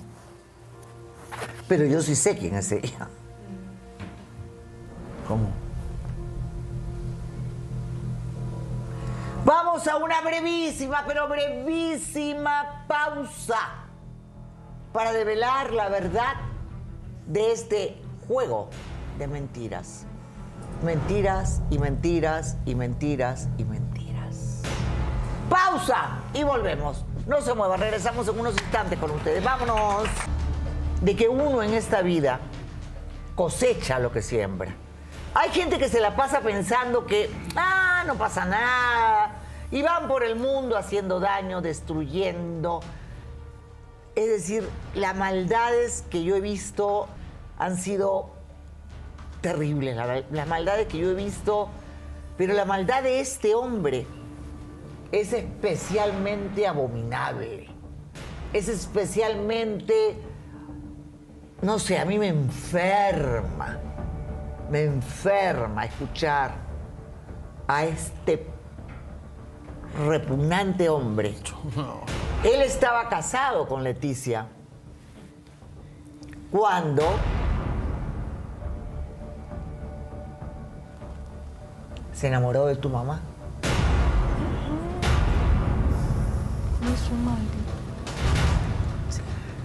Pero 1.67 1.85
yo 1.85 2.03
sí 2.03 2.15
sé 2.15 2.37
quién 2.37 2.53
es 2.53 2.71
ella. 2.71 3.07
¿Cómo? 5.27 5.49
A 9.87 9.95
una 9.95 10.19
brevísima, 10.19 11.05
pero 11.07 11.29
brevísima 11.29 12.83
pausa 12.85 13.85
para 14.91 15.13
develar 15.13 15.71
la 15.71 15.87
verdad 15.87 16.35
de 17.25 17.53
este 17.53 17.97
juego 18.27 18.69
de 19.17 19.27
mentiras. 19.27 20.05
Mentiras 20.83 21.61
y 21.69 21.79
mentiras 21.79 22.57
y 22.65 22.75
mentiras 22.75 23.47
y 23.57 23.63
mentiras. 23.63 24.61
Pausa 25.49 26.19
y 26.33 26.43
volvemos. 26.43 27.05
No 27.25 27.41
se 27.41 27.53
muevan, 27.53 27.79
regresamos 27.79 28.27
en 28.27 28.37
unos 28.37 28.55
instantes 28.55 28.99
con 28.99 29.11
ustedes. 29.11 29.41
Vámonos. 29.41 30.09
De 31.01 31.15
que 31.15 31.29
uno 31.29 31.63
en 31.63 31.73
esta 31.73 32.01
vida 32.01 32.41
cosecha 33.33 33.97
lo 33.97 34.11
que 34.11 34.21
siembra. 34.21 34.75
Hay 35.33 35.51
gente 35.51 35.79
que 35.79 35.87
se 35.87 36.01
la 36.01 36.17
pasa 36.17 36.41
pensando 36.41 37.05
que, 37.05 37.31
ah, 37.55 38.03
no 38.05 38.15
pasa 38.15 38.43
nada. 38.43 39.45
Y 39.71 39.81
van 39.81 40.07
por 40.07 40.23
el 40.23 40.35
mundo 40.35 40.77
haciendo 40.77 41.19
daño, 41.19 41.61
destruyendo. 41.61 42.79
Es 44.15 44.27
decir, 44.27 44.67
las 44.95 45.15
maldades 45.15 46.03
que 46.09 46.23
yo 46.23 46.35
he 46.35 46.41
visto 46.41 47.07
han 47.57 47.77
sido 47.77 48.29
terribles. 49.41 49.95
la- 49.95 50.23
Las 50.31 50.47
maldades 50.47 50.87
que 50.87 50.97
yo 50.97 51.11
he 51.11 51.13
visto, 51.13 51.69
pero 52.37 52.53
la 52.53 52.65
maldad 52.65 53.03
de 53.03 53.19
este 53.19 53.53
hombre 53.55 54.05
es 55.11 55.33
especialmente 55.33 56.67
abominable. 56.67 57.67
Es 58.53 58.67
especialmente, 58.67 60.17
no 61.61 61.77
sé, 61.79 61.99
a 61.99 62.05
mí 62.05 62.17
me 62.17 62.27
enferma 62.29 63.79
me 64.71 64.83
enferma 64.83 65.85
escuchar 65.85 66.51
a 67.67 67.85
este 67.85 68.45
repugnante 69.97 70.89
hombre. 70.89 71.35
Él 72.43 72.61
estaba 72.61 73.09
casado 73.09 73.67
con 73.67 73.83
Leticia 73.83 74.47
cuando 76.51 77.03
se 82.13 82.27
enamoró 82.27 82.65
de 82.65 82.75
tu 82.75 82.89
mamá. 82.89 83.21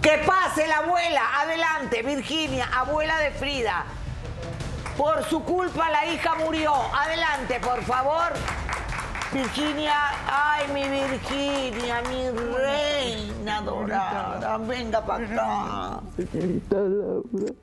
Que 0.01 0.19
pase 0.19 0.67
la 0.67 0.77
abuela, 0.77 1.21
adelante, 1.41 2.03
Virginia, 2.03 2.69
abuela 2.73 3.17
de 3.19 3.31
Frida. 3.31 3.85
Por 4.97 5.23
su 5.25 5.43
culpa 5.43 5.89
la 5.89 6.05
hija 6.05 6.35
murió. 6.35 6.73
Adelante, 6.93 7.59
por 7.59 7.81
favor. 7.83 8.33
Virginia, 9.35 9.93
ay, 10.27 10.65
mi 10.73 10.83
Virginia, 10.87 12.01
mi 12.09 12.29
reina 12.55 13.61
dorada, 13.61 14.57
venga 14.59 15.05
para 15.05 15.25
acá. 15.25 16.01
Señorita 16.31 16.77
Laura, 16.77 17.53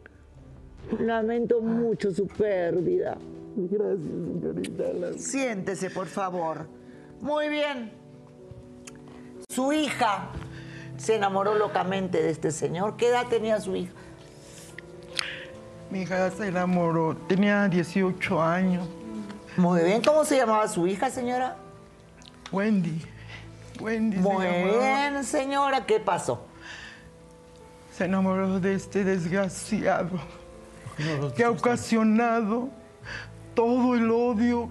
lamento 1.00 1.62
mucho 1.62 2.10
su 2.10 2.26
pérdida. 2.26 3.16
Gracias, 3.56 4.00
señorita 4.02 4.82
Laura. 4.92 5.18
Siéntese, 5.18 5.88
por 5.88 6.08
favor. 6.08 6.68
Muy 7.22 7.48
bien. 7.48 7.90
Su 9.48 9.72
hija 9.72 10.28
se 10.98 11.14
enamoró 11.14 11.54
locamente 11.54 12.22
de 12.22 12.28
este 12.28 12.50
señor. 12.50 12.98
¿Qué 12.98 13.08
edad 13.08 13.28
tenía 13.30 13.58
su 13.60 13.74
hija? 13.74 13.94
Mi 15.90 16.02
hija 16.02 16.30
se 16.32 16.48
enamoró, 16.48 17.16
tenía 17.28 17.66
18 17.66 18.42
años. 18.42 18.86
Muy 19.56 19.82
bien, 19.82 20.02
¿cómo 20.02 20.24
se 20.24 20.36
llamaba 20.36 20.66
su 20.68 20.86
hija, 20.86 21.10
señora? 21.10 21.56
Wendy. 22.50 23.02
Wendy 23.80 24.16
Muy 24.18 24.46
bien, 24.46 25.24
señora, 25.24 25.84
¿qué 25.86 26.00
pasó? 26.00 26.46
Se 27.92 28.04
enamoró 28.04 28.60
de 28.60 28.74
este 28.74 29.04
desgraciado 29.04 30.20
que 31.36 31.44
ha 31.44 31.50
ocasionado 31.50 32.68
todo 33.54 33.94
el 33.94 34.10
odio 34.10 34.70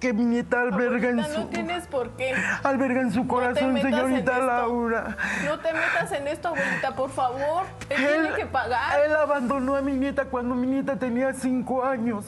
que 0.00 0.12
mi 0.12 0.24
nieta 0.24 0.60
alberga 0.60 1.08
en 1.08 1.24
su 1.24 1.40
no 1.40 1.46
tienes 1.46 1.86
por 1.86 2.10
qué. 2.16 2.34
alberga 2.62 3.00
en 3.00 3.12
su 3.12 3.26
corazón, 3.26 3.80
señorita. 3.80 4.38
Laura. 4.40 5.16
No 5.44 5.58
te 5.60 5.72
metas 5.72 6.12
en 6.12 6.28
esto, 6.28 6.48
abuelita, 6.48 6.94
por 6.94 7.10
favor. 7.10 7.64
Él, 7.88 7.96
tiene 7.96 8.34
que 8.34 8.46
pagar. 8.46 9.00
Él 9.00 9.14
abandonó 9.14 9.76
a 9.76 9.80
mi 9.80 9.92
nieta 9.92 10.26
cuando 10.26 10.54
mi 10.54 10.66
nieta 10.66 10.96
tenía 10.98 11.32
cinco 11.32 11.82
años. 11.82 12.26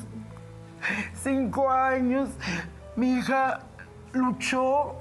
Cinco 1.22 1.70
años. 1.70 2.28
Mi 2.96 3.14
hija 3.18 3.60
luchó 4.12 4.94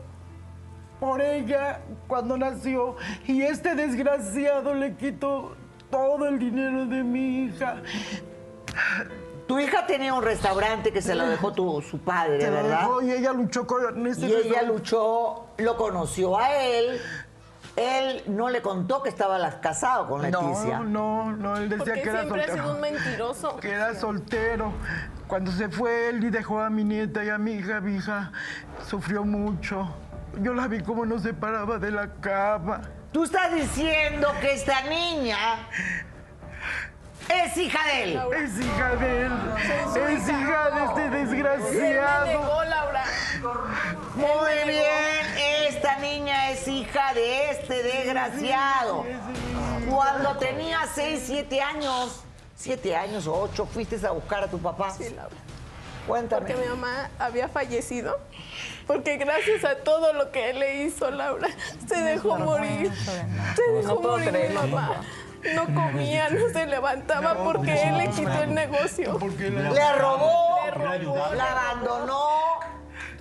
por 1.00 1.22
ella 1.22 1.80
cuando 2.08 2.38
nació 2.38 2.96
y 3.26 3.42
este 3.44 3.76
desgraciado 3.76 4.74
le 4.74 4.96
quitó 4.96 5.56
todo 5.90 6.28
el 6.28 6.40
dinero 6.40 6.86
de 6.86 7.04
mi 7.04 7.46
hija. 7.46 7.78
Tu 9.48 9.60
hija 9.60 9.86
tenía 9.88 10.14
un 10.14 10.24
restaurante 10.24 10.92
que 10.92 11.02
se 11.02 11.16
lo 11.16 11.26
dejó 11.28 11.54
tu, 11.54 11.82
su 11.82 12.00
padre, 12.00 12.42
Se 12.42 12.48
lo 12.52 12.58
¿verdad? 12.58 12.80
dejó 12.82 13.02
y 13.02 13.12
ella 13.14 13.32
luchó 13.32 13.66
con 13.66 14.06
ese 14.06 14.28
Y 14.28 14.34
ella 14.34 14.62
luchó, 14.64 15.46
lo 15.58 15.78
conoció 15.78 16.38
a 16.38 16.54
él. 16.54 17.00
Él 17.78 18.24
no 18.28 18.50
le 18.50 18.62
contó 18.62 19.04
que 19.04 19.10
estaba 19.10 19.40
casado 19.62 20.08
con 20.10 20.22
Leticia. 20.24 20.80
No, 20.80 21.32
no, 21.32 21.32
no, 21.38 21.58
él 21.58 21.70
decía 21.70 21.86
Porque 21.86 22.02
que 22.02 22.10
era 22.10 22.22
siempre 22.22 22.42
ha 22.42 22.48
soltero. 22.48 22.64
sido 22.64 22.76
un 22.76 22.82
mentiroso. 22.82 23.56
Que 23.58 23.70
era 23.72 23.96
soltero. 23.96 24.72
Cuando 25.28 25.52
se 25.52 25.68
fue 25.68 26.10
él 26.10 26.24
y 26.24 26.30
dejó 26.30 26.62
a 26.62 26.70
mi 26.70 26.86
nieta 26.86 27.24
y 27.24 27.30
a 27.30 27.38
mi 27.38 27.54
hija, 27.54 27.82
mi 27.82 27.98
hija 27.98 28.32
sufrió 28.88 29.26
mucho. 29.26 29.94
Yo 30.42 30.54
la 30.54 30.68
vi 30.68 30.82
como 30.82 31.06
no 31.06 31.20
se 31.20 31.34
paraba 31.34 31.78
de 31.78 31.92
la 31.92 32.14
cama. 32.22 32.82
Tú 33.12 33.26
estás 33.26 33.54
diciendo 33.54 34.34
que 34.40 34.54
esta 34.54 34.82
niña 34.84 35.38
es 37.28 37.58
hija 37.58 37.80
de 37.88 38.04
él. 38.04 38.20
Es 38.36 38.60
hija 38.60 38.96
de 38.96 39.26
él. 39.26 39.32
Es 40.10 40.30
hija 40.30 40.70
de 40.70 40.86
este 40.86 41.10
desgraciado. 41.10 42.26
negó, 42.26 42.64
Laura. 42.64 43.04
Muy 44.16 44.68
bien, 44.72 45.68
esta 45.68 45.98
niña 46.00 46.52
es 46.52 46.68
hija 46.68 47.14
de 47.14 47.52
este 47.52 47.84
desgraciado. 47.84 49.06
Cuando 49.90 50.38
tenía 50.38 50.80
6, 50.94 51.24
7 51.26 51.62
años, 51.62 52.27
7 52.58 52.96
años 52.96 53.28
o 53.28 53.40
8, 53.40 53.66
fuiste 53.68 54.06
a 54.06 54.12
buscar 54.12 54.44
a 54.44 54.48
tu 54.48 54.58
papá. 54.60 54.92
Sí, 54.92 55.10
Laura. 55.16 55.36
Cuéntame. 56.08 56.48
Porque 56.48 56.62
mi 56.62 56.68
mamá 56.68 57.10
había 57.20 57.48
fallecido. 57.50 58.18
Porque 58.88 59.18
gracias 59.18 59.64
a 59.66 59.76
todo 59.84 60.14
lo 60.14 60.32
que 60.32 60.50
él 60.50 60.60
le 60.60 60.84
hizo, 60.84 61.12
Laura, 61.12 61.50
se 61.88 62.02
dejó 62.02 62.38
morir. 62.40 62.92
Se 63.56 63.72
dejó 63.72 64.02
morir 64.02 64.32
mi 64.32 64.54
mamá. 64.56 65.02
No 65.54 65.66
comía, 65.66 66.30
no 66.30 66.50
se 66.50 66.66
levantaba 66.66 67.44
porque 67.44 67.74
él 67.84 67.98
le 68.00 68.10
quitó 68.10 68.42
el 68.42 68.54
negocio. 68.56 69.20
Le 69.20 69.94
robó, 69.98 70.58
Le 70.66 70.72
robó. 70.72 71.34
la 71.36 71.52
abandonó 71.52 72.30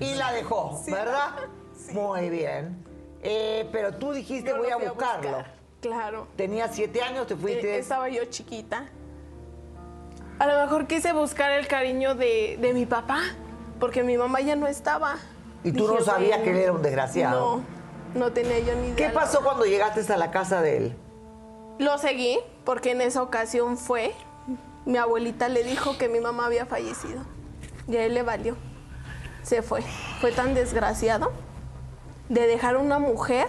y 0.01 0.15
la 0.15 0.33
dejó, 0.33 0.83
¿verdad? 0.89 1.31
Muy 1.93 2.31
bien. 2.31 2.83
Eh, 3.23 3.69
pero 3.71 3.95
tú 3.95 4.13
dijiste 4.13 4.53
voy 4.55 4.71
a 4.71 4.77
buscarlo. 4.77 5.29
buscar. 5.39 5.53
Claro. 5.81 6.27
Tenías 6.37 6.75
siete 6.75 7.03
años, 7.03 7.27
te 7.27 7.37
fuiste. 7.37 7.77
Eh, 7.77 7.79
Estaba 7.81 8.09
yo 8.09 8.25
chiquita. 8.27 8.87
A 10.39 10.47
lo 10.47 10.61
mejor 10.61 10.87
quise 10.87 11.13
buscar 11.13 11.51
el 11.53 11.67
cariño 11.67 12.15
de, 12.15 12.59
de 12.61 12.75
mi 12.75 12.85
papá, 12.87 13.21
porque 13.81 14.03
mi 14.03 14.19
mamá 14.19 14.41
ya 14.41 14.57
no 14.57 14.67
estaba. 14.67 15.17
Y 15.65 15.73
tú 15.73 15.87
no 15.87 16.01
sabías 16.03 16.41
que 16.43 16.51
él 16.51 16.57
era 16.59 16.73
un 16.73 16.83
desgraciado. 16.83 17.63
No, 18.15 18.21
no 18.27 18.33
tenía 18.33 18.59
yo 18.59 18.75
ni 18.77 18.89
idea. 18.89 18.97
¿Qué 18.97 19.09
pasó 19.11 19.43
cuando 19.43 19.65
llegaste 19.65 20.13
a 20.13 20.17
la 20.17 20.31
casa 20.31 20.61
de 20.61 20.77
él? 20.77 20.97
Lo 21.79 21.99
seguí, 21.99 22.39
porque 22.65 22.93
en 22.93 23.01
esa 23.01 23.23
ocasión 23.23 23.77
fue, 23.77 24.13
mi 24.85 24.99
abuelita 24.99 25.49
le 25.49 25.65
dijo 25.65 25.99
que 25.99 26.09
mi 26.09 26.21
mamá 26.21 26.47
había 26.47 26.67
fallecido. 26.67 27.23
Y 27.89 27.97
a 27.97 28.05
él 28.05 28.15
le 28.15 28.23
valió. 28.23 28.57
Se 29.43 29.63
fue. 29.63 29.83
Fue 30.21 30.33
tan 30.33 30.55
desgraciado 30.55 31.33
de 32.29 32.47
dejar 32.47 32.77
una 32.77 32.99
mujer. 32.99 33.47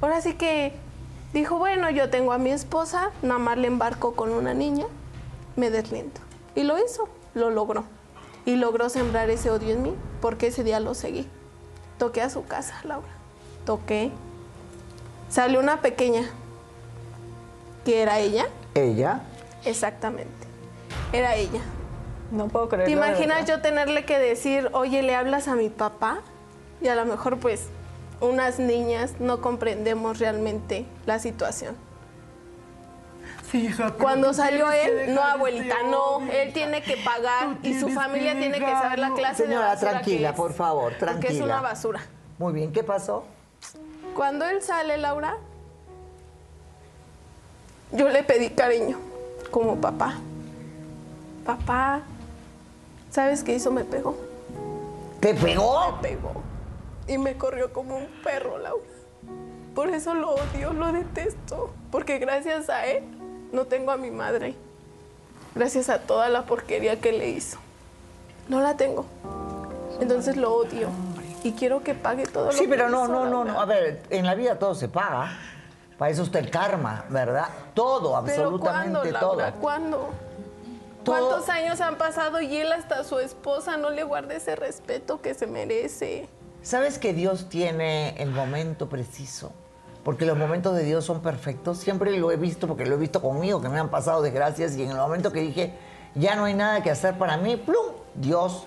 Ahora 0.00 0.20
sí 0.20 0.34
que 0.34 0.72
dijo, 1.32 1.58
bueno, 1.58 1.90
yo 1.90 2.10
tengo 2.10 2.32
a 2.32 2.38
mi 2.38 2.50
esposa, 2.50 3.10
nada 3.22 3.38
más 3.38 3.58
le 3.58 3.66
embarco 3.66 4.14
con 4.14 4.30
una 4.30 4.54
niña, 4.54 4.86
me 5.58 5.70
deslindo. 5.70 6.20
Y 6.54 6.62
lo 6.62 6.82
hizo, 6.82 7.08
lo 7.34 7.50
logró. 7.50 7.84
Y 8.46 8.56
logró 8.56 8.88
sembrar 8.88 9.28
ese 9.30 9.50
odio 9.50 9.74
en 9.74 9.82
mí, 9.82 9.94
porque 10.20 10.46
ese 10.46 10.64
día 10.64 10.80
lo 10.80 10.94
seguí. 10.94 11.28
Toqué 11.98 12.22
a 12.22 12.30
su 12.30 12.46
casa, 12.46 12.80
Laura. 12.84 13.08
Toqué. 13.66 14.10
Salió 15.28 15.60
una 15.60 15.82
pequeña, 15.82 16.22
que 17.84 18.00
era 18.00 18.18
ella, 18.18 18.46
Ella. 18.74 19.20
exactamente. 19.64 20.32
Era 21.12 21.34
ella. 21.36 21.60
No 22.30 22.48
puedo 22.48 22.68
creerlo. 22.68 22.86
¿Te 22.86 22.92
imaginas 23.08 23.46
yo 23.46 23.60
tenerle 23.60 24.04
que 24.04 24.18
decir, 24.18 24.70
oye, 24.72 25.02
le 25.02 25.14
hablas 25.14 25.48
a 25.48 25.54
mi 25.54 25.68
papá? 25.68 26.20
Y 26.80 26.88
a 26.88 26.94
lo 26.94 27.04
mejor, 27.04 27.38
pues, 27.38 27.66
unas 28.20 28.58
niñas 28.58 29.14
no 29.20 29.40
comprendemos 29.40 30.18
realmente 30.18 30.86
la 31.06 31.18
situación. 31.18 31.76
Sí, 33.50 33.66
hija, 33.66 33.92
Cuando 33.92 34.34
salió 34.34 34.70
él, 34.70 35.14
no, 35.14 35.20
dejar 35.22 35.30
abuelita, 35.30 35.74
este 35.76 35.90
no. 35.90 36.20
Él 36.30 36.52
tiene 36.52 36.82
que 36.82 36.96
pagar 36.98 37.56
Tú 37.62 37.68
y 37.68 37.80
su 37.80 37.88
familia 37.88 38.34
que 38.34 38.40
tiene 38.40 38.58
que 38.58 38.70
saber 38.72 38.98
la 38.98 39.14
clase 39.14 39.42
de 39.44 39.48
Señora, 39.48 39.68
basura 39.68 39.90
tranquila, 39.92 40.28
que 40.28 40.32
es. 40.34 40.36
por 40.36 40.52
favor, 40.52 40.92
Porque 40.98 41.14
es 41.14 41.18
tranquila. 41.20 41.44
una 41.44 41.60
basura. 41.62 42.00
Muy 42.38 42.52
bien, 42.52 42.72
¿qué 42.72 42.84
pasó? 42.84 43.24
Cuando 44.14 44.44
él 44.44 44.60
sale, 44.62 44.98
Laura, 44.98 45.36
yo 47.92 48.08
le 48.10 48.22
pedí 48.22 48.50
cariño, 48.50 48.98
como 49.50 49.80
papá. 49.80 50.14
Papá, 51.46 52.02
¿sabes 53.10 53.42
qué 53.42 53.54
hizo? 53.54 53.70
Me 53.70 53.84
pegó. 53.84 54.14
¿Te 55.20 55.34
pegó? 55.34 55.92
Me 56.02 56.08
pegó. 56.08 56.42
Y 57.06 57.16
me 57.16 57.36
corrió 57.38 57.72
como 57.72 57.96
un 57.96 58.08
perro, 58.22 58.58
Laura. 58.58 58.84
Por 59.74 59.88
eso 59.88 60.12
lo 60.12 60.32
odio, 60.32 60.72
lo 60.74 60.92
detesto. 60.92 61.72
Porque 61.90 62.18
gracias 62.18 62.68
a 62.68 62.84
él 62.86 63.04
no 63.52 63.64
tengo 63.66 63.90
a 63.90 63.96
mi 63.96 64.10
madre. 64.10 64.54
Gracias 65.54 65.88
a 65.88 66.00
toda 66.00 66.28
la 66.28 66.44
porquería 66.44 67.00
que 67.00 67.12
le 67.12 67.28
hizo. 67.30 67.58
No 68.48 68.60
la 68.60 68.76
tengo. 68.76 69.06
Entonces 70.00 70.36
lo 70.36 70.54
odio. 70.54 70.88
Y 71.42 71.52
quiero 71.52 71.82
que 71.82 71.94
pague 71.94 72.24
todo 72.26 72.46
lo 72.46 72.52
Sí, 72.52 72.64
que 72.64 72.68
pero 72.68 72.88
no, 72.88 73.04
hizo, 73.04 73.12
no, 73.12 73.26
no, 73.26 73.44
no. 73.44 73.60
A 73.60 73.64
ver, 73.64 74.02
en 74.10 74.26
la 74.26 74.34
vida 74.34 74.58
todo 74.58 74.74
se 74.74 74.88
paga. 74.88 75.38
Para 75.96 76.10
eso 76.12 76.22
está 76.22 76.38
el 76.38 76.50
karma, 76.50 77.04
¿verdad? 77.08 77.48
Todo, 77.74 78.22
Pero 78.24 78.42
absolutamente 78.48 79.10
¿cuándo, 79.10 79.20
Laura? 79.36 79.50
todo. 79.52 79.60
¿Cuándo? 79.60 80.08
¿Cuántos 81.04 81.48
años 81.48 81.80
han 81.80 81.96
pasado 81.96 82.40
y 82.40 82.56
él 82.56 82.70
hasta 82.70 83.02
su 83.02 83.18
esposa 83.18 83.76
no 83.78 83.90
le 83.90 84.02
guarda 84.04 84.34
ese 84.34 84.54
respeto 84.56 85.20
que 85.22 85.34
se 85.34 85.46
merece? 85.46 86.28
¿Sabes 86.62 86.98
que 86.98 87.14
Dios 87.14 87.48
tiene 87.48 88.10
el 88.22 88.30
momento 88.30 88.88
preciso? 88.88 89.52
Porque 90.08 90.24
los 90.24 90.38
momentos 90.38 90.74
de 90.74 90.84
Dios 90.84 91.04
son 91.04 91.20
perfectos. 91.20 91.76
Siempre 91.76 92.16
lo 92.18 92.32
he 92.32 92.36
visto 92.36 92.66
porque 92.66 92.86
lo 92.86 92.94
he 92.94 92.98
visto 92.98 93.20
conmigo, 93.20 93.60
que 93.60 93.68
me 93.68 93.78
han 93.78 93.90
pasado 93.90 94.22
desgracias 94.22 94.74
y 94.74 94.82
en 94.82 94.92
el 94.92 94.96
momento 94.96 95.30
que 95.30 95.42
dije, 95.42 95.74
ya 96.14 96.34
no 96.34 96.46
hay 96.46 96.54
nada 96.54 96.82
que 96.82 96.90
hacer 96.90 97.18
para 97.18 97.36
mí, 97.36 97.58
¡plum! 97.58 97.92
Dios 98.14 98.66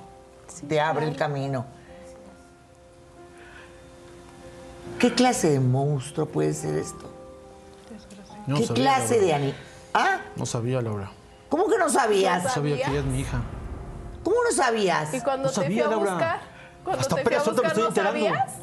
te 0.69 0.79
abre 0.79 1.07
el 1.07 1.15
camino. 1.15 1.65
¿Qué 4.99 5.15
clase 5.15 5.49
de 5.49 5.59
monstruo 5.59 6.27
puede 6.27 6.53
ser 6.53 6.75
esto? 6.77 7.09
No 8.45 8.57
¿Qué 8.57 8.67
sabía, 8.67 8.83
clase 8.83 9.15
Laura. 9.15 9.25
de 9.25 9.33
ani... 9.33 9.55
¿Ah? 9.95 10.21
No 10.35 10.45
sabía, 10.45 10.79
Laura. 10.79 11.11
¿Cómo 11.49 11.67
que 11.67 11.79
no 11.79 11.89
sabías? 11.89 12.43
No 12.43 12.49
sabía 12.51 12.75
que 12.75 12.91
ella 12.91 12.99
es 12.99 13.05
mi 13.05 13.19
hija. 13.19 13.41
¿Cómo 14.23 14.35
no 14.47 14.51
sabías? 14.55 15.11
Y 15.15 15.21
cuando 15.21 15.45
No 15.47 15.49
te 15.49 15.55
sabía, 15.55 15.85
fui 15.85 15.91
a 15.91 15.95
Laura. 15.95 16.11
buscar, 16.11 16.39
cuando 16.83 17.01
Hasta 17.01 17.15
te 17.15 17.23
fui 17.23 17.33
a 17.33 17.37
buscar, 17.39 17.55
¿no 17.63 17.67
estoy 17.67 17.83
enterando. 17.87 18.19
sabías? 18.27 18.61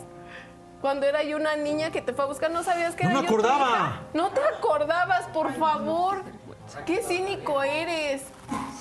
Cuando 0.81 1.07
era 1.07 1.22
yo 1.24 1.37
una 1.37 1.57
niña 1.57 1.91
que 1.91 2.01
te 2.03 2.12
fue 2.12 2.24
a 2.24 2.29
buscar, 2.29 2.51
¿no 2.51 2.62
sabías 2.62 2.95
que 2.95 3.05
No 3.05 3.11
era 3.11 3.20
me 3.22 3.26
yo 3.26 3.33
tu 3.35 3.39
acordaba. 3.41 3.66
hija? 3.68 4.01
No 4.14 4.31
te 4.31 4.41
acordabas, 4.41 5.27
por 5.28 5.53
favor. 5.55 6.23
Qué 6.86 7.03
cínico 7.03 7.62
eres. 7.62 8.23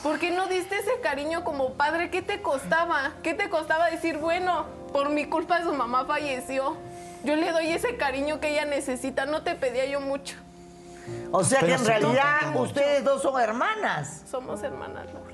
¿Por 0.04 0.20
qué 0.20 0.30
no 0.32 0.48
diste 0.48 0.78
ese 0.78 1.00
cariño 1.02 1.44
como 1.44 1.74
padre? 1.74 2.10
¿Qué 2.12 2.22
te 2.22 2.42
costaba? 2.42 3.14
¿Qué 3.24 3.34
te 3.34 3.50
costaba 3.50 3.90
decir, 3.90 4.18
bueno, 4.18 4.66
por 4.94 5.10
mi 5.10 5.26
culpa 5.26 5.62
su 5.64 5.74
mamá 5.74 6.06
falleció? 6.06 6.78
Yo 7.24 7.36
le 7.36 7.52
doy 7.52 7.68
ese 7.72 7.96
cariño 7.98 8.40
que 8.40 8.50
ella 8.52 8.66
necesita. 8.66 9.26
No 9.26 9.42
te 9.42 9.56
pedía 9.56 9.86
yo 9.86 10.00
mucho. 10.00 10.36
O 11.32 11.44
sea 11.44 11.62
que 11.62 11.74
en 11.74 11.86
realidad 11.86 12.52
no, 12.54 12.62
ustedes 12.62 13.04
dos 13.04 13.22
son 13.22 13.42
hermanas. 13.42 14.24
Somos 14.30 14.62
hermanas, 14.62 15.06
Laura. 15.14 15.34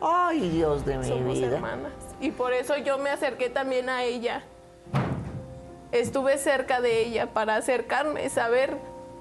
Ay, 0.00 0.48
Dios 0.50 0.84
de 0.84 0.98
mi 0.98 1.06
Somos 1.08 1.34
vida. 1.34 1.54
hermanas. 1.56 1.92
Y 2.20 2.30
por 2.30 2.52
eso 2.52 2.76
yo 2.78 2.98
me 2.98 3.10
acerqué 3.10 3.48
también 3.48 3.88
a 3.88 4.02
ella. 4.02 4.42
Estuve 5.92 6.38
cerca 6.38 6.80
de 6.80 7.02
ella 7.02 7.28
para 7.28 7.56
acercarme, 7.56 8.28
saber 8.28 8.76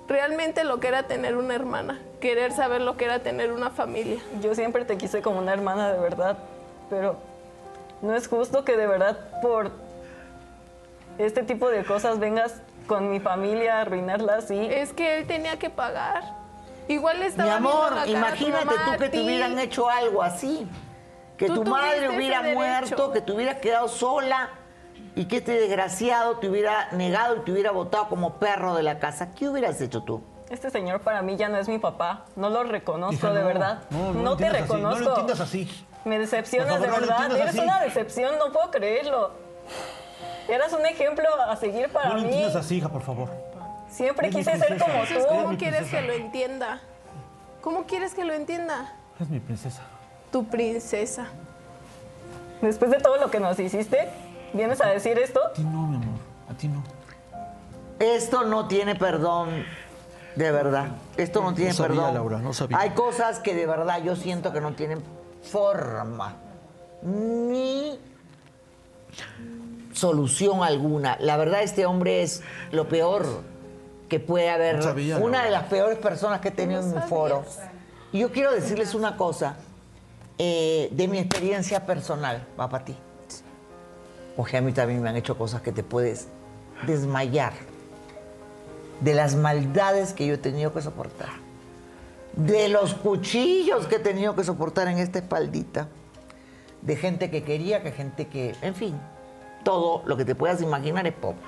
realmente 0.08 0.64
lo 0.64 0.80
que 0.80 0.88
era 0.88 1.04
tener 1.04 1.36
una 1.36 1.56
hermana, 1.56 2.00
querer 2.20 2.52
saber 2.52 2.82
lo 2.82 2.98
que 2.98 3.06
era 3.06 3.20
tener 3.20 3.52
una 3.52 3.70
familia. 3.70 4.20
Yo 4.42 4.56
siempre 4.56 4.86
te 4.86 4.98
quise 4.98 5.22
como 5.22 5.40
una 5.40 5.54
hermana 5.54 5.92
de 5.92 6.00
verdad, 6.00 6.38
pero 6.90 7.18
no 8.02 8.16
es 8.16 8.28
justo 8.28 8.64
que 8.64 8.78
de 8.78 8.88
verdad 8.88 9.18
por 9.42 9.72
este 11.18 11.44
tipo 11.44 11.70
de 11.70 11.84
cosas 11.84 12.20
vengas 12.20 12.62
con 12.88 13.10
mi 13.10 13.20
familia 13.20 13.78
a 13.78 13.82
arruinarla 13.82 14.36
así. 14.36 14.68
Es 14.70 14.94
que 14.94 15.20
él 15.20 15.28
tenía 15.28 15.58
que 15.58 15.70
pagar. 15.70 16.24
Igual 16.88 17.20
Mi 17.20 17.26
estaba 17.26 17.58
viendo 17.58 17.70
amor, 17.70 17.84
la 17.84 17.90
cara 17.90 18.02
a 18.02 18.06
tu 18.06 18.12
imagínate 18.12 18.66
mamá, 18.66 18.86
tú 18.86 19.00
que 19.04 19.10
te 19.10 19.22
hubieran 19.22 19.58
hecho 19.58 19.90
algo 19.90 20.22
así. 20.22 20.68
Que 21.38 21.48
tu 21.48 21.64
madre 21.64 22.10
hubiera 22.10 22.42
muerto, 22.42 23.12
que 23.12 23.22
te 23.22 23.32
hubieras 23.32 23.58
quedado 23.58 23.88
sola 23.88 24.50
y 25.16 25.26
que 25.26 25.38
este 25.38 25.54
desgraciado 25.60 26.38
te 26.38 26.50
hubiera 26.50 26.90
negado 26.92 27.38
y 27.38 27.40
te 27.40 27.52
hubiera 27.52 27.72
botado 27.72 28.10
como 28.10 28.34
perro 28.36 28.76
de 28.76 28.84
la 28.84 29.00
casa. 29.00 29.34
¿Qué 29.34 29.48
hubieras 29.50 29.80
hecho 29.82 30.04
tú? 30.04 30.22
Este 30.50 30.70
señor 30.70 31.02
para 31.02 31.22
mí 31.22 31.38
ya 31.38 31.50
no 31.50 31.58
es 31.58 31.68
mi 31.68 31.80
papá. 31.80 32.26
No 32.36 32.50
lo 32.50 32.64
reconozco, 32.64 33.14
Hija, 33.16 33.32
de 33.34 33.42
no, 33.42 33.48
verdad. 33.48 33.80
no, 33.90 34.38
te 34.38 34.46
así, 34.48 34.58
no 34.58 34.76
lo 34.76 34.76
reconozco. 34.76 35.10
entiendas 35.10 35.40
así. 35.40 35.86
Me 36.04 36.20
decepcionas 36.20 36.80
favor, 36.80 36.92
de 36.92 37.00
verdad. 37.00 37.32
Eres 37.32 37.50
así. 37.50 37.60
una 37.60 37.80
decepción, 37.82 38.36
no 38.38 38.52
puedo 38.52 38.70
creerlo. 38.72 39.32
Eras 40.48 40.72
un 40.74 40.86
ejemplo 40.86 41.26
a 41.48 41.56
seguir 41.56 41.90
para 41.90 42.10
No 42.10 42.16
lo 42.16 42.22
mí. 42.22 42.28
entiendas 42.28 42.56
así, 42.58 42.78
hija, 42.78 42.90
por 42.90 43.02
favor. 43.02 43.30
Siempre 43.90 44.30
quise 44.30 44.58
ser 44.58 44.78
como 44.78 45.04
tú. 45.06 45.26
¿cómo 45.28 45.58
quieres 45.58 45.90
que 45.90 46.02
lo 46.02 46.14
entienda? 46.14 46.80
¿Cómo 47.62 47.86
quieres 47.86 48.14
que 48.14 48.24
lo 48.26 48.34
entienda? 48.34 48.94
Es 49.20 49.30
mi 49.30 49.40
princesa. 49.40 49.82
Tu 50.32 50.46
princesa. 50.46 51.26
Después 52.62 52.92
de 52.92 52.98
todo 52.98 53.18
lo 53.18 53.32
que 53.32 53.40
nos 53.40 53.58
hiciste, 53.60 54.10
¿vienes 54.56 54.82
a 54.82 54.88
decir 54.88 55.18
esto? 55.20 55.42
A 55.46 55.54
ti 55.54 55.64
no, 55.64 55.88
mi 55.88 55.96
amor. 55.96 56.20
A 56.50 56.54
ti 56.54 56.68
no. 56.68 56.84
Esto 58.00 58.44
no 58.44 58.68
tiene 58.68 58.96
perdón, 58.96 59.66
de 60.36 60.52
verdad. 60.52 60.88
Esto 61.18 61.42
no 61.42 61.54
tiene 61.54 61.74
sabía, 61.74 61.96
perdón. 61.96 62.14
Laura, 62.14 62.40
no 62.40 62.54
sabía. 62.54 62.80
Hay 62.80 62.92
cosas 62.92 63.40
que 63.40 63.56
de 63.56 63.66
verdad 63.66 64.02
yo 64.04 64.16
siento 64.16 64.52
que 64.52 64.62
no 64.62 64.74
tienen 64.74 65.02
forma 65.42 66.36
ni 67.02 68.00
solución 69.94 70.64
alguna. 70.64 71.18
La 71.20 71.38
verdad, 71.38 71.64
este 71.64 71.86
hombre 71.86 72.22
es 72.22 72.42
lo 72.72 72.90
peor 72.90 73.26
que 74.10 74.20
puede 74.20 74.50
haber. 74.50 74.78
No 74.78 74.82
sabía, 74.84 75.18
una 75.18 75.26
Laura. 75.26 75.46
de 75.46 75.52
las 75.52 75.64
peores 75.64 75.98
personas 75.98 76.42
que 76.42 76.50
he 76.50 76.52
tenido 76.52 76.82
en 76.82 76.94
mi 76.94 77.02
foro. 77.02 77.46
Y 78.12 78.20
yo 78.20 78.32
quiero 78.32 78.52
decirles 78.52 78.94
una 78.94 79.18
cosa 79.18 79.56
eh, 80.38 80.90
de 80.92 81.08
mi 81.08 81.18
experiencia 81.18 81.86
personal, 81.86 82.46
va 82.60 82.70
para 82.70 82.86
ti. 82.86 82.96
Porque 84.36 84.58
a 84.58 84.62
mí 84.62 84.72
también 84.74 85.02
me 85.02 85.10
han 85.10 85.16
hecho 85.16 85.38
cosas 85.38 85.62
que 85.62 85.72
te 85.72 85.84
puedes 85.84 86.28
desmayar. 86.86 87.54
De 89.02 89.14
las 89.14 89.36
maldades 89.36 90.14
que 90.14 90.26
yo 90.26 90.36
he 90.36 90.38
tenido 90.38 90.74
que 90.74 90.82
soportar. 90.82 91.30
De 92.34 92.70
los 92.70 92.94
cuchillos 92.94 93.88
que 93.88 93.96
he 93.96 94.00
tenido 94.00 94.36
que 94.36 94.44
soportar 94.44 94.88
en 94.88 94.98
esta 94.98 95.20
espaldita. 95.20 95.88
De 96.82 96.96
gente 96.96 97.30
que 97.30 97.44
quería, 97.44 97.82
que 97.82 97.92
gente 97.92 98.28
que. 98.28 98.56
En 98.62 98.76
fin, 98.76 99.00
todo 99.64 100.04
lo 100.06 100.18
que 100.18 100.26
te 100.26 100.36
puedas 100.36 100.62
imaginar 100.62 101.08
es 101.08 101.14
poco. 101.14 101.40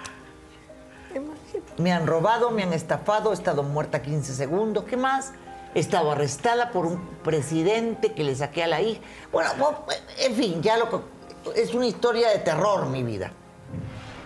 Me 1.77 1.91
han 1.91 2.07
robado, 2.07 2.51
me 2.51 2.64
han 2.64 2.73
estafado, 2.73 3.31
he 3.31 3.34
estado 3.34 3.64
muerta 3.64 4.01
15 4.01 4.34
segundos. 4.34 4.84
¿Qué 4.85 4.97
más? 4.97 5.31
He 5.76 5.80
estado 5.80 6.11
arrestada 6.11 6.72
por 6.72 6.85
un 6.85 6.99
presidente 7.23 8.14
que 8.14 8.23
le 8.23 8.35
saqué 8.35 8.64
a 8.64 8.68
la 8.68 8.81
hija. 8.81 9.01
Bueno, 9.31 9.51
bueno, 9.57 9.80
en 10.19 10.34
fin, 10.34 10.61
ya 10.61 10.77
lo 10.77 10.89
que. 10.89 11.16
Es 11.56 11.74
una 11.74 11.88
historia 11.88 12.30
de 12.30 12.40
terror 12.40 12.88
mi 12.88 13.03
vida. 13.03 13.32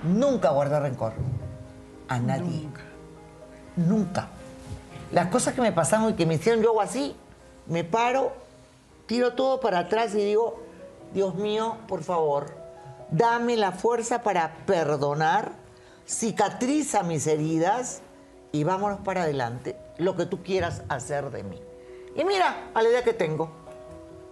Nunca 0.03 0.49
guardé 0.49 0.79
rencor. 0.79 1.13
A 2.07 2.19
nadie. 2.19 2.67
Nunca. 3.75 4.27
Las 5.11 5.27
cosas 5.27 5.53
que 5.53 5.61
me 5.61 5.71
pasaron 5.71 6.11
y 6.11 6.13
que 6.13 6.25
me 6.25 6.35
hicieron 6.35 6.63
yo 6.63 6.71
hago 6.71 6.81
así, 6.81 7.15
me 7.67 7.83
paro, 7.83 8.31
tiro 9.05 9.33
todo 9.33 9.59
para 9.59 9.79
atrás 9.79 10.13
y 10.15 10.19
digo, 10.19 10.61
Dios 11.13 11.35
mío, 11.35 11.77
por 11.87 12.03
favor, 12.03 12.53
dame 13.11 13.57
la 13.57 13.73
fuerza 13.73 14.23
para 14.23 14.55
perdonar, 14.65 15.51
cicatriza 16.07 17.03
mis 17.03 17.27
heridas 17.27 18.01
y 18.53 18.63
vámonos 18.63 18.99
para 19.01 19.23
adelante, 19.23 19.75
lo 19.97 20.15
que 20.15 20.25
tú 20.25 20.43
quieras 20.43 20.83
hacer 20.89 21.29
de 21.29 21.43
mí. 21.43 21.61
Y 22.15 22.23
mira, 22.23 22.69
a 22.73 22.81
la 22.81 22.89
edad 22.89 23.03
que 23.03 23.13
tengo, 23.13 23.51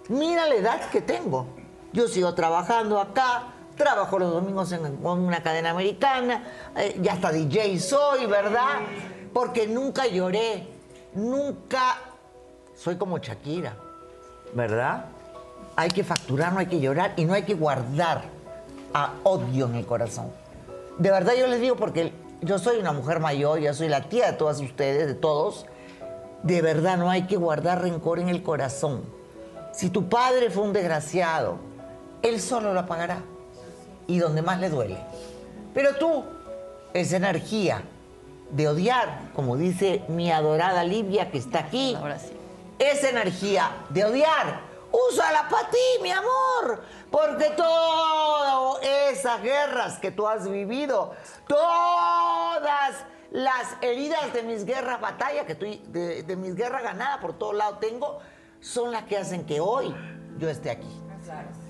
mira 0.07 0.47
la 0.47 0.55
edad 0.55 0.89
que 0.89 1.01
tengo. 1.01 1.45
Yo 1.91 2.07
sigo 2.07 2.33
trabajando 2.33 2.99
acá, 2.99 3.53
trabajo 3.75 4.19
los 4.19 4.31
domingos 4.31 4.71
en, 4.71 4.85
en 4.85 5.05
una 5.05 5.41
cadena 5.41 5.71
americana, 5.71 6.43
eh, 6.75 6.99
ya 7.01 7.13
hasta 7.13 7.31
DJ 7.31 7.79
soy, 7.79 8.25
¿verdad? 8.25 8.81
Porque 9.33 9.67
nunca 9.67 10.05
lloré, 10.07 10.67
nunca 11.15 11.97
soy 12.75 12.97
como 12.97 13.17
Shakira, 13.17 13.75
¿verdad? 14.53 15.05
Hay 15.75 15.89
que 15.89 16.03
facturar, 16.03 16.53
no 16.53 16.59
hay 16.59 16.67
que 16.67 16.79
llorar 16.79 17.13
y 17.15 17.25
no 17.25 17.33
hay 17.33 17.43
que 17.43 17.53
guardar 17.53 18.23
a 18.93 19.13
odio 19.23 19.65
en 19.67 19.75
el 19.75 19.85
corazón. 19.85 20.31
De 20.97 21.09
verdad 21.09 21.33
yo 21.39 21.47
les 21.47 21.61
digo 21.61 21.75
porque 21.75 22.13
yo 22.41 22.59
soy 22.59 22.77
una 22.77 22.91
mujer 22.91 23.19
mayor, 23.19 23.59
ya 23.59 23.73
soy 23.73 23.87
la 23.87 24.09
tía 24.09 24.31
de 24.31 24.33
todas 24.33 24.59
ustedes, 24.59 25.07
de 25.07 25.15
todos. 25.15 25.65
De 26.43 26.61
verdad 26.61 26.97
no 26.97 27.09
hay 27.09 27.23
que 27.23 27.37
guardar 27.37 27.81
rencor 27.81 28.19
en 28.19 28.29
el 28.29 28.43
corazón. 28.43 29.03
Si 29.73 29.89
tu 29.89 30.09
padre 30.09 30.49
fue 30.49 30.63
un 30.63 30.73
desgraciado, 30.73 31.68
él 32.21 32.41
solo 32.41 32.73
lo 32.73 32.85
pagará. 32.85 33.21
Y 34.07 34.19
donde 34.19 34.41
más 34.41 34.59
le 34.59 34.69
duele. 34.69 34.97
Pero 35.73 35.95
tú, 35.95 36.23
esa 36.93 37.17
energía 37.17 37.83
de 38.49 38.67
odiar, 38.67 39.29
como 39.35 39.55
dice 39.55 40.03
mi 40.07 40.31
adorada 40.31 40.83
Livia 40.83 41.31
que 41.31 41.37
está 41.37 41.59
aquí, 41.59 41.95
esa 42.79 43.09
energía 43.09 43.69
de 43.89 44.05
odiar, 44.05 44.61
úsala 44.91 45.47
para 45.49 45.69
ti, 45.69 45.77
mi 46.01 46.11
amor. 46.11 46.81
Porque 47.11 47.51
todas 47.55 48.83
esas 48.83 49.41
guerras 49.41 49.99
que 49.99 50.11
tú 50.11 50.27
has 50.27 50.49
vivido, 50.49 51.13
todas 51.47 52.95
las 53.31 53.77
heridas 53.81 54.33
de 54.33 54.43
mis 54.43 54.65
guerras 54.65 54.99
batalla, 54.99 55.45
que 55.45 55.55
tú, 55.55 55.65
de, 55.91 56.23
de 56.23 56.35
mis 56.35 56.55
guerras 56.55 56.83
ganadas 56.83 57.19
por 57.19 57.37
todos 57.37 57.55
lados 57.55 57.79
tengo, 57.79 58.19
son 58.59 58.91
las 58.91 59.03
que 59.03 59.17
hacen 59.17 59.45
que 59.45 59.59
hoy 59.59 59.93
yo 60.39 60.49
esté 60.49 60.71
aquí. 60.71 61.08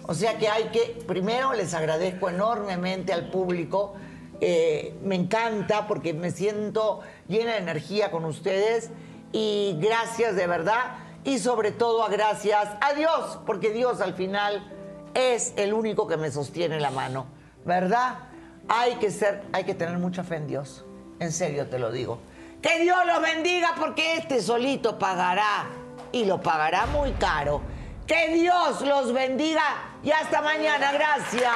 O 0.03 0.13
sea 0.13 0.37
que 0.37 0.47
hay 0.47 0.65
que, 0.65 1.03
primero 1.07 1.53
les 1.53 1.73
agradezco 1.73 2.29
enormemente 2.29 3.13
al 3.13 3.29
público, 3.29 3.93
eh, 4.41 4.97
me 5.03 5.15
encanta 5.15 5.87
porque 5.87 6.13
me 6.13 6.31
siento 6.31 7.01
llena 7.27 7.53
de 7.53 7.57
energía 7.57 8.09
con 8.09 8.25
ustedes 8.25 8.89
y 9.33 9.77
gracias 9.79 10.35
de 10.35 10.47
verdad 10.47 10.95
y 11.23 11.39
sobre 11.39 11.71
todo 11.71 12.03
a 12.03 12.09
gracias 12.09 12.69
a 12.81 12.93
Dios, 12.93 13.39
porque 13.45 13.71
Dios 13.71 14.01
al 14.01 14.13
final 14.13 14.71
es 15.13 15.53
el 15.57 15.73
único 15.73 16.07
que 16.07 16.17
me 16.17 16.31
sostiene 16.31 16.79
la 16.79 16.91
mano, 16.91 17.25
¿verdad? 17.65 18.19
Hay 18.67 18.95
que 18.95 19.11
ser, 19.11 19.43
hay 19.51 19.65
que 19.65 19.75
tener 19.75 19.97
mucha 19.97 20.23
fe 20.23 20.37
en 20.37 20.47
Dios, 20.47 20.85
en 21.19 21.31
serio 21.31 21.67
te 21.67 21.77
lo 21.77 21.91
digo. 21.91 22.19
Que 22.61 22.79
Dios 22.79 22.97
los 23.05 23.21
bendiga 23.21 23.75
porque 23.79 24.15
este 24.15 24.41
solito 24.41 24.99
pagará 24.99 25.67
y 26.11 26.25
lo 26.25 26.41
pagará 26.41 26.85
muy 26.87 27.11
caro. 27.13 27.61
Que 28.05 28.33
Dios 28.33 28.81
los 28.81 29.13
bendiga 29.13 29.88
y 30.03 30.11
hasta 30.11 30.41
mañana. 30.41 30.91
Gracias. 30.91 31.53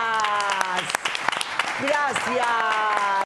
Gracias. 1.81 3.23